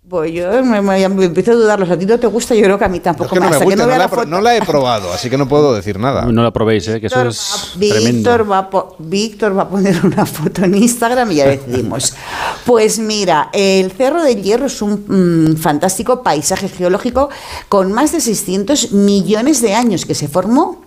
Pues 0.09 0.31
yo 0.33 0.63
me, 0.63 0.81
me- 0.81 1.07
me 1.09 1.25
empiezo 1.25 1.51
a 1.51 1.55
dudarlos. 1.55 1.89
A 1.91 1.97
ti 1.99 2.05
no 2.07 2.19
te 2.19 2.25
gusta, 2.25 2.55
yo 2.55 2.63
creo 2.63 2.79
que 2.79 2.85
a 2.85 2.89
mí 2.89 2.99
tampoco. 2.99 3.25
Es 3.27 3.31
que 3.33 3.39
no 3.39 3.45
me 3.51 3.57
que 3.59 3.63
gusta, 3.65 3.83
no, 3.83 3.89
la, 3.91 3.97
la 3.99 4.03
he 4.05 4.07
pro- 4.07 4.17
foto- 4.17 4.27
no 4.29 4.41
la 4.41 4.55
he 4.57 4.61
probado, 4.63 5.13
así 5.13 5.29
que 5.29 5.37
no 5.37 5.47
puedo 5.47 5.73
decir 5.75 5.99
nada. 5.99 6.23
No 6.25 6.41
la 6.41 6.51
probéis, 6.51 6.87
¿eh? 6.87 6.99
que 6.99 7.07
eso 7.07 7.15
Víctor 7.17 7.27
es 7.27 7.71
va- 7.75 7.89
tremendo. 7.95 8.17
Víctor 8.31 8.51
va, 8.51 8.57
a 8.57 8.69
po- 8.69 8.95
Víctor 8.97 9.57
va 9.57 9.61
a 9.63 9.69
poner 9.69 10.03
una 10.03 10.25
foto 10.25 10.63
en 10.65 10.73
Instagram 10.75 11.31
y 11.31 11.35
ya 11.35 11.45
decidimos. 11.47 12.13
Pues 12.65 12.99
mira, 12.99 13.49
el 13.53 13.91
Cerro 13.91 14.21
del 14.23 14.41
Hierro 14.43 14.65
es 14.67 14.81
un 14.81 15.05
mm, 15.53 15.57
fantástico 15.57 16.21
paisaje 16.21 16.69
geológico 16.69 17.29
con 17.67 17.91
más 17.91 18.11
de 18.11 18.21
600 18.21 18.91
millones 18.91 19.61
de 19.61 19.73
años 19.73 20.05
que 20.05 20.13
se 20.15 20.27
formó 20.27 20.81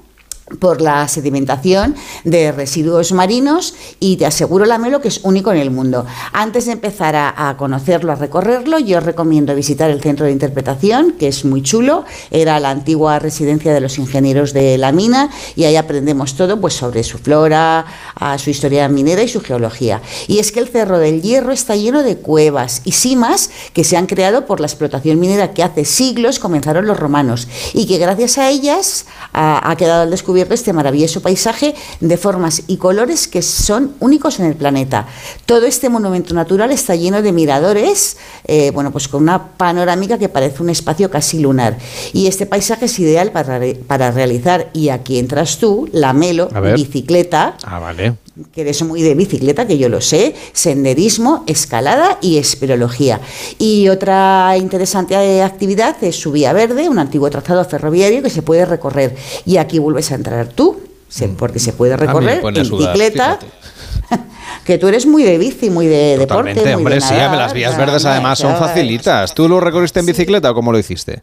por 0.58 0.80
la 0.80 1.06
sedimentación 1.08 1.94
de 2.24 2.52
residuos 2.52 3.12
marinos 3.12 3.74
y 4.00 4.16
te 4.16 4.26
aseguro, 4.26 4.64
Lamelo, 4.64 5.00
que 5.00 5.08
es 5.08 5.20
único 5.22 5.52
en 5.52 5.58
el 5.58 5.70
mundo. 5.70 6.06
Antes 6.32 6.66
de 6.66 6.72
empezar 6.72 7.16
a, 7.16 7.48
a 7.48 7.56
conocerlo, 7.56 8.12
a 8.12 8.16
recorrerlo, 8.16 8.78
yo 8.78 9.00
recomiendo 9.00 9.54
visitar 9.54 9.90
el 9.90 10.00
centro 10.00 10.26
de 10.26 10.32
interpretación, 10.32 11.12
que 11.12 11.28
es 11.28 11.44
muy 11.44 11.62
chulo. 11.62 12.04
Era 12.30 12.60
la 12.60 12.70
antigua 12.70 13.18
residencia 13.18 13.72
de 13.72 13.80
los 13.80 13.98
ingenieros 13.98 14.52
de 14.52 14.78
la 14.78 14.92
mina 14.92 15.30
y 15.56 15.64
ahí 15.64 15.76
aprendemos 15.76 16.34
todo 16.34 16.60
pues, 16.60 16.74
sobre 16.74 17.02
su 17.02 17.18
flora, 17.18 17.86
a 18.14 18.38
su 18.38 18.50
historia 18.50 18.88
minera 18.88 19.22
y 19.22 19.28
su 19.28 19.40
geología. 19.40 20.02
Y 20.28 20.38
es 20.38 20.52
que 20.52 20.60
el 20.60 20.68
Cerro 20.68 20.98
del 20.98 21.22
Hierro 21.22 21.52
está 21.52 21.76
lleno 21.76 22.02
de 22.02 22.16
cuevas 22.16 22.82
y 22.84 22.92
simas 22.92 23.50
que 23.72 23.84
se 23.84 23.96
han 23.96 24.06
creado 24.06 24.46
por 24.46 24.60
la 24.60 24.66
explotación 24.66 25.18
minera 25.18 25.54
que 25.54 25.62
hace 25.62 25.84
siglos 25.84 26.38
comenzaron 26.38 26.86
los 26.86 26.98
romanos 26.98 27.48
y 27.74 27.86
que 27.86 27.98
gracias 27.98 28.38
a 28.38 28.50
ellas 28.50 29.06
ha, 29.32 29.70
ha 29.70 29.76
quedado 29.76 30.02
al 30.02 30.10
descubierto 30.10 30.41
este 30.50 30.72
maravilloso 30.72 31.20
paisaje 31.22 31.74
de 32.00 32.16
formas 32.16 32.62
y 32.66 32.76
colores 32.76 33.28
que 33.28 33.42
son 33.42 33.92
únicos 34.00 34.40
en 34.40 34.46
el 34.46 34.54
planeta. 34.54 35.06
Todo 35.46 35.66
este 35.66 35.88
monumento 35.88 36.34
natural 36.34 36.70
está 36.72 36.94
lleno 36.96 37.22
de 37.22 37.32
miradores, 37.32 38.16
eh, 38.44 38.70
bueno, 38.72 38.90
pues 38.90 39.08
con 39.08 39.22
una 39.22 39.48
panorámica 39.56 40.18
que 40.18 40.28
parece 40.28 40.62
un 40.62 40.70
espacio 40.70 41.10
casi 41.10 41.38
lunar. 41.40 41.78
Y 42.12 42.26
este 42.26 42.46
paisaje 42.46 42.86
es 42.86 42.98
ideal 42.98 43.30
para, 43.32 43.58
re- 43.58 43.74
para 43.86 44.10
realizar, 44.10 44.70
y 44.72 44.88
aquí 44.88 45.18
entras 45.18 45.58
tú, 45.58 45.88
la 45.92 46.12
melo, 46.12 46.48
bicicleta, 46.74 47.56
Ah, 47.64 47.78
vale. 47.78 48.14
Que 48.44 48.62
eres 48.62 48.82
muy 48.82 49.02
de 49.02 49.14
bicicleta, 49.14 49.66
que 49.66 49.78
yo 49.78 49.88
lo 49.88 50.00
sé, 50.00 50.34
senderismo, 50.52 51.44
escalada 51.46 52.18
y 52.20 52.38
espeleología. 52.38 53.20
Y 53.58 53.88
otra 53.88 54.54
interesante 54.56 55.42
actividad 55.42 55.96
es 56.02 56.16
su 56.18 56.32
vía 56.32 56.52
verde, 56.52 56.88
un 56.88 56.98
antiguo 56.98 57.28
trazado 57.30 57.64
ferroviario 57.64 58.22
que 58.22 58.30
se 58.30 58.42
puede 58.42 58.64
recorrer. 58.66 59.14
Y 59.44 59.56
aquí 59.58 59.78
vuelves 59.78 60.10
a 60.12 60.14
entrar 60.16 60.48
tú, 60.48 60.80
se- 61.08 61.28
porque 61.28 61.58
se 61.58 61.72
puede 61.72 61.96
Mm. 61.96 62.00
Recorrer 62.00 62.42
en 62.44 62.54
bicicleta. 62.54 63.38
que 64.64 64.78
tú 64.78 64.88
eres 64.88 65.06
muy 65.06 65.22
de 65.22 65.38
bici, 65.38 65.70
muy 65.70 65.86
de 65.86 66.18
deporte. 66.18 66.26
Totalmente, 66.54 66.62
muy 66.64 66.74
hombre, 66.74 66.94
de 66.96 67.00
sí, 67.00 67.14
las 67.14 67.52
vías 67.52 67.76
verdes 67.76 68.04
además 68.04 68.38
son 68.38 68.56
facilitas. 68.56 69.34
¿Tú 69.34 69.48
lo 69.48 69.60
recorriste 69.60 70.00
en 70.00 70.06
bicicleta 70.06 70.50
o 70.50 70.54
cómo 70.54 70.72
lo 70.72 70.78
hiciste? 70.78 71.22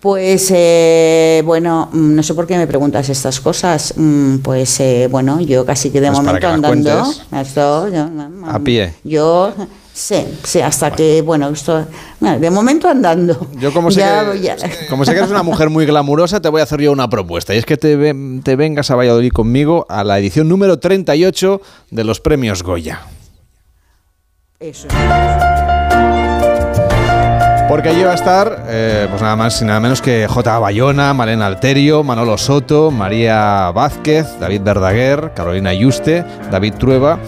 Pues 0.00 0.50
eh, 0.54 1.42
bueno, 1.44 1.88
mm, 1.92 2.14
no 2.16 2.22
sé 2.22 2.34
por 2.34 2.46
qué 2.46 2.56
me 2.58 2.66
preguntas 2.66 3.08
estas 3.08 3.40
cosas. 3.40 3.94
Mm, 3.96 4.38
Pues 4.38 4.78
eh, 4.80 5.08
bueno, 5.10 5.40
yo 5.40 5.64
casi 5.64 5.90
que 5.90 6.00
de 6.00 6.08
Pues 6.08 6.18
momento 6.18 6.40
que 6.40 6.46
andando. 6.46 7.02
cuentes. 7.02 7.22
Esto, 7.32 7.88
yo, 7.88 8.06
A 8.46 8.58
pie. 8.60 8.94
yo 9.02 9.52
sí, 9.92 10.16
sí, 10.44 10.60
hasta 10.60 10.90
que 10.92 11.22
bueno, 11.22 11.48
esto 11.48 11.86
de 12.20 12.50
momento 12.50 12.88
andando. 12.88 13.48
Yo 13.58 13.72
como 13.72 13.90
sé, 13.90 14.00
Ya, 14.00 14.30
que, 14.32 14.40
ya. 14.40 14.56
como 14.90 15.04
sé 15.04 15.12
que 15.12 15.18
eres 15.18 15.30
una 15.30 15.42
mujer 15.42 15.70
muy 15.70 15.86
glamurosa, 15.86 16.40
te 16.40 16.50
voy 16.50 16.60
a 16.60 16.64
hacer 16.64 16.80
yo 16.82 16.92
una 16.92 17.08
propuesta. 17.08 17.54
Y 17.54 17.58
es 17.58 17.64
que 17.66 17.76
te, 17.78 17.96
te 18.44 18.54
vengas 18.56 18.90
a 18.90 18.96
Valladolid 18.96 19.32
conmigo 19.32 19.86
a 19.88 20.04
la 20.04 20.18
edición 20.18 20.48
número 20.48 20.78
38 20.78 21.60
de 21.90 22.04
los 22.04 22.20
premios 22.20 22.62
Goya. 22.62 23.00
Eso. 24.60 24.88
Porque 27.68 27.88
allí 27.88 28.04
va 28.04 28.12
a 28.12 28.14
estar, 28.14 28.64
eh, 28.68 29.08
pues 29.10 29.20
nada 29.20 29.34
más 29.34 29.60
y 29.60 29.64
nada 29.64 29.80
menos 29.80 30.00
que 30.00 30.28
J. 30.28 30.58
Bayona, 30.60 31.12
Malena 31.12 31.46
Alterio, 31.46 32.04
Manolo 32.04 32.38
Soto, 32.38 32.92
María 32.92 33.72
Vázquez, 33.72 34.38
David 34.38 34.62
Verdaguer, 34.62 35.32
Carolina 35.34 35.74
Yuste, 35.74 36.24
David 36.50 36.74
Trueba 36.74 37.18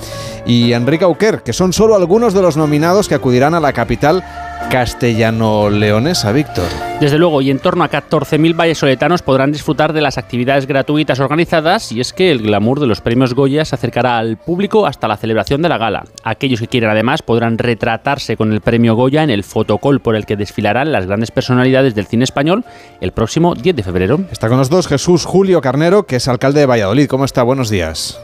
y 0.46 0.72
Enrique 0.74 1.04
Auquer, 1.04 1.42
que 1.42 1.52
son 1.52 1.72
solo 1.72 1.96
algunos 1.96 2.34
de 2.34 2.42
los 2.42 2.56
nominados 2.56 3.08
que 3.08 3.16
acudirán 3.16 3.54
a 3.54 3.60
la 3.60 3.72
capital 3.72 4.22
castellano-leonesa, 4.68 6.32
Víctor. 6.32 6.68
Desde 7.00 7.18
luego, 7.18 7.40
y 7.42 7.50
en 7.50 7.58
torno 7.58 7.84
a 7.84 7.90
14.000 7.90 8.56
vallesoletanos 8.56 9.22
podrán 9.22 9.52
disfrutar 9.52 9.92
de 9.92 10.00
las 10.00 10.18
actividades 10.18 10.66
gratuitas 10.66 11.20
organizadas 11.20 11.92
y 11.92 12.00
es 12.00 12.12
que 12.12 12.30
el 12.30 12.42
glamour 12.42 12.80
de 12.80 12.86
los 12.86 13.00
premios 13.00 13.34
Goya 13.34 13.64
se 13.64 13.74
acercará 13.74 14.18
al 14.18 14.36
público 14.36 14.86
hasta 14.86 15.08
la 15.08 15.16
celebración 15.16 15.62
de 15.62 15.68
la 15.68 15.78
gala. 15.78 16.04
Aquellos 16.24 16.60
que 16.60 16.68
quieran 16.68 16.90
además 16.90 17.22
podrán 17.22 17.56
retratarse 17.56 18.36
con 18.36 18.52
el 18.52 18.60
premio 18.60 18.94
Goya 18.94 19.22
en 19.22 19.30
el 19.30 19.44
fotocall 19.44 20.00
por 20.00 20.16
el 20.16 20.26
que 20.26 20.36
desfilarán 20.36 20.92
las 20.92 21.06
grandes 21.06 21.30
personalidades 21.30 21.94
del 21.94 22.06
cine 22.06 22.24
español 22.24 22.64
el 23.00 23.12
próximo 23.12 23.54
10 23.54 23.76
de 23.76 23.82
febrero. 23.82 24.20
Está 24.30 24.48
con 24.48 24.58
nosotros 24.58 24.88
Jesús 24.88 25.24
Julio 25.24 25.60
Carnero, 25.60 26.04
que 26.04 26.16
es 26.16 26.28
alcalde 26.28 26.60
de 26.60 26.66
Valladolid. 26.66 27.06
¿Cómo 27.06 27.24
está? 27.24 27.42
Buenos 27.42 27.70
días. 27.70 28.20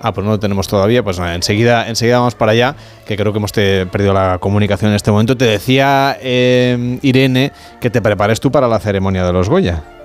Ah, 0.00 0.12
pues 0.12 0.24
no 0.24 0.32
lo 0.32 0.40
tenemos 0.40 0.66
todavía. 0.66 1.02
Pues 1.02 1.18
nada, 1.18 1.34
enseguida, 1.34 1.88
enseguida 1.88 2.18
vamos 2.18 2.34
para 2.34 2.52
allá, 2.52 2.74
que 3.06 3.16
creo 3.16 3.32
que 3.32 3.38
hemos 3.38 3.52
perdido 3.52 4.14
la 4.14 4.38
comunicación 4.38 4.90
en 4.90 4.96
este 4.96 5.10
momento. 5.10 5.36
Te 5.36 5.44
decía 5.44 6.16
eh, 6.20 6.98
Irene 7.02 7.52
que 7.80 7.90
te 7.90 8.00
prepares 8.00 8.40
tú 8.40 8.50
para 8.50 8.66
la 8.66 8.80
ceremonia 8.80 9.24
de 9.24 9.32
los 9.32 9.48
Goya. 9.48 9.99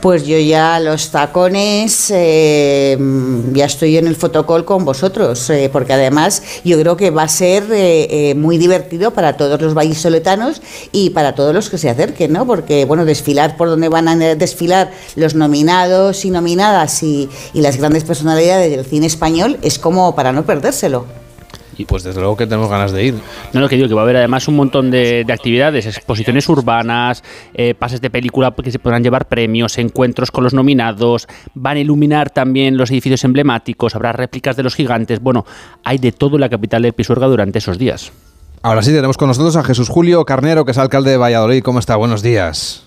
Pues 0.00 0.26
yo 0.26 0.38
ya 0.38 0.80
los 0.80 1.10
tacones, 1.10 2.10
eh, 2.14 2.98
ya 3.52 3.64
estoy 3.64 3.96
en 3.96 4.06
el 4.06 4.16
fotocall 4.16 4.66
con 4.66 4.84
vosotros, 4.84 5.48
eh, 5.48 5.70
porque 5.72 5.94
además 5.94 6.42
yo 6.62 6.78
creo 6.78 6.94
que 6.96 7.10
va 7.10 7.22
a 7.22 7.28
ser 7.28 7.64
eh, 7.72 8.30
eh, 8.30 8.34
muy 8.34 8.58
divertido 8.58 9.12
para 9.12 9.38
todos 9.38 9.58
los 9.62 9.72
vallisoletanos 9.72 10.60
y 10.92 11.10
para 11.10 11.34
todos 11.34 11.54
los 11.54 11.70
que 11.70 11.78
se 11.78 11.88
acerquen, 11.88 12.34
¿no? 12.34 12.46
Porque, 12.46 12.84
bueno, 12.84 13.06
desfilar 13.06 13.56
por 13.56 13.68
donde 13.68 13.88
van 13.88 14.08
a 14.08 14.16
desfilar 14.34 14.92
los 15.16 15.34
nominados 15.34 16.26
y 16.26 16.30
nominadas 16.30 17.02
y, 17.02 17.30
y 17.54 17.62
las 17.62 17.78
grandes 17.78 18.04
personalidades 18.04 18.70
del 18.76 18.84
cine 18.84 19.06
español 19.06 19.58
es 19.62 19.78
como 19.78 20.14
para 20.14 20.32
no 20.32 20.44
perdérselo. 20.44 21.23
Y 21.76 21.84
pues 21.84 22.02
desde 22.02 22.20
luego 22.20 22.36
que 22.36 22.46
tenemos 22.46 22.68
ganas 22.68 22.92
de 22.92 23.04
ir. 23.04 23.14
No, 23.52 23.60
lo 23.60 23.68
que 23.68 23.76
digo, 23.76 23.88
que 23.88 23.94
va 23.94 24.02
a 24.02 24.04
haber 24.04 24.16
además 24.16 24.48
un 24.48 24.56
montón 24.56 24.90
de, 24.90 25.24
de 25.24 25.32
actividades, 25.32 25.86
exposiciones 25.86 26.48
urbanas, 26.48 27.22
eh, 27.54 27.74
pases 27.74 28.00
de 28.00 28.10
película 28.10 28.52
que 28.52 28.70
se 28.70 28.78
podrán 28.78 29.02
llevar 29.02 29.26
premios, 29.28 29.78
encuentros 29.78 30.30
con 30.30 30.44
los 30.44 30.54
nominados, 30.54 31.26
van 31.54 31.76
a 31.76 31.80
iluminar 31.80 32.30
también 32.30 32.76
los 32.76 32.90
edificios 32.90 33.24
emblemáticos, 33.24 33.94
habrá 33.94 34.12
réplicas 34.12 34.56
de 34.56 34.62
los 34.62 34.74
gigantes. 34.74 35.20
Bueno, 35.20 35.44
hay 35.84 35.98
de 35.98 36.12
todo 36.12 36.36
en 36.36 36.40
la 36.40 36.48
capital 36.48 36.82
del 36.82 36.92
Pisuerga 36.92 37.26
durante 37.26 37.58
esos 37.58 37.78
días. 37.78 38.12
Ahora 38.62 38.82
sí, 38.82 38.92
tenemos 38.92 39.18
con 39.18 39.28
nosotros 39.28 39.56
a 39.56 39.62
Jesús 39.62 39.88
Julio 39.90 40.24
Carnero, 40.24 40.64
que 40.64 40.70
es 40.70 40.78
alcalde 40.78 41.10
de 41.10 41.16
Valladolid. 41.18 41.62
¿Cómo 41.62 41.78
está? 41.78 41.96
Buenos 41.96 42.22
días. 42.22 42.83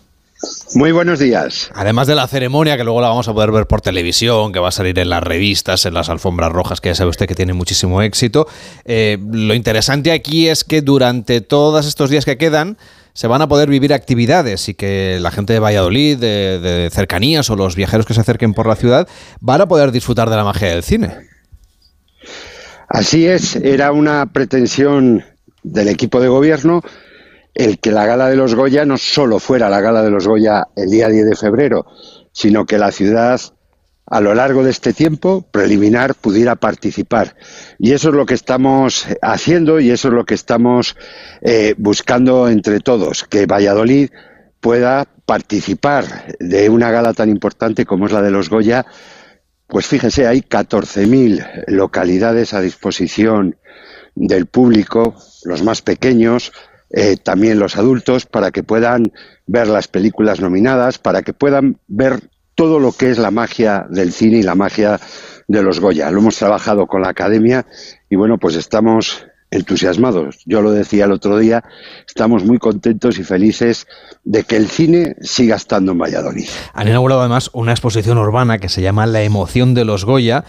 Muy 0.75 0.91
buenos 0.91 1.17
días. 1.17 1.71
Además 1.73 2.07
de 2.07 2.15
la 2.15 2.27
ceremonia, 2.27 2.77
que 2.77 2.83
luego 2.83 3.01
la 3.01 3.07
vamos 3.07 3.27
a 3.27 3.33
poder 3.33 3.51
ver 3.51 3.65
por 3.65 3.81
televisión, 3.81 4.51
que 4.51 4.59
va 4.59 4.67
a 4.67 4.71
salir 4.71 4.99
en 4.99 5.09
las 5.09 5.23
revistas, 5.23 5.85
en 5.85 5.93
las 5.93 6.09
alfombras 6.09 6.51
rojas, 6.51 6.79
que 6.79 6.89
ya 6.89 6.95
sabe 6.95 7.09
usted 7.09 7.25
que 7.25 7.35
tiene 7.35 7.53
muchísimo 7.53 8.01
éxito, 8.01 8.47
eh, 8.85 9.17
lo 9.31 9.55
interesante 9.55 10.11
aquí 10.11 10.47
es 10.47 10.63
que 10.63 10.81
durante 10.81 11.41
todos 11.41 11.87
estos 11.87 12.09
días 12.09 12.25
que 12.25 12.37
quedan 12.37 12.77
se 13.13 13.25
van 13.25 13.41
a 13.41 13.47
poder 13.47 13.67
vivir 13.69 13.93
actividades 13.93 14.69
y 14.69 14.75
que 14.75 15.17
la 15.19 15.31
gente 15.31 15.53
de 15.53 15.59
Valladolid, 15.59 16.17
de, 16.17 16.59
de 16.59 16.89
cercanías 16.91 17.49
o 17.49 17.55
los 17.55 17.75
viajeros 17.75 18.05
que 18.05 18.13
se 18.13 18.21
acerquen 18.21 18.53
por 18.53 18.67
la 18.67 18.75
ciudad 18.75 19.07
van 19.39 19.61
a 19.61 19.67
poder 19.67 19.91
disfrutar 19.91 20.29
de 20.29 20.35
la 20.35 20.43
magia 20.43 20.69
del 20.69 20.83
cine. 20.83 21.15
Así 22.87 23.25
es, 23.25 23.55
era 23.55 23.91
una 23.91 24.27
pretensión 24.27 25.25
del 25.63 25.87
equipo 25.87 26.21
de 26.21 26.27
gobierno 26.27 26.83
el 27.57 27.79
que 27.79 27.91
la 27.91 28.05
gala 28.05 28.29
de 28.29 28.35
los 28.35 28.53
Goya 28.53 28.85
no 28.85 28.99
solo 28.99 29.39
fuera 29.39 29.67
la 29.67 29.81
gala 29.81 30.03
de 30.03 30.11
los 30.11 30.27
Goya 30.27 30.67
el 30.75 30.91
día 30.91 31.09
10 31.09 31.25
de 31.25 31.35
febrero, 31.35 31.87
sino 32.31 32.67
que 32.67 32.77
la 32.77 32.91
ciudad 32.91 33.41
a 34.05 34.21
lo 34.21 34.35
largo 34.35 34.63
de 34.63 34.69
este 34.69 34.93
tiempo 34.93 35.43
preliminar 35.49 36.13
pudiera 36.13 36.55
participar. 36.55 37.35
Y 37.79 37.93
eso 37.93 38.09
es 38.09 38.15
lo 38.15 38.27
que 38.27 38.35
estamos 38.35 39.07
haciendo 39.23 39.79
y 39.79 39.89
eso 39.89 40.09
es 40.09 40.13
lo 40.13 40.23
que 40.23 40.35
estamos 40.35 40.95
eh, 41.41 41.73
buscando 41.79 42.47
entre 42.47 42.79
todos, 42.79 43.23
que 43.23 43.47
Valladolid 43.47 44.11
pueda 44.59 45.07
participar 45.25 46.37
de 46.39 46.69
una 46.69 46.91
gala 46.91 47.13
tan 47.13 47.29
importante 47.29 47.87
como 47.87 48.05
es 48.05 48.11
la 48.11 48.21
de 48.21 48.31
los 48.31 48.51
Goya. 48.51 48.85
Pues 49.65 49.87
fíjense, 49.87 50.27
hay 50.27 50.41
14.000 50.41 51.65
localidades 51.69 52.53
a 52.53 52.61
disposición 52.61 53.57
del 54.13 54.45
público, 54.45 55.15
los 55.43 55.63
más 55.63 55.81
pequeños, 55.81 56.53
eh, 56.99 57.15
también 57.15 57.59
los 57.59 57.77
adultos, 57.77 58.25
para 58.25 58.49
que 58.49 58.63
puedan 58.63 59.11
ver 59.45 59.67
las 59.67 59.87
películas 59.87 60.41
nominadas, 60.41 60.97
para 60.97 61.21
que 61.21 61.31
puedan 61.31 61.77
ver 61.87 62.21
todo 62.55 62.79
lo 62.79 62.91
que 62.91 63.11
es 63.11 63.19
la 63.19 63.29
magia 63.29 63.85
del 63.87 64.11
cine 64.11 64.39
y 64.39 64.41
la 64.41 64.55
magia 64.55 64.99
de 65.47 65.61
los 65.61 65.79
Goya. 65.79 66.09
Lo 66.09 66.21
hemos 66.21 66.37
trabajado 66.37 66.87
con 66.87 67.03
la 67.03 67.09
academia 67.09 67.67
y 68.09 68.15
bueno, 68.15 68.39
pues 68.39 68.55
estamos 68.55 69.27
entusiasmados. 69.51 70.39
Yo 70.47 70.63
lo 70.63 70.71
decía 70.71 71.05
el 71.05 71.11
otro 71.11 71.37
día, 71.37 71.63
estamos 72.07 72.43
muy 72.43 72.57
contentos 72.57 73.19
y 73.19 73.23
felices 73.23 73.85
de 74.23 74.43
que 74.43 74.55
el 74.55 74.67
cine 74.67 75.17
siga 75.21 75.55
estando 75.55 75.91
en 75.91 75.99
Valladolid. 75.99 76.49
Han 76.73 76.87
inaugurado 76.87 77.21
además 77.21 77.51
una 77.53 77.73
exposición 77.73 78.17
urbana 78.17 78.57
que 78.57 78.69
se 78.69 78.81
llama 78.81 79.05
La 79.05 79.21
emoción 79.21 79.75
de 79.75 79.85
los 79.85 80.03
Goya. 80.03 80.45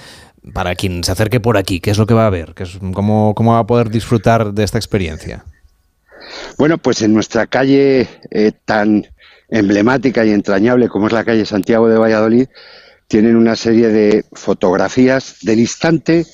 Para 0.54 0.76
quien 0.76 1.04
se 1.04 1.12
acerque 1.12 1.40
por 1.40 1.58
aquí, 1.58 1.80
¿qué 1.80 1.90
es 1.90 1.98
lo 1.98 2.06
que 2.06 2.14
va 2.14 2.26
a 2.26 2.30
ver? 2.30 2.54
¿Qué 2.54 2.62
es, 2.62 2.78
¿Cómo 2.94 3.34
va 3.36 3.58
a 3.58 3.66
poder 3.66 3.90
disfrutar 3.90 4.54
de 4.54 4.64
esta 4.64 4.78
experiencia? 4.78 5.44
Bueno, 6.56 6.78
pues 6.78 7.02
en 7.02 7.14
nuestra 7.14 7.46
calle 7.46 8.08
eh, 8.30 8.52
tan 8.64 9.06
emblemática 9.48 10.24
y 10.24 10.30
entrañable 10.30 10.88
como 10.88 11.06
es 11.06 11.12
la 11.12 11.24
calle 11.24 11.46
Santiago 11.46 11.88
de 11.88 11.98
Valladolid, 11.98 12.48
tienen 13.06 13.36
una 13.36 13.56
serie 13.56 13.88
de 13.88 14.24
fotografías 14.32 15.38
del 15.42 15.60
instante 15.60 16.26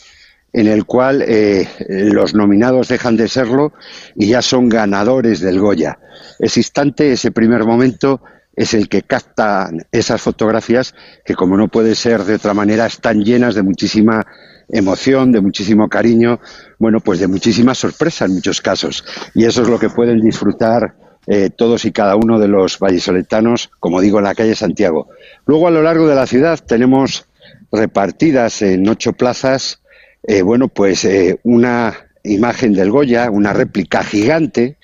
en 0.53 0.69
el 0.69 0.85
cual 0.85 1.23
eh, 1.27 1.69
los 1.89 2.35
nominados 2.35 2.89
dejan 2.89 3.17
de 3.17 3.29
serlo 3.29 3.73
y 4.15 4.29
ya 4.29 4.43
son 4.43 4.69
ganadores 4.69 5.41
del 5.41 5.59
Goya. 5.59 5.99
Ese 6.39 6.61
instante, 6.61 7.13
ese 7.13 7.33
primer 7.33 7.65
momento, 7.65 8.21
es 8.57 8.73
el 8.75 8.89
que 8.89 9.03
captan 9.03 9.85
esas 9.91 10.23
fotografías 10.23 10.95
que, 11.25 11.35
como 11.35 11.57
no 11.57 11.69
puede 11.69 11.97
ser 11.97 12.23
de 12.23 12.35
otra 12.35 12.55
manera, 12.55 12.87
están 12.87 13.25
llenas 13.25 13.57
de 13.57 13.63
muchísima 13.63 14.25
emoción, 14.69 15.33
de 15.33 15.41
muchísimo 15.41 15.89
cariño, 15.89 16.41
bueno, 16.79 17.01
pues 17.01 17.21
de 17.21 17.29
muchísima 17.29 17.75
sorpresa 17.75 18.25
en 18.25 18.35
muchos 18.35 18.61
casos. 18.61 19.05
Y 19.35 19.45
eso 19.45 19.63
es 19.63 19.69
lo 19.69 19.79
que 19.79 19.91
pueden 19.91 20.21
disfrutar 20.21 20.95
eh, 21.27 21.49
todos 21.49 21.87
y 21.87 21.93
cada 21.93 22.17
uno 22.17 22.39
de 22.39 22.49
los 22.49 22.79
vallisoletanos, 22.79 23.71
como 23.81 24.01
digo, 24.01 24.19
en 24.19 24.25
la 24.25 24.35
calle 24.35 24.55
Santiago. 24.55 25.09
Luego, 25.47 25.69
a 25.69 25.71
lo 25.71 25.83
largo 25.83 26.07
de 26.07 26.15
la 26.15 26.27
ciudad, 26.27 26.59
tenemos 26.59 27.27
repartidas 27.73 28.61
en 28.63 28.87
ocho 28.89 29.15
plazas, 29.15 29.81
eh, 30.23 30.43
bueno, 30.43 30.69
pues 30.69 31.05
eh, 31.05 31.39
una 31.43 31.95
imagen 32.23 32.73
del 32.73 32.91
Goya, 32.91 33.31
una 33.31 33.53
réplica 33.53 34.03
gigante 34.03 34.79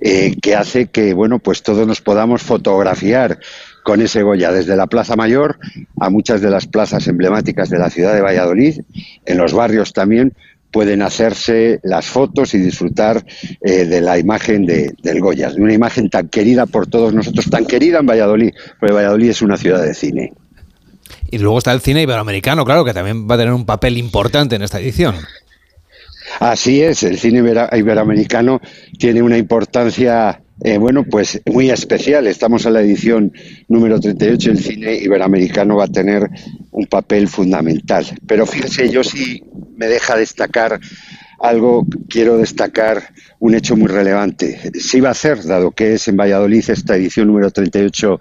que 0.00 0.56
hace 0.56 0.86
que, 0.86 1.14
bueno, 1.14 1.38
pues 1.38 1.62
todos 1.62 1.86
nos 1.86 2.00
podamos 2.00 2.42
fotografiar 2.42 3.38
con 3.90 4.00
ese 4.02 4.22
Goya, 4.22 4.52
desde 4.52 4.76
la 4.76 4.86
Plaza 4.86 5.16
Mayor 5.16 5.58
a 5.98 6.10
muchas 6.10 6.40
de 6.40 6.48
las 6.48 6.68
plazas 6.68 7.08
emblemáticas 7.08 7.70
de 7.70 7.78
la 7.80 7.90
ciudad 7.90 8.14
de 8.14 8.20
Valladolid, 8.20 8.82
en 9.26 9.36
los 9.36 9.52
barrios 9.52 9.92
también 9.92 10.32
pueden 10.70 11.02
hacerse 11.02 11.80
las 11.82 12.06
fotos 12.06 12.54
y 12.54 12.58
disfrutar 12.58 13.26
eh, 13.60 13.86
de 13.86 14.00
la 14.00 14.16
imagen 14.16 14.64
de, 14.64 14.94
del 15.02 15.20
Goya, 15.20 15.50
de 15.50 15.60
una 15.60 15.74
imagen 15.74 16.08
tan 16.08 16.28
querida 16.28 16.66
por 16.66 16.86
todos 16.86 17.12
nosotros, 17.12 17.50
tan 17.50 17.66
querida 17.66 17.98
en 17.98 18.06
Valladolid, 18.06 18.52
porque 18.78 18.94
Valladolid 18.94 19.30
es 19.30 19.42
una 19.42 19.56
ciudad 19.56 19.82
de 19.82 19.92
cine. 19.92 20.34
Y 21.28 21.38
luego 21.38 21.58
está 21.58 21.72
el 21.72 21.80
cine 21.80 22.02
iberoamericano, 22.02 22.64
claro, 22.64 22.84
que 22.84 22.94
también 22.94 23.28
va 23.28 23.34
a 23.34 23.38
tener 23.38 23.52
un 23.52 23.66
papel 23.66 23.98
importante 23.98 24.54
en 24.54 24.62
esta 24.62 24.78
edición. 24.78 25.16
Así 26.38 26.80
es, 26.80 27.02
el 27.02 27.18
cine 27.18 27.40
iberoamericano 27.72 28.60
tiene 29.00 29.20
una 29.20 29.36
importancia, 29.36 30.40
eh, 30.62 30.78
bueno, 30.78 31.04
pues 31.04 31.40
muy 31.46 31.70
especial. 31.70 32.26
Estamos 32.26 32.66
en 32.66 32.74
la 32.74 32.82
edición 32.82 33.32
número 33.68 33.98
38, 33.98 34.50
el 34.50 34.58
cine 34.58 34.94
iberoamericano 34.94 35.76
va 35.76 35.84
a 35.84 35.88
tener 35.88 36.28
un 36.70 36.86
papel 36.86 37.28
fundamental. 37.28 38.06
Pero 38.26 38.46
fíjense, 38.46 38.90
yo 38.90 39.02
sí 39.02 39.42
me 39.76 39.86
deja 39.86 40.16
destacar 40.16 40.78
algo, 41.40 41.86
quiero 42.08 42.36
destacar 42.36 43.14
un 43.38 43.54
hecho 43.54 43.74
muy 43.76 43.88
relevante. 43.88 44.70
Se 44.78 44.98
iba 44.98 45.08
a 45.08 45.12
hacer, 45.12 45.42
dado 45.44 45.70
que 45.70 45.94
es 45.94 46.06
en 46.08 46.16
Valladolid 46.16 46.68
esta 46.68 46.96
edición 46.96 47.28
número 47.28 47.50
38 47.50 48.20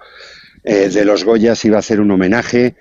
eh, 0.63 0.89
de 0.89 1.05
los 1.05 1.25
Goyas, 1.25 1.63
iba 1.65 1.75
a 1.75 1.79
hacer 1.79 1.99
un 1.99 2.09
homenaje 2.11 2.75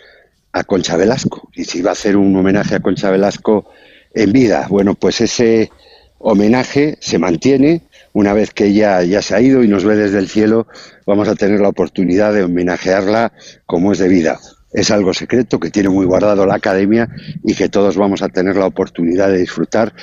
a 0.53 0.63
Concha 0.63 0.97
Velasco. 0.97 1.51
Y 1.55 1.65
se 1.65 1.79
iba 1.79 1.91
a 1.91 1.93
hacer 1.93 2.17
un 2.17 2.35
homenaje 2.37 2.77
a 2.77 2.81
Concha 2.81 3.11
Velasco 3.11 3.71
en 4.15 4.33
vida. 4.33 4.67
Bueno, 4.71 4.95
pues 4.95 5.21
ese 5.21 5.71
homenaje 6.19 6.97
se 7.01 7.19
mantiene. 7.19 7.83
Una 8.13 8.33
vez 8.33 8.53
que 8.53 8.67
ella 8.67 9.03
ya 9.03 9.23
se 9.23 9.35
ha 9.35 9.41
ido 9.41 9.63
y 9.63 9.69
nos 9.69 9.85
ve 9.85 9.97
desde 9.97 10.19
el 10.19 10.29
cielo, 10.29 10.67
vamos 11.07 11.29
a 11.29 11.35
tener 11.35 11.61
la 11.61 11.69
oportunidad 11.69 12.33
de 12.33 12.45
homenajearla 12.45 13.33
como 13.67 13.93
es 13.93 13.99
de 13.99 14.09
vida. 14.09 14.39
Es 14.73 14.91
algo 14.91 15.15
secreto 15.15 15.59
que 15.59 15.71
tiene 15.71 15.89
muy 15.89 16.07
guardado 16.07 16.47
la 16.47 16.57
academia 16.57 17.09
y 17.45 17.55
que 17.55 17.69
todos 17.69 17.97
vamos 17.97 18.23
a 18.23 18.29
tener 18.29 18.57
la 18.57 18.67
oportunidad 18.67 19.29
de 19.29 19.39
disfrutar. 19.39 19.95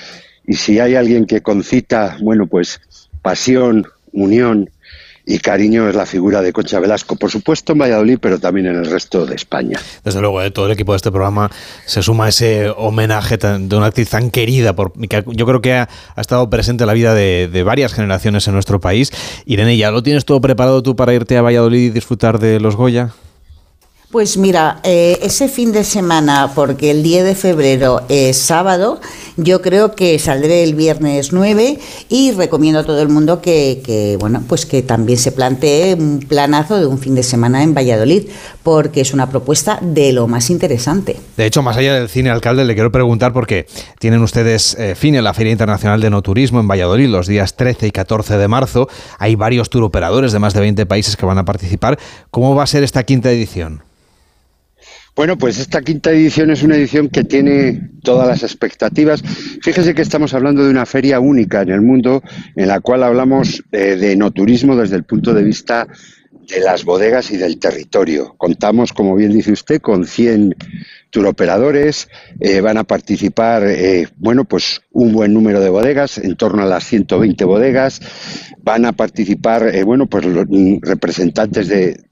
Y 0.45 0.55
si 0.55 0.79
hay 0.79 0.95
alguien 0.95 1.25
que 1.25 1.41
concita, 1.41 2.17
bueno, 2.21 2.47
pues 2.47 2.79
pasión, 3.21 3.85
unión 4.11 4.69
y 5.25 5.39
cariño 5.39 5.89
es 5.89 5.95
la 5.95 6.05
figura 6.05 6.41
de 6.41 6.53
Concha 6.53 6.79
Velasco, 6.79 7.15
por 7.15 7.31
supuesto 7.31 7.73
en 7.73 7.79
Valladolid, 7.79 8.19
pero 8.21 8.39
también 8.39 8.67
en 8.67 8.75
el 8.75 8.85
resto 8.85 9.25
de 9.25 9.35
España. 9.35 9.79
Desde 10.03 10.21
luego, 10.21 10.41
¿eh? 10.41 10.51
todo 10.51 10.67
el 10.67 10.71
equipo 10.71 10.93
de 10.93 10.97
este 10.97 11.11
programa 11.11 11.49
se 11.85 12.03
suma 12.03 12.25
a 12.25 12.29
ese 12.29 12.69
homenaje 12.69 13.37
de 13.37 13.75
una 13.75 13.87
actriz 13.87 14.09
tan 14.09 14.29
querida, 14.29 14.75
por, 14.75 14.93
que 14.93 15.23
yo 15.27 15.45
creo 15.45 15.61
que 15.61 15.73
ha, 15.73 15.89
estado 16.17 16.49
presente 16.49 16.83
en 16.83 16.87
la 16.87 16.93
vida 16.93 17.13
de, 17.13 17.49
de, 17.51 17.63
varias 17.63 17.93
generaciones 17.93 18.47
en 18.47 18.53
nuestro 18.53 18.79
país. 18.79 19.11
Irene, 19.45 19.77
¿ya 19.77 19.91
lo 19.91 20.03
tienes 20.03 20.25
todo 20.25 20.41
preparado 20.41 20.83
tú 20.83 20.95
para 20.95 21.13
irte 21.13 21.37
a 21.37 21.41
Valladolid 21.41 21.87
y 21.87 21.89
disfrutar 21.89 22.39
de 22.39 22.59
los 22.59 22.75
Goya? 22.75 23.13
Pues 24.11 24.37
mira, 24.37 24.79
eh, 24.83 25.19
ese 25.23 25.49
fin 25.49 25.71
de 25.71 25.83
semana, 25.83 26.51
porque 26.55 26.91
el 26.91 27.03
10 27.03 27.25
de 27.25 27.35
febrero 27.35 28.03
es 28.07 28.37
sábado, 28.37 29.01
yo 29.35 29.61
creo 29.61 29.95
que 29.95 30.17
saldré 30.19 30.63
el 30.63 30.75
viernes 30.75 31.33
9 31.33 31.79
y 32.07 32.31
recomiendo 32.31 32.79
a 32.79 32.83
todo 32.83 33.01
el 33.01 33.09
mundo 33.09 33.41
que, 33.41 34.15
bueno, 34.19 34.43
pues 34.47 34.65
que 34.65 34.81
también 34.83 35.17
se 35.17 35.31
plantee 35.31 35.95
un 35.95 36.19
planazo 36.19 36.79
de 36.79 36.85
un 36.85 36.99
fin 36.99 37.15
de 37.15 37.23
semana 37.23 37.63
en 37.63 37.73
Valladolid, 37.73 38.29
porque 38.63 39.01
es 39.01 39.13
una 39.13 39.29
propuesta 39.29 39.79
de 39.81 40.13
lo 40.13 40.27
más 40.27 40.49
interesante. 40.49 41.17
De 41.35 41.45
hecho, 41.45 41.61
más 41.61 41.75
allá 41.75 41.95
del 41.95 42.07
cine, 42.07 42.29
alcalde, 42.29 42.63
le 42.63 42.73
quiero 42.75 42.91
preguntar 42.91 43.33
porque 43.33 43.65
tienen 43.99 44.21
ustedes 44.21 44.75
eh, 44.79 44.95
fin 44.95 45.15
en 45.15 45.23
la 45.23 45.33
Feria 45.33 45.51
Internacional 45.51 45.99
de 45.99 46.09
No 46.09 46.21
Turismo 46.21 46.59
en 46.59 46.67
Valladolid 46.67 47.07
los 47.09 47.27
días 47.27 47.57
13 47.57 47.87
y 47.87 47.91
14 47.91 48.37
de 48.37 48.47
marzo. 48.47 48.87
Hay 49.19 49.35
varios 49.35 49.69
turoperadores 49.69 50.31
de 50.31 50.39
más 50.39 50.53
de 50.53 50.61
20 50.61 50.85
países 50.85 51.17
que 51.17 51.25
van 51.25 51.39
a 51.39 51.45
participar. 51.45 51.99
¿Cómo 52.31 52.55
va 52.55 52.63
a 52.63 52.67
ser 52.67 52.83
esta 52.83 53.03
quinta 53.03 53.31
edición? 53.31 53.83
Bueno, 55.15 55.37
pues 55.37 55.59
esta 55.59 55.81
quinta 55.81 56.11
edición 56.11 56.51
es 56.51 56.61
una 56.61 56.75
edición 56.75 57.07
que 57.07 57.23
tiene 57.23 57.89
todas 58.03 58.27
las 58.27 58.43
expectativas. 58.43 59.21
Fíjese 59.61 59.95
que 59.95 60.01
estamos 60.01 60.33
hablando 60.33 60.65
de 60.65 60.69
una 60.69 60.85
feria 60.85 61.21
única 61.21 61.61
en 61.61 61.69
el 61.69 61.81
mundo 61.81 62.21
en 62.57 62.67
la 62.67 62.81
cual 62.81 63.01
hablamos 63.01 63.63
eh, 63.71 63.95
de 63.95 64.17
no 64.17 64.31
turismo 64.31 64.75
desde 64.75 64.97
el 64.97 65.05
punto 65.05 65.33
de 65.33 65.43
vista 65.43 65.87
de 66.49 66.59
las 66.59 66.83
bodegas 66.83 67.31
y 67.31 67.37
del 67.37 67.59
territorio. 67.59 68.35
Contamos, 68.37 68.91
como 68.91 69.15
bien 69.15 69.31
dice 69.31 69.53
usted, 69.53 69.79
con 69.79 70.05
100 70.05 70.53
turoperadores, 71.11 72.09
eh, 72.41 72.59
van 72.59 72.77
a 72.77 72.83
participar, 72.83 73.63
eh, 73.65 74.09
bueno, 74.17 74.43
pues 74.43 74.81
un 74.91 75.13
buen 75.13 75.33
número 75.33 75.61
de 75.61 75.69
bodegas, 75.69 76.17
en 76.17 76.35
torno 76.35 76.63
a 76.63 76.65
las 76.65 76.83
120 76.83 77.45
bodegas, 77.45 78.01
van 78.61 78.83
a 78.83 78.91
participar, 78.91 79.71
bueno, 79.85 80.07
pues 80.07 80.25
los 80.25 80.45
representantes 80.81 81.69
de 81.69 82.03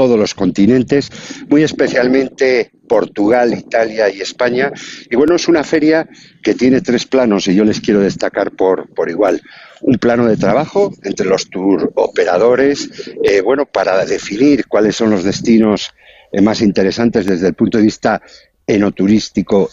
todos 0.00 0.18
los 0.18 0.34
continentes, 0.34 1.12
muy 1.50 1.62
especialmente 1.62 2.70
Portugal, 2.88 3.52
Italia 3.52 4.08
y 4.08 4.22
España. 4.22 4.72
Y 5.10 5.14
bueno, 5.14 5.34
es 5.36 5.46
una 5.46 5.62
feria 5.62 6.08
que 6.42 6.54
tiene 6.54 6.80
tres 6.80 7.04
planos 7.04 7.46
y 7.48 7.54
yo 7.54 7.64
les 7.64 7.82
quiero 7.82 8.00
destacar 8.00 8.52
por, 8.52 8.88
por 8.94 9.10
igual. 9.10 9.42
Un 9.82 9.98
plano 9.98 10.26
de 10.26 10.38
trabajo 10.38 10.90
entre 11.02 11.26
los 11.26 11.50
tour 11.50 11.92
operadores, 11.96 12.88
eh, 13.22 13.42
bueno, 13.42 13.66
para 13.66 14.06
definir 14.06 14.68
cuáles 14.68 14.96
son 14.96 15.10
los 15.10 15.22
destinos 15.22 15.92
eh, 16.32 16.40
más 16.40 16.62
interesantes 16.62 17.26
desde 17.26 17.48
el 17.48 17.54
punto 17.54 17.76
de 17.76 17.84
vista 17.84 18.22
enoturístico 18.66 19.68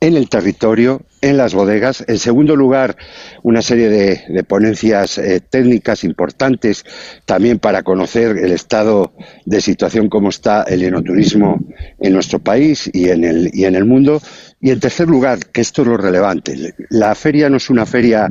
en 0.00 0.16
el 0.16 0.30
territorio, 0.30 1.02
en 1.26 1.36
las 1.36 1.54
bodegas. 1.54 2.04
En 2.06 2.18
segundo 2.18 2.54
lugar, 2.54 2.96
una 3.42 3.60
serie 3.60 3.88
de, 3.88 4.44
ponencias 4.44 5.18
eh, 5.18 5.40
técnicas 5.40 6.04
importantes 6.04 6.84
también 7.24 7.58
para 7.58 7.82
conocer 7.82 8.38
el 8.38 8.52
estado 8.52 9.12
de 9.44 9.60
situación, 9.60 10.08
cómo 10.08 10.28
está 10.28 10.62
el 10.62 10.84
enoturismo 10.84 11.58
en 11.98 12.12
nuestro 12.12 12.38
país 12.38 12.88
y 12.92 13.08
en 13.08 13.24
el, 13.24 13.50
y 13.52 13.64
en 13.64 13.74
el 13.74 13.84
mundo. 13.84 14.22
Y 14.60 14.70
en 14.70 14.78
tercer 14.78 15.08
lugar, 15.08 15.38
que 15.52 15.60
esto 15.60 15.82
es 15.82 15.88
lo 15.88 15.96
relevante, 15.96 16.74
la 16.90 17.14
feria 17.14 17.50
no 17.50 17.56
es 17.56 17.70
una 17.70 17.86
feria 17.86 18.28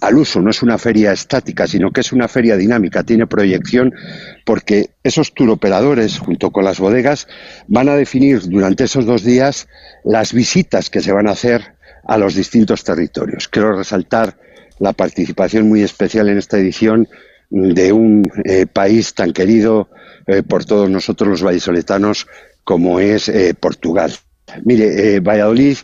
al 0.00 0.16
uso, 0.18 0.40
no 0.40 0.50
es 0.50 0.62
una 0.62 0.78
feria 0.78 1.12
estática, 1.12 1.66
sino 1.66 1.90
que 1.90 2.02
es 2.02 2.12
una 2.12 2.28
feria 2.28 2.56
dinámica, 2.56 3.02
tiene 3.02 3.26
proyección 3.26 3.92
porque 4.44 4.90
esos 5.02 5.34
turoperadores, 5.34 6.18
junto 6.18 6.50
con 6.50 6.64
las 6.64 6.78
bodegas, 6.78 7.26
van 7.66 7.88
a 7.88 7.96
definir 7.96 8.42
durante 8.42 8.84
esos 8.84 9.06
dos 9.06 9.24
días 9.24 9.68
las 10.04 10.32
visitas 10.32 10.90
que 10.90 11.00
se 11.00 11.12
van 11.12 11.28
a 11.28 11.32
hacer 11.32 11.75
a 12.06 12.18
los 12.18 12.34
distintos 12.34 12.84
territorios. 12.84 13.48
Quiero 13.48 13.76
resaltar 13.76 14.36
la 14.78 14.92
participación 14.92 15.68
muy 15.68 15.82
especial 15.82 16.28
en 16.28 16.38
esta 16.38 16.58
edición 16.58 17.08
de 17.50 17.92
un 17.92 18.24
eh, 18.44 18.66
país 18.66 19.14
tan 19.14 19.32
querido 19.32 19.88
eh, 20.26 20.42
por 20.42 20.64
todos 20.64 20.90
nosotros 20.90 21.28
los 21.28 21.42
vallisoletanos 21.42 22.26
como 22.64 23.00
es 23.00 23.28
eh, 23.28 23.54
Portugal. 23.58 24.12
Mire, 24.64 25.20
Valladolid 25.20 25.78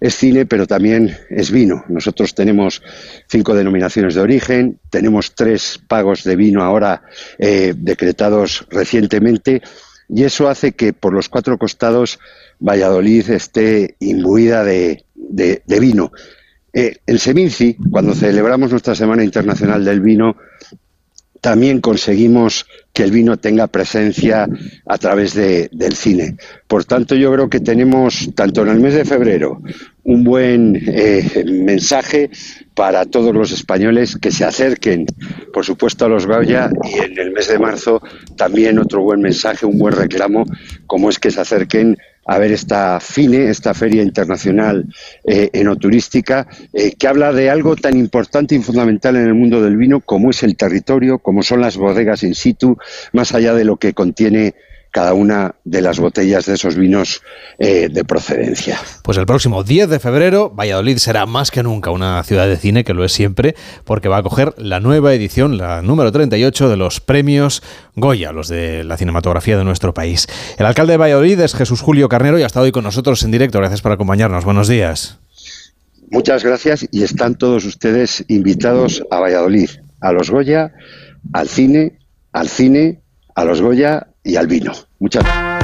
es 0.00 0.14
cine, 0.14 0.46
pero 0.46 0.66
también 0.66 1.16
es 1.30 1.50
vino. 1.50 1.84
Nosotros 1.88 2.34
tenemos 2.34 2.82
cinco 3.28 3.54
denominaciones 3.54 4.14
de 4.14 4.20
origen, 4.20 4.78
tenemos 4.90 5.34
tres 5.34 5.80
pagos 5.88 6.24
de 6.24 6.36
vino 6.36 6.62
ahora 6.62 7.02
decretados 7.38 8.66
recientemente, 8.70 9.62
y 10.08 10.24
eso 10.24 10.48
hace 10.48 10.72
que 10.72 10.92
por 10.92 11.12
los 11.12 11.28
cuatro 11.28 11.58
costados 11.58 12.18
Valladolid 12.60 13.30
esté 13.30 13.96
imbuida 14.00 14.62
de, 14.62 15.04
vino. 15.30 16.12
Eh, 16.72 16.96
en 17.06 17.18
Seminci, 17.18 17.76
cuando 17.90 18.14
celebramos 18.14 18.70
nuestra 18.70 18.94
Semana 18.94 19.22
Internacional 19.22 19.84
del 19.84 20.00
Vino, 20.00 20.36
también 21.44 21.82
conseguimos 21.82 22.66
que 22.94 23.02
el 23.02 23.10
vino 23.10 23.36
tenga 23.36 23.66
presencia 23.66 24.48
a 24.86 24.96
través 24.96 25.34
del 25.34 25.94
cine. 25.94 26.36
Por 26.66 26.86
tanto, 26.86 27.14
yo 27.16 27.30
creo 27.34 27.50
que 27.50 27.60
tenemos, 27.60 28.30
tanto 28.34 28.62
en 28.62 28.68
el 28.68 28.80
mes 28.80 28.94
de 28.94 29.04
febrero, 29.04 29.60
un 30.04 30.24
buen 30.24 30.82
eh, 30.86 31.44
mensaje 31.44 32.30
para 32.72 33.04
todos 33.04 33.34
los 33.34 33.52
españoles 33.52 34.16
que 34.16 34.30
se 34.30 34.44
acerquen, 34.44 35.04
por 35.52 35.66
supuesto, 35.66 36.06
a 36.06 36.08
los 36.08 36.26
Goya 36.26 36.70
y 36.82 36.98
en 36.98 37.18
el 37.18 37.32
mes 37.32 37.48
de 37.48 37.58
marzo 37.58 38.00
también 38.38 38.78
otro 38.78 39.02
buen 39.02 39.20
mensaje, 39.20 39.66
un 39.66 39.78
buen 39.78 39.94
reclamo, 39.94 40.46
como 40.86 41.10
es 41.10 41.18
que 41.18 41.30
se 41.30 41.42
acerquen 41.42 41.98
a 42.26 42.38
ver 42.38 42.52
esta 42.52 43.00
FINE, 43.00 43.50
esta 43.50 43.74
Feria 43.74 44.02
Internacional 44.02 44.86
eh, 45.24 45.50
Enoturística, 45.52 46.46
eh, 46.72 46.94
que 46.98 47.08
habla 47.08 47.32
de 47.32 47.50
algo 47.50 47.76
tan 47.76 47.96
importante 47.96 48.54
y 48.54 48.60
fundamental 48.60 49.16
en 49.16 49.26
el 49.26 49.34
mundo 49.34 49.62
del 49.62 49.76
vino 49.76 50.00
como 50.00 50.30
es 50.30 50.42
el 50.42 50.56
territorio, 50.56 51.18
como 51.18 51.42
son 51.42 51.60
las 51.60 51.76
bodegas 51.76 52.22
in 52.22 52.34
situ, 52.34 52.78
más 53.12 53.34
allá 53.34 53.54
de 53.54 53.64
lo 53.64 53.76
que 53.76 53.92
contiene 53.92 54.54
cada 54.94 55.12
una 55.12 55.56
de 55.64 55.80
las 55.80 55.98
botellas 55.98 56.46
de 56.46 56.54
esos 56.54 56.76
vinos 56.76 57.20
eh, 57.58 57.88
de 57.90 58.04
procedencia. 58.04 58.78
Pues 59.02 59.18
el 59.18 59.26
próximo 59.26 59.64
10 59.64 59.88
de 59.88 59.98
febrero, 59.98 60.50
Valladolid 60.50 60.98
será 60.98 61.26
más 61.26 61.50
que 61.50 61.64
nunca 61.64 61.90
una 61.90 62.22
ciudad 62.22 62.46
de 62.46 62.56
cine, 62.56 62.84
que 62.84 62.94
lo 62.94 63.04
es 63.04 63.10
siempre, 63.10 63.56
porque 63.82 64.06
va 64.08 64.18
a 64.18 64.22
coger 64.22 64.54
la 64.56 64.78
nueva 64.78 65.12
edición, 65.12 65.58
la 65.58 65.82
número 65.82 66.12
38 66.12 66.68
de 66.68 66.76
los 66.76 67.00
premios 67.00 67.60
Goya, 67.96 68.30
los 68.30 68.46
de 68.46 68.84
la 68.84 68.96
cinematografía 68.96 69.58
de 69.58 69.64
nuestro 69.64 69.92
país. 69.94 70.28
El 70.58 70.66
alcalde 70.66 70.92
de 70.92 70.98
Valladolid 70.98 71.40
es 71.40 71.56
Jesús 71.56 71.80
Julio 71.80 72.08
Carnero 72.08 72.38
y 72.38 72.44
ha 72.44 72.46
estado 72.46 72.64
hoy 72.64 72.70
con 72.70 72.84
nosotros 72.84 73.24
en 73.24 73.32
directo. 73.32 73.58
Gracias 73.58 73.82
por 73.82 73.90
acompañarnos. 73.90 74.44
Buenos 74.44 74.68
días. 74.68 75.18
Muchas 76.12 76.44
gracias 76.44 76.86
y 76.92 77.02
están 77.02 77.34
todos 77.34 77.64
ustedes 77.64 78.24
invitados 78.28 79.02
a 79.10 79.18
Valladolid, 79.18 79.70
a 80.00 80.12
los 80.12 80.30
Goya, 80.30 80.72
al 81.32 81.48
cine, 81.48 81.98
al 82.30 82.48
cine, 82.48 83.00
a 83.34 83.44
los 83.44 83.60
Goya 83.60 84.06
y 84.22 84.36
al 84.36 84.46
vino. 84.46 84.72
Muchas 85.00 85.24
gracias. 85.24 85.63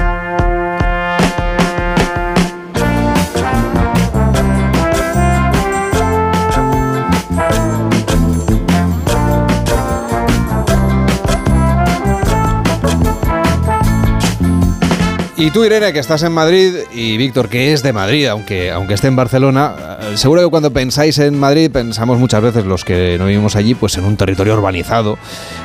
Y 15.41 15.51
tú, 15.51 15.65
Irene, 15.65 15.95
que 15.95 16.01
estás 16.01 16.23
en 16.23 16.33
Madrid, 16.33 16.75
y 16.93 17.17
Víctor, 17.17 17.49
que 17.49 17.73
es 17.73 17.83
de 17.83 17.95
Madrid, 17.95 18.27
aunque, 18.27 18.71
aunque 18.71 18.93
esté 18.93 19.07
en 19.07 19.17
Barcelona, 19.17 19.75
eh, 19.99 20.19
seguro 20.19 20.43
que 20.43 20.51
cuando 20.51 20.71
pensáis 20.71 21.19
en 21.19 21.41
Madrid, 21.41 21.71
pensamos 21.71 22.19
muchas 22.19 22.43
veces 22.43 22.67
los 22.67 22.85
que 22.85 23.17
no 23.19 23.25
vivimos 23.25 23.57
allí, 23.57 23.75
pues 23.75 23.97
en 23.97 24.05
un 24.05 24.19
territorio 24.19 24.53
urbanizado. 24.53 25.17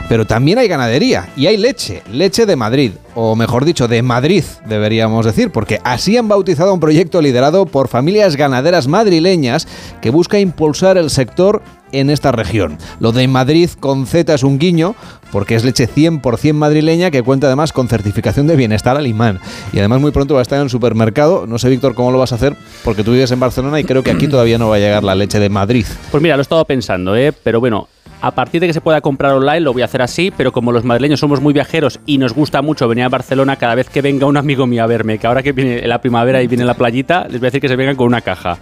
Pero 0.08 0.26
también 0.26 0.60
hay 0.60 0.70
ganadería 0.70 1.28
y 1.36 1.48
hay 1.48 1.58
leche, 1.58 2.04
leche 2.10 2.46
de 2.46 2.56
Madrid. 2.56 2.94
o 3.16 3.36
mejor 3.36 3.66
dicho, 3.66 3.90
de 3.90 4.02
Madrid, 4.02 4.46
deberíamos 4.66 5.26
decir, 5.26 5.52
porque 5.52 5.82
así 5.84 6.16
han 6.16 6.30
bautizado 6.30 6.74
un 6.74 6.80
proyecto 6.80 7.22
liderado 7.22 7.66
por 7.66 7.90
familias 7.90 8.38
ganaderas 8.38 8.88
madrileñas 8.88 9.68
que 10.02 10.10
busca 10.10 10.40
impulsar 10.40 10.98
el 10.98 11.10
sector 11.10 11.62
en 12.00 12.10
esta 12.10 12.32
región. 12.32 12.78
Lo 13.00 13.12
de 13.12 13.28
Madrid 13.28 13.70
con 13.80 14.06
Z 14.06 14.34
es 14.34 14.44
un 14.44 14.60
guiño, 14.60 14.96
porque 15.32 15.56
es 15.56 15.64
leche 15.64 15.90
100% 15.90 16.54
madrileña 16.54 17.12
que 17.12 17.24
cuenta 17.24 17.48
además 17.48 17.74
con 17.74 17.88
certificación 17.88 18.48
de 18.48 18.56
bienestar 18.56 18.98
alemán. 18.98 19.40
Y 19.74 19.80
además 19.80 20.02
muy 20.02 20.12
pronto 20.12 20.34
va 20.34 20.42
a 20.42 20.44
estar 20.44 20.58
en 20.58 20.64
el 20.64 20.70
supermercado. 20.70 21.46
No 21.48 21.60
sé, 21.60 21.70
Víctor, 21.70 21.96
cómo 21.96 22.12
lo 22.12 22.20
vas 22.20 22.32
a 22.32 22.36
hacer, 22.36 22.56
porque 22.84 23.04
tú 23.04 23.12
vives 23.12 23.32
en 23.32 23.40
Barcelona 23.40 23.80
y 23.80 23.84
creo 23.84 24.04
que 24.04 24.12
aquí 24.12 24.28
todavía 24.28 24.58
no 24.58 24.70
va 24.70 24.78
a 24.78 24.80
llegar 24.80 25.04
la 25.04 25.16
leche 25.16 25.40
de 25.40 25.50
Madrid. 25.50 25.86
Pues 26.12 26.22
mira, 26.22 26.36
lo 26.36 26.42
he 26.42 26.44
estado 26.44 26.66
pensando, 26.66 27.16
¿eh? 27.16 27.32
pero 27.32 27.60
bueno, 27.60 27.88
a 28.22 28.32
partir 28.32 28.62
de 28.62 28.68
que 28.68 28.74
se 28.74 28.82
pueda 28.82 29.02
comprar 29.02 29.34
online 29.34 29.60
lo 29.60 29.74
voy 29.74 29.82
a 29.82 29.86
hacer 29.86 30.02
así, 30.02 30.32
pero 30.36 30.52
como 30.52 30.72
los 30.72 30.84
madrileños 30.84 31.20
somos 31.20 31.42
muy 31.42 31.54
viajeros 31.54 32.00
y 32.06 32.18
nos 32.18 32.34
gusta 32.34 32.62
mucho 32.62 32.88
venir 32.88 33.04
a 33.04 33.10
Barcelona, 33.10 33.56
cada 33.56 33.76
vez 33.76 33.90
que 33.90 34.02
venga 34.02 34.26
un 34.26 34.38
amigo 34.38 34.66
mío 34.66 34.84
a 34.84 34.88
verme, 34.88 35.18
que 35.18 35.28
ahora 35.28 35.44
que 35.44 35.52
viene 35.52 35.86
la 35.88 36.02
primavera 36.02 36.42
y 36.42 36.48
viene 36.48 36.66
la 36.66 36.74
playita, 36.74 37.28
les 37.30 37.40
voy 37.40 37.48
a 37.48 37.50
decir 37.50 37.62
que 37.62 37.68
se 37.68 37.76
vengan 37.76 37.96
con 37.96 38.08
una 38.08 38.22
caja. 38.22 38.58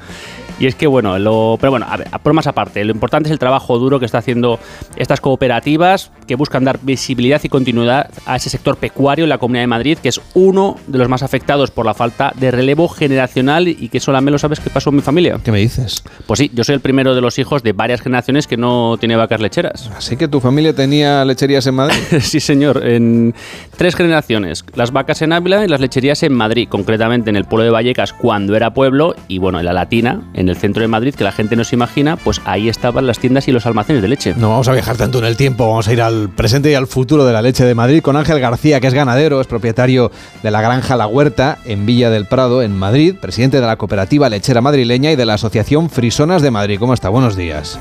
Y 0.64 0.68
es 0.68 0.76
que, 0.76 0.88
bueno, 0.88 1.20
lo, 1.20 1.58
pero 1.60 1.72
bueno, 1.72 1.86
a 1.90 1.98
ver, 1.98 2.08
por 2.24 2.32
más 2.32 2.48
aparte, 2.48 2.86
lo 2.86 2.94
importante 2.94 3.28
es 3.28 3.34
el 3.34 3.38
trabajo 3.38 3.78
duro 3.78 4.00
que 4.00 4.06
está 4.06 4.20
haciendo 4.20 4.62
estas 4.96 5.20
cooperativas 5.20 6.10
que 6.26 6.36
buscan 6.36 6.64
dar 6.64 6.80
visibilidad 6.82 7.42
y 7.44 7.50
continuidad 7.50 8.10
a 8.26 8.38
ese 8.38 8.50
sector 8.50 8.78
pecuario 8.78 9.26
en 9.26 9.30
la 9.30 9.40
Comunidad 9.40 9.64
de 9.64 9.68
Madrid, 9.68 9.98
que 9.98 10.08
es 10.08 10.22
uno 10.36 10.78
de 10.88 11.00
los 11.00 11.10
más 11.10 11.22
afectados 11.22 11.70
por 11.70 11.86
la 11.86 11.94
falta 11.94 12.32
de 12.40 12.50
relevo 12.50 12.88
generacional 12.88 13.68
y 13.68 13.90
que 13.90 14.00
solamente 14.00 14.32
lo 14.32 14.38
sabes 14.38 14.62
qué 14.62 14.70
pasó 14.70 14.90
en 14.90 14.96
mi 14.96 15.02
familia. 15.02 15.38
¿Qué 15.44 15.52
me 15.52 15.60
dices? 15.60 16.02
Pues 16.26 16.40
sí, 16.40 16.50
yo 16.54 16.64
soy 16.64 16.76
el 16.76 16.82
primero 16.82 17.14
de 17.14 17.20
los 17.20 17.38
hijos 17.40 17.62
de 17.62 17.74
varias 17.74 18.00
generaciones 18.00 18.48
que 18.48 18.56
no 18.56 18.96
tiene 18.98 19.18
vacas 19.18 19.42
lecheras. 19.42 19.92
Así 19.98 20.16
que 20.16 20.30
tu 20.30 20.40
familia 20.40 20.74
tenía 20.74 21.26
lecherías 21.26 21.68
en 21.68 21.76
Madrid. 21.76 21.98
sí, 22.22 22.40
señor, 22.40 22.88
en 22.88 23.36
tres 23.76 23.98
generaciones. 23.98 24.64
Las 24.76 24.94
vacas 24.94 25.22
en 25.24 25.34
Ávila 25.34 25.66
y 25.66 25.68
las 25.68 25.82
lecherías 25.82 26.24
en 26.24 26.32
Madrid, 26.32 26.70
concretamente 26.70 27.30
en 27.30 27.36
el 27.36 27.44
pueblo 27.44 27.66
de 27.66 27.72
Vallecas 27.72 28.14
cuando 28.14 28.56
era 28.56 28.74
pueblo 28.74 29.14
y 29.28 29.40
bueno, 29.40 29.60
en 29.60 29.66
la 29.66 29.74
Latina, 29.74 30.22
en 30.34 30.48
el 30.48 30.53
centro 30.58 30.82
de 30.82 30.88
Madrid, 30.88 31.14
que 31.16 31.24
la 31.24 31.32
gente 31.32 31.56
no 31.56 31.64
se 31.64 31.76
imagina, 31.76 32.18
pues 32.18 32.42
ahí 32.46 32.70
estaban 32.70 33.08
las 33.08 33.20
tiendas 33.20 33.48
y 33.48 33.52
los 33.52 33.66
almacenes 33.66 34.02
de 34.02 34.08
leche. 34.08 34.34
No 34.38 34.50
vamos 34.50 34.68
a 34.68 34.74
viajar 34.74 34.98
tanto 34.98 35.20
en 35.20 35.26
el 35.26 35.38
tiempo, 35.38 35.68
vamos 35.68 35.88
a 35.88 35.94
ir 35.94 36.02
al 36.02 36.30
presente 36.30 36.72
y 36.72 36.76
al 36.76 36.88
futuro 36.88 37.26
de 37.26 37.34
la 37.34 37.42
leche 37.42 37.66
de 37.66 37.76
Madrid 37.76 38.02
con 38.02 38.16
Ángel 38.16 38.40
García, 38.40 38.80
que 38.80 38.88
es 38.88 38.94
ganadero, 38.94 39.42
es 39.42 39.48
propietario 39.48 40.12
de 40.42 40.52
la 40.52 40.62
granja 40.62 40.96
La 40.96 41.08
Huerta 41.08 41.58
en 41.66 41.86
Villa 41.86 42.10
del 42.10 42.26
Prado, 42.26 42.62
en 42.62 42.78
Madrid, 42.78 43.16
presidente 43.20 43.60
de 43.60 43.68
la 43.68 43.78
cooperativa 43.78 44.30
lechera 44.30 44.62
madrileña 44.62 45.12
y 45.12 45.16
de 45.16 45.26
la 45.26 45.36
Asociación 45.36 45.90
Frisonas 45.90 46.42
de 46.42 46.52
Madrid. 46.52 46.78
¿Cómo 46.80 46.94
está? 46.94 47.10
Buenos 47.10 47.36
días. 47.36 47.80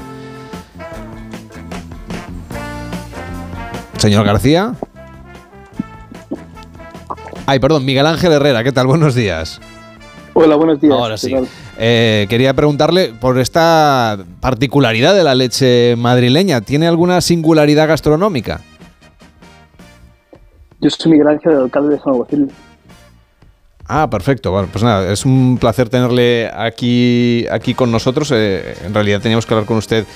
Señor 3.98 4.24
García. 4.24 4.74
Ay, 7.46 7.58
perdón, 7.58 7.84
Miguel 7.84 8.06
Ángel 8.06 8.32
Herrera, 8.32 8.64
¿qué 8.64 8.72
tal? 8.72 8.86
Buenos 8.86 9.14
días. 9.14 9.60
Hola, 10.34 10.56
buenos 10.56 10.80
días. 10.80 10.92
Ahora 10.92 11.16
sí. 11.16 11.34
Eh, 11.84 12.28
quería 12.28 12.54
preguntarle 12.54 13.12
por 13.20 13.40
esta 13.40 14.16
particularidad 14.38 15.16
de 15.16 15.24
la 15.24 15.34
leche 15.34 15.96
madrileña. 15.98 16.60
¿Tiene 16.60 16.86
alguna 16.86 17.20
singularidad 17.20 17.88
gastronómica? 17.88 18.60
Yo 20.80 20.90
soy 20.90 21.10
Miguel 21.10 21.26
Ángel, 21.26 21.56
alcalde 21.56 21.96
de 21.96 22.00
San 22.00 22.12
Agustín. 22.12 22.52
Ah, 23.88 24.08
perfecto. 24.08 24.52
Bueno, 24.52 24.68
pues 24.70 24.84
nada, 24.84 25.12
es 25.12 25.24
un 25.24 25.58
placer 25.58 25.88
tenerle 25.88 26.48
aquí, 26.54 27.46
aquí 27.50 27.74
con 27.74 27.90
nosotros. 27.90 28.30
Eh, 28.32 28.76
en 28.86 28.94
realidad 28.94 29.20
teníamos 29.20 29.44
que 29.44 29.52
hablar 29.52 29.66
con 29.66 29.76
usted 29.76 30.06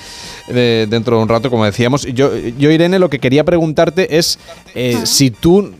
eh, 0.47 0.87
dentro 0.89 1.17
de 1.17 1.23
un 1.23 1.29
rato, 1.29 1.49
como 1.49 1.65
decíamos. 1.65 2.03
Yo, 2.03 2.35
yo 2.35 2.71
Irene, 2.71 2.97
lo 2.97 3.09
que 3.09 3.19
quería 3.19 3.43
preguntarte 3.43 4.17
es 4.17 4.39
eh, 4.73 5.01
si 5.03 5.31
tú 5.31 5.73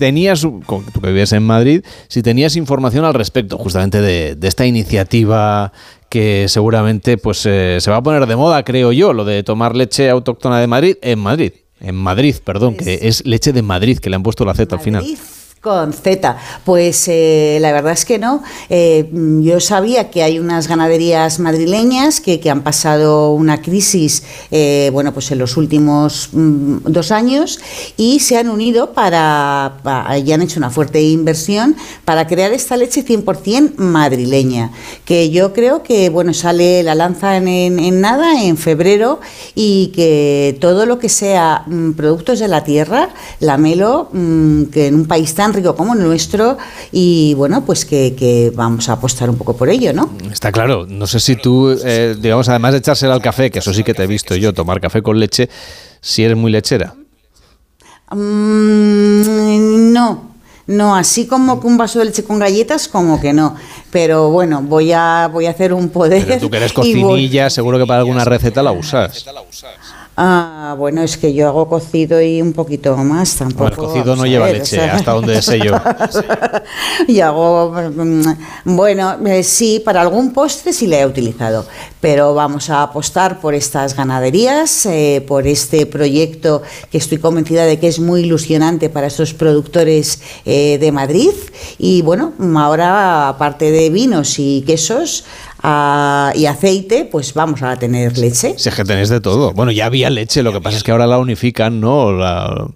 tenías, 0.00 0.40
tú 0.40 0.62
que 1.00 1.06
vives 1.06 1.32
en 1.32 1.44
Madrid, 1.44 1.84
si 2.08 2.22
tenías 2.22 2.56
información 2.56 3.04
al 3.04 3.14
respecto 3.14 3.56
justamente 3.56 4.00
de, 4.00 4.34
de 4.34 4.48
esta 4.48 4.66
iniciativa 4.66 5.72
que 6.08 6.46
seguramente 6.48 7.16
pues 7.16 7.38
se 7.38 7.80
va 7.86 7.98
a 7.98 8.02
poner 8.02 8.26
de 8.26 8.34
moda, 8.34 8.64
creo 8.64 8.90
yo, 8.90 9.12
lo 9.12 9.24
de 9.24 9.44
tomar 9.44 9.76
leche 9.76 10.10
autóctona 10.10 10.58
de 10.58 10.66
Madrid 10.66 10.96
en 11.02 11.20
Madrid. 11.20 11.52
En 11.80 11.94
Madrid, 11.94 12.34
perdón, 12.44 12.76
que 12.76 12.98
es 13.02 13.24
leche 13.24 13.52
de 13.52 13.62
Madrid, 13.62 13.98
que 13.98 14.10
le 14.10 14.16
han 14.16 14.22
puesto 14.22 14.44
la 14.44 14.54
Z 14.54 14.74
al 14.74 14.82
final. 14.82 15.04
Con 15.60 15.92
Z, 15.92 16.38
pues 16.64 17.04
eh, 17.08 17.58
la 17.60 17.70
verdad 17.72 17.92
es 17.92 18.06
que 18.06 18.18
no. 18.18 18.42
Eh, 18.70 19.10
yo 19.42 19.60
sabía 19.60 20.08
que 20.08 20.22
hay 20.22 20.38
unas 20.38 20.68
ganaderías 20.68 21.38
madrileñas 21.38 22.22
que, 22.22 22.40
que 22.40 22.48
han 22.48 22.62
pasado 22.62 23.34
una 23.34 23.60
crisis, 23.60 24.22
eh, 24.50 24.88
bueno, 24.90 25.12
pues 25.12 25.30
en 25.32 25.38
los 25.38 25.58
últimos 25.58 26.30
mm, 26.32 26.78
dos 26.86 27.12
años 27.12 27.60
y 27.98 28.20
se 28.20 28.38
han 28.38 28.48
unido 28.48 28.94
para, 28.94 29.74
y 30.24 30.32
han 30.32 30.40
hecho 30.40 30.58
una 30.58 30.70
fuerte 30.70 31.02
inversión 31.02 31.76
para 32.06 32.26
crear 32.26 32.52
esta 32.52 32.78
leche 32.78 33.04
100% 33.04 33.76
madrileña, 33.76 34.70
que 35.04 35.28
yo 35.28 35.52
creo 35.52 35.82
que, 35.82 36.08
bueno, 36.08 36.32
sale 36.32 36.82
la 36.82 36.94
lanza 36.94 37.36
en, 37.36 37.48
en, 37.48 38.00
nada, 38.00 38.42
en 38.42 38.56
febrero, 38.56 39.20
y 39.54 39.88
que 39.88 40.56
todo 40.58 40.86
lo 40.86 40.98
que 40.98 41.10
sea 41.10 41.64
mm, 41.66 41.92
productos 41.92 42.38
de 42.38 42.48
la 42.48 42.64
tierra, 42.64 43.10
la 43.40 43.58
melo, 43.58 44.08
mm, 44.10 44.62
que 44.64 44.86
en 44.86 44.94
un 44.94 45.04
país 45.06 45.34
tan 45.34 45.49
rico 45.52 45.74
como 45.74 45.94
el 45.94 46.00
nuestro 46.00 46.58
y 46.92 47.34
bueno, 47.34 47.64
pues 47.64 47.84
que, 47.84 48.14
que, 48.16 48.52
vamos 48.54 48.88
a 48.88 48.94
apostar 48.94 49.30
un 49.30 49.36
poco 49.36 49.56
por 49.56 49.68
ello, 49.68 49.92
¿no? 49.92 50.10
Está 50.30 50.52
claro, 50.52 50.86
no 50.88 51.06
sé 51.06 51.20
si 51.20 51.36
tú, 51.36 51.70
eh, 51.84 52.16
digamos, 52.18 52.48
además 52.48 52.72
de 52.72 52.78
echársela 52.78 53.14
al 53.14 53.22
café, 53.22 53.50
que 53.50 53.60
eso 53.60 53.72
sí 53.72 53.84
que 53.84 53.94
te 53.94 54.04
he 54.04 54.06
visto 54.06 54.34
yo, 54.36 54.52
tomar 54.52 54.80
café 54.80 55.02
con 55.02 55.18
leche, 55.18 55.48
si 56.00 56.24
eres 56.24 56.36
muy 56.36 56.50
lechera. 56.50 56.94
Mm, 58.12 59.92
no, 59.92 60.30
no, 60.66 60.94
así 60.94 61.26
como 61.26 61.60
que 61.60 61.66
un 61.66 61.76
vaso 61.76 61.98
de 61.98 62.06
leche 62.06 62.24
con 62.24 62.38
galletas, 62.38 62.88
como 62.88 63.20
que 63.20 63.32
no. 63.32 63.56
Pero 63.90 64.30
bueno, 64.30 64.62
voy 64.62 64.92
a, 64.92 65.28
voy 65.32 65.46
a 65.46 65.50
hacer 65.50 65.72
un 65.72 65.88
poder. 65.88 66.24
Pero 66.26 66.40
tú 66.40 66.50
que 66.50 66.58
eres 66.58 66.72
cocinilla, 66.72 67.44
voy... 67.44 67.50
seguro 67.50 67.78
que 67.78 67.86
para 67.86 68.00
alguna 68.00 68.24
receta 68.24 68.62
la 68.62 68.72
usas. 68.72 69.26
Ah, 70.16 70.74
bueno, 70.76 71.02
es 71.02 71.16
que 71.16 71.32
yo 71.32 71.48
hago 71.48 71.68
cocido 71.68 72.20
y 72.20 72.42
un 72.42 72.52
poquito 72.52 72.96
más 72.96 73.36
tampoco. 73.36 73.64
Bueno, 73.64 73.82
el 73.82 73.88
cocido 73.88 74.16
no 74.16 74.26
lleva 74.26 74.50
leche, 74.50 74.76
o 74.78 74.82
sea, 74.82 74.94
hasta 74.96 75.12
donde 75.12 75.40
sé 75.40 75.58
yo. 75.60 75.80
y 77.06 77.20
hago, 77.20 77.72
bueno, 78.64 79.16
eh, 79.26 79.42
sí, 79.42 79.80
para 79.82 80.02
algún 80.02 80.32
postre 80.32 80.72
sí 80.72 80.86
le 80.86 81.00
he 81.00 81.06
utilizado, 81.06 81.64
pero 82.00 82.34
vamos 82.34 82.68
a 82.68 82.82
apostar 82.82 83.40
por 83.40 83.54
estas 83.54 83.96
ganaderías, 83.96 84.84
eh, 84.86 85.24
por 85.26 85.46
este 85.46 85.86
proyecto 85.86 86.62
que 86.90 86.98
estoy 86.98 87.18
convencida 87.18 87.64
de 87.64 87.78
que 87.78 87.88
es 87.88 87.98
muy 87.98 88.20
ilusionante 88.20 88.90
para 88.90 89.06
estos 89.06 89.32
productores 89.32 90.20
eh, 90.44 90.76
de 90.78 90.92
Madrid. 90.92 91.32
Y 91.78 92.02
bueno, 92.02 92.34
ahora 92.56 93.28
aparte 93.28 93.70
de 93.70 93.88
vinos 93.90 94.38
y 94.38 94.62
quesos, 94.66 95.24
Uh, 95.62 96.30
y 96.34 96.46
aceite, 96.46 97.04
pues 97.04 97.34
vamos 97.34 97.62
a 97.62 97.76
tener 97.76 98.16
leche. 98.16 98.54
Si 98.56 98.68
es 98.68 98.74
que 98.74 98.84
tenéis 98.84 99.10
de 99.10 99.20
todo. 99.20 99.52
Bueno, 99.52 99.72
ya 99.72 99.86
había 99.86 100.08
leche, 100.08 100.42
lo 100.42 100.52
que 100.52 100.60
pasa 100.60 100.78
es 100.78 100.82
que 100.82 100.90
ahora 100.90 101.06
la 101.06 101.18
unifican, 101.18 101.80
¿no? 101.80 102.12
La, 102.12 102.66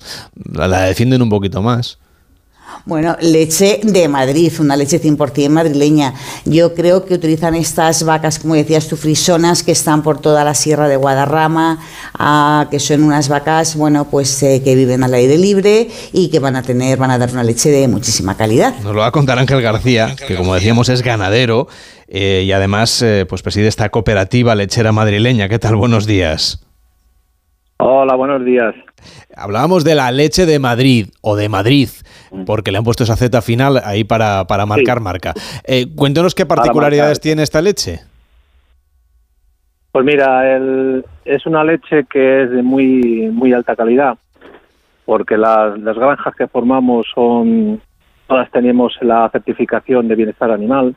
la, 0.52 0.68
la 0.68 0.82
defienden 0.82 1.22
un 1.22 1.30
poquito 1.30 1.62
más. 1.62 1.98
Bueno, 2.86 3.16
leche 3.20 3.80
de 3.82 4.08
Madrid, 4.08 4.52
una 4.60 4.76
leche 4.76 5.00
100% 5.00 5.48
madrileña. 5.48 6.12
Yo 6.44 6.74
creo 6.74 7.06
que 7.06 7.14
utilizan 7.14 7.54
estas 7.54 8.04
vacas, 8.04 8.38
como 8.38 8.54
decías 8.54 8.88
tú, 8.88 8.96
frisonas, 8.96 9.62
que 9.62 9.72
están 9.72 10.02
por 10.02 10.20
toda 10.20 10.44
la 10.44 10.54
sierra 10.54 10.86
de 10.86 10.96
Guadarrama, 10.96 11.78
uh, 12.18 12.68
que 12.70 12.78
son 12.78 13.02
unas 13.02 13.28
vacas, 13.28 13.76
bueno, 13.76 14.06
pues 14.10 14.42
eh, 14.42 14.60
que 14.62 14.74
viven 14.74 15.02
al 15.02 15.14
aire 15.14 15.38
libre 15.38 15.88
y 16.12 16.30
que 16.30 16.40
van 16.40 16.56
a 16.56 16.62
tener, 16.62 16.98
van 16.98 17.10
a 17.10 17.18
dar 17.18 17.30
una 17.30 17.42
leche 17.42 17.70
de 17.70 17.88
muchísima 17.88 18.36
calidad. 18.36 18.74
Nos 18.82 18.94
lo 18.94 19.00
va 19.00 19.06
a 19.06 19.12
contar 19.12 19.38
Ángel 19.38 19.62
García, 19.62 20.14
que 20.14 20.36
como 20.36 20.54
decíamos 20.54 20.88
es 20.90 21.02
ganadero 21.02 21.68
eh, 22.08 22.42
y 22.44 22.52
además 22.52 23.00
eh, 23.02 23.24
pues 23.28 23.42
preside 23.42 23.66
esta 23.68 23.88
cooperativa 23.88 24.54
lechera 24.54 24.92
madrileña. 24.92 25.48
¿Qué 25.48 25.58
tal? 25.58 25.76
Buenos 25.76 26.06
días. 26.06 26.64
Hola, 27.78 28.14
buenos 28.14 28.44
días. 28.44 28.74
Hablábamos 29.36 29.84
de 29.84 29.94
la 29.94 30.10
leche 30.10 30.46
de 30.46 30.58
Madrid 30.58 31.08
o 31.20 31.36
de 31.36 31.48
Madrid, 31.48 31.88
porque 32.46 32.72
le 32.72 32.78
han 32.78 32.84
puesto 32.84 33.04
esa 33.04 33.16
Z 33.16 33.42
final 33.42 33.80
ahí 33.84 34.04
para, 34.04 34.46
para 34.46 34.66
marcar 34.66 34.98
sí. 34.98 35.04
marca. 35.04 35.34
Eh, 35.64 35.86
cuéntanos 35.94 36.34
qué 36.34 36.46
particularidades 36.46 37.20
tiene 37.20 37.42
esta 37.42 37.60
leche. 37.60 38.00
Pues 39.92 40.04
mira, 40.04 40.56
el, 40.56 41.04
es 41.24 41.46
una 41.46 41.62
leche 41.62 42.04
que 42.10 42.42
es 42.42 42.50
de 42.50 42.62
muy, 42.62 43.30
muy 43.32 43.52
alta 43.52 43.76
calidad, 43.76 44.18
porque 45.04 45.36
las, 45.36 45.78
las 45.78 45.96
granjas 45.96 46.34
que 46.34 46.48
formamos 46.48 47.06
son 47.14 47.80
todas 48.26 48.50
tenemos 48.50 48.92
la 49.02 49.28
certificación 49.30 50.08
de 50.08 50.14
bienestar 50.14 50.50
animal 50.50 50.96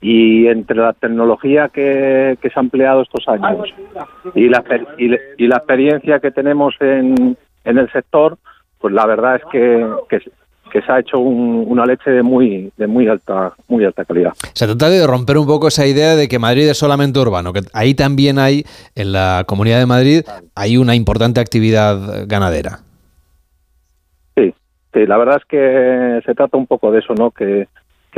y 0.00 0.46
entre 0.46 0.76
la 0.76 0.92
tecnología 0.92 1.68
que, 1.68 2.38
que 2.40 2.50
se 2.50 2.58
ha 2.58 2.62
empleado 2.62 3.02
estos 3.02 3.26
años 3.28 3.68
y 4.34 4.48
la, 4.48 4.62
y, 4.96 5.10
y 5.42 5.46
la 5.48 5.56
experiencia 5.56 6.20
que 6.20 6.30
tenemos 6.30 6.74
en, 6.80 7.36
en, 7.64 7.78
el 7.78 7.90
sector, 7.90 8.38
pues 8.78 8.94
la 8.94 9.06
verdad 9.06 9.36
es 9.36 9.42
que, 9.50 9.86
que, 10.08 10.20
que 10.70 10.82
se 10.82 10.92
ha 10.92 11.00
hecho 11.00 11.18
un, 11.18 11.64
una 11.66 11.84
leche 11.84 12.10
de 12.10 12.22
muy 12.22 12.72
de 12.76 12.86
muy 12.86 13.08
alta 13.08 13.54
muy 13.66 13.84
alta 13.84 14.04
calidad. 14.04 14.34
Se 14.52 14.66
trata 14.66 14.88
de 14.88 15.04
romper 15.04 15.36
un 15.36 15.46
poco 15.46 15.66
esa 15.66 15.84
idea 15.86 16.14
de 16.14 16.28
que 16.28 16.38
Madrid 16.38 16.68
es 16.68 16.78
solamente 16.78 17.18
urbano, 17.18 17.52
que 17.52 17.62
ahí 17.72 17.94
también 17.94 18.38
hay 18.38 18.64
en 18.94 19.12
la 19.12 19.44
Comunidad 19.48 19.80
de 19.80 19.86
Madrid 19.86 20.22
hay 20.54 20.76
una 20.76 20.94
importante 20.94 21.40
actividad 21.40 22.26
ganadera. 22.28 22.78
Sí, 24.36 24.54
Sí, 24.94 25.06
la 25.06 25.18
verdad 25.18 25.36
es 25.38 25.44
que 25.44 26.20
se 26.24 26.34
trata 26.34 26.56
un 26.56 26.66
poco 26.66 26.90
de 26.90 27.00
eso, 27.00 27.14
¿no? 27.14 27.30
Que, 27.30 27.68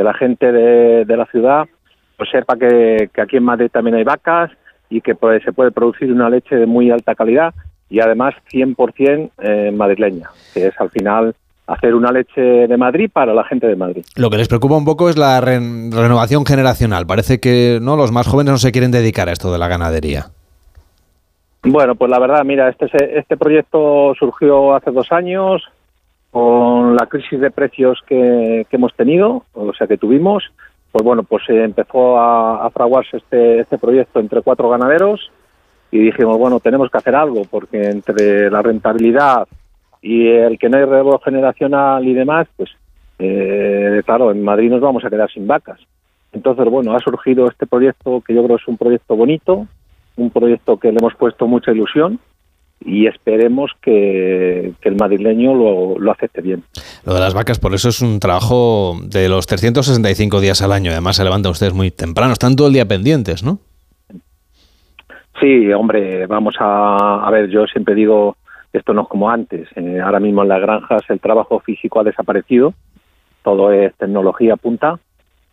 que 0.01 0.05
la 0.05 0.15
gente 0.15 0.51
de, 0.51 1.05
de 1.05 1.17
la 1.17 1.27
ciudad 1.27 1.67
pues 2.17 2.31
sepa 2.31 2.57
que, 2.57 3.11
que 3.13 3.21
aquí 3.21 3.37
en 3.37 3.45
Madrid 3.45 3.69
también 3.71 3.97
hay 3.97 4.05
vacas 4.05 4.51
y 4.89 5.03
que 5.03 5.15
pues, 5.15 5.43
se 5.43 5.53
puede 5.53 5.71
producir 5.73 6.11
una 6.11 6.31
leche 6.31 6.57
de 6.57 6.65
muy 6.65 6.91
alta 6.91 7.15
calidad 7.15 7.53
y 7.91 8.01
además 8.01 8.35
100% 8.51 9.31
eh, 9.43 9.71
madrileña, 9.75 10.31
que 10.55 10.69
es 10.69 10.81
al 10.81 10.89
final 10.91 11.35
hacer 11.67 11.95
una 11.95 12.11
leche 12.13 12.41
de 12.41 12.77
Madrid 12.79 13.11
para 13.13 13.35
la 13.35 13.45
gente 13.45 13.67
de 13.67 13.77
Madrid. 13.77 14.05
Lo 14.17 14.31
que 14.31 14.39
les 14.39 14.49
preocupa 14.49 14.75
un 14.77 14.85
poco 14.87 15.11
es 15.11 15.19
la 15.19 15.39
ren- 15.41 15.93
renovación 15.93 16.47
generacional. 16.47 17.07
Parece 17.07 17.41
que 17.41 17.79
no 17.83 17.97
los 17.97 18.11
más 18.11 18.27
jóvenes 18.27 18.53
no 18.53 18.59
se 18.59 18.73
quieren 18.73 18.91
dedicar 18.91 19.29
a 19.29 19.33
esto 19.33 19.53
de 19.53 19.59
la 19.59 19.69
ganadería. 19.69 20.27
Bueno, 21.63 21.95
pues 21.95 22.11
la 22.11 22.19
verdad, 22.19 22.43
mira, 22.45 22.71
este, 22.71 22.87
este 23.19 23.37
proyecto 23.37 24.15
surgió 24.19 24.75
hace 24.75 24.91
dos 24.93 25.13
años 25.13 25.63
con 26.31 26.97
la 26.97 27.07
crisis 27.07 27.41
de 27.41 27.51
precios 27.51 27.99
que, 28.07 28.67
hemos 28.71 28.95
tenido, 28.95 29.45
o 29.53 29.73
sea, 29.75 29.87
que 29.87 29.99
tuvimos. 29.99 30.45
Pues 30.93 31.05
bueno, 31.05 31.23
pues 31.23 31.45
se 31.47 31.63
empezó 31.63 32.19
a, 32.19 32.67
a 32.67 32.71
fraguarse 32.71 33.19
este, 33.19 33.61
este 33.61 33.79
proyecto 33.79 34.19
entre 34.19 34.43
cuatro 34.43 34.69
ganaderos 34.69 35.31
y 35.93 35.99
dijimos, 35.99 36.37
bueno, 36.39 36.59
tenemos 36.61 36.91
que 36.91 36.99
hacer 36.99 37.15
algo 37.15 37.43
porque 37.49 37.91
entre 37.91 38.51
la 38.51 38.63
rentabilidad 38.63 39.47
y 40.03 40.27
el 40.29 40.59
que 40.59 40.69
no 40.69 40.79
hay 40.79 40.85
relevo 40.85 41.19
generacional 41.21 42.07
y 42.07 42.15
demás, 42.15 42.49
pues 42.57 42.71
eh, 43.19 44.03
claro, 44.05 44.31
en 44.31 44.43
Madrid 44.43 44.71
nos 44.71 44.81
vamos 44.81 45.05
a 45.05 45.11
quedar 45.11 45.31
sin 45.31 45.47
vacas. 45.47 45.79
Entonces, 46.33 46.65
bueno, 46.67 46.95
ha 46.95 47.01
surgido 47.01 47.49
este 47.49 47.67
proyecto 47.67 48.23
que 48.27 48.35
yo 48.35 48.45
creo 48.45 48.57
es 48.57 48.67
un 48.67 48.79
proyecto 48.79 49.17
bonito, 49.17 49.67
un 50.17 50.31
proyecto 50.31 50.79
que 50.79 50.91
le 50.91 50.99
hemos 50.99 51.15
puesto 51.15 51.47
mucha 51.47 51.73
ilusión 51.73 52.19
y 52.81 53.07
esperemos 53.07 53.73
que, 53.83 54.73
que 54.81 54.89
el 54.89 54.97
madrileño 54.97 55.55
lo, 55.55 55.99
lo 55.99 56.13
acepte 56.13 56.41
bien. 56.41 56.65
Lo 57.05 57.15
de 57.15 57.21
las 57.21 57.35
vacas, 57.35 57.59
por 57.59 57.75
eso 57.75 57.91
es 57.91 58.01
un 58.01 58.21
trabajo 58.21 58.97
de 59.03 59.29
los 59.29 59.47
365 59.47 60.41
días 60.41 60.63
al 60.63 60.73
año. 60.73 60.91
Además, 60.91 61.17
se 61.17 61.25
levantan 61.25 61.53
ustedes 61.53 61.75
muy 61.75 61.91
temprano. 61.91 62.33
Están 62.33 62.57
todo 62.57 62.69
el 62.69 62.73
día 62.73 62.87
pendientes, 62.87 63.43
¿no? 63.43 63.59
Sí, 65.41 65.73
hombre, 65.73 66.27
vamos 66.27 66.55
a, 66.59 67.27
a 67.27 67.31
ver, 67.31 67.49
yo 67.49 67.67
siempre 67.67 67.95
digo, 67.95 68.37
esto 68.73 68.93
no 68.93 69.03
es 69.03 69.09
como 69.09 69.31
antes. 69.31 69.69
Eh, 69.77 70.01
ahora 70.01 70.21
mismo 70.21 70.43
en 70.43 70.49
las 70.49 70.61
granjas 70.61 71.03
el 71.09 71.21
trabajo 71.21 71.61
físico 71.61 72.01
ha 72.01 72.05
desaparecido, 72.05 72.75
todo 73.43 73.73
es 73.73 73.95
tecnología 73.97 74.57
punta, 74.57 74.99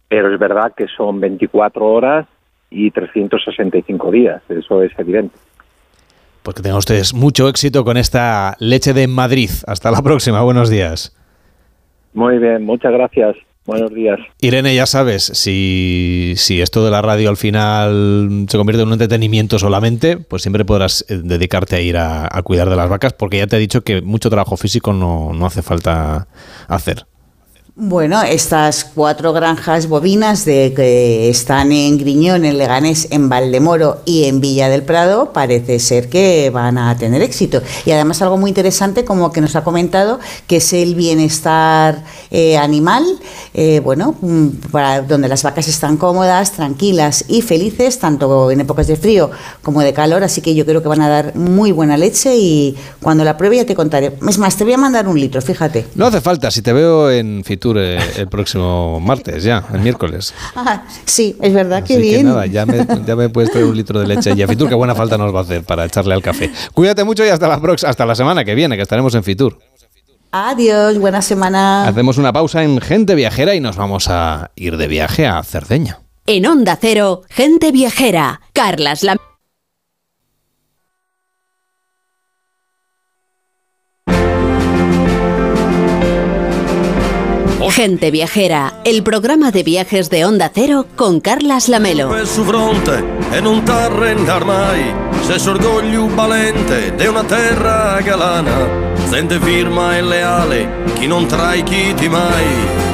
pero 0.08 0.34
es 0.34 0.40
verdad 0.40 0.74
que 0.76 0.88
son 0.88 1.20
24 1.20 1.86
horas 1.86 2.28
y 2.70 2.92
365 2.92 4.12
días, 4.12 4.42
eso 4.50 4.84
es 4.84 4.92
evidente. 5.00 5.38
Pues 6.48 6.56
que 6.56 6.64
tengan 6.64 6.78
ustedes 6.78 7.14
mucho 7.14 7.50
éxito 7.50 7.84
con 7.84 7.98
esta 7.98 8.56
leche 8.60 8.94
de 8.94 9.06
Madrid. 9.08 9.50
Hasta 9.66 9.92
la 9.92 10.02
próxima. 10.02 10.42
Buenos 10.44 10.70
días. 10.70 11.14
Muy 12.14 12.40
bien, 12.40 12.64
muchas 12.64 12.94
gracias. 12.94 13.36
Buenos 13.66 13.94
días. 13.94 14.18
Irene, 14.40 14.74
ya 14.74 14.86
sabes, 14.86 15.24
si, 15.24 16.36
si 16.38 16.62
esto 16.62 16.86
de 16.86 16.92
la 16.92 17.02
radio 17.02 17.28
al 17.28 17.36
final 17.36 18.46
se 18.48 18.58
convierte 18.58 18.84
en 18.84 18.88
un 18.88 18.94
entretenimiento 18.94 19.60
solamente, 19.60 20.16
pues 20.16 20.42
siempre 20.42 20.64
podrás 20.64 21.04
eh, 21.10 21.20
dedicarte 21.22 21.76
a 21.76 21.82
ir 21.82 21.98
a, 21.98 22.30
a 22.32 22.42
cuidar 22.44 22.70
de 22.70 22.78
las 22.78 22.88
vacas, 22.88 23.12
porque 23.12 23.40
ya 23.40 23.48
te 23.48 23.58
he 23.58 23.60
dicho 23.60 23.82
que 23.82 24.02
mucho 24.02 24.30
trabajo 24.30 24.56
físico 24.56 24.94
no, 24.94 25.34
no 25.34 25.48
hace 25.48 25.62
falta 25.62 26.30
hacer. 26.70 27.08
Bueno, 27.80 28.24
estas 28.24 28.86
cuatro 28.86 29.34
granjas 29.34 29.88
bovinas 29.88 30.46
de 30.46 30.74
que 30.76 31.30
están 31.30 31.72
en 31.72 32.00
Griñón, 32.00 32.44
en 32.44 32.58
Leganés, 32.58 33.08
en 33.12 33.30
Valdemoro 33.30 34.02
y 34.04 34.24
en 34.24 34.42
Villa 34.42 34.68
del 34.68 34.82
Prado 34.82 35.32
parece 35.32 35.78
ser 35.78 36.10
que 36.10 36.50
van 36.50 36.80
a 36.80 36.98
tener 36.98 37.22
éxito. 37.22 37.62
Y 37.86 37.92
además 37.92 38.20
algo 38.24 38.36
muy 38.36 38.50
interesante, 38.50 39.06
como 39.06 39.32
que 39.32 39.42
nos 39.42 39.56
ha 39.56 39.64
comentado, 39.64 40.20
que 40.48 40.56
es 40.56 40.74
el 40.74 40.96
bienestar 40.96 42.04
eh, 42.32 42.58
animal, 42.58 43.06
eh, 43.54 43.80
bueno, 43.84 44.16
mm, 44.22 44.48
para 44.72 45.04
donde 45.04 45.28
las 45.28 45.44
vacas 45.44 45.68
están 45.68 45.98
cómodas, 45.98 46.54
tranquilas 46.54 47.26
y 47.28 47.44
felices, 47.44 48.00
tanto 48.00 48.50
en 48.50 48.60
épocas 48.60 48.88
de 48.88 48.96
frío 48.96 49.30
como 49.62 49.82
de 49.82 49.94
calor. 49.94 50.24
Así 50.24 50.42
que 50.42 50.56
yo 50.56 50.66
creo 50.66 50.82
que 50.82 50.88
van 50.88 51.02
a 51.02 51.10
dar 51.10 51.36
muy 51.36 51.72
buena 51.72 51.96
leche 51.96 52.36
y 52.38 52.76
cuando 53.04 53.24
la 53.24 53.38
pruebe 53.38 53.58
ya 53.58 53.68
te 53.68 53.76
contaré. 53.76 54.18
Es 54.28 54.40
más, 54.40 54.56
te 54.56 54.64
voy 54.64 54.74
a 54.74 54.78
mandar 54.80 55.08
un 55.08 55.20
litro, 55.20 55.44
fíjate. 55.44 55.86
No 55.94 56.08
hace 56.08 56.22
falta, 56.22 56.50
si 56.50 56.64
te 56.64 56.74
veo 56.74 57.12
en 57.12 57.44
Fitur 57.44 57.67
eh, 57.78 58.00
el 58.18 58.28
próximo 58.28 59.00
martes, 59.00 59.44
ya, 59.44 59.66
el 59.74 59.82
miércoles. 59.82 60.34
Ah, 60.56 60.84
sí, 61.06 61.36
es 61.42 61.54
verdad, 61.54 61.84
qué 61.84 61.96
que 61.96 62.00
bien. 62.00 62.28
nada, 62.28 62.46
ya 62.46 62.66
me, 62.66 62.86
ya 63.06 63.16
me 63.16 63.30
puedes 63.30 63.52
traer 63.52 63.66
un 63.66 63.76
litro 63.76 64.00
de 64.00 64.08
leche. 64.08 64.34
Y 64.36 64.42
a 64.44 64.48
Fitur, 64.48 64.70
qué 64.70 64.76
buena 64.76 64.96
falta 64.96 65.18
nos 65.18 65.34
va 65.34 65.40
a 65.40 65.42
hacer 65.42 65.64
para 65.64 65.86
echarle 65.86 66.14
al 66.14 66.22
café. 66.22 66.52
Cuídate 66.74 67.04
mucho 67.04 67.26
y 67.26 67.30
hasta 67.30 67.48
la, 67.48 67.60
hasta 67.84 68.06
la 68.06 68.16
semana 68.16 68.46
que 68.46 68.56
viene, 68.56 68.76
que 68.76 68.84
estaremos 68.84 69.14
en 69.16 69.24
Fitur. 69.24 69.58
Adiós, 70.32 71.00
buena 71.00 71.22
semana. 71.22 71.88
Hacemos 71.88 72.18
una 72.18 72.32
pausa 72.32 72.64
en 72.64 72.80
Gente 72.80 73.16
Viajera 73.16 73.56
y 73.56 73.60
nos 73.60 73.76
vamos 73.76 74.08
a 74.10 74.52
ir 74.56 74.78
de 74.78 74.88
viaje 74.88 75.26
a 75.26 75.42
Cerdeña. 75.44 76.00
En 76.26 76.46
Onda 76.46 76.78
Cero, 76.80 77.22
gente 77.30 77.72
viajera. 77.72 78.42
Carlas 78.52 79.02
la... 79.04 79.18
Gente 87.70 88.12
viajera, 88.12 88.74
el 88.86 89.04
programa 89.04 89.52
de 89.52 89.64
viajes 89.64 90.10
de 90.10 90.26
Onda 90.26 90.52
Cero 90.54 90.88
con 90.96 91.20
Carlas 91.20 91.68
Lamelo. 91.68 92.10
su 92.26 92.44
fronte 92.44 93.04
e 93.32 93.42
non 93.42 93.64
t'arrendar 93.64 94.46
mai 94.46 94.94
Se 95.28 95.38
s'orgoglio 95.38 96.08
valente 96.08 96.92
de 96.96 97.08
una 97.10 97.24
terra 97.24 98.00
galana 98.02 98.68
Gente 99.12 99.40
firma 99.40 99.98
e 99.98 100.02
leale, 100.02 100.68
chi 100.96 101.08
non 101.08 101.28
traichiti 101.28 102.08
mai 102.10 102.88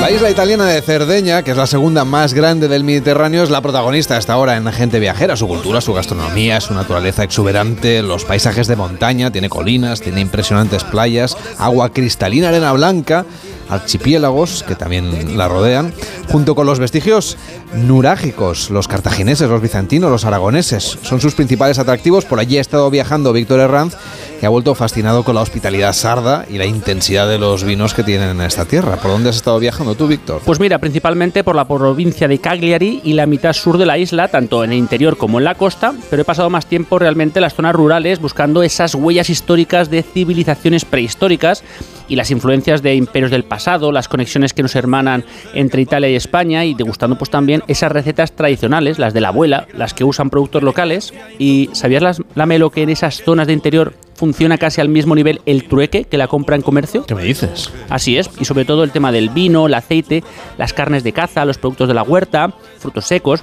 La 0.00 0.12
isla 0.12 0.30
italiana 0.30 0.64
de 0.66 0.80
Cerdeña, 0.80 1.42
que 1.42 1.50
es 1.50 1.56
la 1.56 1.66
segunda 1.66 2.04
más 2.04 2.32
grande 2.32 2.68
del 2.68 2.84
Mediterráneo, 2.84 3.42
es 3.42 3.50
la 3.50 3.60
protagonista 3.60 4.16
hasta 4.16 4.32
ahora 4.32 4.56
en 4.56 4.64
Gente 4.72 5.00
Viajera. 5.00 5.36
Su 5.36 5.48
cultura, 5.48 5.80
su 5.80 5.92
gastronomía, 5.92 6.60
su 6.60 6.72
naturaleza 6.72 7.24
exuberante, 7.24 8.00
los 8.02 8.24
paisajes 8.24 8.68
de 8.68 8.76
montaña, 8.76 9.32
tiene 9.32 9.48
colinas, 9.48 10.00
tiene 10.00 10.20
impresionantes 10.20 10.84
playas, 10.84 11.36
agua 11.58 11.92
cristalina, 11.92 12.48
arena 12.48 12.72
blanca, 12.72 13.26
archipiélagos 13.68 14.62
que 14.62 14.74
también 14.74 15.36
la 15.36 15.48
rodean, 15.48 15.92
junto 16.30 16.54
con 16.54 16.66
los 16.66 16.78
vestigios 16.78 17.36
nurágicos, 17.74 18.70
los 18.70 18.88
cartagineses, 18.88 19.48
los 19.48 19.62
bizantinos, 19.62 20.10
los 20.10 20.24
aragoneses. 20.24 20.98
Son 21.02 21.20
sus 21.20 21.34
principales 21.34 21.78
atractivos. 21.78 22.24
Por 22.24 22.40
allí 22.40 22.58
ha 22.58 22.60
estado 22.60 22.90
viajando 22.90 23.32
Víctor 23.32 23.60
Herranz, 23.60 23.96
que 24.40 24.46
ha 24.46 24.50
vuelto 24.50 24.74
fascinado 24.74 25.24
con 25.24 25.34
la 25.34 25.42
hospitalidad 25.42 25.92
sarda 25.92 26.46
y 26.48 26.58
la 26.58 26.66
intensidad 26.66 27.28
de 27.28 27.38
los 27.38 27.64
vinos 27.64 27.94
que 27.94 28.04
tienen 28.04 28.30
en 28.30 28.40
esta 28.40 28.64
tierra. 28.64 28.96
¿Por 28.96 29.10
dónde 29.10 29.30
has 29.30 29.36
estado 29.36 29.58
viajando 29.58 29.94
tú, 29.94 30.06
Víctor? 30.06 30.42
Pues 30.44 30.60
mira, 30.60 30.78
principalmente 30.78 31.44
por 31.44 31.56
la 31.56 31.66
provincia 31.66 32.28
de 32.28 32.38
Cagliari 32.38 33.00
y 33.04 33.14
la 33.14 33.26
mitad 33.26 33.52
sur 33.52 33.78
de 33.78 33.86
la 33.86 33.98
isla, 33.98 34.28
tanto 34.28 34.64
en 34.64 34.72
el 34.72 34.78
interior 34.78 35.16
como 35.16 35.38
en 35.38 35.44
la 35.44 35.56
costa, 35.56 35.92
pero 36.10 36.22
he 36.22 36.24
pasado 36.24 36.50
más 36.50 36.66
tiempo 36.66 36.98
realmente 36.98 37.38
en 37.38 37.42
las 37.42 37.54
zonas 37.54 37.74
rurales 37.74 38.20
buscando 38.20 38.62
esas 38.62 38.94
huellas 38.94 39.30
históricas 39.30 39.90
de 39.90 40.02
civilizaciones 40.02 40.84
prehistóricas 40.84 41.64
y 42.08 42.16
las 42.16 42.30
influencias 42.30 42.82
de 42.82 42.94
imperios 42.94 43.30
del 43.30 43.44
pasado, 43.44 43.92
las 43.92 44.08
conexiones 44.08 44.52
que 44.54 44.62
nos 44.62 44.74
hermanan 44.76 45.24
entre 45.54 45.82
Italia 45.82 46.08
y 46.08 46.16
España 46.16 46.64
y 46.64 46.74
degustando 46.74 47.16
pues 47.18 47.30
también 47.30 47.62
esas 47.68 47.92
recetas 47.92 48.32
tradicionales, 48.32 48.98
las 48.98 49.14
de 49.14 49.20
la 49.20 49.28
abuela, 49.28 49.66
las 49.74 49.94
que 49.94 50.04
usan 50.04 50.30
productos 50.30 50.62
locales. 50.62 51.12
¿Y 51.38 51.70
sabías, 51.72 52.02
las- 52.02 52.22
Lamelo, 52.34 52.70
que 52.70 52.82
en 52.82 52.90
esas 52.90 53.22
zonas 53.22 53.46
de 53.46 53.52
interior 53.52 53.94
funciona 54.14 54.58
casi 54.58 54.80
al 54.80 54.88
mismo 54.88 55.14
nivel 55.14 55.40
el 55.46 55.68
trueque 55.68 56.04
que 56.04 56.18
la 56.18 56.26
compra 56.28 56.56
en 56.56 56.62
comercio? 56.62 57.04
¿Qué 57.06 57.14
me 57.14 57.22
dices? 57.22 57.70
Así 57.88 58.18
es, 58.18 58.28
y 58.40 58.44
sobre 58.44 58.64
todo 58.64 58.82
el 58.84 58.90
tema 58.90 59.12
del 59.12 59.28
vino, 59.30 59.66
el 59.66 59.74
aceite, 59.74 60.24
las 60.56 60.72
carnes 60.72 61.04
de 61.04 61.12
caza, 61.12 61.44
los 61.44 61.58
productos 61.58 61.86
de 61.88 61.94
la 61.94 62.02
huerta, 62.02 62.52
frutos 62.78 63.04
secos. 63.06 63.42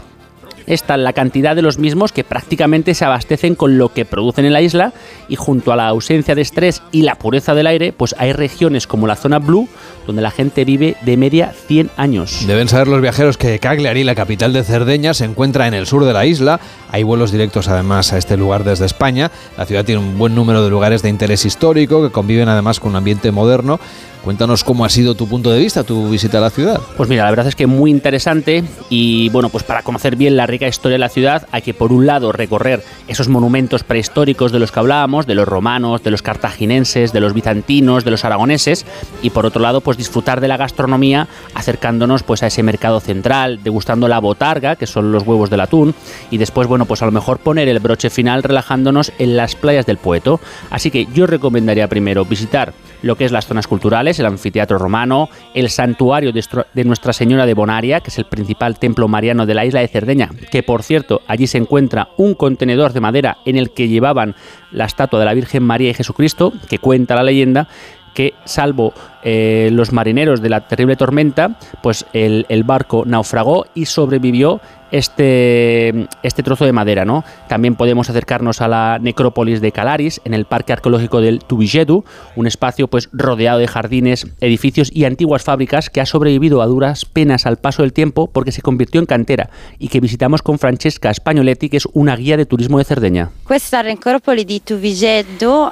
Es 0.68 0.84
tal 0.84 1.04
la 1.04 1.14
cantidad 1.14 1.56
de 1.56 1.62
los 1.62 1.78
mismos 1.78 2.12
que 2.12 2.24
prácticamente 2.24 2.94
se 2.94 3.06
abastecen 3.06 3.56
con 3.56 3.78
lo 3.78 3.94
que 3.94 4.06
producen 4.06 4.46
en 4.46 4.54
la 4.54 4.62
isla 4.62 4.94
y 5.30 5.36
junto 5.36 5.72
a 5.72 5.76
la 5.76 5.88
ausencia 5.88 6.36
de 6.36 6.42
estrés 6.42 6.82
y 6.92 7.04
la 7.04 7.16
pureza 7.16 7.54
del 7.54 7.68
aire, 7.68 7.94
pues 7.94 8.16
hay 8.18 8.34
regiones 8.34 8.88
como 8.88 9.08
la 9.08 9.16
zona 9.16 9.40
blue 9.40 9.68
donde 10.06 10.22
la 10.22 10.32
gente 10.32 10.66
vive 10.66 10.96
de 11.02 11.18
media 11.18 11.54
100 11.68 11.92
años. 11.98 12.46
Deben 12.48 12.68
saber 12.68 12.88
los 12.88 13.02
viajeros 13.02 13.38
que 13.38 13.60
Cagliari, 13.60 14.04
la 14.04 14.16
capital 14.16 14.54
de 14.54 14.64
Cerdeña, 14.64 15.14
se 15.14 15.26
encuentra 15.26 15.68
en 15.68 15.74
el 15.74 15.88
sur 15.88 16.06
de 16.06 16.14
la 16.14 16.26
isla. 16.26 16.60
Hay 16.92 17.04
vuelos 17.04 17.32
directos 17.32 17.68
además 17.68 18.14
a 18.14 18.18
este 18.18 18.38
lugar 18.38 18.64
desde 18.64 18.86
España. 18.86 19.32
La 19.58 19.66
ciudad 19.66 19.86
tiene 19.86 20.02
un 20.02 20.18
buen 20.18 20.36
número 20.36 20.64
de 20.64 20.70
lugares 20.70 21.02
de 21.02 21.10
interés 21.10 21.46
histórico 21.46 22.04
que 22.04 22.12
conviven 22.12 22.50
además 22.50 22.80
con 22.80 22.92
un 22.92 22.98
ambiente 22.98 23.32
moderno. 23.32 23.80
Cuéntanos 24.26 24.64
cómo 24.64 24.86
ha 24.86 24.90
sido 24.90 25.14
tu 25.14 25.28
punto 25.28 25.52
de 25.52 25.60
vista, 25.60 25.84
tu 25.84 26.10
visita 26.10 26.40
a 26.40 26.42
la 26.42 26.50
ciudad. 26.50 26.82
Pues 26.98 27.08
mira, 27.08 27.26
la 27.26 27.30
verdad 27.30 27.46
es 27.46 27.56
que 27.56 27.68
muy 27.68 27.92
interesante 27.92 28.64
y 28.90 29.30
bueno, 29.30 29.50
pues 29.50 29.64
para 29.64 29.84
conocer 29.84 30.16
bien 30.16 30.36
la 30.36 30.48
rica 30.48 30.68
historia 30.68 30.96
de 30.96 31.00
la 31.00 31.10
ciudad 31.10 31.48
hay 31.52 31.62
que 31.62 31.76
por 31.76 31.94
un 31.94 32.08
lado 32.08 32.32
recorrer 32.32 32.84
esos 33.08 33.28
monumentos 33.28 33.84
prehistóricos 33.84 34.52
de 34.52 34.58
los 34.58 34.72
que 34.72 34.80
hablábamos, 34.80 35.28
de 35.28 35.36
los 35.36 35.48
romanos, 35.48 36.02
de 36.02 36.10
los 36.10 36.24
cartaginenses, 36.24 37.14
de 37.14 37.20
los 37.20 37.36
bizantinos, 37.36 38.04
de 38.04 38.10
los 38.10 38.26
aragoneses 38.26 38.88
y 39.22 39.30
por 39.30 39.46
otro 39.46 39.62
lado 39.62 39.82
pues 39.82 39.95
disfrutar 39.98 40.42
de 40.42 40.48
la 40.48 40.58
gastronomía 40.58 41.28
acercándonos 41.54 42.24
pues 42.24 42.44
a 42.44 42.48
ese 42.48 42.64
mercado 42.64 43.00
central, 43.00 43.62
degustando 43.64 44.08
la 44.08 44.20
botarga, 44.20 44.76
que 44.76 44.88
son 44.88 45.12
los 45.12 45.24
huevos 45.24 45.50
del 45.50 45.62
atún 45.62 45.94
y 46.32 46.38
después 46.38 46.68
bueno, 46.68 46.86
pues 46.86 47.02
a 47.02 47.06
lo 47.06 47.12
mejor 47.12 47.40
poner 47.40 47.68
el 47.68 47.80
broche 47.80 48.10
final 48.10 48.44
relajándonos 48.44 49.12
en 49.20 49.38
las 49.38 49.56
playas 49.56 49.86
del 49.86 49.98
Poeto. 49.98 50.40
Así 50.70 50.92
que 50.92 51.08
yo 51.14 51.28
recomendaría 51.28 51.88
primero 51.88 52.26
visitar 52.26 52.74
lo 53.02 53.16
que 53.16 53.26
es 53.26 53.32
las 53.32 53.46
zonas 53.46 53.68
culturales, 53.68 54.20
el 54.20 54.26
anfiteatro 54.26 54.78
romano, 54.78 55.30
el 55.54 55.70
santuario 55.70 56.32
de 56.32 56.84
Nuestra 56.84 57.14
Señora 57.14 57.46
de 57.46 57.54
Bonaria, 57.54 58.00
que 58.00 58.10
es 58.10 58.18
el 58.18 58.26
principal 58.26 58.80
templo 58.80 59.08
mariano 59.08 59.46
de 59.46 59.54
la 59.54 59.66
isla 59.66 59.82
de 59.82 59.88
Cerdeña, 59.88 60.30
que 60.52 60.64
por 60.64 60.82
cierto 60.82 61.22
allí 61.28 61.46
se 61.48 61.58
encuentra 61.58 62.10
un 62.18 62.34
contenedor 62.34 62.94
de 62.94 63.02
madera 63.02 63.38
en 63.46 63.58
el 63.58 63.72
que 63.72 63.88
llevaban 63.88 64.36
la 64.72 64.86
estatua 64.86 65.20
de 65.20 65.26
la 65.26 65.34
Virgen 65.34 65.64
María 65.64 65.92
y 65.92 65.94
Jesucristo, 65.94 66.54
que 66.68 66.80
cuenta 66.80 67.16
la 67.16 67.24
leyenda 67.24 67.68
que 68.16 68.34
salvo 68.46 68.94
eh, 69.26 69.70
los 69.72 69.92
marineros 69.92 70.42
de 70.42 70.50
la 70.50 70.68
terrible 70.68 70.96
tormenta, 70.96 71.58
pues 71.82 72.06
el, 72.14 72.46
el, 72.48 72.64
barco 72.64 73.04
naufragó 73.06 73.66
y 73.74 73.86
sobrevivió 73.86 74.62
este, 74.92 76.08
este 76.24 76.44
trozo 76.44 76.66
de 76.66 76.72
madera. 76.72 77.06
¿no? 77.06 77.24
También 77.48 77.76
podemos 77.76 78.10
acercarnos 78.10 78.62
a 78.62 78.68
la 78.68 79.00
necrópolis 79.02 79.62
de 79.62 79.72
Calaris, 79.72 80.22
en 80.24 80.34
el 80.34 80.46
Parque 80.46 80.74
Arqueológico 80.74 81.22
del 81.22 81.40
Tubijedu, 81.40 82.04
un 82.36 82.48
espacio 82.48 82.88
pues, 82.88 83.10
rodeado 83.12 83.60
de 83.60 83.68
jardines, 83.68 84.28
edificios 84.40 84.90
y 84.94 85.06
antiguas 85.06 85.44
fábricas 85.44 85.90
que 85.90 86.02
ha 86.02 86.06
sobrevivido 86.06 86.62
a 86.62 86.66
duras 86.66 87.06
penas 87.06 87.46
al 87.46 87.58
paso 87.58 87.82
del 87.82 87.94
tiempo 87.94 88.28
porque 88.28 88.52
se 88.52 88.62
convirtió 88.62 89.00
en 89.00 89.06
cantera 89.06 89.50
y 89.80 89.90
que 89.90 90.00
visitamos 90.00 90.42
con 90.42 90.60
Francesca 90.60 91.14
Spagnoletti, 91.14 91.70
que 91.70 91.78
es 91.78 91.88
una 91.94 92.16
guía 92.16 92.38
de 92.38 92.46
turismo 92.46 92.78
de 92.78 92.86
Cerdeña. 92.86 93.32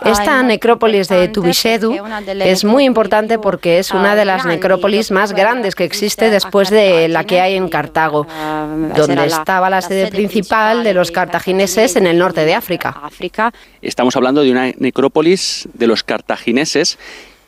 Esta 0.04 0.44
necrópolis 0.44 1.08
de 1.08 1.28
Tubijedu 1.30 1.96
es 2.44 2.66
muy 2.66 2.84
importante 2.84 3.38
porque 3.44 3.78
es 3.78 3.92
una 3.92 4.16
de 4.16 4.26
las 4.26 4.46
necrópolis 4.46 5.12
más 5.12 5.34
grandes 5.34 5.76
que 5.76 5.84
existe 5.84 6.32
después 6.32 6.70
de 6.70 7.08
la 7.10 7.26
que 7.26 7.42
hay 7.42 7.56
en 7.56 7.70
Cartago 7.70 8.26
donde 8.96 9.26
estaba 9.26 9.70
la 9.70 9.82
sede 9.82 10.10
principal 10.10 10.84
de 10.84 10.94
los 10.94 11.12
cartagineses 11.12 11.96
en 11.96 12.08
el 12.08 12.18
norte 12.18 12.46
de 12.46 12.56
África. 12.56 13.02
Estamos 13.82 14.16
hablando 14.16 14.42
de 14.42 14.52
una 14.52 14.72
necrópolis 14.78 15.68
de 15.74 15.88
los 15.88 16.04
cartagineses 16.04 16.98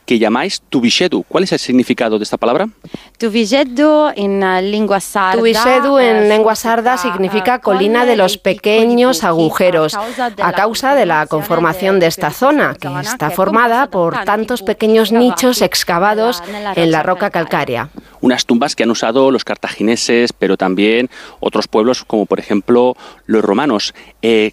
que 0.06 0.20
llamáis 0.20 0.62
Tubishedu. 0.70 1.24
¿Cuál 1.28 1.46
es 1.46 1.52
el 1.52 1.60
significado 1.60 2.18
de 2.18 2.24
esta 2.24 2.38
palabra? 2.38 2.70
Tubishedu 3.18 4.12
en 4.16 4.40
lengua 4.72 5.00
sarda, 5.00 5.80
en 6.00 6.30
lengua 6.30 6.56
sarda 6.56 6.98
significa 6.98 7.60
colina 7.60 8.06
de 8.06 8.16
los 8.16 8.38
pequeños 8.38 9.24
agujeros, 9.24 9.96
a 9.96 10.52
causa 10.54 10.96
de 10.96 11.06
la 11.06 11.26
conformación 11.28 12.00
de 12.00 12.08
esta 12.08 12.32
zona, 12.32 12.76
que 12.76 12.88
está 13.02 13.32
formada 13.32 13.88
por 13.90 14.24
tantos 14.26 14.62
pequeños 14.62 15.12
nichos 15.12 15.62
excavados 15.62 16.44
en 16.76 16.92
la 16.92 17.04
roca 17.04 17.30
calcárea. 17.30 17.90
Unas 18.22 18.46
tumbas 18.46 18.76
que 18.76 18.84
han 18.84 18.92
usado 18.92 19.32
los 19.32 19.44
cartagineses, 19.44 20.34
pero 20.34 20.58
también 20.58 21.10
otros 21.40 21.68
pueblos 21.68 22.04
como 22.04 22.26
por 22.26 22.40
ejemplo 22.40 22.96
los 23.26 23.44
romanos. 23.44 23.94
Eh, 24.22 24.52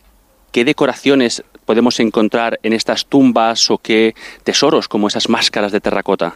¿Qué 0.51 0.67
decoraciones 0.67 1.43
podemos 1.65 1.99
encontrar 2.01 2.59
en 2.63 2.73
estas 2.73 3.07
tumbas 3.07 3.71
o 3.71 3.79
qué 3.79 4.15
tesoros 4.43 4.89
como 4.89 5.09
esas 5.09 5.29
máscaras 5.29 5.73
de 5.73 5.81
terracota? 5.81 6.35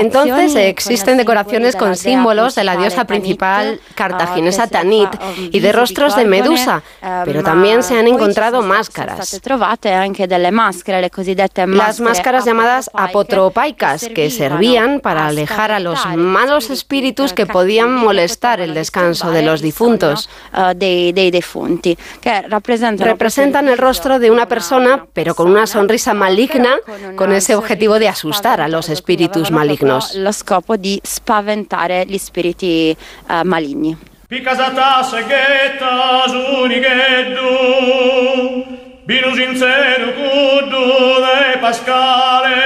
Entonces 0.00 0.54
existen 0.54 1.16
decoraciones 1.16 1.74
con 1.76 1.96
símbolos 1.96 2.54
de 2.54 2.64
la 2.64 2.76
diosa 2.76 3.04
principal 3.04 3.80
cartaginesa 3.94 4.66
Tanit 4.66 5.08
y 5.50 5.60
de 5.60 5.72
rostros 5.72 6.14
de 6.16 6.24
Medusa, 6.24 6.82
pero 7.24 7.42
también 7.42 7.82
se 7.82 7.98
han 7.98 8.06
encontrado 8.06 8.62
máscaras. 8.62 9.40
Las 11.66 12.00
máscaras 12.00 12.44
llamadas 12.44 12.90
apotropaicas, 12.92 14.08
que 14.08 14.30
servían 14.30 15.00
para 15.00 15.26
alejar 15.26 15.72
a 15.72 15.80
los 15.80 16.04
malos 16.16 16.70
espíritus 16.70 17.32
que 17.32 17.46
podían 17.46 17.94
molestar 17.94 18.60
el 18.60 18.74
descanso 18.74 19.30
de 19.30 19.42
los 19.42 19.62
difuntos. 19.62 20.28
Representan 22.98 23.47
presentan 23.48 23.72
el 23.72 23.78
rostro 23.78 24.18
de 24.18 24.30
una 24.30 24.46
persona, 24.46 25.06
pero 25.14 25.34
con 25.34 25.48
una 25.50 25.66
sonrisa 25.66 26.12
maligna, 26.12 26.76
con 27.16 27.32
ese 27.32 27.54
objetivo 27.54 27.98
de 27.98 28.06
asustar 28.08 28.60
a 28.60 28.68
los 28.68 28.90
espíritus 28.90 29.50
malignos. 29.50 30.14
Lo 30.16 30.32
scopo 30.32 30.76
di 30.76 31.00
spaventare 31.02 32.04
gli 32.06 32.18
spiriti 32.18 32.94
uh, 33.28 33.46
maligni. 33.46 33.96
Pascale 41.60 42.58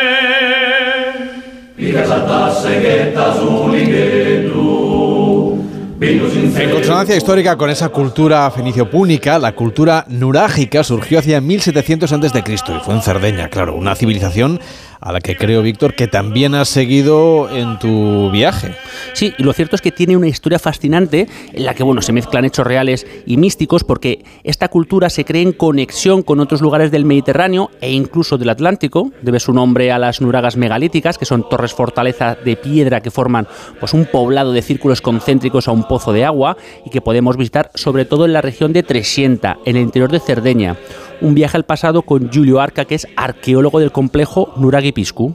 en 6.03 6.71
consonancia 6.71 7.17
histórica 7.17 7.57
con 7.57 7.71
esa 7.71 7.89
cultura 7.91 8.51
fenicio-púnica, 8.51 9.39
la 9.39 9.55
cultura 9.55 10.05
nurágica 10.09 10.83
surgió 10.83 11.21
hacia 11.21 11.41
1700 11.41 12.13
a.C. 12.13 12.43
y 12.49 12.85
fue 12.85 12.95
en 12.95 13.03
Cerdeña, 13.03 13.49
claro, 13.49 13.77
una 13.77 13.95
civilización 13.95 14.59
a 15.03 15.13
la 15.13 15.21
que 15.21 15.37
creo, 15.37 15.63
Víctor, 15.63 15.95
que 15.95 16.07
también 16.07 16.55
has 16.55 16.69
seguido 16.69 17.51
en 17.51 17.79
tu 17.81 18.31
viaje. 18.31 18.75
Sí, 19.15 19.35
y 19.37 19.43
lo 19.43 19.53
cierto 19.53 19.75
es 19.75 19.83
que 19.83 19.91
tiene 19.91 20.17
una 20.17 20.29
historia 20.29 20.61
fascinante 20.61 21.27
en 21.53 21.65
la 21.65 21.75
que, 21.75 21.83
bueno, 21.83 22.03
se 22.03 22.13
mezclan 22.13 22.45
hechos 22.45 22.65
reales 22.65 23.05
y 23.27 23.37
místicos 23.37 23.83
porque 23.83 24.25
esta 24.45 24.69
cultura 24.69 25.11
se 25.11 25.25
cree 25.25 25.43
en 25.43 25.53
conexión 25.53 26.23
con 26.23 26.39
otros 26.39 26.61
lugares 26.61 26.93
del 26.93 27.05
Mediterráneo 27.05 27.71
e 27.81 27.91
incluso 27.91 28.39
del 28.39 28.51
Atlántico. 28.51 29.11
Debe 29.23 29.41
su 29.41 29.53
nombre 29.53 29.91
a 29.91 29.99
las 29.99 30.21
nuragas 30.21 30.57
megalíticas, 30.57 31.19
que 31.19 31.25
son 31.25 31.49
torres 31.49 31.75
fortaleza 31.75 32.37
de 32.37 32.55
piedra 32.55 33.01
que 33.01 33.11
forman 33.11 33.49
pues, 33.81 33.95
un 33.95 34.07
poblado 34.07 34.53
de 34.53 34.63
círculos 34.63 35.01
concéntricos 35.01 35.67
a 35.67 35.73
un 35.73 35.83
pozo 35.89 36.13
de 36.13 36.25
agua 36.25 36.57
y 36.87 36.91
que 36.91 37.01
podemos 37.01 37.37
visitar 37.37 37.73
sobre 37.75 38.05
todo 38.05 38.25
en 38.25 38.35
la 38.35 38.41
región 38.41 38.73
de 38.73 38.85
Tresienta, 38.85 39.59
en 39.65 39.77
el 39.77 39.83
interior 39.83 40.13
de 40.13 40.21
Cerdeña 40.21 40.77
un 41.23 41.35
viaje 41.35 41.57
al 41.57 41.65
pasado 41.65 42.03
con 42.03 42.31
Julio 42.33 42.61
Arca, 42.61 42.85
que 42.85 42.97
es 42.97 43.07
arqueólogo 43.17 43.79
del 43.79 43.93
complejo 43.93 44.53
Nuragi 44.57 44.93
Piscu. 44.93 45.35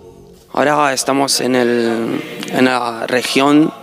Ahora 0.54 0.94
estamos 0.94 1.40
en, 1.42 1.56
el, 1.56 2.22
en 2.52 2.66
la 2.66 3.08
región 3.08 3.74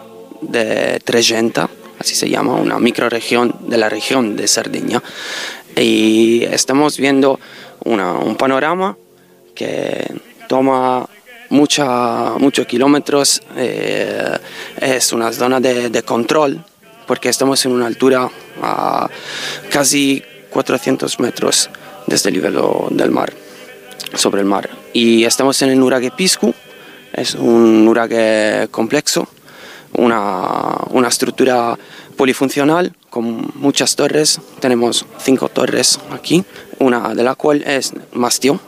de 0.43 1.01
Tregenta, 1.05 1.69
así 1.99 2.15
se 2.15 2.29
llama, 2.29 2.55
una 2.55 2.79
microregión 2.79 3.55
de 3.69 3.79
la 3.79 3.89
región 3.89 4.37
de 4.37 4.47
Sardinia. 4.47 5.03
Y 5.77 6.45
estamos 6.45 6.99
viendo 6.99 7.41
un 7.85 8.37
panorama 8.37 8.97
que 9.55 10.13
toma 10.49 11.09
mucha, 11.51 12.35
muchos 12.39 12.67
kilómetros, 12.67 13.43
eh, 13.57 14.37
es 14.81 15.13
una 15.13 15.33
zona 15.33 15.61
de, 15.61 15.89
de, 15.89 16.03
control, 16.03 16.63
porque 17.07 17.29
estamos 17.29 17.65
en 17.65 17.73
una 17.73 17.87
altura 17.87 18.29
a 18.63 19.09
casi 19.71 20.23
400 20.51 21.21
metros 21.21 21.71
desde 22.07 22.31
el 22.31 22.37
nivel 22.37 22.59
del 22.91 23.11
mar, 23.11 23.33
sobre 24.15 24.41
el 24.41 24.47
mar. 24.47 24.69
Y 24.93 25.25
estamos 25.25 25.61
en 25.63 25.71
el 25.71 25.79
nurague 25.79 26.11
Piscu, 26.11 26.55
es 27.13 27.35
un 27.35 27.85
nurague 27.85 28.69
complejo, 28.71 29.29
una, 29.93 30.77
una 30.91 31.09
estructura 31.09 31.79
polifuncional 32.17 32.95
con 33.11 33.53
muchas 33.55 33.97
torres. 33.97 34.41
Tenemos 34.61 35.07
cinco 35.19 35.49
torres 35.49 36.01
aquí, 36.11 36.45
una 36.79 37.15
de 37.15 37.23
la 37.23 37.35
cual 37.35 37.63
es 37.63 37.93
Mastio, 38.13 38.61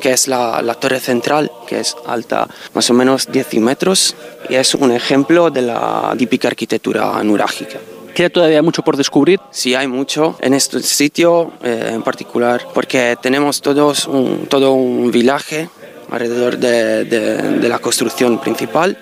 que 0.00 0.12
es 0.12 0.28
la, 0.28 0.60
la, 0.62 0.74
torre 0.74 1.00
central, 1.00 1.50
que 1.66 1.80
es 1.80 1.96
alta 2.06 2.48
más 2.74 2.90
o 2.90 2.94
menos 2.94 3.30
10 3.30 3.54
metros 3.60 4.16
y 4.48 4.56
es 4.56 4.74
un 4.74 4.90
ejemplo 4.90 5.50
de 5.50 5.62
la 5.62 6.14
típica 6.18 6.48
arquitectura 6.48 7.22
nurágica. 7.22 7.78
¿Queda 8.14 8.30
todavía 8.30 8.62
mucho 8.62 8.82
por 8.82 8.96
descubrir? 8.96 9.40
Sí, 9.50 9.74
hay 9.74 9.86
mucho 9.86 10.36
en 10.40 10.54
este 10.54 10.82
sitio 10.82 11.52
eh, 11.62 11.90
en 11.92 12.02
particular, 12.02 12.66
porque 12.74 13.16
tenemos 13.20 13.60
todos 13.60 14.06
un, 14.06 14.46
todo 14.46 14.72
un 14.72 15.10
vilaje 15.10 15.68
alrededor 16.10 16.58
de, 16.58 17.04
de, 17.04 17.36
de 17.58 17.68
la 17.68 17.78
construcción 17.78 18.40
principal 18.40 18.98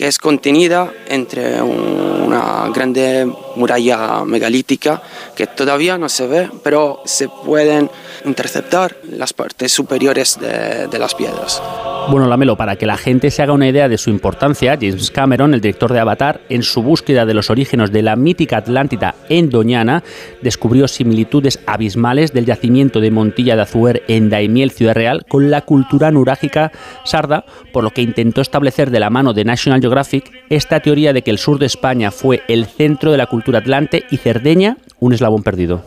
que 0.00 0.06
es 0.06 0.16
contenida 0.16 0.90
entre 1.08 1.60
una 1.60 2.70
grande 2.74 3.30
muralla 3.56 4.24
megalítica 4.24 5.02
que 5.34 5.46
todavía 5.46 5.98
no 5.98 6.08
se 6.08 6.26
ve, 6.26 6.50
pero 6.62 7.00
se 7.04 7.28
pueden 7.28 7.90
interceptar 8.24 8.96
las 9.10 9.32
partes 9.32 9.72
superiores 9.72 10.38
de, 10.38 10.98
las 10.98 11.14
piedras. 11.14 11.62
Bueno, 12.10 12.26
Lamelo, 12.26 12.56
para 12.56 12.76
que 12.76 12.86
la 12.86 12.96
gente 12.96 13.30
se 13.30 13.42
haga 13.42 13.52
una 13.52 13.68
idea 13.68 13.88
de 13.88 13.96
su 13.96 14.10
importancia, 14.10 14.76
James 14.80 15.10
Cameron, 15.10 15.54
el 15.54 15.60
director 15.60 15.92
de 15.92 16.00
Avatar, 16.00 16.40
en 16.48 16.62
su 16.62 16.82
búsqueda 16.82 17.24
de 17.24 17.34
los 17.34 17.50
orígenes 17.50 17.92
de 17.92 18.02
la 18.02 18.16
mítica 18.16 18.58
Atlántida 18.58 19.14
en 19.28 19.48
Doñana, 19.48 20.02
descubrió 20.42 20.88
similitudes 20.88 21.60
abismales 21.66 22.32
del 22.32 22.46
yacimiento 22.46 23.00
de 23.00 23.10
Montilla 23.10 23.56
de 23.56 23.62
Azuer 23.62 24.02
en 24.08 24.28
Daimiel, 24.28 24.70
Ciudad 24.70 24.94
Real, 24.94 25.24
con 25.28 25.50
la 25.50 25.62
cultura 25.62 26.10
nurágica 26.10 26.72
sarda, 27.04 27.44
por 27.72 27.84
lo 27.84 27.90
que 27.90 28.02
intentó 28.02 28.40
establecer 28.40 28.90
de 28.90 29.00
la 29.00 29.10
mano 29.10 29.32
de 29.32 29.44
National 29.44 29.80
Geographic 29.80 30.30
esta 30.48 30.80
teoría 30.80 31.12
de 31.12 31.22
que 31.22 31.30
el 31.30 31.38
sur 31.38 31.58
de 31.58 31.66
España 31.66 32.10
fue 32.10 32.42
el 32.48 32.66
centro 32.66 33.12
de 33.12 33.18
la 33.18 33.26
cultura 33.26 33.39
atlante 33.56 34.04
y 34.10 34.16
Cerdeña 34.16 34.76
un 34.98 35.12
eslabón 35.12 35.42
perdido. 35.42 35.84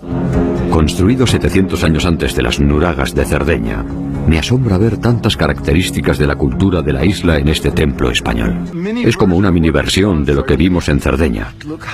Construido 0.69 1.27
700 1.27 1.83
años 1.83 2.05
antes 2.05 2.35
de 2.35 2.41
las 2.41 2.59
Nuragas 2.59 3.13
de 3.13 3.25
Cerdeña, 3.25 3.83
me 4.27 4.39
asombra 4.39 4.77
ver 4.77 4.97
tantas 4.97 5.37
características 5.37 6.17
de 6.17 6.25
la 6.25 6.35
cultura 6.35 6.81
de 6.81 6.93
la 6.93 7.05
isla 7.05 7.37
en 7.37 7.49
este 7.49 7.71
templo 7.71 8.09
español. 8.09 8.65
Es 9.03 9.15
como 9.15 9.35
una 9.35 9.51
mini 9.51 9.69
versión 9.69 10.25
de 10.25 10.33
lo 10.33 10.43
que 10.43 10.57
vimos 10.57 10.89
en 10.89 10.99
Cerdeña. 10.99 11.53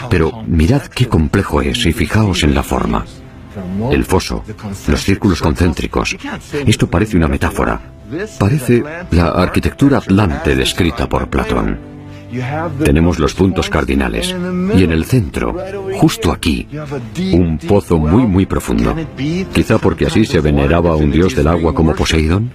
Pero 0.10 0.44
mirad 0.48 0.84
qué 0.84 1.08
complejo 1.08 1.62
es 1.62 1.86
y 1.86 1.92
fijaos 1.92 2.44
en 2.44 2.56
la 2.56 2.64
forma. 2.64 3.06
El 3.92 4.06
foso, 4.06 4.44
los 4.88 5.02
círculos 5.02 5.42
concéntricos. 5.42 6.16
Esto 6.66 6.88
parece 6.88 7.18
una 7.18 7.28
metáfora, 7.28 7.82
Parece 8.40 8.84
la 9.12 9.30
arquitectura 9.30 10.00
atlante 10.00 10.56
descrita 10.56 11.08
por 11.08 11.30
Platón. 11.30 11.99
Tenemos 12.84 13.20
los 13.20 13.34
puntos 13.34 13.70
cardinales 13.70 14.36
y 14.76 14.84
en 14.84 14.92
el 14.92 15.06
centro, 15.06 15.56
justo 15.98 16.32
aquí, 16.32 16.68
un 17.34 17.58
pozo 17.58 17.98
muy 17.98 18.24
muy 18.24 18.46
profundo. 18.46 18.96
Quizá 19.54 19.78
porque 19.78 20.06
así 20.06 20.26
se 20.26 20.40
veneraba 20.40 20.92
a 20.92 20.96
un 20.96 21.12
dios 21.12 21.36
del 21.36 21.48
agua 21.48 21.74
como 21.74 21.96
Poseidón. 21.96 22.52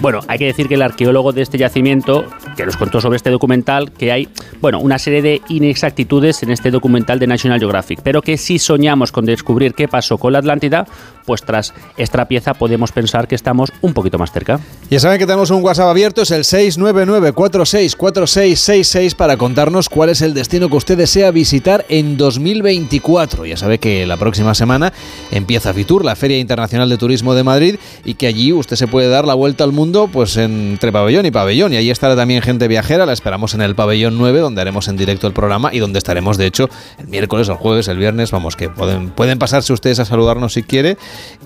Bueno, 0.00 0.20
hay 0.28 0.38
que 0.38 0.46
decir 0.46 0.66
que 0.66 0.76
el 0.76 0.82
arqueólogo 0.82 1.32
de 1.32 1.42
este 1.42 1.58
yacimiento, 1.58 2.24
que 2.56 2.64
nos 2.64 2.78
contó 2.78 3.02
sobre 3.02 3.16
este 3.16 3.28
documental, 3.28 3.92
que 3.92 4.12
hay, 4.12 4.30
bueno, 4.62 4.80
una 4.80 4.98
serie 4.98 5.20
de 5.20 5.42
inexactitudes 5.50 6.42
en 6.42 6.50
este 6.50 6.70
documental 6.70 7.18
de 7.18 7.26
National 7.26 7.58
Geographic, 7.58 8.00
pero 8.02 8.22
que 8.22 8.38
si 8.38 8.58
soñamos 8.58 9.12
con 9.12 9.26
descubrir 9.26 9.74
qué 9.74 9.88
pasó 9.88 10.16
con 10.16 10.32
la 10.32 10.38
Atlántida, 10.38 10.86
pues 11.26 11.42
tras 11.42 11.74
esta 11.98 12.26
pieza 12.28 12.54
podemos 12.54 12.92
pensar 12.92 13.28
que 13.28 13.34
estamos 13.34 13.70
un 13.82 13.92
poquito 13.92 14.16
más 14.16 14.32
cerca. 14.32 14.58
Ya 14.88 15.00
saben 15.00 15.18
que 15.18 15.26
tenemos 15.26 15.50
un 15.50 15.62
WhatsApp 15.62 15.88
abierto, 15.88 16.22
es 16.22 16.30
el 16.30 16.44
699464666 16.44 19.14
para 19.14 19.36
contarnos 19.36 19.90
cuál 19.90 20.08
es 20.08 20.22
el 20.22 20.32
destino 20.32 20.70
que 20.70 20.76
usted 20.76 20.96
desea 20.96 21.30
visitar 21.30 21.84
en 21.90 22.16
2024. 22.16 23.44
Ya 23.44 23.58
sabe 23.58 23.76
que 23.76 24.06
la 24.06 24.16
próxima 24.16 24.54
semana 24.54 24.94
empieza 25.30 25.74
Fitur, 25.74 26.06
la 26.06 26.16
Feria 26.16 26.38
Internacional 26.38 26.88
de 26.88 26.96
Turismo 26.96 27.34
de 27.34 27.44
Madrid, 27.44 27.76
y 28.02 28.14
que 28.14 28.26
allí 28.26 28.54
usted 28.54 28.76
se 28.76 28.88
puede 28.88 29.10
dar 29.10 29.26
la 29.26 29.34
vuelta 29.34 29.62
al 29.62 29.72
mundo 29.72 29.89
pues 30.12 30.36
entre 30.36 30.92
pabellón 30.92 31.26
y 31.26 31.30
pabellón. 31.30 31.72
Y 31.72 31.76
ahí 31.76 31.90
estará 31.90 32.16
también 32.16 32.42
gente 32.42 32.68
viajera, 32.68 33.06
la 33.06 33.12
esperamos 33.12 33.54
en 33.54 33.62
el 33.62 33.74
pabellón 33.74 34.18
9, 34.18 34.40
donde 34.40 34.60
haremos 34.60 34.88
en 34.88 34.96
directo 34.96 35.26
el 35.26 35.32
programa 35.32 35.70
y 35.72 35.78
donde 35.78 35.98
estaremos, 35.98 36.36
de 36.36 36.46
hecho, 36.46 36.68
el 36.98 37.08
miércoles, 37.08 37.48
el 37.48 37.56
jueves, 37.56 37.88
el 37.88 37.98
viernes, 37.98 38.30
vamos, 38.30 38.56
que 38.56 38.68
pueden, 38.68 39.10
pueden 39.10 39.38
pasarse 39.38 39.72
ustedes 39.72 39.98
a 39.98 40.04
saludarnos 40.04 40.52
si 40.52 40.62
quiere, 40.62 40.96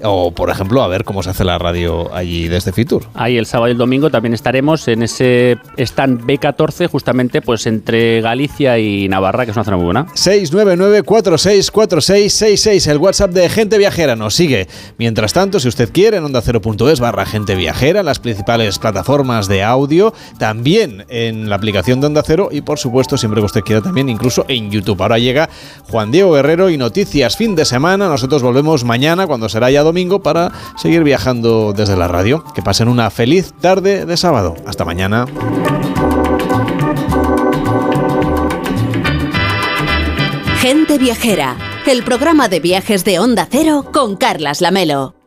o 0.02 0.32
por 0.32 0.50
ejemplo, 0.50 0.82
a 0.82 0.88
ver 0.88 1.04
cómo 1.04 1.22
se 1.22 1.30
hace 1.30 1.44
la 1.44 1.58
radio 1.58 2.12
allí 2.14 2.48
desde 2.48 2.72
Fitur. 2.72 3.04
Ahí 3.14 3.38
el 3.38 3.46
sábado 3.46 3.68
y 3.68 3.72
el 3.72 3.78
domingo 3.78 4.10
también 4.10 4.34
estaremos 4.34 4.88
en 4.88 5.02
ese 5.02 5.56
stand 5.76 6.26
B14, 6.26 6.88
justamente 6.88 7.40
pues 7.42 7.66
entre 7.66 8.20
Galicia 8.20 8.78
y 8.78 9.08
Navarra, 9.08 9.44
que 9.44 9.52
es 9.52 9.56
una 9.56 9.64
zona 9.64 9.76
muy 9.76 9.86
buena. 9.86 10.06
699464666, 10.14 12.90
el 12.90 12.98
WhatsApp 12.98 13.32
de 13.32 13.48
Gente 13.48 13.78
Viajera 13.78 14.16
nos 14.16 14.34
sigue. 14.34 14.68
Mientras 14.98 15.32
tanto, 15.32 15.60
si 15.60 15.68
usted 15.68 15.90
quiere, 15.92 16.16
en 16.18 16.24
onda 16.24 16.42
0.es 16.42 17.00
barra 17.00 17.26
Gente 17.26 17.54
Viajera, 17.54 18.02
las 18.02 18.18
principales 18.34 18.80
plataformas 18.80 19.46
de 19.46 19.62
audio, 19.62 20.12
también 20.38 21.04
en 21.08 21.48
la 21.48 21.54
aplicación 21.54 22.00
de 22.00 22.08
Onda 22.08 22.22
Cero 22.26 22.48
y 22.50 22.62
por 22.62 22.80
supuesto 22.80 23.16
siempre 23.16 23.40
que 23.40 23.46
usted 23.46 23.60
quiera 23.60 23.80
también 23.80 24.08
incluso 24.08 24.44
en 24.48 24.72
YouTube. 24.72 25.00
Ahora 25.00 25.18
llega 25.18 25.48
Juan 25.88 26.10
Diego 26.10 26.32
Guerrero 26.32 26.68
y 26.68 26.76
noticias 26.76 27.36
fin 27.36 27.54
de 27.54 27.64
semana. 27.64 28.08
Nosotros 28.08 28.42
volvemos 28.42 28.82
mañana 28.82 29.28
cuando 29.28 29.48
será 29.48 29.70
ya 29.70 29.84
domingo 29.84 30.20
para 30.20 30.50
seguir 30.76 31.04
viajando 31.04 31.72
desde 31.72 31.96
la 31.96 32.08
radio. 32.08 32.44
Que 32.54 32.62
pasen 32.62 32.88
una 32.88 33.08
feliz 33.10 33.54
tarde 33.60 34.04
de 34.04 34.16
sábado. 34.16 34.56
Hasta 34.66 34.84
mañana. 34.84 35.26
Gente 40.58 40.98
Viajera, 40.98 41.56
el 41.86 42.02
programa 42.02 42.48
de 42.48 42.58
viajes 42.58 43.04
de 43.04 43.20
Onda 43.20 43.46
Cero 43.48 43.90
con 43.92 44.16
Carlas 44.16 44.60
Lamelo. 44.60 45.23